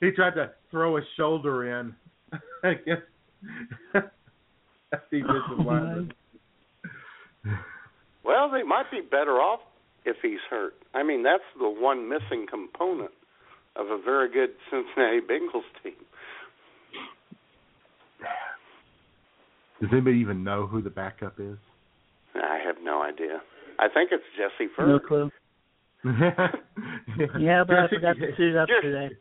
he 0.00 0.10
tried 0.10 0.34
to 0.34 0.50
throw 0.70 0.98
a 0.98 1.00
shoulder 1.16 1.80
in 1.80 1.94
against 2.64 3.02
defensive 5.10 5.64
lineman. 5.64 6.12
Well, 8.24 8.50
they 8.50 8.62
might 8.62 8.90
be 8.90 9.00
better 9.00 9.32
off 9.40 9.60
if 10.04 10.16
he's 10.22 10.40
hurt. 10.48 10.74
I 10.94 11.02
mean, 11.02 11.22
that's 11.22 11.42
the 11.58 11.68
one 11.68 12.08
missing 12.08 12.46
component 12.48 13.10
of 13.76 13.86
a 13.86 13.98
very 14.02 14.30
good 14.30 14.50
Cincinnati 14.70 15.20
Bengals 15.20 15.68
team. 15.82 15.94
Does 19.80 19.88
anybody 19.92 20.18
even 20.18 20.44
know 20.44 20.66
who 20.66 20.82
the 20.82 20.90
backup 20.90 21.40
is? 21.40 21.56
I 22.34 22.58
have 22.64 22.76
no 22.82 23.02
idea. 23.02 23.40
I 23.78 23.88
think 23.88 24.10
it's 24.12 24.24
Jesse 24.36 24.70
Furr. 24.76 24.86
No 24.86 24.98
clue. 24.98 25.30
Yeah, 27.38 27.64
but 27.66 27.76
I 27.76 27.88
forgot 27.88 28.16
to 28.16 28.34
suit 28.36 28.56
up 28.56 28.68
Your- 28.68 28.80
today. 28.80 29.14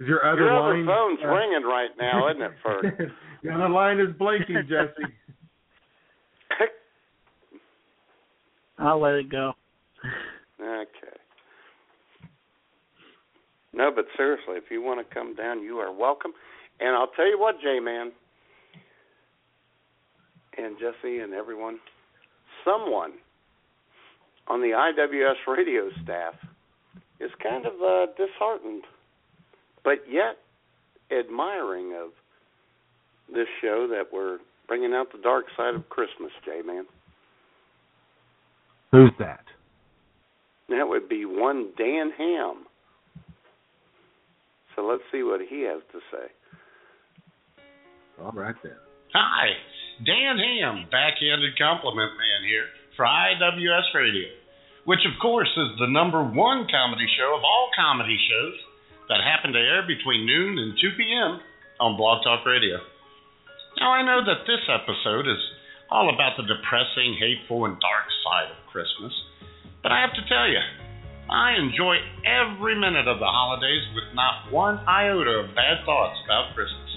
Is 0.00 0.06
your 0.06 0.24
other 0.24 0.42
Your 0.42 0.60
line? 0.60 0.82
other 0.82 0.86
phone's 0.86 1.18
uh, 1.24 1.28
ringing 1.28 1.62
right 1.64 1.90
now, 1.98 2.28
isn't 2.30 2.42
it, 2.42 2.52
Furr? 2.62 2.82
the 3.42 3.50
other 3.50 3.68
line 3.68 3.98
is 3.98 4.08
blinking, 4.18 4.62
Jesse. 4.68 5.12
I'll 8.82 9.00
let 9.00 9.14
it 9.14 9.30
go. 9.30 9.52
Okay. 10.60 11.16
No, 13.72 13.90
but 13.94 14.06
seriously, 14.16 14.54
if 14.56 14.64
you 14.70 14.82
want 14.82 15.06
to 15.06 15.14
come 15.14 15.34
down, 15.34 15.62
you 15.62 15.76
are 15.78 15.92
welcome. 15.92 16.32
And 16.80 16.90
I'll 16.96 17.10
tell 17.14 17.28
you 17.28 17.38
what, 17.38 17.60
J 17.62 17.78
Man 17.80 18.10
and 20.58 20.76
Jesse 20.78 21.20
and 21.20 21.32
everyone, 21.32 21.78
someone 22.64 23.12
on 24.48 24.60
the 24.60 24.68
IWS 24.68 25.56
radio 25.56 25.88
staff 26.02 26.34
is 27.20 27.30
kind 27.40 27.64
of 27.64 27.74
uh, 27.80 28.06
disheartened, 28.16 28.82
but 29.84 29.98
yet 30.10 30.38
admiring 31.16 31.94
of 31.94 32.10
this 33.32 33.46
show 33.60 33.86
that 33.88 34.04
we're 34.12 34.38
bringing 34.66 34.92
out 34.92 35.12
the 35.12 35.22
dark 35.22 35.44
side 35.56 35.76
of 35.76 35.88
Christmas, 35.88 36.32
J 36.44 36.62
Man. 36.66 36.84
Who's 38.92 39.12
that? 39.18 39.44
That 40.68 40.86
would 40.86 41.08
be 41.08 41.24
one 41.24 41.72
Dan 41.76 42.12
Ham. 42.16 42.66
So 44.76 44.84
let's 44.84 45.02
see 45.10 45.22
what 45.22 45.40
he 45.40 45.64
has 45.68 45.80
to 45.92 46.00
say. 46.12 46.28
All 48.22 48.32
right 48.32 48.54
then. 48.62 48.76
Hi, 49.12 49.52
Dan 50.04 50.40
Ham, 50.40 50.88
backhanded 50.88 51.56
compliment 51.58 52.12
man 52.16 52.48
here 52.48 52.64
for 52.96 53.04
IWS 53.04 53.92
Radio, 53.94 54.28
which 54.84 55.04
of 55.04 55.20
course 55.20 55.52
is 55.56 55.76
the 55.80 55.88
number 55.88 56.22
one 56.24 56.68
comedy 56.68 57.08
show 57.16 57.36
of 57.36 57.44
all 57.44 57.68
comedy 57.76 58.16
shows 58.16 58.56
that 59.08 59.20
happen 59.20 59.52
to 59.52 59.58
air 59.60 59.84
between 59.84 60.24
noon 60.24 60.56
and 60.56 60.72
2 60.80 60.96
p.m. 60.96 61.40
on 61.80 61.96
Blog 61.96 62.24
Talk 62.24 62.44
Radio. 62.46 62.80
Now 63.80 63.92
I 63.92 64.04
know 64.04 64.24
that 64.24 64.48
this 64.48 64.64
episode 64.68 65.28
is 65.28 65.40
all 65.90 66.12
about 66.12 66.36
the 66.36 66.44
depressing, 66.44 67.16
hateful, 67.18 67.64
and 67.66 67.78
dark 67.80 68.06
side 68.24 68.50
of 68.50 68.58
Christmas, 68.70 69.12
but 69.82 69.90
I 69.90 70.00
have 70.00 70.14
to 70.14 70.24
tell 70.30 70.46
you, 70.46 70.62
I 71.30 71.58
enjoy 71.58 71.96
every 72.22 72.78
minute 72.78 73.08
of 73.08 73.18
the 73.18 73.26
holidays 73.26 73.82
with 73.94 74.14
not 74.14 74.52
one 74.52 74.78
iota 74.86 75.42
of 75.42 75.54
bad 75.54 75.82
thoughts 75.84 76.18
about 76.24 76.54
Christmas. 76.54 76.90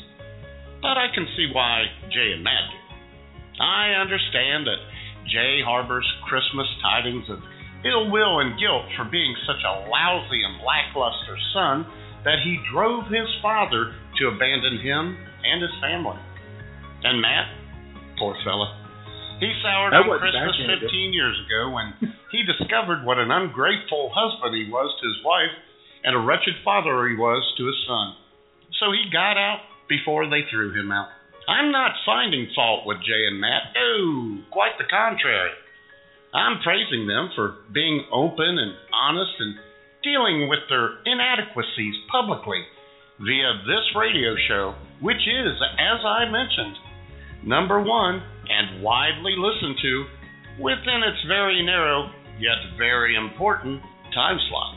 But 0.82 1.02
I 1.02 1.10
can 1.14 1.26
see 1.34 1.49
why 1.49 1.90
Jay 2.14 2.36
and 2.36 2.44
Matt 2.44 2.70
do. 2.70 2.80
I 3.64 3.98
understand 3.98 4.68
that 4.68 4.82
Jay 5.32 5.64
harbors 5.66 6.06
Christmas 6.30 6.68
tidings 6.82 7.26
of 7.30 7.40
ill 7.86 8.12
will 8.12 8.41
and 8.41 8.60
guilt 8.60 8.86
for 8.98 9.06
being 9.06 9.34
such 9.45 9.62
a 9.66 9.90
lousy 9.90 10.41
and 10.41 10.62
lackluster 10.62 11.38
son 11.53 11.86
that 12.26 12.41
he 12.44 12.57
drove 12.74 13.06
his 13.07 13.30
father 13.41 13.94
to 14.18 14.34
abandon 14.34 14.82
him 14.82 15.18
and 15.45 15.62
his 15.62 15.74
family. 15.82 16.20
And 17.06 17.22
Matt, 17.22 17.48
poor 18.17 18.35
fella, 18.43 18.73
he 19.39 19.51
soured 19.59 19.91
That 19.91 20.07
on 20.07 20.19
Christmas 20.19 20.55
15 20.87 21.11
years 21.11 21.35
ago 21.43 21.75
when 21.75 21.91
he 22.31 22.47
discovered 22.47 23.03
what 23.03 23.19
an 23.19 23.31
ungrateful 23.31 24.11
husband 24.15 24.55
he 24.55 24.71
was 24.71 24.87
to 25.01 25.05
his 25.07 25.19
wife 25.23 25.51
and 26.03 26.15
a 26.15 26.21
wretched 26.21 26.55
father 26.63 27.07
he 27.07 27.15
was 27.15 27.43
to 27.57 27.67
his 27.67 27.79
son. 27.83 28.15
So 28.79 28.91
he 28.95 29.11
got 29.11 29.35
out 29.35 29.65
before 29.89 30.29
they 30.29 30.47
threw 30.47 30.71
him 30.71 30.91
out. 30.91 31.11
I'm 31.47 31.71
not 31.71 31.93
finding 32.05 32.49
fault 32.55 32.87
with 32.87 33.03
Jay 33.05 33.27
and 33.27 33.39
Matt. 33.39 33.75
No, 33.75 34.41
quite 34.51 34.77
the 34.79 34.89
contrary. 34.89 35.51
I'm 36.33 36.59
praising 36.63 37.07
them 37.07 37.29
for 37.35 37.63
being 37.71 38.03
open 38.11 38.59
and 38.59 38.73
honest 38.91 39.35
and 39.39 39.55
dealing 40.03 40.49
with 40.49 40.59
their 40.69 40.99
inadequacies 41.05 41.95
publicly 42.11 42.65
via 43.19 43.61
this 43.65 43.85
radio 43.95 44.35
show, 44.47 44.75
which 45.01 45.23
is, 45.23 45.55
as 45.79 45.99
I 46.03 46.27
mentioned, 46.27 46.75
number 47.45 47.81
one 47.81 48.22
and 48.49 48.81
widely 48.81 49.35
listened 49.38 49.77
to 49.81 50.05
within 50.59 51.01
its 51.05 51.22
very 51.27 51.63
narrow 51.65 52.09
yet 52.39 52.57
very 52.77 53.15
important 53.15 53.81
time 54.13 54.38
slot. 54.49 54.76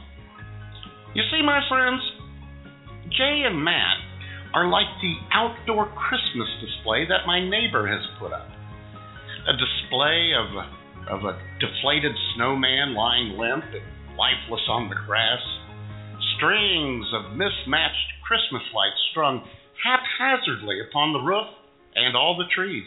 You 1.15 1.23
see, 1.31 1.43
my 1.43 1.61
friends, 1.69 2.01
Jay 3.11 3.43
and 3.47 3.65
Matt 3.65 3.99
are 4.55 4.69
like 4.69 4.89
the 5.01 5.15
outdoor 5.33 5.89
Christmas 5.97 6.49
display 6.61 7.07
that 7.09 7.27
my 7.27 7.41
neighbor 7.41 7.87
has 7.89 8.05
put 8.21 8.33
up. 8.33 8.49
A 9.49 9.55
display 9.57 10.33
of 10.37 10.47
a, 10.53 10.65
of 11.13 11.21
a 11.25 11.41
deflated 11.61 12.13
snowman 12.35 12.95
lying 12.95 13.39
limp 13.39 13.65
and 13.65 14.17
lifeless 14.17 14.63
on 14.69 14.89
the 14.89 14.97
grass, 15.07 15.41
strings 16.37 17.07
of 17.15 17.37
mismatched 17.37 18.09
Christmas 18.27 18.63
lights 18.75 19.01
strung 19.11 19.43
haphazardly 19.81 20.81
upon 20.81 21.13
the 21.13 21.21
roof 21.21 21.49
and 22.07 22.17
all 22.17 22.37
the 22.37 22.49
trees, 22.55 22.87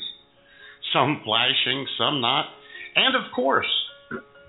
some 0.94 1.22
flashing, 1.24 1.86
some 1.98 2.22
not, 2.22 2.46
and 2.96 3.16
of 3.16 3.32
course, 3.34 3.70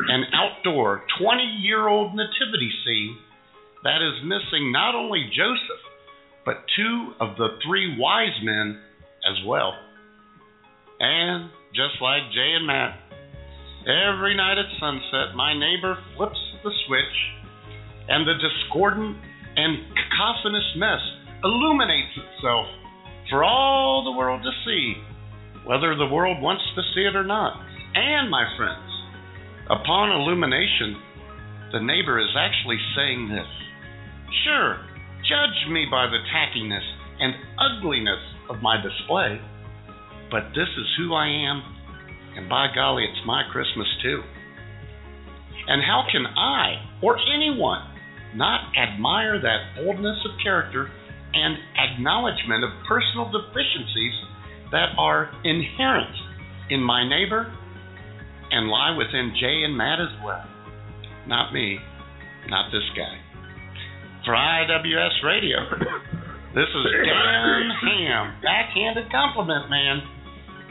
an 0.08 0.24
outdoor 0.34 1.02
20 1.20 1.42
year 1.62 1.88
old 1.88 2.14
nativity 2.14 2.70
scene 2.84 3.18
that 3.84 4.02
is 4.02 4.22
missing 4.24 4.72
not 4.72 4.94
only 4.94 5.30
Joseph, 5.34 5.82
but 6.44 6.64
two 6.76 7.12
of 7.20 7.36
the 7.36 7.58
three 7.66 7.96
wise 7.98 8.36
men 8.42 8.80
as 9.28 9.46
well. 9.46 9.74
And 11.00 11.50
just 11.74 12.00
like 12.00 12.22
Jay 12.32 12.54
and 12.54 12.66
Matt, 12.66 12.98
every 13.86 14.36
night 14.36 14.58
at 14.58 14.70
sunset, 14.78 15.34
my 15.34 15.54
neighbor 15.54 15.98
flips 16.16 16.38
the 16.62 16.70
switch, 16.86 17.16
and 18.08 18.26
the 18.26 18.34
discordant 18.38 19.16
and 19.56 19.78
cacophonous 19.94 20.66
mess 20.76 21.02
illuminates 21.44 22.14
itself 22.16 22.66
for 23.32 23.42
all 23.42 24.04
the 24.04 24.12
world 24.12 24.44
to 24.44 24.52
see, 24.68 25.00
whether 25.64 25.96
the 25.96 26.06
world 26.06 26.36
wants 26.42 26.62
to 26.76 26.82
see 26.92 27.08
it 27.08 27.16
or 27.16 27.24
not. 27.24 27.56
And, 27.96 28.28
my 28.28 28.44
friends, 28.60 28.92
upon 29.72 30.12
illumination, 30.12 31.00
the 31.72 31.80
neighbor 31.80 32.20
is 32.20 32.28
actually 32.36 32.76
saying 32.94 33.32
this 33.32 33.48
Sure, 34.44 34.84
judge 35.24 35.72
me 35.72 35.88
by 35.90 36.12
the 36.12 36.20
tackiness 36.28 36.84
and 37.20 37.32
ugliness 37.56 38.20
of 38.50 38.60
my 38.60 38.76
display, 38.76 39.40
but 40.30 40.52
this 40.52 40.68
is 40.68 40.88
who 40.98 41.14
I 41.14 41.24
am, 41.24 41.64
and 42.36 42.50
by 42.50 42.68
golly, 42.74 43.04
it's 43.04 43.26
my 43.26 43.44
Christmas 43.50 43.88
too. 44.02 44.20
And 45.68 45.80
how 45.80 46.04
can 46.12 46.26
I, 46.26 46.84
or 47.00 47.16
anyone, 47.32 47.80
not 48.34 48.76
admire 48.76 49.40
that 49.40 49.76
boldness 49.76 50.18
of 50.28 50.36
character 50.42 50.90
and 51.34 51.56
acknowledgement 51.78 52.64
of 52.64 52.70
personal 52.88 53.30
deficiencies 53.30 54.14
that 54.70 54.92
are 54.98 55.30
inherent 55.44 56.14
in 56.70 56.80
my 56.80 57.08
neighbor 57.08 57.52
and 58.50 58.68
lie 58.68 58.96
within 58.96 59.34
Jay 59.40 59.62
and 59.64 59.76
Matt 59.76 60.00
as 60.00 60.12
well? 60.24 60.44
Not 61.26 61.52
me, 61.52 61.78
not 62.48 62.70
this 62.72 62.84
guy. 62.96 63.16
For 64.24 64.34
IWS 64.34 65.24
Radio, 65.24 65.58
this 66.54 66.68
is 66.68 66.84
Dan 67.04 67.70
Ham, 67.82 68.34
backhanded 68.42 69.10
compliment 69.10 69.70
man, 69.70 70.02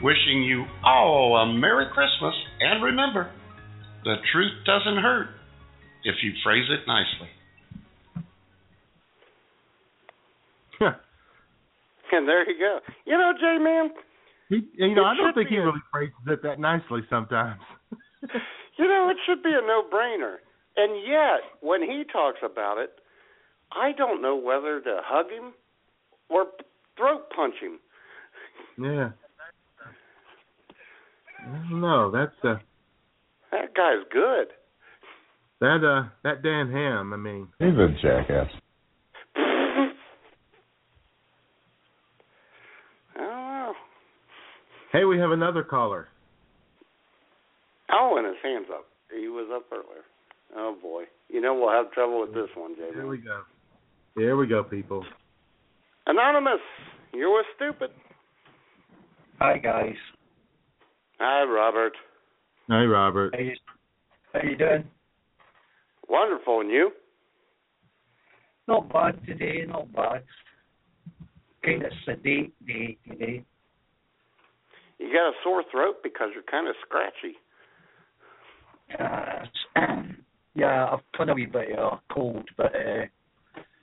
wishing 0.02 0.42
you 0.42 0.64
all 0.84 1.36
a 1.36 1.52
Merry 1.52 1.86
Christmas. 1.92 2.34
And 2.60 2.82
remember, 2.82 3.30
the 4.04 4.16
truth 4.32 4.52
doesn't 4.64 5.02
hurt 5.02 5.28
if 6.04 6.16
you 6.22 6.32
phrase 6.42 6.66
it 6.70 6.86
nicely. 6.86 7.28
And 12.12 12.28
there 12.28 12.48
you 12.48 12.58
go. 12.58 12.78
You 13.06 13.16
know, 13.18 13.32
Jay, 13.40 13.56
man, 13.58 13.90
He, 14.48 14.68
you 14.74 14.94
know, 14.94 15.04
I 15.04 15.16
don't 15.16 15.32
think 15.34 15.48
he 15.48 15.56
a- 15.56 15.62
really 15.64 15.80
phrases 15.90 16.14
it 16.26 16.42
that 16.42 16.60
nicely 16.60 17.00
sometimes. 17.08 17.60
you 18.78 18.86
know, 18.86 19.08
it 19.10 19.16
should 19.26 19.42
be 19.42 19.50
a 19.50 19.60
no-brainer. 19.66 20.36
And 20.76 21.02
yet, 21.06 21.40
when 21.60 21.82
he 21.82 22.04
talks 22.12 22.38
about 22.44 22.78
it, 22.78 22.90
I 23.72 23.92
don't 23.96 24.20
know 24.22 24.36
whether 24.36 24.80
to 24.80 25.00
hug 25.04 25.30
him 25.30 25.52
or 26.28 26.46
throat 26.96 27.30
punch 27.34 27.54
him. 27.60 27.78
Yeah. 28.78 29.10
No, 31.70 32.10
that's 32.10 32.32
uh 32.44 32.56
That 33.50 33.74
guy's 33.74 34.04
good. 34.12 34.48
that 35.60 35.82
uh 35.84 36.08
that 36.24 36.42
Dan 36.42 36.70
Ham. 36.70 37.12
I 37.12 37.16
mean, 37.16 37.48
He's 37.58 37.68
a 37.74 37.88
jackass. 38.02 38.48
I 43.14 43.18
don't 43.18 43.26
know. 43.28 43.72
Hey, 44.92 45.04
we 45.04 45.18
have 45.18 45.30
another 45.30 45.62
caller. 45.62 46.08
Oh, 47.90 48.14
and 48.16 48.26
his 48.26 48.36
hands 48.42 48.66
up. 48.72 48.86
He 49.10 49.28
was 49.28 49.48
up 49.54 49.64
earlier. 49.72 50.04
Oh 50.56 50.76
boy. 50.80 51.04
You 51.28 51.40
know 51.40 51.54
we'll 51.54 51.70
have 51.70 51.92
trouble 51.92 52.20
with 52.20 52.34
this 52.34 52.48
one, 52.56 52.74
Jay. 52.76 52.90
Here 52.94 53.06
we 53.06 53.18
go. 53.18 53.42
Here 54.16 54.36
we 54.36 54.46
go, 54.46 54.62
people. 54.62 55.04
Anonymous, 56.06 56.60
you 57.12 57.30
were 57.30 57.44
stupid. 57.56 57.90
Hi 59.38 59.58
guys. 59.58 59.94
Hi, 61.18 61.44
Robert. 61.44 61.92
Hi 62.68 62.84
Robert. 62.84 63.34
How 63.34 63.40
you, 63.40 63.54
how 64.32 64.40
you 64.42 64.56
doing? 64.56 64.84
Wonderful, 66.08 66.60
and 66.60 66.70
you? 66.70 66.90
Not 68.68 68.92
bad 68.92 69.18
today, 69.26 69.64
not 69.66 69.92
bad. 69.92 70.22
Kind 71.64 71.84
of 71.84 71.92
sedate 72.04 72.52
day 72.66 72.98
today. 73.08 73.44
You 75.02 75.12
got 75.12 75.28
a 75.28 75.32
sore 75.42 75.64
throat 75.70 75.96
because 76.02 76.28
you're 76.34 76.44
kind 76.44 76.68
of 76.68 76.74
scratchy. 76.86 77.36
Uh, 78.98 79.44
yeah, 80.54 80.86
I've 80.92 81.00
got 81.18 81.28
a 81.30 81.34
wee 81.34 81.46
bit 81.46 81.76
of 81.78 81.94
a 81.94 82.14
cold, 82.14 82.48
but 82.56 82.72
uh, 82.74 83.06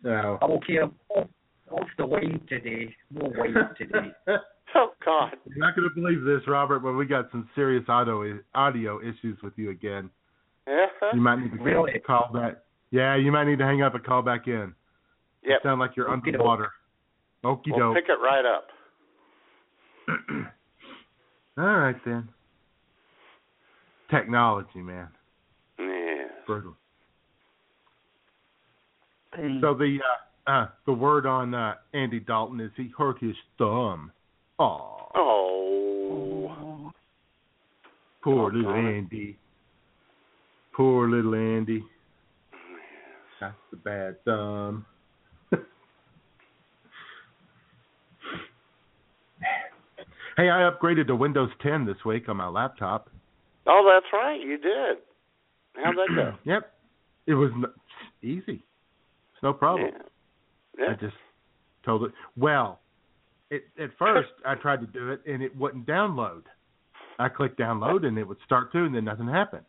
No. 0.04 0.38
I'm 0.42 0.52
okay. 0.52 0.78
I'm 0.82 0.94
off, 1.10 1.28
off 1.72 1.88
the 1.98 2.06
wine 2.06 2.40
today. 2.48 2.96
No 3.12 3.32
wine 3.38 3.56
today. 3.78 4.12
Oh 4.76 4.90
God. 5.04 5.32
You're 5.48 5.58
not 5.58 5.76
going 5.76 5.90
to 5.90 5.96
believe 6.00 6.24
this, 6.24 6.48
Robert, 6.48 6.82
but 6.82 6.94
we 6.94 7.08
got 7.08 7.26
some 7.32 7.50
serious 7.56 7.84
audio 7.88 8.38
audio 8.54 9.00
issues 9.02 9.36
with 9.42 9.54
you 9.56 9.72
again. 9.72 10.12
Uh-huh. 10.68 11.08
You 11.16 11.22
might 11.22 11.40
need 11.40 11.52
to 11.58 11.64
Really? 11.64 11.94
call 12.06 12.30
back. 12.32 12.58
Yeah, 12.92 13.16
you 13.16 13.32
might 13.32 13.46
need 13.46 13.58
to 13.58 13.66
hang 13.66 13.82
up 13.82 13.96
and 13.96 14.04
call 14.04 14.22
back 14.22 14.46
in. 14.46 14.76
Yeah. 15.44 15.56
Sound 15.64 15.80
like 15.80 15.96
you're 15.98 16.08
Okey-doke. 16.12 16.36
underwater. 16.40 16.72
Okie 17.44 17.62
We'll 17.72 17.80
doke. 17.80 17.96
pick 17.96 18.10
it 18.10 18.20
right 18.22 18.46
up. 18.46 18.68
All 21.60 21.66
right 21.66 21.96
then. 22.06 22.30
Technology, 24.10 24.82
man. 24.82 25.10
Yeah. 25.78 26.24
Brutal. 26.48 26.76
Pain. 29.36 29.60
So 29.62 29.74
the 29.74 30.00
uh, 30.48 30.52
uh 30.52 30.68
the 30.86 30.94
word 30.94 31.26
on 31.26 31.54
uh 31.54 31.76
Andy 31.94 32.20
Dalton 32.22 32.60
is 32.62 32.72
he 32.78 32.90
hurt 32.98 33.20
his 33.20 33.36
thumb. 33.58 34.12
Oh, 34.58 34.96
Oh. 35.16 36.92
poor 38.24 38.44
Oh, 38.44 38.46
little 38.56 38.64
darn 38.64 38.86
it. 38.86 38.98
Andy. 38.98 39.38
Poor 40.74 41.10
little 41.10 41.36
Andy. 41.36 41.84
That's 43.42 43.54
the 43.72 43.78
bad 43.78 44.24
thumb. 44.24 44.86
Hey, 50.40 50.50
I 50.50 50.70
upgraded 50.70 51.08
to 51.08 51.16
Windows 51.16 51.50
10 51.62 51.86
this 51.86 51.98
week 52.06 52.30
on 52.30 52.38
my 52.38 52.48
laptop. 52.48 53.10
Oh, 53.68 53.90
that's 53.94 54.12
right. 54.14 54.40
You 54.40 54.58
did. 54.58 54.98
How'd 55.76 55.96
that 55.96 56.08
go? 56.16 56.34
Yep, 56.46 56.72
it 57.28 57.34
was 57.34 57.52
n- 57.56 57.66
easy. 58.24 58.64
It's 59.34 59.44
no 59.44 59.54
problem. 59.54 59.92
Yeah. 60.78 60.86
I 60.92 60.94
just 60.94 61.16
told 61.86 62.04
it. 62.04 62.12
Well, 62.38 62.80
it, 63.52 63.64
at 63.82 63.90
first 64.00 64.30
I 64.46 64.56
tried 64.56 64.80
to 64.80 64.88
do 64.88 65.12
it 65.12 65.22
and 65.28 65.44
it 65.44 65.56
wouldn't 65.58 65.86
download. 65.86 66.44
I 67.20 67.28
clicked 67.28 67.60
download 67.60 68.06
and 68.06 68.18
it 68.18 68.26
would 68.26 68.38
start 68.46 68.72
to, 68.72 68.86
and 68.86 68.96
then 68.96 69.04
nothing 69.06 69.28
happened. 69.28 69.66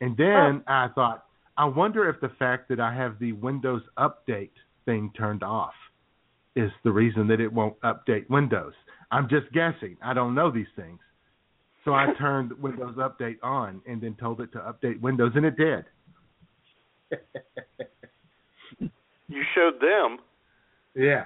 And 0.00 0.16
then 0.16 0.64
I 0.66 0.88
thought, 0.94 1.26
I 1.58 1.66
wonder 1.66 2.08
if 2.08 2.20
the 2.20 2.30
fact 2.38 2.70
that 2.70 2.80
I 2.80 2.94
have 2.94 3.18
the 3.18 3.32
Windows 3.32 3.82
Update 3.98 4.52
thing 4.86 5.12
turned 5.14 5.42
off 5.42 5.74
is 6.60 6.70
the 6.84 6.92
reason 6.92 7.26
that 7.28 7.40
it 7.40 7.52
won't 7.52 7.80
update 7.80 8.28
Windows. 8.30 8.74
I'm 9.10 9.28
just 9.28 9.50
guessing. 9.52 9.96
I 10.02 10.14
don't 10.14 10.34
know 10.34 10.50
these 10.50 10.66
things. 10.76 11.00
So 11.84 11.94
I 11.94 12.12
turned 12.18 12.52
Windows 12.60 12.96
Update 12.96 13.38
on 13.42 13.80
and 13.86 14.00
then 14.00 14.14
told 14.20 14.40
it 14.40 14.52
to 14.52 14.58
update 14.58 15.00
Windows, 15.00 15.32
and 15.34 15.46
it 15.46 15.56
did. 15.56 15.84
You 19.30 19.42
showed 19.54 19.80
them. 19.80 20.18
Yeah. 20.94 21.24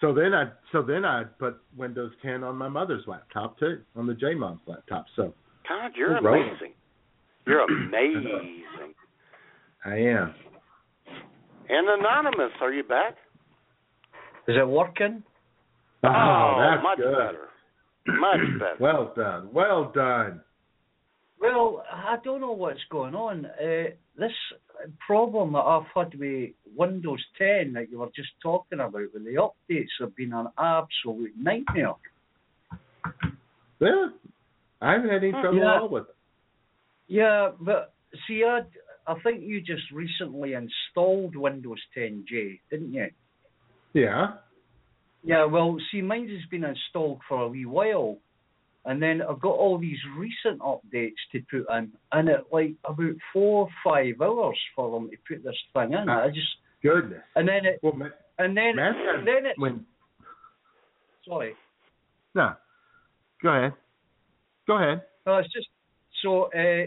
So 0.00 0.14
then 0.14 0.32
I 0.32 0.50
so 0.72 0.82
then 0.82 1.04
I 1.04 1.24
put 1.24 1.58
Windows 1.76 2.12
10 2.22 2.42
on 2.42 2.56
my 2.56 2.68
mother's 2.68 3.04
laptop 3.06 3.58
too, 3.58 3.82
on 3.94 4.06
the 4.06 4.14
J 4.14 4.34
Mom's 4.34 4.60
laptop. 4.66 5.04
So 5.14 5.34
God, 5.68 5.92
you're 5.94 6.16
amazing. 6.16 6.72
You're 7.46 7.64
amazing. 7.64 8.64
I 9.84 9.96
am. 9.96 10.34
And 11.68 11.88
anonymous, 11.88 12.52
are 12.62 12.72
you 12.72 12.82
back? 12.82 13.16
Is 14.48 14.56
it 14.56 14.66
working? 14.66 15.22
Oh, 16.04 16.56
that's 16.58 16.82
much 16.82 16.98
good. 16.98 17.12
better. 17.12 17.48
Much 18.18 18.40
better. 18.58 18.76
Well 18.80 19.12
done. 19.16 19.48
Well 19.52 19.92
done. 19.94 20.40
Well, 21.40 21.84
I 21.92 22.16
don't 22.24 22.40
know 22.40 22.52
what's 22.52 22.80
going 22.90 23.14
on. 23.14 23.46
Uh, 23.46 23.90
this 24.16 24.32
problem 25.06 25.52
that 25.52 25.58
I've 25.58 25.86
had 25.94 26.18
with 26.18 26.50
Windows 26.76 27.24
10 27.38 27.74
that 27.74 27.90
you 27.90 27.98
were 28.00 28.08
just 28.16 28.30
talking 28.42 28.80
about 28.80 28.92
with 29.14 29.24
the 29.24 29.34
updates 29.70 29.86
have 30.00 30.16
been 30.16 30.32
an 30.32 30.48
absolute 30.58 31.32
nightmare. 31.40 31.94
Yeah. 33.80 34.08
I 34.80 34.92
haven't 34.92 35.10
had 35.10 35.22
any 35.22 35.30
trouble 35.32 35.58
Yeah. 35.58 35.76
at 35.76 35.82
all 35.82 35.88
with 35.88 36.04
it. 36.04 36.14
Yeah, 37.08 37.50
but 37.60 37.92
see, 38.26 38.44
I, 38.44 38.60
I 39.10 39.14
think 39.22 39.42
you 39.42 39.60
just 39.60 39.90
recently 39.92 40.54
installed 40.54 41.36
Windows 41.36 41.80
10J, 41.96 42.60
didn't 42.70 42.92
you? 42.92 43.08
Yeah. 43.92 44.34
Yeah, 45.24 45.44
well, 45.44 45.76
see, 45.90 46.00
mine 46.00 46.28
has 46.28 46.48
been 46.50 46.64
installed 46.64 47.20
for 47.28 47.42
a 47.42 47.48
wee 47.48 47.66
while, 47.66 48.18
and 48.84 49.02
then 49.02 49.20
I've 49.20 49.40
got 49.40 49.54
all 49.56 49.76
these 49.78 49.98
recent 50.16 50.60
updates 50.60 51.16
to 51.32 51.40
put 51.50 51.66
in, 51.76 51.92
and 52.12 52.28
it 52.28 52.44
like 52.52 52.74
about 52.84 53.14
four 53.32 53.66
or 53.66 53.68
five 53.84 54.20
hours 54.20 54.58
for 54.76 54.90
them 54.92 55.10
to 55.10 55.16
put 55.26 55.42
this 55.44 55.56
thing 55.74 55.92
in. 55.92 56.08
I 56.08 56.28
just 56.28 56.46
Goodness. 56.82 57.22
and 57.34 57.48
then 57.48 57.66
it 57.66 57.80
Well, 57.82 57.94
and 58.38 58.56
then 58.56 58.76
Matt 58.76 58.94
had- 58.94 59.26
then 59.26 59.46
it 59.46 59.58
when 59.58 59.84
sorry, 61.26 61.54
no. 62.34 62.54
Go 63.42 63.48
ahead. 63.50 63.72
Go 64.66 64.76
ahead. 64.76 65.02
no, 65.26 65.38
it's 65.38 65.52
just 65.52 65.68
so 66.22 66.44
uh, 66.54 66.86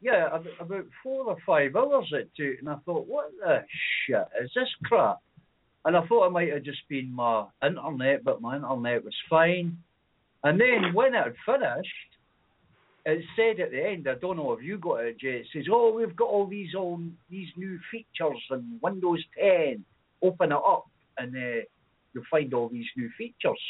yeah, 0.00 0.28
about 0.60 0.84
four 1.02 1.26
or 1.26 1.36
five 1.46 1.74
hours 1.76 2.08
it 2.12 2.30
took, 2.36 2.58
and 2.60 2.68
I 2.68 2.76
thought, 2.84 3.06
what 3.06 3.30
the 3.40 3.64
shit 4.06 4.26
is 4.42 4.50
this 4.54 4.68
crap? 4.84 5.18
And 5.84 5.96
I 5.96 6.06
thought 6.06 6.26
it 6.26 6.32
might 6.32 6.52
have 6.52 6.62
just 6.62 6.88
been 6.88 7.12
my 7.12 7.46
internet, 7.64 8.24
but 8.24 8.40
my 8.40 8.56
internet 8.56 9.04
was 9.04 9.14
fine. 9.28 9.78
And 10.44 10.60
then 10.60 10.94
when 10.94 11.14
it 11.14 11.24
had 11.24 11.34
finished, 11.44 11.88
it 13.04 13.24
said 13.34 13.60
at 13.60 13.72
the 13.72 13.84
end, 13.84 14.08
I 14.08 14.14
don't 14.14 14.36
know 14.36 14.52
if 14.52 14.62
you 14.62 14.78
got 14.78 15.04
it, 15.04 15.18
Jay. 15.18 15.38
It 15.40 15.46
says, 15.52 15.64
"Oh, 15.70 15.92
we've 15.92 16.14
got 16.14 16.28
all 16.28 16.46
these 16.46 16.74
old, 16.76 17.02
these 17.28 17.48
new 17.56 17.78
features 17.90 18.40
in 18.50 18.78
Windows 18.80 19.24
10. 19.38 19.84
Open 20.22 20.52
it 20.52 20.56
up, 20.56 20.86
and 21.18 21.34
uh, 21.34 21.64
you'll 22.14 22.24
find 22.30 22.54
all 22.54 22.68
these 22.68 22.86
new 22.96 23.10
features." 23.18 23.60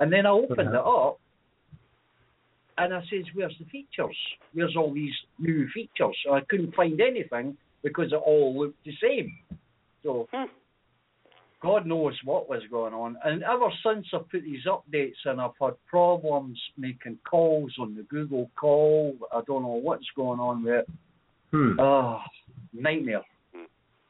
And 0.00 0.12
then 0.12 0.26
I 0.26 0.30
opened 0.30 0.68
it 0.68 0.74
up, 0.74 1.18
and 2.76 2.92
I 2.92 3.00
says, 3.10 3.24
"Where's 3.32 3.56
the 3.58 3.64
features? 3.66 4.16
Where's 4.52 4.76
all 4.76 4.92
these 4.92 5.14
new 5.38 5.66
features?" 5.72 6.16
So 6.24 6.34
I 6.34 6.42
couldn't 6.42 6.74
find 6.74 7.00
anything 7.00 7.56
because 7.82 8.12
it 8.12 8.16
all 8.16 8.58
looked 8.58 8.84
the 8.84 8.92
same. 9.02 9.32
So. 10.02 10.28
God 11.64 11.86
knows 11.86 12.12
what 12.24 12.46
was 12.48 12.60
going 12.70 12.92
on. 12.92 13.16
And 13.24 13.42
ever 13.42 13.68
since 13.84 14.06
I 14.12 14.18
put 14.18 14.42
these 14.42 14.64
updates 14.66 15.14
in, 15.24 15.40
I've 15.40 15.52
had 15.60 15.72
problems 15.88 16.60
making 16.76 17.16
calls 17.28 17.72
on 17.80 17.94
the 17.96 18.02
Google 18.02 18.50
call. 18.54 19.16
I 19.32 19.40
don't 19.46 19.62
know 19.62 19.80
what's 19.82 20.04
going 20.14 20.40
on 20.40 20.62
with 20.62 20.74
it. 20.74 20.86
Hmm. 21.52 21.80
Oh, 21.80 22.18
nightmare. 22.74 23.22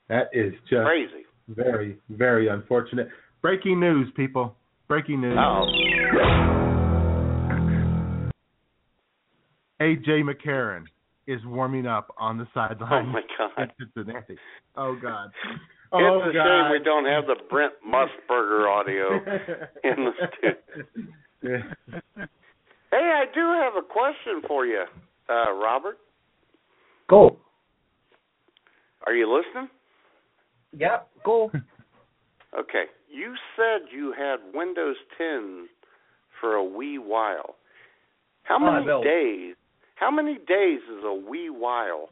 That 0.09 0.31
is 0.33 0.53
just 0.69 0.85
Crazy. 0.85 1.25
very, 1.49 1.97
very 2.11 2.49
unfortunate. 2.49 3.09
Breaking 3.41 3.79
news, 3.79 4.09
people. 4.17 4.57
Breaking 4.89 5.21
news. 5.21 5.39
Oh. 5.39 5.65
AJ 9.81 10.23
McCarron 10.25 10.85
is 11.27 11.41
warming 11.47 11.87
up 11.87 12.13
on 12.19 12.37
the 12.37 12.47
sideline 12.53 13.07
Oh 13.09 13.13
my 13.13 13.23
God. 13.39 13.71
in 13.79 13.87
Cincinnati. 13.95 14.37
Oh 15.95 16.19
it's 16.25 16.31
a 16.31 16.33
God. 16.33 16.45
shame 16.45 16.71
we 16.73 16.85
don't 16.85 17.05
have 17.07 17.27
the 17.27 17.37
Brent 17.49 17.73
Musburger 17.87 18.69
audio 18.69 19.15
in 19.85 20.05
the 20.07 20.13
studio. 20.39 21.63
Hey, 22.91 23.13
I 23.13 23.25
do 23.35 23.41
have 23.63 23.75
a 23.77 23.83
question 23.87 24.43
for 24.47 24.67
you, 24.67 24.85
uh, 25.29 25.53
Robert. 25.53 25.99
Go. 27.09 27.37
Are 29.07 29.15
you 29.15 29.33
listening? 29.33 29.69
Yep, 30.79 31.09
go. 31.25 31.51
Okay. 32.57 32.85
You 33.11 33.35
said 33.57 33.89
you 33.93 34.13
had 34.17 34.37
Windows 34.55 34.95
10 35.19 35.67
for 36.41 36.55
a 36.55 36.63
wee 36.65 36.99
while. 36.99 37.57
How 38.45 38.59
Oh, 38.61 38.73
many 38.73 38.87
will. 38.87 39.03
days? 39.03 39.57
How 39.97 40.09
many 40.09 40.35
days 40.35 40.79
is 40.89 41.03
a 41.05 41.13
wee 41.13 41.51
while? 41.51 42.11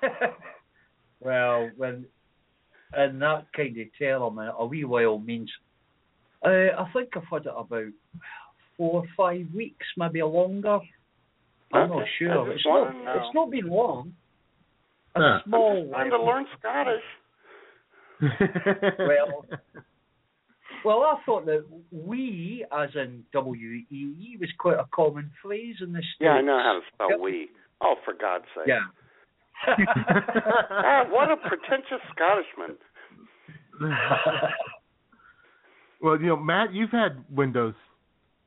well, 1.20 1.70
when 1.76 2.06
in 2.94 3.18
that 3.18 3.46
kind 3.54 3.76
of 3.78 3.86
term, 3.98 4.38
a 4.38 4.66
wee 4.66 4.84
while 4.84 5.18
means 5.18 5.50
uh, 6.44 6.48
I 6.48 6.86
think 6.92 7.10
I've 7.16 7.24
had 7.30 7.46
it 7.46 7.52
about 7.56 7.92
four 8.76 9.00
or 9.00 9.04
five 9.16 9.46
weeks, 9.54 9.86
maybe 9.96 10.20
a 10.20 10.26
longer. 10.26 10.78
I'm 11.72 11.88
not 11.88 12.02
Okay. 12.02 12.04
I 12.04 12.18
sure. 12.18 12.52
It's 12.52 12.64
not. 12.64 12.94
wanna. 12.94 13.14
It's 13.16 13.34
not 13.34 13.50
been 13.50 13.68
long. 13.68 14.14
A 15.14 15.20
Huh. 15.20 15.40
small. 15.44 15.82
I'm 15.96 16.08
trying 16.08 16.10
to 16.10 16.22
learn 16.22 16.46
Scottish. 16.58 17.02
well, 18.98 19.44
well, 20.84 21.02
I 21.02 21.20
thought 21.26 21.46
that 21.46 21.64
we, 21.90 22.64
as 22.70 22.90
in 22.94 23.24
W 23.32 23.70
E 23.70 23.86
E, 23.90 24.36
was 24.38 24.48
quite 24.58 24.78
a 24.78 24.86
common 24.94 25.30
phrase 25.42 25.76
in 25.80 25.92
the 25.92 25.98
states. 26.00 26.20
Yeah, 26.20 26.32
I 26.32 26.40
know 26.42 26.58
how 26.58 26.80
to 26.80 26.86
spell 26.94 27.20
we. 27.20 27.48
Oh, 27.80 27.96
for 28.04 28.14
God's 28.14 28.44
sake. 28.54 28.68
Yeah. 28.68 28.80
Ah, 29.66 31.04
what 31.10 31.30
a 31.30 31.36
pretentious 31.36 32.00
Scottishman. 32.14 32.76
well, 36.02 36.20
you 36.20 36.26
know, 36.28 36.36
Matt, 36.36 36.72
you've 36.72 36.90
had 36.90 37.24
Windows 37.30 37.74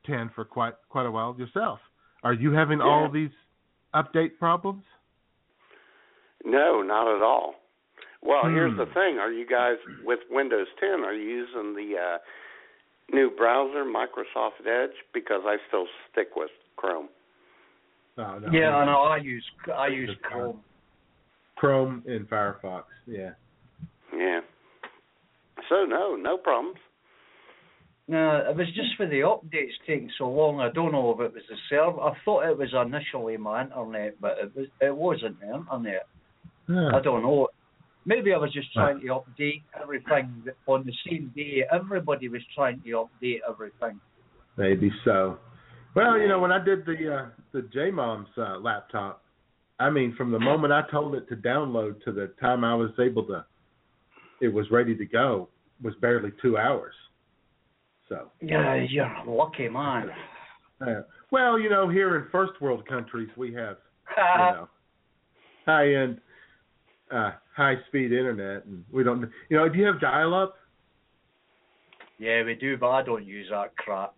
10 0.06 0.31
for 0.34 0.45
quite 0.45 0.73
quite 0.90 1.06
a 1.06 1.11
while 1.11 1.36
yourself. 1.38 1.80
Are 2.23 2.34
you 2.34 2.52
having 2.52 2.81
all 2.81 3.10
these 3.11 3.31
update 3.94 4.38
problems? 4.40 4.84
No, 6.45 6.81
not 6.81 7.07
at 7.15 7.22
all. 7.22 7.56
Well, 8.22 8.45
here's 8.45 8.72
Hmm. 8.73 8.77
the 8.80 8.86
thing: 8.88 9.19
Are 9.19 9.31
you 9.31 9.45
guys 9.45 9.77
with 10.03 10.19
Windows 10.30 10.68
10? 10.80 11.03
Are 11.06 11.14
you 11.14 11.23
using 11.23 11.73
the 11.76 11.98
uh, 11.98 12.18
new 13.14 13.30
browser, 13.30 13.86
Microsoft 13.86 14.65
Edge? 14.65 14.95
Because 15.14 15.41
I 15.45 15.57
still 15.68 15.88
stick 16.11 16.36
with 16.36 16.52
Chrome. 16.76 17.10
Oh, 18.18 18.40
no. 18.40 18.52
Yeah, 18.52 18.76
I 18.76 18.86
know. 18.86 19.02
I 19.03 19.18
use 19.18 19.45
I 19.73 19.88
use 19.88 20.10
Chrome. 20.23 20.61
Chrome 21.60 22.03
and 22.07 22.27
Firefox. 22.30 22.84
Yeah. 23.06 23.31
Yeah. 24.15 24.40
So 25.68 25.84
no, 25.86 26.15
no 26.15 26.38
problems. 26.38 26.77
No, 28.07 28.44
it 28.49 28.56
was 28.56 28.65
just 28.68 28.95
for 28.98 29.06
the 29.06 29.19
updates 29.19 29.73
taking 29.86 30.10
so 30.18 30.30
long. 30.30 30.60
I 30.60 30.72
don't 30.72 30.91
know 30.91 31.11
if 31.11 31.19
it 31.19 31.34
was 31.34 31.44
the 31.48 31.56
server. 31.69 31.99
I 31.99 32.14
thought 32.26 32.49
it 32.49 32.57
was 32.57 32.73
initially 32.73 33.38
my 33.38 33.64
internet, 33.64 34.19
but 34.19 34.38
it 34.41 34.56
was 34.56 34.68
it 34.81 34.95
wasn't 34.95 35.40
the 35.41 35.53
internet. 35.53 36.07
I 36.69 36.99
don't 37.02 37.23
know. 37.23 37.49
Maybe 38.06 38.34
I 38.34 38.38
was 38.38 38.53
just 38.53 38.72
trying 38.73 39.02
to 39.02 39.07
update 39.07 39.64
everything 39.80 40.44
on 40.65 40.86
the 40.86 40.94
same 41.07 41.31
day. 41.36 41.64
Everybody 41.72 42.30
was 42.30 42.41
trying 42.56 42.81
to 42.81 42.90
update 42.90 43.40
everything. 43.48 43.99
Maybe 44.57 44.91
so. 45.03 45.38
Well, 45.95 46.18
you 46.18 46.27
know, 46.27 46.40
when 46.40 46.52
I 46.52 46.64
did 46.64 46.86
the 46.86 47.14
uh, 47.14 47.30
the 47.52 47.64
J 47.73 47.91
Mom's 47.91 48.30
uh, 48.38 48.60
laptop, 48.60 49.23
I 49.80 49.89
mean, 49.89 50.14
from 50.15 50.31
the 50.31 50.39
moment 50.39 50.73
I 50.73 50.84
told 50.91 51.15
it 51.15 51.27
to 51.30 51.35
download 51.35 52.03
to 52.03 52.11
the 52.11 52.31
time 52.41 52.64
I 52.64 52.76
was 52.76 52.91
able 52.99 53.23
to, 53.27 53.45
it 54.41 54.49
was 54.49 54.69
ready 54.72 54.95
to 54.95 55.06
go, 55.06 55.47
was 55.81 55.93
barely 56.01 56.31
two 56.41 56.57
hours. 56.57 56.93
So. 58.10 58.30
Yeah, 58.41 58.76
you're 58.89 59.06
a 59.06 59.30
lucky 59.30 59.69
man. 59.69 60.10
Uh, 60.81 61.01
well, 61.31 61.60
you 61.60 61.69
know, 61.69 61.88
here 61.88 62.18
in 62.18 62.26
first 62.31 62.60
world 62.61 62.88
countries, 62.88 63.30
we 63.38 63.53
have 63.53 63.77
you 64.18 64.23
know 64.23 64.69
high 65.65 65.93
end, 65.93 66.19
uh, 67.11 67.31
high 67.56 67.76
speed 67.88 68.11
internet, 68.11 68.65
and 68.65 68.84
we 68.91 69.03
don't. 69.03 69.30
You 69.49 69.57
know, 69.57 69.69
do 69.69 69.77
you 69.77 69.85
have 69.85 69.99
dial 69.99 70.34
up? 70.34 70.56
Yeah, 72.18 72.43
we 72.43 72.56
do, 72.56 72.77
but 72.77 72.89
I 72.89 73.03
don't 73.03 73.26
use 73.26 73.47
that 73.51 73.76
crap. 73.77 74.15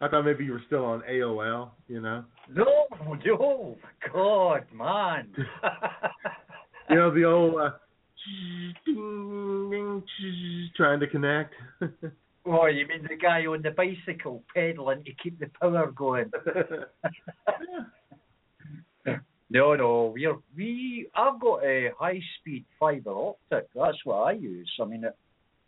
I 0.00 0.08
thought 0.08 0.24
maybe 0.24 0.44
you 0.44 0.52
were 0.52 0.62
still 0.66 0.84
on 0.84 1.02
AOL. 1.02 1.70
You 1.88 2.00
know. 2.00 2.24
No, 2.52 2.86
no, 3.24 3.76
God, 4.12 4.64
man. 4.72 5.28
You 6.90 6.96
know 6.96 7.14
the 7.14 7.24
old 7.24 7.54
uh, 7.54 7.70
trying 10.76 10.98
to 10.98 11.06
connect. 11.06 11.54
oh, 12.46 12.66
you 12.66 12.84
mean 12.88 13.06
the 13.08 13.16
guy 13.16 13.46
on 13.46 13.62
the 13.62 13.70
bicycle 13.70 14.42
pedaling 14.52 15.04
to 15.04 15.12
keep 15.22 15.38
the 15.38 15.48
power 15.60 15.92
going? 15.92 16.32
no, 19.50 19.76
no, 19.76 20.12
we're 20.12 20.36
we. 20.56 21.08
I've 21.14 21.40
got 21.40 21.62
a 21.62 21.92
high-speed 21.96 22.64
fibre 22.80 23.12
optic. 23.12 23.68
That's 23.72 24.04
what 24.04 24.16
I 24.16 24.32
use. 24.32 24.68
I 24.82 24.84
mean, 24.84 25.04
it, 25.04 25.16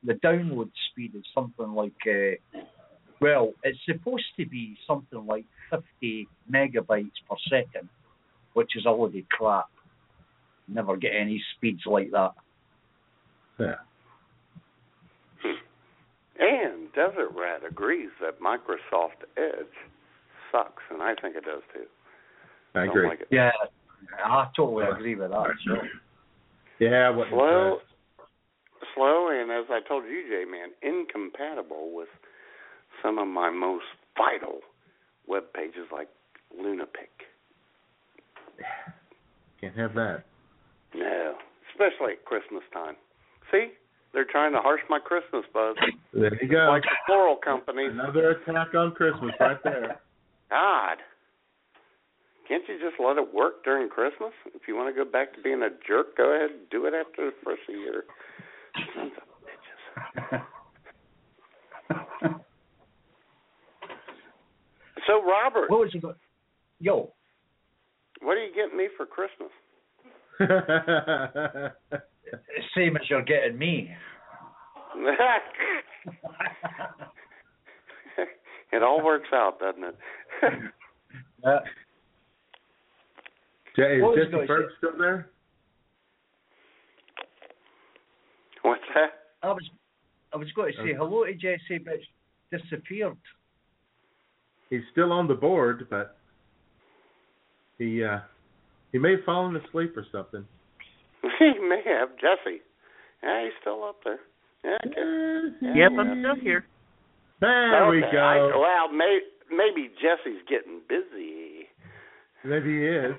the 0.02 0.14
download 0.14 0.72
speed 0.90 1.14
is 1.14 1.22
something 1.32 1.72
like. 1.72 1.94
Uh, 2.04 2.34
well, 3.22 3.52
it's 3.62 3.78
supposed 3.86 4.24
to 4.38 4.46
be 4.46 4.76
something 4.86 5.26
like 5.26 5.44
50 5.70 6.28
megabytes 6.52 7.10
per 7.28 7.36
second, 7.48 7.88
which 8.54 8.76
is 8.76 8.84
a 8.86 8.90
load 8.90 9.16
of 9.16 9.28
crap. 9.28 9.66
Never 10.68 10.96
get 10.96 11.12
any 11.18 11.42
speeds 11.56 11.82
like 11.86 12.10
that. 12.10 12.32
Yeah. 13.58 13.74
And 16.38 16.92
Desert 16.92 17.30
Rat 17.36 17.62
agrees 17.68 18.10
that 18.20 18.40
Microsoft 18.40 19.22
Edge 19.36 19.66
sucks, 20.50 20.82
and 20.90 21.02
I 21.02 21.14
think 21.20 21.36
it 21.36 21.44
does 21.44 21.62
too. 21.72 21.84
I 22.74 22.86
Don't 22.86 22.88
agree. 22.88 23.08
like 23.08 23.20
it. 23.20 23.28
Yeah, 23.30 23.50
I 24.24 24.48
totally 24.56 24.86
agree 24.86 25.14
with 25.14 25.30
that. 25.30 25.46
So. 25.66 25.74
Yeah, 26.80 27.10
what 27.10 27.28
Slow, 27.28 27.78
slow, 28.94 29.28
and 29.30 29.50
as 29.52 29.66
I 29.70 29.86
told 29.86 30.04
you, 30.04 30.24
Jay, 30.28 30.44
man, 30.50 30.70
incompatible 30.82 31.94
with 31.94 32.08
some 33.02 33.18
of 33.18 33.28
my 33.28 33.50
most 33.50 33.84
vital 34.16 34.60
web 35.26 35.44
pages 35.54 35.86
like 35.92 36.08
Lunapic. 36.58 37.10
Can't 39.60 39.76
have 39.76 39.94
that. 39.94 40.24
No, 40.94 41.34
especially 41.72 42.14
at 42.14 42.24
Christmas 42.24 42.62
time. 42.72 42.96
See, 43.50 43.68
they're 44.12 44.26
trying 44.30 44.52
to 44.52 44.58
harsh 44.60 44.80
my 44.88 44.98
Christmas 44.98 45.44
buzz. 45.52 45.76
There 46.12 46.34
you 46.42 46.48
go. 46.48 46.68
Like 46.68 46.82
the 46.82 46.96
floral 47.06 47.36
companies. 47.36 47.90
Another 47.92 48.30
attack 48.30 48.74
on 48.74 48.92
Christmas 48.92 49.32
right 49.40 49.62
there. 49.64 50.00
God. 50.50 50.98
Can't 52.46 52.62
you 52.68 52.78
just 52.78 53.00
let 53.00 53.16
it 53.16 53.32
work 53.32 53.64
during 53.64 53.88
Christmas? 53.88 54.32
If 54.54 54.62
you 54.68 54.76
want 54.76 54.94
to 54.94 55.04
go 55.04 55.10
back 55.10 55.34
to 55.34 55.42
being 55.42 55.62
a 55.62 55.70
jerk, 55.86 56.16
go 56.16 56.34
ahead 56.34 56.50
and 56.50 56.68
do 56.70 56.84
it 56.86 56.92
after 56.92 57.26
the 57.26 57.32
first 57.42 57.62
year. 57.68 58.04
Sons 58.94 59.12
of 59.16 59.22
bitches. 62.20 62.40
so, 65.12 65.22
Robert. 65.24 65.70
What 65.70 65.80
was 65.80 65.90
you 65.92 66.00
going? 66.00 66.16
Yo. 66.80 67.12
What 68.20 68.36
are 68.36 68.44
you 68.44 68.54
getting 68.54 68.76
me 68.76 68.88
for 68.96 69.06
Christmas? 69.06 69.50
Same 72.76 72.96
as 72.96 73.02
you're 73.10 73.22
getting 73.22 73.58
me. 73.58 73.90
it 78.72 78.82
all 78.82 79.04
works 79.04 79.28
out, 79.32 79.58
doesn't 79.60 79.84
it? 79.84 79.96
Uh, 81.44 81.58
Jay, 83.74 83.96
is 83.96 84.02
What 84.02 84.10
was 84.10 84.18
Jesse 84.20 84.30
going 84.30 84.46
Berg 84.46 84.66
still 84.78 84.96
there? 84.96 85.28
What's 88.62 88.80
that? 88.94 89.10
I 89.42 89.48
was 89.48 89.68
I 90.32 90.36
was 90.36 90.46
going 90.54 90.72
to 90.72 90.78
say 90.78 90.94
hello 90.96 91.24
to 91.24 91.34
Jesse, 91.34 91.78
but 91.84 91.94
she 91.98 92.56
disappeared. 92.56 93.16
He's 94.72 94.80
still 94.90 95.12
on 95.12 95.28
the 95.28 95.34
board, 95.34 95.86
but 95.90 96.16
he 97.76 98.02
uh 98.02 98.20
he 98.90 98.96
may 98.98 99.10
have 99.10 99.24
fallen 99.26 99.54
asleep 99.56 99.94
or 99.98 100.06
something. 100.10 100.46
he 101.38 101.52
may 101.60 101.82
have 101.84 102.08
Jesse. 102.16 102.62
Yeah, 103.22 103.44
he's 103.44 103.52
still 103.60 103.84
up 103.84 103.96
there. 104.02 104.20
Yeah, 104.64 104.78
I 104.82 104.86
guess. 104.86 105.74
Yep, 105.76 105.92
I'm 106.00 106.22
still 106.22 106.42
here. 106.42 106.64
There 107.42 107.90
we 107.90 108.02
Okay, 108.02 108.12
go. 108.12 108.18
I, 108.18 108.38
well, 108.56 108.90
may, 108.96 109.18
maybe 109.50 109.90
Jesse's 110.00 110.40
getting 110.48 110.80
busy. 110.88 111.68
Maybe 112.42 112.78
he 112.78 112.86
is. 112.86 113.14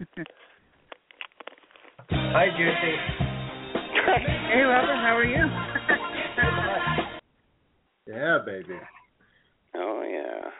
Hi, 2.10 2.46
Jesse. 2.48 2.96
Hey, 4.14 4.60
Robert, 4.60 4.96
how 4.96 5.16
are 5.16 5.24
you? 5.24 5.46
Yeah, 8.06 8.38
baby. 8.44 8.78
Oh 9.76 10.02
yeah. 10.08 10.50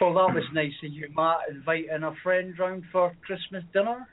Well, 0.00 0.14
that 0.14 0.34
was 0.34 0.44
nice 0.54 0.72
of 0.82 0.92
you, 0.92 1.08
Matt, 1.14 1.40
inviting 1.50 2.02
a 2.02 2.12
friend 2.22 2.54
round 2.58 2.84
for 2.90 3.14
Christmas 3.26 3.62
dinner. 3.74 4.08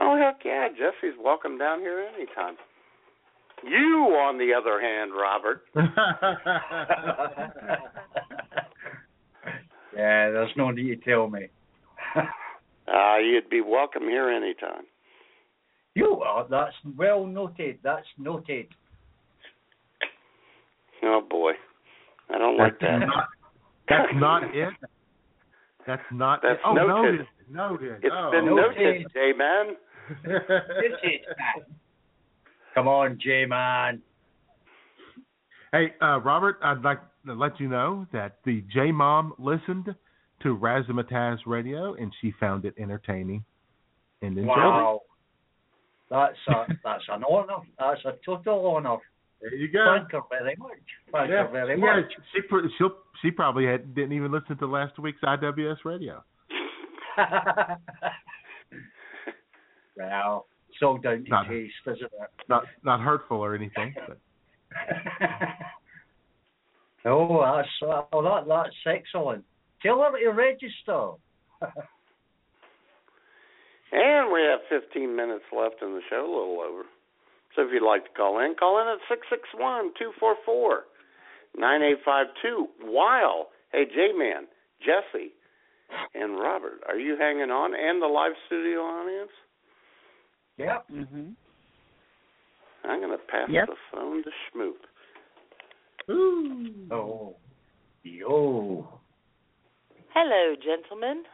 Oh 0.00 0.16
heck 0.16 0.40
yeah, 0.44 0.68
Jesse's 0.70 1.14
welcome 1.22 1.58
down 1.58 1.80
here 1.80 2.08
anytime. 2.16 2.56
You, 3.62 4.16
on 4.18 4.38
the 4.38 4.54
other 4.54 4.80
hand, 4.80 5.12
Robert. 5.14 5.62
yeah, 9.94 10.30
there's 10.30 10.50
no 10.56 10.70
need 10.70 10.88
to 10.88 11.10
tell 11.10 11.28
me. 11.28 11.48
Uh, 12.16 13.18
you'd 13.22 13.50
be 13.50 13.60
welcome 13.60 14.04
here 14.04 14.30
anytime. 14.30 14.84
You 15.94 16.22
are. 16.24 16.46
That's 16.48 16.74
well 16.96 17.26
noted. 17.26 17.78
That's 17.82 18.06
noted. 18.18 18.68
Oh 21.02 21.20
boy, 21.28 21.52
I 22.30 22.38
don't 22.38 22.56
like 22.56 22.80
that. 22.80 23.02
Not, 23.90 24.06
that's 24.08 24.20
not 24.20 24.42
it. 24.54 24.74
That's 25.86 26.02
not 26.10 26.40
That's 26.42 26.54
it. 26.54 26.60
Oh, 26.64 26.72
noted. 26.72 26.94
noted. 26.96 27.26
Noted. 27.50 27.98
It's 28.02 28.14
oh. 28.16 28.30
been 28.30 28.46
noted, 28.46 29.06
J 29.12 29.32
man. 29.36 29.76
Come 32.74 32.88
on, 32.88 33.18
J 33.22 33.44
man. 33.46 34.00
Hey, 35.72 35.92
uh, 36.00 36.20
Robert, 36.20 36.58
I'd 36.62 36.82
like 36.82 37.00
to 37.26 37.34
let 37.34 37.60
you 37.60 37.68
know 37.68 38.06
that 38.12 38.36
the 38.44 38.64
J 38.72 38.92
Mom 38.92 39.34
listened 39.38 39.94
to 40.42 40.56
Razzmatazz 40.56 41.38
Radio 41.46 41.94
and 41.94 42.12
she 42.20 42.32
found 42.38 42.64
it 42.64 42.74
entertaining 42.78 43.44
and 44.22 44.38
enjoyed 44.38 44.56
Wow. 44.56 45.00
That's 46.10 46.36
a 46.48 46.72
that's 46.84 47.02
an 47.08 47.24
honour. 47.24 47.62
That's 47.78 48.00
a 48.04 48.12
total 48.24 48.76
honour. 48.76 48.98
There 49.44 49.54
you 49.54 49.68
go. 49.68 49.96
Thank 49.98 50.10
her 50.12 50.20
very 50.30 50.56
much. 50.56 50.70
Thank 51.12 51.28
yeah, 51.28 51.46
her 51.46 51.52
very 51.52 51.78
yeah, 51.78 52.00
much. 52.00 52.10
she 52.32 52.40
she'll 52.78 52.96
she 53.20 53.30
probably 53.30 53.66
had, 53.66 53.94
didn't 53.94 54.14
even 54.14 54.32
listen 54.32 54.56
to 54.56 54.66
last 54.66 54.98
week's 54.98 55.20
IWS 55.20 55.84
radio. 55.84 56.24
well, 59.98 60.46
it's 60.70 60.78
all 60.82 60.96
down 60.96 61.24
to 61.24 61.30
Not- 61.30 61.48
taste, 61.48 61.74
isn't 61.86 62.04
it? 62.04 62.30
Not 62.48 62.64
not 62.84 63.00
hurtful 63.00 63.36
or 63.36 63.54
anything, 63.54 63.94
but 64.08 64.16
oh, 67.04 67.42
that's 67.42 67.68
oh, 68.12 68.22
that 68.22 68.46
that's 68.48 68.74
excellent. 68.86 69.44
Tell 69.82 69.98
her 69.98 70.18
to 70.18 70.28
register. 70.30 71.10
And 73.96 74.32
we 74.32 74.40
have 74.40 74.58
15 74.68 75.14
minutes 75.14 75.44
left 75.56 75.80
in 75.80 75.94
the 75.94 76.00
show, 76.10 76.18
a 76.18 76.26
little 76.26 76.60
over. 76.60 76.82
So 77.54 77.62
if 77.62 77.68
you'd 77.72 77.86
like 77.86 78.04
to 78.04 78.10
call 78.16 78.40
in, 78.40 78.54
call 78.58 78.80
in 78.80 78.88
at 78.88 78.98
661-244-9852. 81.56 82.66
While, 82.82 83.50
hey, 83.72 83.84
J-Man, 83.94 84.46
Jesse, 84.80 85.32
and 86.14 86.38
Robert, 86.38 86.82
are 86.88 86.98
you 86.98 87.16
hanging 87.16 87.50
on? 87.50 87.74
And 87.74 88.02
the 88.02 88.06
live 88.06 88.32
studio 88.46 88.80
audience? 88.80 89.30
Yep. 90.56 90.88
Mhm. 90.90 91.34
I'm 92.84 93.00
going 93.00 93.10
to 93.12 93.18
pass 93.18 93.48
Yep. 93.48 93.68
the 93.68 93.76
phone 93.92 94.22
to 94.24 94.30
Schmoop. 94.50 94.86
Ooh. 96.10 96.88
Oh. 96.90 97.36
Yo. 98.02 99.00
Hello, 100.12 100.54
gentlemen. 100.56 101.24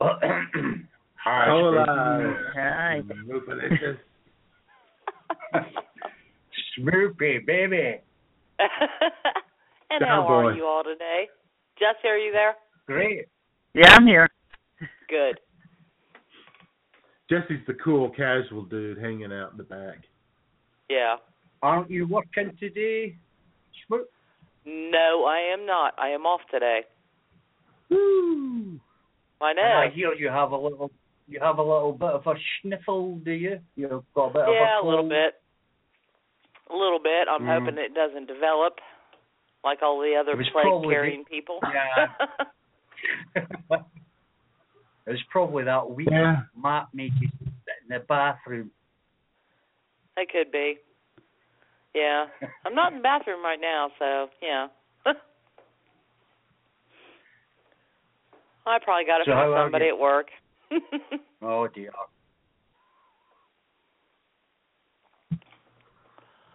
Hi. 0.00 1.46
Hola. 1.48 1.86
Hi. 2.54 3.02
Smoopy, 6.78 7.40
baby. 7.46 8.00
and 9.90 10.04
how 10.04 10.26
are 10.26 10.52
you 10.54 10.64
all 10.64 10.84
today? 10.84 11.28
Jesse, 11.78 12.08
are 12.08 12.18
you 12.18 12.32
there? 12.32 12.54
Great. 12.86 13.26
Yeah, 13.74 13.94
I'm 13.94 14.06
here. 14.06 14.28
Good. 15.08 15.40
Jesse's 17.28 17.64
the 17.66 17.74
cool 17.74 18.10
casual 18.10 18.64
dude 18.64 18.98
hanging 18.98 19.32
out 19.32 19.52
in 19.52 19.58
the 19.58 19.64
back. 19.64 20.04
Yeah. 20.90 21.16
Aren't 21.62 21.90
you 21.90 22.06
working 22.06 22.56
today? 22.60 23.16
Schmoop? 23.90 24.04
No, 24.66 25.24
I 25.26 25.52
am 25.52 25.66
not. 25.66 25.94
I 25.98 26.08
am 26.08 26.26
off 26.26 26.40
today. 26.50 26.80
Woo! 27.90 28.80
I 29.40 29.52
know. 29.52 29.62
And 29.62 29.90
I 29.90 29.94
hear 29.94 30.12
you 30.14 30.28
have 30.28 30.52
a 30.52 30.56
little 30.56 30.90
you 31.26 31.40
have 31.40 31.58
a 31.58 31.62
little 31.62 31.92
bit 31.92 32.10
of 32.10 32.26
a 32.26 32.34
sniffle, 32.60 33.16
do 33.24 33.32
you? 33.32 33.58
You've 33.76 34.04
got 34.14 34.26
a 34.30 34.32
bit 34.32 34.42
yeah, 34.48 34.78
of 34.80 34.84
a 34.84 34.88
a 34.88 34.90
little 34.90 35.08
bit. 35.08 35.34
A 36.70 36.76
little 36.76 36.98
bit. 36.98 37.28
I'm 37.28 37.42
Mm. 37.42 37.60
hoping 37.60 37.78
it 37.78 37.94
doesn't 37.94 38.26
develop 38.26 38.80
like 39.62 39.82
all 39.82 40.00
the 40.00 40.14
other 40.16 40.34
plague 40.34 40.52
probably- 40.52 40.94
carrying 40.94 41.24
people. 41.24 41.58
Yeah. 41.72 42.06
it's 45.06 45.22
probably 45.30 45.64
that 45.64 45.90
weak 45.90 46.08
Yeah. 46.10 46.42
mat 46.56 46.88
making 46.92 47.30
in 47.42 47.88
the 47.88 48.00
bathroom. 48.00 48.70
It 50.16 50.28
could 50.30 50.50
be. 50.52 50.78
Yeah. 51.94 52.26
I'm 52.66 52.74
not 52.74 52.92
in 52.92 52.98
the 52.98 53.02
bathroom 53.02 53.42
right 53.42 53.60
now, 53.60 53.90
so 53.98 54.30
yeah. 54.42 54.68
I 58.66 58.78
probably 58.82 59.04
got 59.04 59.20
it 59.20 59.26
So 59.26 59.32
from 59.32 59.54
somebody 59.64 59.88
at 59.88 59.98
work. 59.98 60.28
Oh 61.42 61.68
dear. 61.74 61.90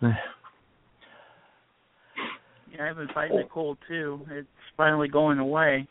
Yeah, 2.72 2.90
I've 2.90 2.95
been 2.95 3.10
fighting 3.14 3.36
the 3.38 3.44
cold 3.52 3.77
too. 3.88 4.22
It's 4.31 4.48
finally 4.77 5.07
going 5.10 5.40
away. 5.40 5.86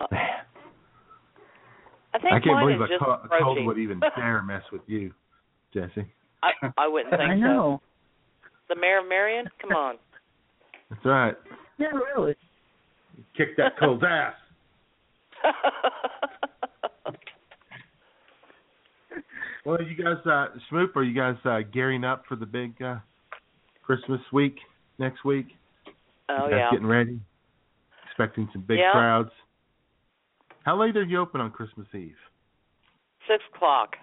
I 0.00 0.06
think 2.20 2.32
I 2.34 2.40
can't 2.40 2.60
believe 2.60 2.76
is 2.76 2.82
a, 2.82 2.88
just 2.88 3.02
co- 3.02 3.12
a 3.12 3.18
cold 3.18 3.58
approaching. 3.58 3.66
would 3.66 3.78
even 3.78 4.00
dare 4.16 4.42
mess 4.42 4.62
with 4.72 4.82
you, 4.86 5.12
Jesse. 5.72 6.04
I 6.42 6.50
I 6.76 6.86
wouldn't 6.88 7.10
think 7.16 7.22
I 7.22 7.34
know. 7.34 7.80
so. 8.68 8.74
The 8.74 8.80
mayor 8.80 8.98
of 8.98 9.08
Marion? 9.08 9.46
Come 9.60 9.70
on. 9.72 9.96
That's 10.90 11.04
right. 11.04 11.34
Yeah, 11.78 11.88
really. 12.14 12.34
Kick 13.36 13.56
that 13.56 13.78
cold's 13.78 14.02
ass. 14.04 14.34
Well, 19.64 19.78
you 19.82 19.96
guys, 19.96 20.18
uh, 20.26 20.48
Schmoop, 20.70 20.94
are 20.96 21.02
you 21.02 21.14
guys 21.14 21.36
uh, 21.44 21.60
gearing 21.72 22.04
up 22.04 22.24
for 22.28 22.36
the 22.36 22.44
big 22.46 22.80
uh, 22.82 22.96
Christmas 23.82 24.20
week 24.32 24.56
next 24.98 25.24
week? 25.24 25.46
Oh 26.28 26.48
you 26.48 26.56
yeah. 26.56 26.70
getting 26.70 26.86
ready? 26.86 27.18
Expecting 28.06 28.48
some 28.52 28.62
big 28.62 28.78
Yeah. 28.78 28.92
crowds. 28.92 29.30
How 30.64 30.78
late 30.80 30.96
are 30.96 31.02
you 31.02 31.18
open 31.18 31.40
on 31.40 31.50
Christmas 31.50 31.86
Eve? 31.94 32.16
Six 33.28 33.42
o'clock. 33.54 33.96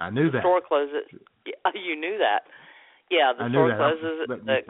I 0.00 0.10
knew 0.10 0.26
The 0.26 0.32
that. 0.38 0.42
store 0.42 0.60
closes. 0.66 1.02
You 1.74 1.96
knew 1.96 2.18
that. 2.18 2.42
Yeah, 3.10 3.32
the 3.36 3.44
I 3.44 3.50
store. 3.50 3.76
Closes 3.76 4.30
at 4.30 4.46
six. 4.46 4.68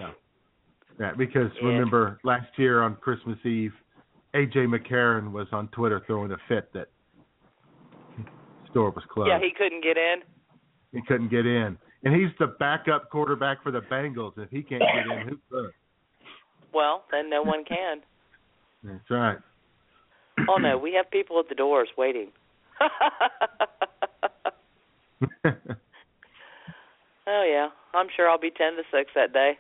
Yeah, 0.99 1.13
because 1.17 1.51
Yeah. 1.61 1.69
remember 1.69 2.19
last 2.25 2.49
year 2.57 2.83
on 2.83 2.97
Christmas 2.97 3.39
Eve, 3.45 3.73
AJ 4.35 4.67
McCarron 4.67 5.33
was 5.33 5.47
on 5.53 5.69
Twitter 5.69 6.01
throwing 6.07 6.33
a 6.33 6.39
fit 6.49 6.73
that 6.73 6.89
store 8.73 8.91
was 8.91 9.05
closed. 9.09 9.29
Yeah, 9.29 9.39
he 9.39 9.51
couldn't 9.57 9.83
get 9.83 9.97
in. 9.97 10.17
he 10.93 11.01
couldn't 11.07 11.29
get 11.31 11.47
in. 11.47 11.79
And 12.05 12.15
he's 12.15 12.31
the 12.41 12.49
backup 12.59 13.09
quarterback 13.11 13.63
for 13.63 13.71
the 13.71 13.81
Bengals. 13.81 14.33
If 14.37 14.51
he 14.51 14.63
can't 14.63 14.83
get 14.83 15.07
in, 15.19 15.29
who 15.29 15.39
could? 15.51 15.71
Well, 16.75 17.05
then 17.13 17.31
no 17.31 17.43
one 17.43 17.65
can. 17.65 17.99
That's 18.83 19.09
right. 19.11 19.39
Oh 20.49 20.57
no, 20.57 20.77
we 20.79 20.95
have 20.95 21.09
people 21.13 21.39
at 21.39 21.49
the 21.49 21.55
doors 21.55 21.89
waiting. 21.97 22.29
oh 25.45 25.51
yeah, 27.27 27.69
I'm 27.95 28.07
sure 28.17 28.29
I'll 28.29 28.41
be 28.41 28.51
ten 28.51 28.73
to 28.73 28.83
six 28.93 29.11
that 29.15 29.33
day. 29.33 29.53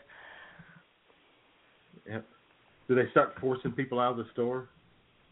yep. 2.08 2.24
Do 2.88 2.94
they 2.96 3.08
start 3.10 3.34
forcing 3.40 3.72
people 3.72 4.00
out 4.00 4.12
of 4.12 4.16
the 4.18 4.26
store? 4.32 4.68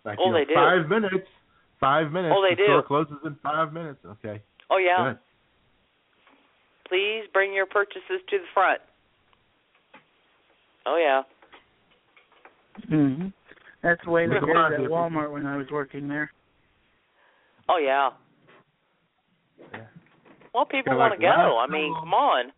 Like 0.04 0.18
Oh, 0.20 0.26
you 0.26 0.32
know, 0.32 0.38
they 0.38 0.44
do. 0.44 0.54
five 0.54 0.88
minutes. 0.88 1.26
Five 1.80 2.12
minutes. 2.12 2.34
Oh, 2.36 2.42
they 2.46 2.54
the 2.54 2.58
do. 2.58 2.64
store 2.66 2.82
closes 2.82 3.16
in 3.24 3.36
five 3.42 3.72
minutes. 3.72 3.98
Okay. 4.04 4.42
Oh 4.70 4.76
yeah. 4.76 5.12
Good. 5.12 5.18
Please 6.88 7.28
bring 7.32 7.54
your 7.54 7.66
purchases 7.66 8.20
to 8.28 8.38
the 8.38 8.44
front. 8.52 8.80
Oh 10.86 10.96
yeah. 10.96 11.22
hmm 12.88 13.28
That's 13.82 14.00
the 14.04 14.10
way 14.10 14.26
they 14.26 14.34
Yeah, 14.34 14.40
did 14.40 14.80
it 14.80 14.84
at. 14.84 14.90
Walmart 14.90 15.32
when 15.32 15.46
I 15.46 15.56
was 15.56 15.66
working 15.72 16.06
there. 16.06 16.30
Oh 17.68 17.78
yeah. 17.78 18.10
Well, 20.52 20.64
people 20.66 20.96
want 20.98 21.12
like 21.12 21.20
to 21.20 21.24
go. 21.24 21.28
last 21.28 21.70
I 21.70 21.72
mean, 21.72 21.94
come 21.94 22.12
on. 22.12 22.52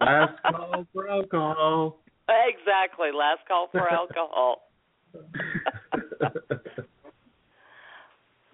Last 0.00 0.42
call 0.50 0.86
for 0.92 1.08
alcohol. 1.08 1.98
Exactly. 2.28 3.10
Last 3.16 3.46
call 3.46 3.68
for 3.70 3.88
alcohol. 3.88 4.62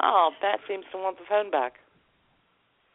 Oh, 0.02 0.30
Pat 0.40 0.60
seems 0.68 0.84
to 0.92 0.98
want 0.98 1.18
the 1.18 1.24
phone 1.28 1.50
back. 1.50 1.74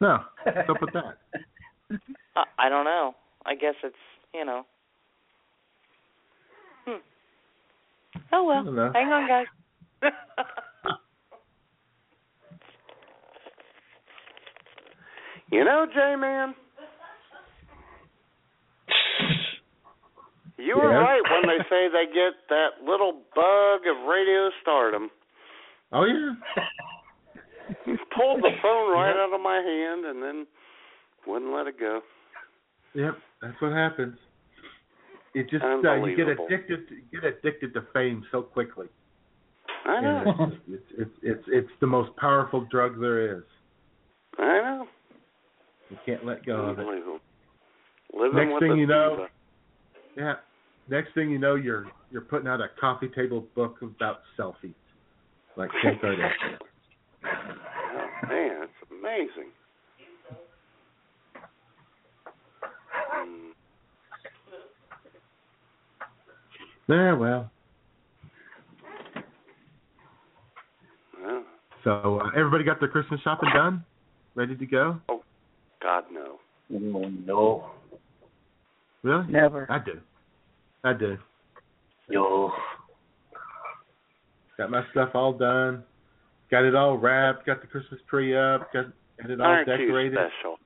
no. 0.00 0.18
What's 0.44 0.68
up 0.70 0.80
with 0.80 0.92
that? 0.94 1.18
Uh, 2.36 2.42
I 2.58 2.68
don't 2.68 2.84
know. 2.84 3.14
I 3.46 3.54
guess 3.54 3.74
it's 3.84 3.94
you 4.34 4.44
know. 4.44 4.66
Hmm. 6.84 6.98
Oh 8.32 8.44
well. 8.44 8.60
I 8.60 8.64
don't 8.64 8.74
know. 8.76 8.90
Hang 8.92 9.08
on, 9.08 9.26
guys. 9.28 9.46
You 15.52 15.64
know, 15.64 15.86
J 15.92 16.16
Man, 16.16 16.54
you 20.58 20.76
were 20.76 20.90
Yes? 20.90 21.00
right 21.00 21.22
when 21.30 21.42
they 21.46 21.62
say 21.70 21.88
they 21.88 22.06
get 22.12 22.34
that 22.48 22.84
little 22.84 23.12
bug 23.34 23.86
of 23.86 24.08
radio 24.08 24.50
stardom. 24.60 25.10
Oh 25.92 26.04
yeah. 26.04 26.32
He 27.84 27.92
pulled 28.16 28.42
the 28.42 28.50
phone 28.62 28.92
right 28.92 29.14
out 29.16 29.34
of 29.34 29.40
my 29.40 29.56
hand 29.56 30.04
and 30.04 30.22
then 30.22 30.46
wouldn't 31.26 31.52
let 31.52 31.66
it 31.66 31.78
go. 31.78 32.00
Yep, 32.94 33.18
that's 33.42 33.60
what 33.60 33.72
happens. 33.72 34.16
It 35.34 35.50
just 35.50 35.62
uh, 35.62 35.94
you 35.96 36.16
get 36.16 36.28
addicted 36.28 36.88
to, 36.88 36.94
get 37.12 37.24
addicted 37.24 37.74
to 37.74 37.84
fame 37.92 38.24
so 38.32 38.42
quickly. 38.42 38.86
I 39.84 40.00
know. 40.00 40.22
It's, 40.40 40.56
it's 40.68 40.82
it's 40.98 41.10
it's 41.22 41.44
it's 41.48 41.70
the 41.80 41.86
most 41.86 42.16
powerful 42.16 42.66
drug 42.70 42.98
there 42.98 43.36
is. 43.36 43.44
I 44.38 44.42
know. 44.42 44.86
You 45.90 45.98
can't 46.06 46.24
let 46.24 46.44
go 46.46 46.56
of 46.56 46.78
it. 46.78 46.86
Living 46.86 48.34
Next 48.34 48.52
with 48.52 48.62
thing 48.62 48.78
you 48.78 48.86
know, 48.86 49.10
diva. 49.10 49.28
Yeah. 50.16 50.34
Next 50.88 51.14
thing 51.14 51.30
you 51.30 51.38
know, 51.38 51.54
you're 51.54 51.86
you're 52.10 52.22
putting 52.22 52.48
out 52.48 52.60
a 52.60 52.68
coffee 52.80 53.08
table 53.08 53.44
book 53.54 53.76
about 53.82 54.20
selfies, 54.38 54.74
like 55.56 55.70
Kim 55.82 55.96
Kardashian. 56.02 56.58
Man, 58.28 58.62
it's 58.62 58.72
amazing. 58.90 59.50
Mm. 63.16 63.50
Yeah, 66.88 67.12
well. 67.14 67.50
Yeah. 71.20 71.40
So 71.84 72.20
uh, 72.20 72.30
everybody 72.36 72.64
got 72.64 72.80
their 72.80 72.88
Christmas 72.88 73.20
shopping 73.22 73.50
done, 73.54 73.84
ready 74.34 74.56
to 74.56 74.66
go. 74.66 75.00
Oh, 75.08 75.22
God 75.80 76.04
no. 76.12 76.38
Oh 76.72 77.08
no. 77.24 77.70
Really? 79.02 79.26
Never. 79.28 79.70
I 79.70 79.78
do. 79.78 80.00
I 80.82 80.92
do. 80.94 81.16
No. 82.08 82.52
Got 84.58 84.70
my 84.70 84.82
stuff 84.90 85.10
all 85.14 85.32
done. 85.32 85.84
Got 86.50 86.64
it 86.64 86.74
all 86.74 86.96
wrapped. 86.96 87.44
Got 87.46 87.60
the 87.60 87.66
Christmas 87.66 88.00
tree 88.08 88.36
up. 88.36 88.72
Got, 88.72 88.86
got 89.20 89.30
it 89.30 89.40
all 89.40 89.46
Aren't 89.46 89.66
decorated. 89.68 90.12
you 90.12 90.18
special? 90.18 90.56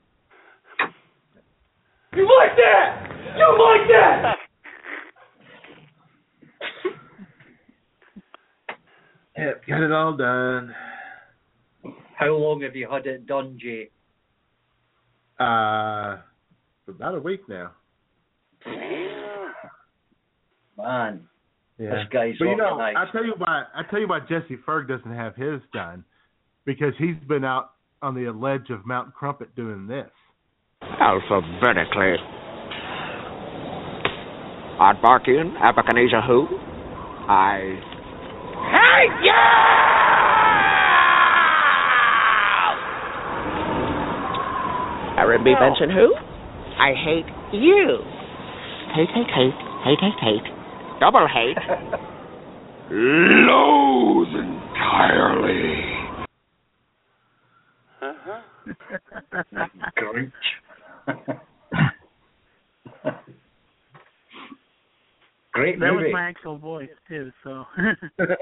You 2.14 2.24
like 2.38 2.56
that? 2.56 3.08
You 3.36 3.58
like 3.58 3.88
that? 3.88 4.36
Yep, 9.38 9.62
got 9.66 9.80
it 9.82 9.92
all 9.92 10.16
done. 10.16 10.74
How 12.14 12.34
long 12.34 12.60
have 12.60 12.76
you 12.76 12.90
had 12.90 13.06
it 13.06 13.26
done, 13.26 13.56
Jay? 13.58 13.88
Uh, 15.38 16.18
for 16.84 16.90
about 16.90 17.14
a 17.14 17.20
week 17.20 17.48
now. 17.48 17.70
Man, 20.76 21.26
Yeah. 21.80 21.94
this 21.94 22.04
guy's 22.12 22.34
but 22.38 22.44
you 22.44 22.56
know, 22.56 22.76
organized. 22.76 22.98
I 22.98 23.10
tell 23.10 23.24
you 23.24 23.34
why. 23.38 23.64
I 23.74 23.82
tell 23.90 24.00
you 24.00 24.06
why 24.06 24.20
Jesse 24.20 24.58
Ferg 24.68 24.86
doesn't 24.86 25.14
have 25.14 25.34
his 25.34 25.62
done, 25.72 26.04
because 26.66 26.92
he's 26.98 27.16
been 27.26 27.42
out 27.42 27.72
on 28.02 28.14
the 28.14 28.30
ledge 28.30 28.68
of 28.68 28.84
Mount 28.84 29.14
Crumpet 29.14 29.56
doing 29.56 29.86
this. 29.86 30.10
Alphabetically. 30.82 32.16
Aardvarkian, 34.78 35.56
Abacanesia 35.62 36.20
who? 36.26 36.46
I 37.28 37.80
hate 38.68 39.24
you! 39.24 39.32
Aaron 45.18 45.44
B. 45.44 45.54
Benson 45.58 45.90
who? 45.90 46.14
I 46.78 46.92
hate 46.92 47.26
you. 47.52 47.98
Hate, 48.96 49.08
hate, 49.14 49.30
hate, 49.34 49.54
hate, 49.84 50.00
hate, 50.00 50.20
hate 50.20 50.59
double 51.00 51.26
hate. 51.26 51.56
Loathe 52.90 54.34
entirely. 54.36 55.84
Uh-huh. 58.02 58.40
Great 65.52 65.80
that 65.80 65.92
movie. 65.92 65.94
That 65.94 65.94
was 65.94 66.12
my 66.12 66.28
actual 66.28 66.58
voice 66.58 66.90
too, 67.08 67.32
so. 67.42 67.64
well, 68.18 68.36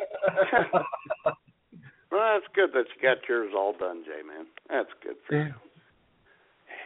that's 2.13 2.45
good 2.55 2.71
that 2.75 2.85
you 2.95 3.03
got 3.03 3.17
yours 3.29 3.53
all 3.57 3.73
done, 3.79 4.05
Jay. 4.05 4.23
Man, 4.27 4.47
that's 4.69 4.91
good 5.03 5.17
for 5.27 5.37
yeah. 5.37 5.47
you. 5.47 5.55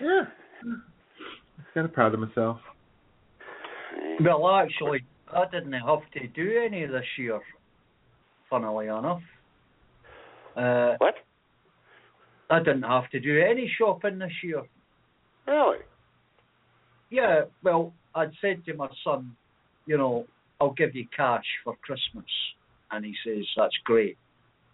Yeah, 0.01 0.24
kind 1.74 1.85
of 1.86 1.93
proud 1.93 2.15
of 2.15 2.20
myself. 2.20 2.59
Well, 4.20 4.49
actually, 4.49 5.05
I 5.35 5.45
didn't 5.51 5.73
have 5.73 6.01
to 6.15 6.29
do 6.29 6.63
any 6.65 6.87
this 6.87 7.07
year. 7.19 7.41
Funnily 8.51 8.87
enough. 8.87 9.23
Uh, 10.57 10.95
what? 10.99 11.15
I 12.51 12.59
didn't 12.59 12.83
have 12.83 13.09
to 13.11 13.21
do 13.21 13.41
any 13.41 13.71
shopping 13.79 14.19
this 14.19 14.33
year. 14.43 14.63
Really? 15.47 15.79
Yeah, 17.11 17.43
well, 17.63 17.93
I'd 18.15 18.33
said 18.41 18.65
to 18.67 18.75
my 18.75 18.89
son, 19.05 19.35
you 19.87 19.97
know, 19.97 20.27
I'll 20.61 20.73
give 20.73 20.95
you 20.95 21.07
cash 21.17 21.45
for 21.65 21.77
Christmas. 21.83 22.25
And 22.91 23.05
he 23.05 23.15
says, 23.25 23.45
that's 23.57 23.77
great. 23.85 24.19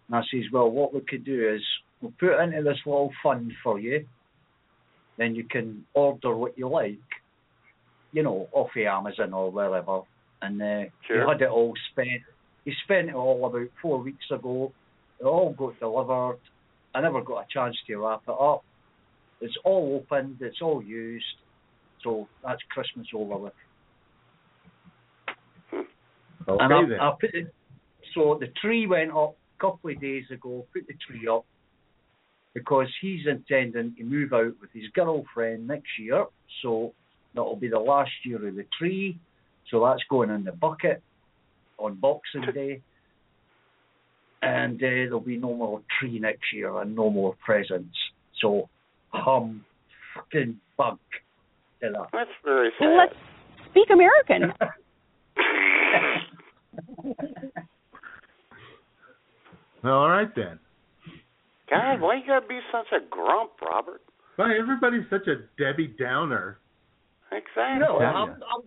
And 0.07 0.17
I 0.17 0.21
says, 0.31 0.43
well, 0.51 0.69
what 0.69 0.93
we 0.93 0.99
could 1.01 1.23
do 1.23 1.53
is 1.55 1.61
we'll 2.01 2.13
put 2.19 2.41
into 2.41 2.61
this 2.63 2.79
little 2.85 3.11
fund 3.23 3.51
for 3.63 3.79
you. 3.79 4.05
Then 5.17 5.35
you 5.35 5.45
can 5.45 5.85
order 5.93 6.35
what 6.35 6.57
you 6.57 6.67
like, 6.67 6.97
you 8.11 8.23
know, 8.23 8.49
off 8.51 8.71
of 8.75 8.83
Amazon 8.83 9.33
or 9.33 9.51
wherever. 9.51 10.01
And 10.41 10.61
uh, 10.61 10.89
Sure. 11.07 11.23
he 11.23 11.29
had 11.29 11.41
it 11.41 11.49
all 11.49 11.73
spent. 11.91 12.21
He 12.65 12.73
spent 12.83 13.09
it 13.09 13.15
all 13.15 13.45
about 13.45 13.67
four 13.81 13.99
weeks 13.99 14.25
ago. 14.31 14.71
It 15.19 15.25
all 15.25 15.53
got 15.53 15.79
delivered. 15.79 16.39
I 16.93 17.01
never 17.01 17.21
got 17.21 17.39
a 17.39 17.45
chance 17.51 17.75
to 17.87 17.95
wrap 17.97 18.21
it 18.27 18.31
up. 18.31 18.63
It's 19.41 19.55
all 19.63 20.01
opened. 20.01 20.37
It's 20.41 20.61
all 20.61 20.81
used. 20.81 21.25
So 22.03 22.27
that's 22.43 22.61
Christmas 22.69 23.07
over 23.13 23.37
with. 23.37 23.53
Okay 26.47 26.63
and 26.63 26.73
I, 26.73 26.81
then. 26.89 26.99
I 26.99 27.11
put 27.19 27.33
it, 27.33 27.53
so 28.15 28.37
the 28.39 28.47
tree 28.61 28.87
went 28.87 29.11
up 29.11 29.35
a 29.57 29.61
couple 29.61 29.91
of 29.91 30.01
days 30.01 30.25
ago. 30.31 30.65
Put 30.73 30.87
the 30.87 30.95
tree 31.07 31.27
up 31.27 31.45
because 32.53 32.87
he's 33.01 33.27
intending 33.27 33.95
to 33.95 34.03
move 34.03 34.33
out 34.33 34.53
with 34.59 34.71
his 34.73 34.85
girlfriend 34.93 35.67
next 35.67 35.99
year. 35.99 36.25
So 36.61 36.93
that'll 37.35 37.55
be 37.55 37.69
the 37.69 37.79
last 37.79 38.11
year 38.23 38.47
of 38.47 38.55
the 38.55 38.65
tree. 38.77 39.19
So 39.71 39.85
that's 39.85 40.03
going 40.09 40.29
in 40.29 40.43
the 40.43 40.51
bucket 40.51 41.01
on 41.77 41.95
Boxing 41.95 42.43
Day. 42.53 42.81
And 44.41 44.75
uh, 44.77 44.87
there'll 44.87 45.19
be 45.19 45.37
no 45.37 45.53
more 45.53 45.81
tree 45.99 46.17
next 46.19 46.53
year 46.53 46.81
and 46.81 46.95
no 46.95 47.09
more 47.09 47.35
presents. 47.43 47.95
So 48.41 48.69
hum 49.09 49.65
fucking 50.15 50.59
bunk 50.77 50.99
to 51.81 51.89
that. 51.91 52.07
That's 52.13 52.29
very 52.43 52.69
sad. 52.79 52.95
Let's 52.97 53.15
speak 53.69 53.89
American. 53.91 54.53
Well, 59.83 59.93
all 59.93 60.09
right 60.09 60.33
then. 60.35 60.59
God, 61.69 62.01
why 62.01 62.15
you 62.15 62.23
gotta 62.27 62.45
be 62.47 62.59
such 62.71 62.87
a 62.91 62.99
grump, 63.09 63.51
Robert? 63.61 64.01
Why 64.35 64.57
everybody's 64.57 65.05
such 65.09 65.27
a 65.27 65.35
Debbie 65.61 65.95
Downer? 65.99 66.57
Exactly. 67.31 67.79
No, 67.79 67.99
I'm, 67.99 68.31
I'm, 68.31 68.63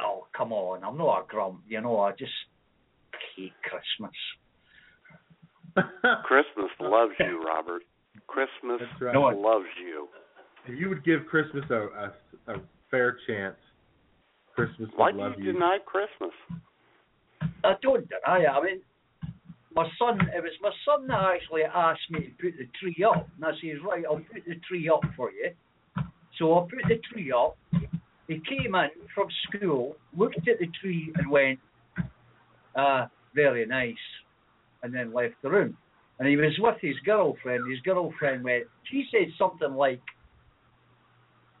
no, 0.00 0.26
come 0.36 0.52
on. 0.52 0.84
I'm 0.84 0.96
not 0.96 1.20
a 1.20 1.26
grump. 1.28 1.62
You 1.68 1.80
know, 1.80 2.00
I 2.00 2.12
just 2.12 2.32
hate 3.36 3.52
Christmas. 3.62 4.16
Christmas 6.24 6.70
loves 6.80 7.12
you, 7.18 7.42
Robert. 7.44 7.82
Christmas 8.26 8.80
right. 9.00 9.36
loves 9.36 9.66
you. 9.82 10.08
If 10.66 10.78
you 10.78 10.88
would 10.88 11.04
give 11.04 11.26
Christmas 11.28 11.64
a, 11.70 11.74
a, 11.74 12.54
a 12.54 12.60
fair 12.90 13.16
chance, 13.26 13.56
Christmas 14.54 14.90
would 14.90 14.98
Why 14.98 15.12
do 15.12 15.18
love 15.18 15.32
you 15.38 15.46
you. 15.46 15.52
deny 15.52 15.78
Christmas? 15.84 16.32
I 17.64 17.74
don't 17.82 18.06
deny 18.08 18.44
it. 18.44 18.48
I 18.48 18.62
mean, 18.62 18.80
my 19.74 19.88
son, 19.98 20.18
it 20.34 20.42
was 20.42 20.52
my 20.60 20.70
son 20.84 21.06
that 21.08 21.20
actually 21.34 21.62
asked 21.62 22.10
me 22.10 22.20
to 22.20 22.30
put 22.42 22.58
the 22.58 22.68
tree 22.80 23.04
up. 23.04 23.28
And 23.36 23.44
I 23.44 23.50
says, 23.52 23.80
right, 23.86 24.04
I'll 24.08 24.16
put 24.16 24.44
the 24.46 24.56
tree 24.68 24.90
up 24.92 25.02
for 25.16 25.30
you. 25.30 25.50
So 26.38 26.58
I 26.58 26.62
put 26.62 26.88
the 26.88 27.00
tree 27.12 27.32
up. 27.32 27.56
He 28.30 28.40
came 28.48 28.76
in 28.76 28.90
from 29.12 29.26
school, 29.48 29.96
looked 30.16 30.46
at 30.46 30.60
the 30.60 30.68
tree 30.80 31.12
and 31.16 31.28
went, 31.28 31.58
ah, 32.76 33.10
very 33.34 33.66
nice, 33.66 33.96
and 34.84 34.94
then 34.94 35.12
left 35.12 35.34
the 35.42 35.50
room. 35.50 35.76
And 36.20 36.28
he 36.28 36.36
was 36.36 36.56
with 36.60 36.76
his 36.80 36.94
girlfriend. 37.04 37.68
His 37.68 37.80
girlfriend 37.80 38.44
went, 38.44 38.66
she 38.84 39.04
said 39.10 39.32
something 39.36 39.74
like, 39.74 40.00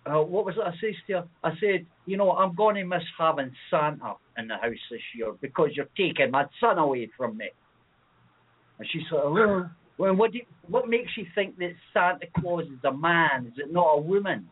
uh, 0.06 0.22
what 0.22 0.44
was 0.46 0.54
it 0.58 0.62
I 0.64 0.70
said 0.80 0.94
to 1.08 1.12
her? 1.14 1.28
I 1.42 1.50
said, 1.58 1.86
you 2.06 2.16
know, 2.16 2.30
I'm 2.30 2.54
going 2.54 2.76
to 2.76 2.84
miss 2.84 3.02
having 3.18 3.50
Santa 3.68 4.14
in 4.38 4.46
the 4.46 4.54
house 4.54 4.86
this 4.92 5.00
year 5.16 5.32
because 5.40 5.70
you're 5.72 5.88
taking 5.96 6.30
my 6.30 6.44
son 6.60 6.78
away 6.78 7.10
from 7.16 7.36
me. 7.36 7.48
And 8.78 8.88
she 8.92 9.00
said, 9.10 9.18
well, 9.24 9.68
what, 9.98 10.30
do 10.30 10.38
you, 10.38 10.44
what 10.68 10.88
makes 10.88 11.16
you 11.16 11.26
think 11.34 11.58
that 11.58 11.72
Santa 11.92 12.26
Claus 12.38 12.66
is 12.66 12.84
a 12.84 12.96
man? 12.96 13.46
Is 13.46 13.54
it 13.58 13.72
not 13.72 13.98
a 13.98 14.00
woman? 14.00 14.48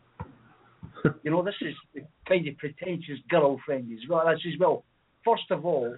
you 1.23 1.31
know, 1.31 1.43
this 1.43 1.55
is 1.61 1.75
the 1.95 2.03
kind 2.27 2.47
of 2.49 2.57
pretentious 2.59 3.19
girlfriend 3.29 3.89
he's 3.89 4.09
got. 4.09 4.27
I 4.27 4.35
says, 4.35 4.59
well, 4.59 4.85
first 5.25 5.51
of 5.51 5.65
all, 5.65 5.95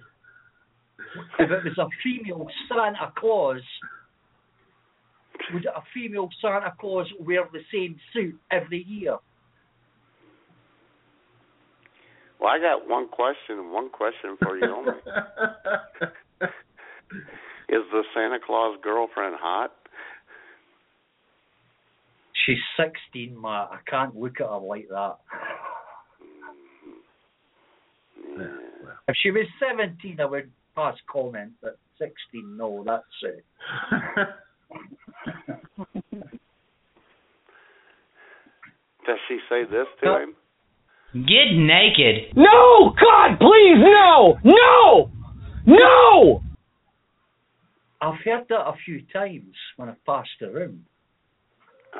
if 1.39 1.51
it 1.51 1.63
was 1.63 1.77
a 1.77 1.87
female 2.03 2.47
Santa 2.69 3.11
Claus, 3.17 3.61
would 5.53 5.65
a 5.65 5.81
female 5.93 6.29
Santa 6.41 6.73
Claus 6.79 7.07
wear 7.19 7.47
the 7.51 7.61
same 7.73 7.97
suit 8.13 8.39
every 8.51 8.83
year? 8.83 9.17
Well, 12.39 12.49
I 12.49 12.59
got 12.59 12.89
one 12.89 13.07
question 13.07 13.59
and 13.59 13.71
one 13.71 13.89
question 13.89 14.37
for 14.41 14.57
you 14.57 14.65
only. 14.65 14.93
Is 17.69 17.83
the 17.91 18.03
Santa 18.15 18.39
Claus 18.45 18.77
girlfriend 18.81 19.35
hot? 19.39 19.71
She's 22.51 22.59
16, 23.13 23.39
Matt. 23.39 23.69
I 23.71 23.77
can't 23.89 24.13
look 24.15 24.41
at 24.41 24.47
her 24.47 24.57
like 24.57 24.87
that. 24.89 25.17
If 29.07 29.15
she 29.21 29.31
was 29.31 29.45
17, 29.59 30.19
I 30.19 30.25
would 30.25 30.51
pass 30.75 30.95
comment, 31.09 31.53
but 31.61 31.79
16, 31.97 32.57
no, 32.57 32.83
that's 32.85 33.05
it. 33.23 33.45
Does 39.05 39.19
she 39.27 39.39
say 39.49 39.63
this 39.63 39.87
to 40.03 40.23
him? 40.23 40.35
Get 41.13 41.53
naked. 41.53 42.33
No! 42.35 42.93
God, 42.99 43.39
please, 43.39 43.77
no! 43.77 44.37
No! 44.43 45.09
No! 45.65 46.41
I've 48.01 48.19
heard 48.25 48.45
that 48.49 48.67
a 48.67 48.73
few 48.85 49.01
times 49.13 49.55
when 49.77 49.87
I've 49.89 50.05
passed 50.05 50.29
the 50.41 50.51
room. 50.51 50.85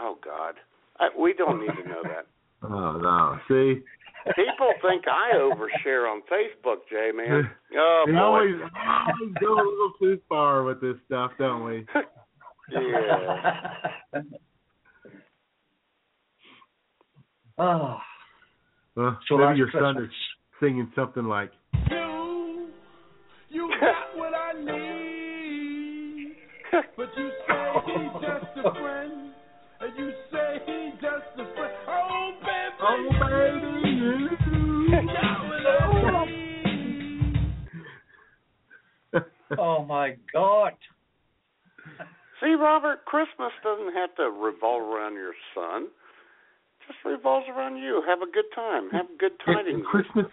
Oh 0.01 0.17
God, 0.23 0.55
I, 0.99 1.09
we 1.17 1.33
don't 1.33 1.59
need 1.61 1.75
to 1.81 1.87
know 1.87 2.01
that. 2.03 2.25
Oh 2.63 2.99
no! 3.01 3.39
See, 3.47 3.81
People 4.35 4.71
think 4.83 5.05
I 5.07 5.35
overshare 5.35 6.05
on 6.11 6.21
Facebook, 6.31 6.77
Jay 6.91 7.09
man. 7.15 7.49
Oh 7.75 8.03
we 8.05 8.11
boy. 8.13 8.19
always, 8.19 8.53
always 8.53 9.33
go 9.39 9.53
a 9.53 9.65
little 9.65 9.93
too 9.99 10.19
far 10.29 10.63
with 10.63 10.79
this 10.79 10.95
stuff, 11.07 11.31
don't 11.39 11.63
we? 11.65 11.85
Yeah. 12.71 13.73
Ah, 17.57 18.01
Well, 18.95 19.19
So 19.27 19.37
maybe 19.37 19.47
that's 19.47 19.57
your 19.57 19.71
son 19.81 20.03
is 20.03 20.09
singing 20.61 20.91
something 20.95 21.25
like, 21.25 21.51
You 23.49 23.69
got 23.81 24.17
what 24.17 24.33
I 24.33 24.53
need. 24.53 26.35
But 26.95 27.09
you 27.17 27.31
say 27.47 27.73
he's 27.87 28.21
just 28.21 28.65
a 28.65 28.71
friend. 28.79 29.33
And 29.81 29.97
you 29.97 30.11
say 30.31 30.59
he's 30.65 30.93
just 31.01 31.39
a 31.39 31.45
friend. 31.55 31.73
Oh, 31.87 32.31
baby. 32.41 32.75
"Oh 32.81 33.09
baby, 33.29 33.89
You 34.91 35.01
got 35.07 35.39
what 39.13 39.59
oh 39.59 39.83
my 39.85 40.15
God. 40.33 40.73
See, 42.41 42.53
Robert, 42.53 43.05
Christmas 43.05 43.51
doesn't 43.63 43.93
have 43.93 44.15
to 44.15 44.23
revolve 44.31 44.81
around 44.83 45.13
your 45.13 45.33
son. 45.53 45.87
Just 46.87 46.99
revolves 47.05 47.45
around 47.49 47.77
you. 47.77 48.01
Have 48.07 48.21
a 48.21 48.31
good 48.31 48.45
time. 48.55 48.89
Have 48.91 49.05
a 49.13 49.17
good 49.17 49.33
And- 49.45 49.55
tidings. 49.57 49.75
and 49.75 49.85
Christmas, 49.85 50.25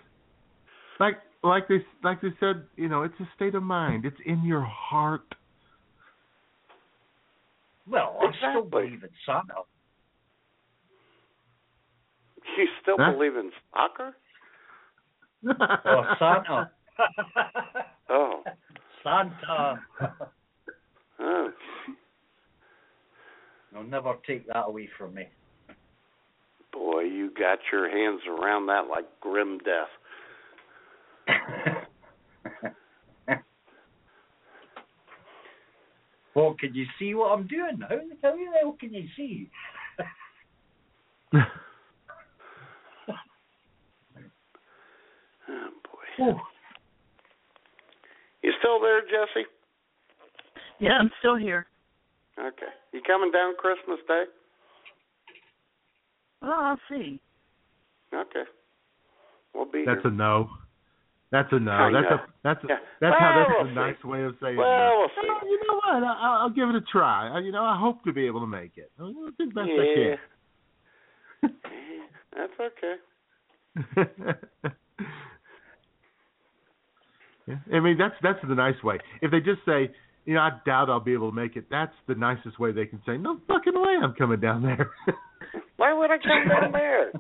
like 1.00 1.18
like 1.42 1.68
they 1.68 1.84
like 2.02 2.20
they 2.20 2.32
said, 2.40 2.64
you 2.76 2.88
know, 2.88 3.02
it's 3.02 3.18
a 3.20 3.28
state 3.36 3.54
of 3.54 3.62
mind. 3.62 4.04
It's 4.06 4.16
in 4.24 4.42
your 4.44 4.62
heart. 4.62 5.34
Well, 7.88 8.18
I 8.20 8.30
still 8.50 8.64
believe 8.64 9.02
in 9.02 9.10
Santa. 9.24 9.62
You 12.56 12.66
still 12.82 12.96
Huh? 12.98 13.12
believe 13.12 13.36
in 13.36 13.52
soccer? 13.72 14.16
Oh, 15.84 16.14
Santa. 16.18 16.70
Oh. 18.10 18.42
Santa. 19.04 19.80
oh. 21.20 21.52
You'll 23.72 23.82
never 23.84 24.14
take 24.26 24.46
that 24.46 24.64
away 24.66 24.88
from 24.98 25.14
me. 25.14 25.28
Boy, 26.72 27.02
you 27.02 27.30
got 27.38 27.58
your 27.70 27.88
hands 27.90 28.22
around 28.26 28.66
that 28.66 28.88
like 28.88 29.04
grim 29.20 29.58
death. 29.58 29.90
well, 36.38 36.54
can 36.58 36.72
you 36.72 36.86
see 36.98 37.14
what 37.14 37.32
I'm 37.32 37.46
doing? 37.48 37.80
How 37.80 37.88
the 37.88 38.16
hell 38.22 38.36
the 38.36 38.58
hell 38.62 38.76
can 38.78 38.94
you 38.94 39.08
see? 39.16 39.50
Oh 45.50 45.68
boy. 46.28 46.34
You 48.42 48.52
still 48.58 48.78
there, 48.80 49.00
Jesse? 49.00 49.46
Yeah, 50.78 50.98
I'm 51.00 51.10
still 51.20 51.36
here. 51.36 51.66
Okay. 52.38 52.66
You 52.92 53.00
coming 53.06 53.30
down 53.30 53.54
Christmas 53.58 53.98
Day? 54.06 54.24
Well, 56.42 56.52
I'll 56.52 56.80
see. 56.90 57.18
Okay. 58.12 58.44
We'll 59.54 59.64
be 59.64 59.84
That's 59.86 60.02
here. 60.02 60.12
a 60.12 60.14
no. 60.14 60.50
That's 61.30 61.48
a 61.52 61.58
no. 61.60 61.90
That's 61.92 62.10
a 62.10 62.26
that's 62.42 62.60
Yeah. 62.68 62.76
that's 63.00 63.16
how 63.18 63.34
that's 63.36 63.50
we'll 63.58 63.66
a 63.66 63.70
see. 63.70 63.74
nice 63.74 64.04
way 64.04 64.22
of 64.24 64.34
saying 64.40 64.56
Well, 64.56 64.98
we'll 64.98 65.08
see. 65.08 65.28
Well, 65.28 65.44
you 65.44 65.60
know 65.68 65.74
what? 65.74 66.02
I, 66.04 66.38
I'll 66.42 66.50
give 66.50 66.68
it 66.70 66.74
a 66.74 66.80
try. 66.80 67.28
I, 67.28 67.40
you 67.40 67.52
know, 67.52 67.64
I 67.64 67.78
hope 67.78 68.02
to 68.04 68.12
be 68.12 68.26
able 68.26 68.40
to 68.40 68.46
make 68.46 68.72
it. 68.76 68.90
I'll 68.98 69.12
do 69.12 69.32
the 69.38 69.46
best 69.46 69.68
yeah. 69.68 70.16
I 71.42 71.48
That's 72.36 72.52
okay. 72.60 72.94
Yeah. 77.48 77.56
I 77.72 77.80
mean, 77.80 77.96
that's 77.96 78.14
that's 78.22 78.38
the 78.46 78.54
nice 78.54 78.80
way. 78.84 78.98
If 79.22 79.30
they 79.30 79.40
just 79.40 79.60
say, 79.64 79.90
you 80.26 80.34
know, 80.34 80.40
I 80.40 80.50
doubt 80.66 80.90
I'll 80.90 81.00
be 81.00 81.14
able 81.14 81.30
to 81.30 81.34
make 81.34 81.56
it, 81.56 81.64
that's 81.70 81.94
the 82.06 82.14
nicest 82.14 82.58
way 82.58 82.72
they 82.72 82.84
can 82.84 83.00
say, 83.06 83.16
no 83.16 83.40
fucking 83.48 83.72
way, 83.74 83.94
I'm 84.02 84.12
coming 84.12 84.38
down 84.38 84.62
there. 84.62 84.90
Why 85.78 85.94
would 85.94 86.10
I 86.10 86.18
come 86.18 86.46
down 86.46 86.72
there? 86.72 87.12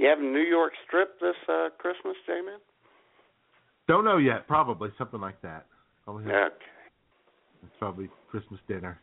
You 0.00 0.08
having 0.08 0.32
New 0.32 0.40
York 0.40 0.72
Strip 0.86 1.20
this 1.20 1.34
uh 1.46 1.68
Christmas, 1.78 2.16
J-Man? 2.26 2.58
Don't 3.86 4.02
know 4.04 4.16
yet. 4.16 4.48
Probably 4.48 4.88
something 4.96 5.20
like 5.20 5.40
that. 5.42 5.66
Probably 6.04 6.24
have- 6.24 6.52
Okay. 6.52 6.54
it's 7.64 7.72
probably 7.78 8.08
Christmas 8.30 8.60
dinner. 8.66 8.98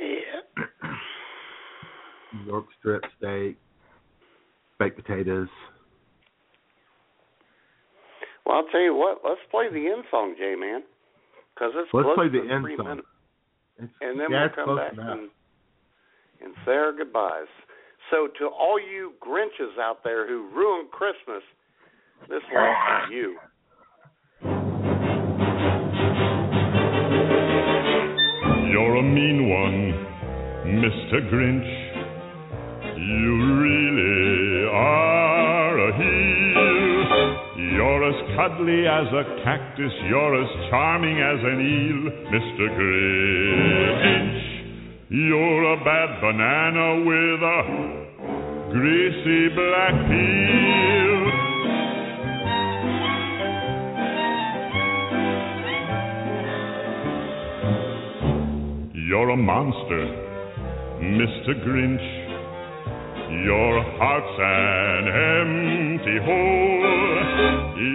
Yeah. 0.00 0.64
New 2.34 2.46
York 2.46 2.66
strip 2.78 3.02
steak, 3.18 3.56
baked 4.78 4.96
potatoes. 4.96 5.48
Well, 8.44 8.58
I'll 8.58 8.66
tell 8.70 8.80
you 8.82 8.94
what. 8.94 9.22
Let's 9.24 9.40
play 9.50 9.68
the 9.72 9.88
end 9.90 10.04
song, 10.12 10.36
J-Man, 10.38 10.82
because 11.54 11.72
it's 11.74 11.90
Let's 11.92 12.08
play 12.14 12.28
the 12.28 12.42
end 12.48 12.64
song. 12.76 12.86
minutes, 12.86 13.08
and 14.00 14.20
then 14.20 14.30
yeah, 14.30 14.46
we'll 14.56 14.66
come 14.66 14.76
back 14.76 14.92
enough. 14.92 15.18
and 15.18 15.30
and 16.44 16.54
say 16.64 16.72
our 16.72 16.92
goodbyes. 16.92 17.48
So, 18.10 18.28
to 18.38 18.46
all 18.46 18.78
you 18.78 19.14
Grinches 19.20 19.78
out 19.80 20.04
there 20.04 20.28
who 20.28 20.48
ruined 20.54 20.90
Christmas, 20.92 21.42
this 22.28 22.42
one's 22.52 22.76
for 22.86 23.12
you. 23.12 23.36
You're 28.70 28.96
a 28.96 29.02
mean 29.02 29.48
one, 29.50 29.92
Mr. 30.84 31.20
Grinch. 31.32 31.72
You 32.96 33.30
really 33.58 34.68
are 34.72 35.78
a 35.78 35.96
heel. 35.96 36.76
You're 37.72 38.04
as 38.08 38.18
cuddly 38.36 38.86
as 38.86 39.08
a 39.12 39.42
cactus, 39.44 39.92
you're 40.08 40.42
as 40.42 40.70
charming 40.70 41.18
as 41.18 41.40
an 41.42 41.60
eel, 41.60 42.10
Mr. 42.30 42.68
Grinch. 42.78 44.55
You're 45.08 45.72
a 45.72 45.84
bad 45.84 46.20
banana 46.20 47.04
with 47.06 47.40
a 47.40 47.62
greasy 48.72 49.54
black 49.54 49.94
peel. 50.10 51.22
You're 59.06 59.30
a 59.30 59.36
monster, 59.36 60.06
Mr. 60.98 61.54
Grinch. 61.62 62.08
Your 63.44 63.82
heart's 63.98 64.38
an 64.40 65.06
empty 65.38 66.18
hole. 66.18 66.82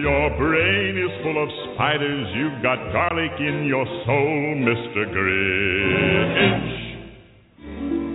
Your 0.00 0.30
brain 0.38 0.96
is 0.96 1.12
full 1.22 1.42
of 1.42 1.48
spiders. 1.74 2.26
You've 2.36 2.62
got 2.62 2.78
garlic 2.90 3.38
in 3.38 3.66
your 3.66 3.84
soul, 4.06 4.56
Mr. 4.64 5.12
Grinch. 5.12 6.81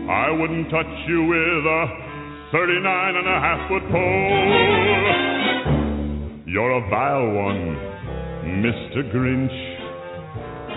I 0.07 0.31
wouldn't 0.31 0.71
touch 0.71 0.87
you 1.09 1.25
with 1.25 1.65
a 1.67 1.87
39 2.53 3.15
and 3.17 3.27
a 3.27 3.39
half 3.43 3.67
foot 3.67 3.83
pole. 3.91 5.03
You're 6.47 6.71
a 6.71 6.79
vile 6.89 7.29
one, 7.35 7.75
Mr. 8.63 9.03
Grinch. 9.11 9.51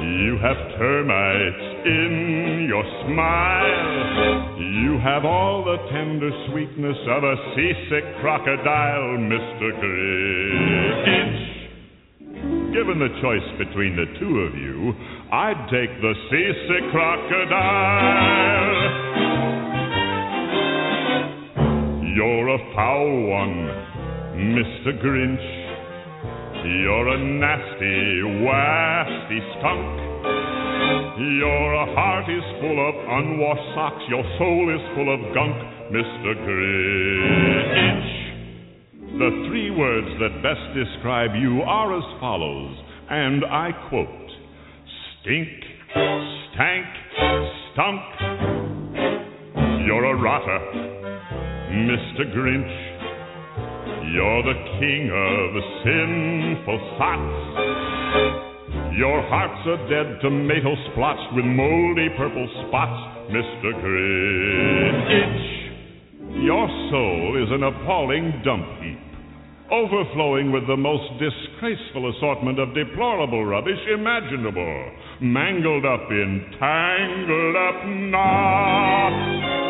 You 0.02 0.34
have 0.42 0.58
termites 0.78 1.86
in 1.86 2.66
your 2.68 2.82
smile. 3.06 4.58
You 4.58 4.98
have 4.98 5.24
all 5.24 5.62
the 5.62 5.78
tender 5.92 6.32
sweetness 6.50 6.98
of 7.14 7.22
a 7.22 7.36
seasick 7.54 8.02
crocodile, 8.20 9.16
Mr. 9.30 9.70
Grinch. 9.78 11.38
Given 12.74 12.98
the 12.98 13.14
choice 13.22 13.46
between 13.58 13.94
the 13.94 14.06
two 14.18 14.40
of 14.40 14.56
you, 14.58 14.92
I'd 15.30 15.68
take 15.70 16.00
the 16.02 16.14
seasick 16.30 16.90
crocodile. 16.90 19.09
You're 22.14 22.48
a 22.48 22.58
foul 22.74 23.26
one, 23.28 23.70
Mr. 24.34 24.98
Grinch. 24.98 25.46
You're 26.82 27.08
a 27.08 27.18
nasty, 27.38 28.22
wasty 28.42 29.40
skunk. 29.54 29.94
Your 31.38 31.86
heart 31.94 32.28
is 32.28 32.42
full 32.60 32.78
of 32.88 32.94
unwashed 32.96 33.74
socks. 33.76 34.02
Your 34.08 34.24
soul 34.38 34.74
is 34.74 34.82
full 34.96 35.14
of 35.14 35.20
gunk, 35.34 35.54
Mr. 35.94 36.34
Grinch. 36.42 38.10
The 39.18 39.30
three 39.48 39.70
words 39.70 40.08
that 40.18 40.42
best 40.42 40.74
describe 40.74 41.30
you 41.36 41.62
are 41.62 41.96
as 41.96 42.20
follows, 42.20 42.76
and 43.08 43.44
I 43.44 43.70
quote 43.88 44.30
Stink, 45.22 45.48
stank, 46.54 46.86
stunk. 47.72 48.02
You're 49.86 50.04
a 50.04 50.16
rotter, 50.20 50.99
Mr. 51.70 52.26
Grinch. 52.34 52.74
You're 54.10 54.42
the 54.42 54.58
king 54.82 55.06
of 55.06 55.50
sinful 55.86 56.78
thoughts. 56.98 57.70
Your 58.98 59.22
heart's 59.30 59.66
a 59.70 59.76
dead 59.88 60.18
tomato 60.20 60.74
splotched 60.90 61.32
with 61.36 61.44
moldy 61.44 62.08
purple 62.18 62.48
spots, 62.66 63.30
Mr. 63.30 63.70
Grinch. 63.78 65.50
Your 66.42 66.66
soul 66.90 67.38
is 67.40 67.52
an 67.52 67.62
appalling 67.62 68.42
dump 68.44 68.66
heap, 68.82 68.98
overflowing 69.70 70.50
with 70.50 70.66
the 70.66 70.76
most 70.76 71.06
disgraceful 71.22 72.10
assortment 72.10 72.58
of 72.58 72.74
deplorable 72.74 73.44
rubbish 73.44 73.78
imaginable, 73.94 74.90
mangled 75.20 75.86
up 75.86 76.10
in 76.10 76.50
tangled 76.58 77.56
up 77.56 77.86
knots. 78.10 79.69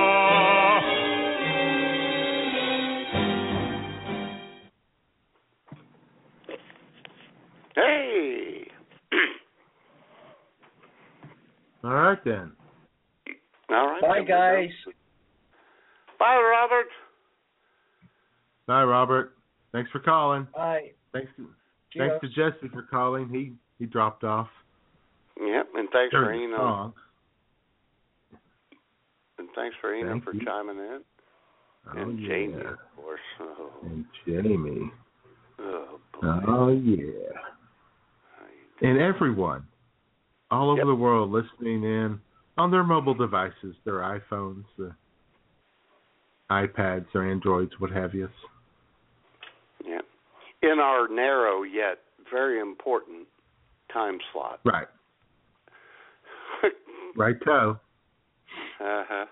Hey. 7.81 8.67
All 11.83 11.93
right 11.93 12.23
then. 12.23 12.51
All 13.69 13.87
right. 13.87 14.01
Bye, 14.01 14.17
then 14.19 14.27
guys. 14.27 14.69
Bye, 16.19 16.35
Robert. 16.35 16.87
Bye, 18.67 18.83
Robert. 18.83 19.33
Thanks 19.71 19.89
for 19.91 19.99
calling. 19.99 20.47
Bye. 20.53 20.91
Thanks 21.13 21.31
to 21.37 21.47
Cheers. 21.91 22.11
thanks 22.21 22.35
to 22.35 22.51
Jesse 22.51 22.67
for 22.71 22.83
calling. 22.83 23.29
He 23.29 23.53
he 23.79 23.85
dropped 23.85 24.23
off. 24.23 24.47
Yep, 25.39 25.69
and 25.75 25.89
thanks 25.91 26.11
for 26.13 26.23
during 26.25 26.41
the 26.51 26.55
Eno. 26.55 26.57
song. 26.57 26.93
And 29.39 29.47
thanks 29.55 29.75
for 29.81 29.93
Eno 29.95 30.11
Thank 30.11 30.23
for 30.23 30.33
you. 30.35 30.45
chiming 30.45 30.77
in. 30.77 30.99
Oh, 31.87 31.97
and 31.99 32.19
yeah. 32.21 32.27
Jamie, 32.27 32.61
of 32.61 32.77
course. 32.95 33.19
Oh, 33.39 33.71
And 33.85 34.05
Jamie. 34.27 34.91
oh, 35.59 35.99
boy. 36.13 36.27
Oh 36.47 36.67
yeah. 36.69 37.39
And 38.81 38.99
everyone 38.99 39.67
all 40.49 40.69
over 40.69 40.79
Yep. 40.79 40.85
the 40.87 40.95
world 40.95 41.31
listening 41.31 41.83
in 41.83 42.19
on 42.57 42.71
their 42.71 42.83
mobile 42.83 43.13
devices, 43.13 43.75
their 43.85 43.99
iPhones, 43.99 44.65
their 44.77 44.97
iPads, 46.51 47.05
their 47.13 47.29
Androids, 47.29 47.71
what 47.79 47.91
have 47.91 48.13
you. 48.13 48.27
Yeah. 49.85 50.01
In 50.61 50.79
our 50.79 51.07
narrow 51.07 51.63
yet 51.63 51.99
very 52.29 52.59
important 52.59 53.27
time 53.93 54.19
slot. 54.31 54.59
Right. 54.63 54.87
Right 57.15 57.35
toe. 57.43 57.77
Uh-huh. 58.79 59.25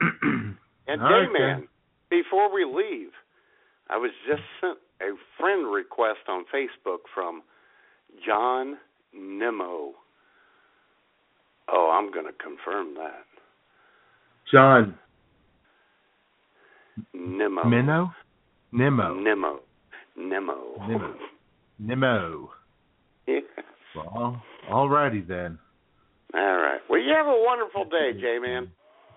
And 0.88 1.00
All 1.00 1.10
right, 1.10 1.26
J-Man, 1.32 1.68
before 2.10 2.52
we 2.52 2.64
leave, 2.64 3.10
I 3.88 3.96
was 3.96 4.10
just 4.28 4.42
sent 4.60 4.78
a 5.00 5.14
friend 5.38 5.72
request 5.72 6.28
on 6.28 6.44
Facebook 6.54 6.98
from 7.14 7.42
John 8.26 8.76
Nemo. 9.14 9.92
Oh, 11.68 11.90
I'm 11.96 12.12
going 12.12 12.26
to 12.26 12.32
confirm 12.32 12.94
that. 12.94 13.24
John 14.50 14.94
Nemo. 17.14 17.64
Minnow? 17.64 18.12
Nemo. 18.72 19.14
Nemo. 19.14 19.60
Nemo. 20.16 20.74
Nemo. 20.88 21.14
Nemo. 21.78 22.50
Yeah. 23.26 23.40
Well, 23.96 24.42
all 24.70 24.88
righty 24.88 25.20
then. 25.20 25.58
All 26.34 26.40
right. 26.40 26.80
Well, 26.88 27.00
you 27.00 27.12
have 27.14 27.26
a 27.26 27.42
wonderful 27.44 27.84
day, 27.84 28.12
J-Man. 28.18 28.70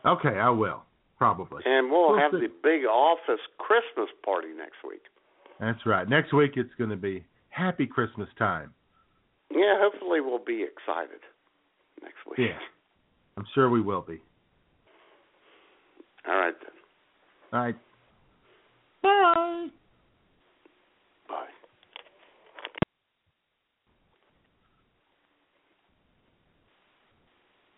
Okay, 0.05 0.37
I 0.37 0.49
will. 0.49 0.83
Probably. 1.17 1.63
And 1.65 1.89
we'll 1.89 2.11
We'll 2.11 2.19
have 2.19 2.31
see. 2.33 2.41
the 2.41 2.51
big 2.61 2.85
office 2.85 3.39
Christmas 3.57 4.09
party 4.23 4.49
next 4.57 4.77
week. 4.87 5.01
That's 5.59 5.85
right. 5.85 6.07
Next 6.09 6.33
week 6.33 6.51
it's 6.57 6.73
going 6.77 6.89
to 6.89 6.97
be 6.97 7.23
happy 7.49 7.85
Christmas 7.87 8.27
time. 8.37 8.73
Yeah, 9.51 9.75
hopefully 9.79 10.21
we'll 10.21 10.43
be 10.43 10.63
excited 10.63 11.21
next 12.01 12.17
week. 12.27 12.49
Yeah, 12.49 12.59
I'm 13.37 13.45
sure 13.53 13.69
we 13.69 13.81
will 13.81 14.01
be. 14.01 14.21
All 16.27 16.35
right 16.35 16.55
then. 16.61 16.71
All 17.53 17.65
right. 17.65 17.75
Bye. 19.03 19.67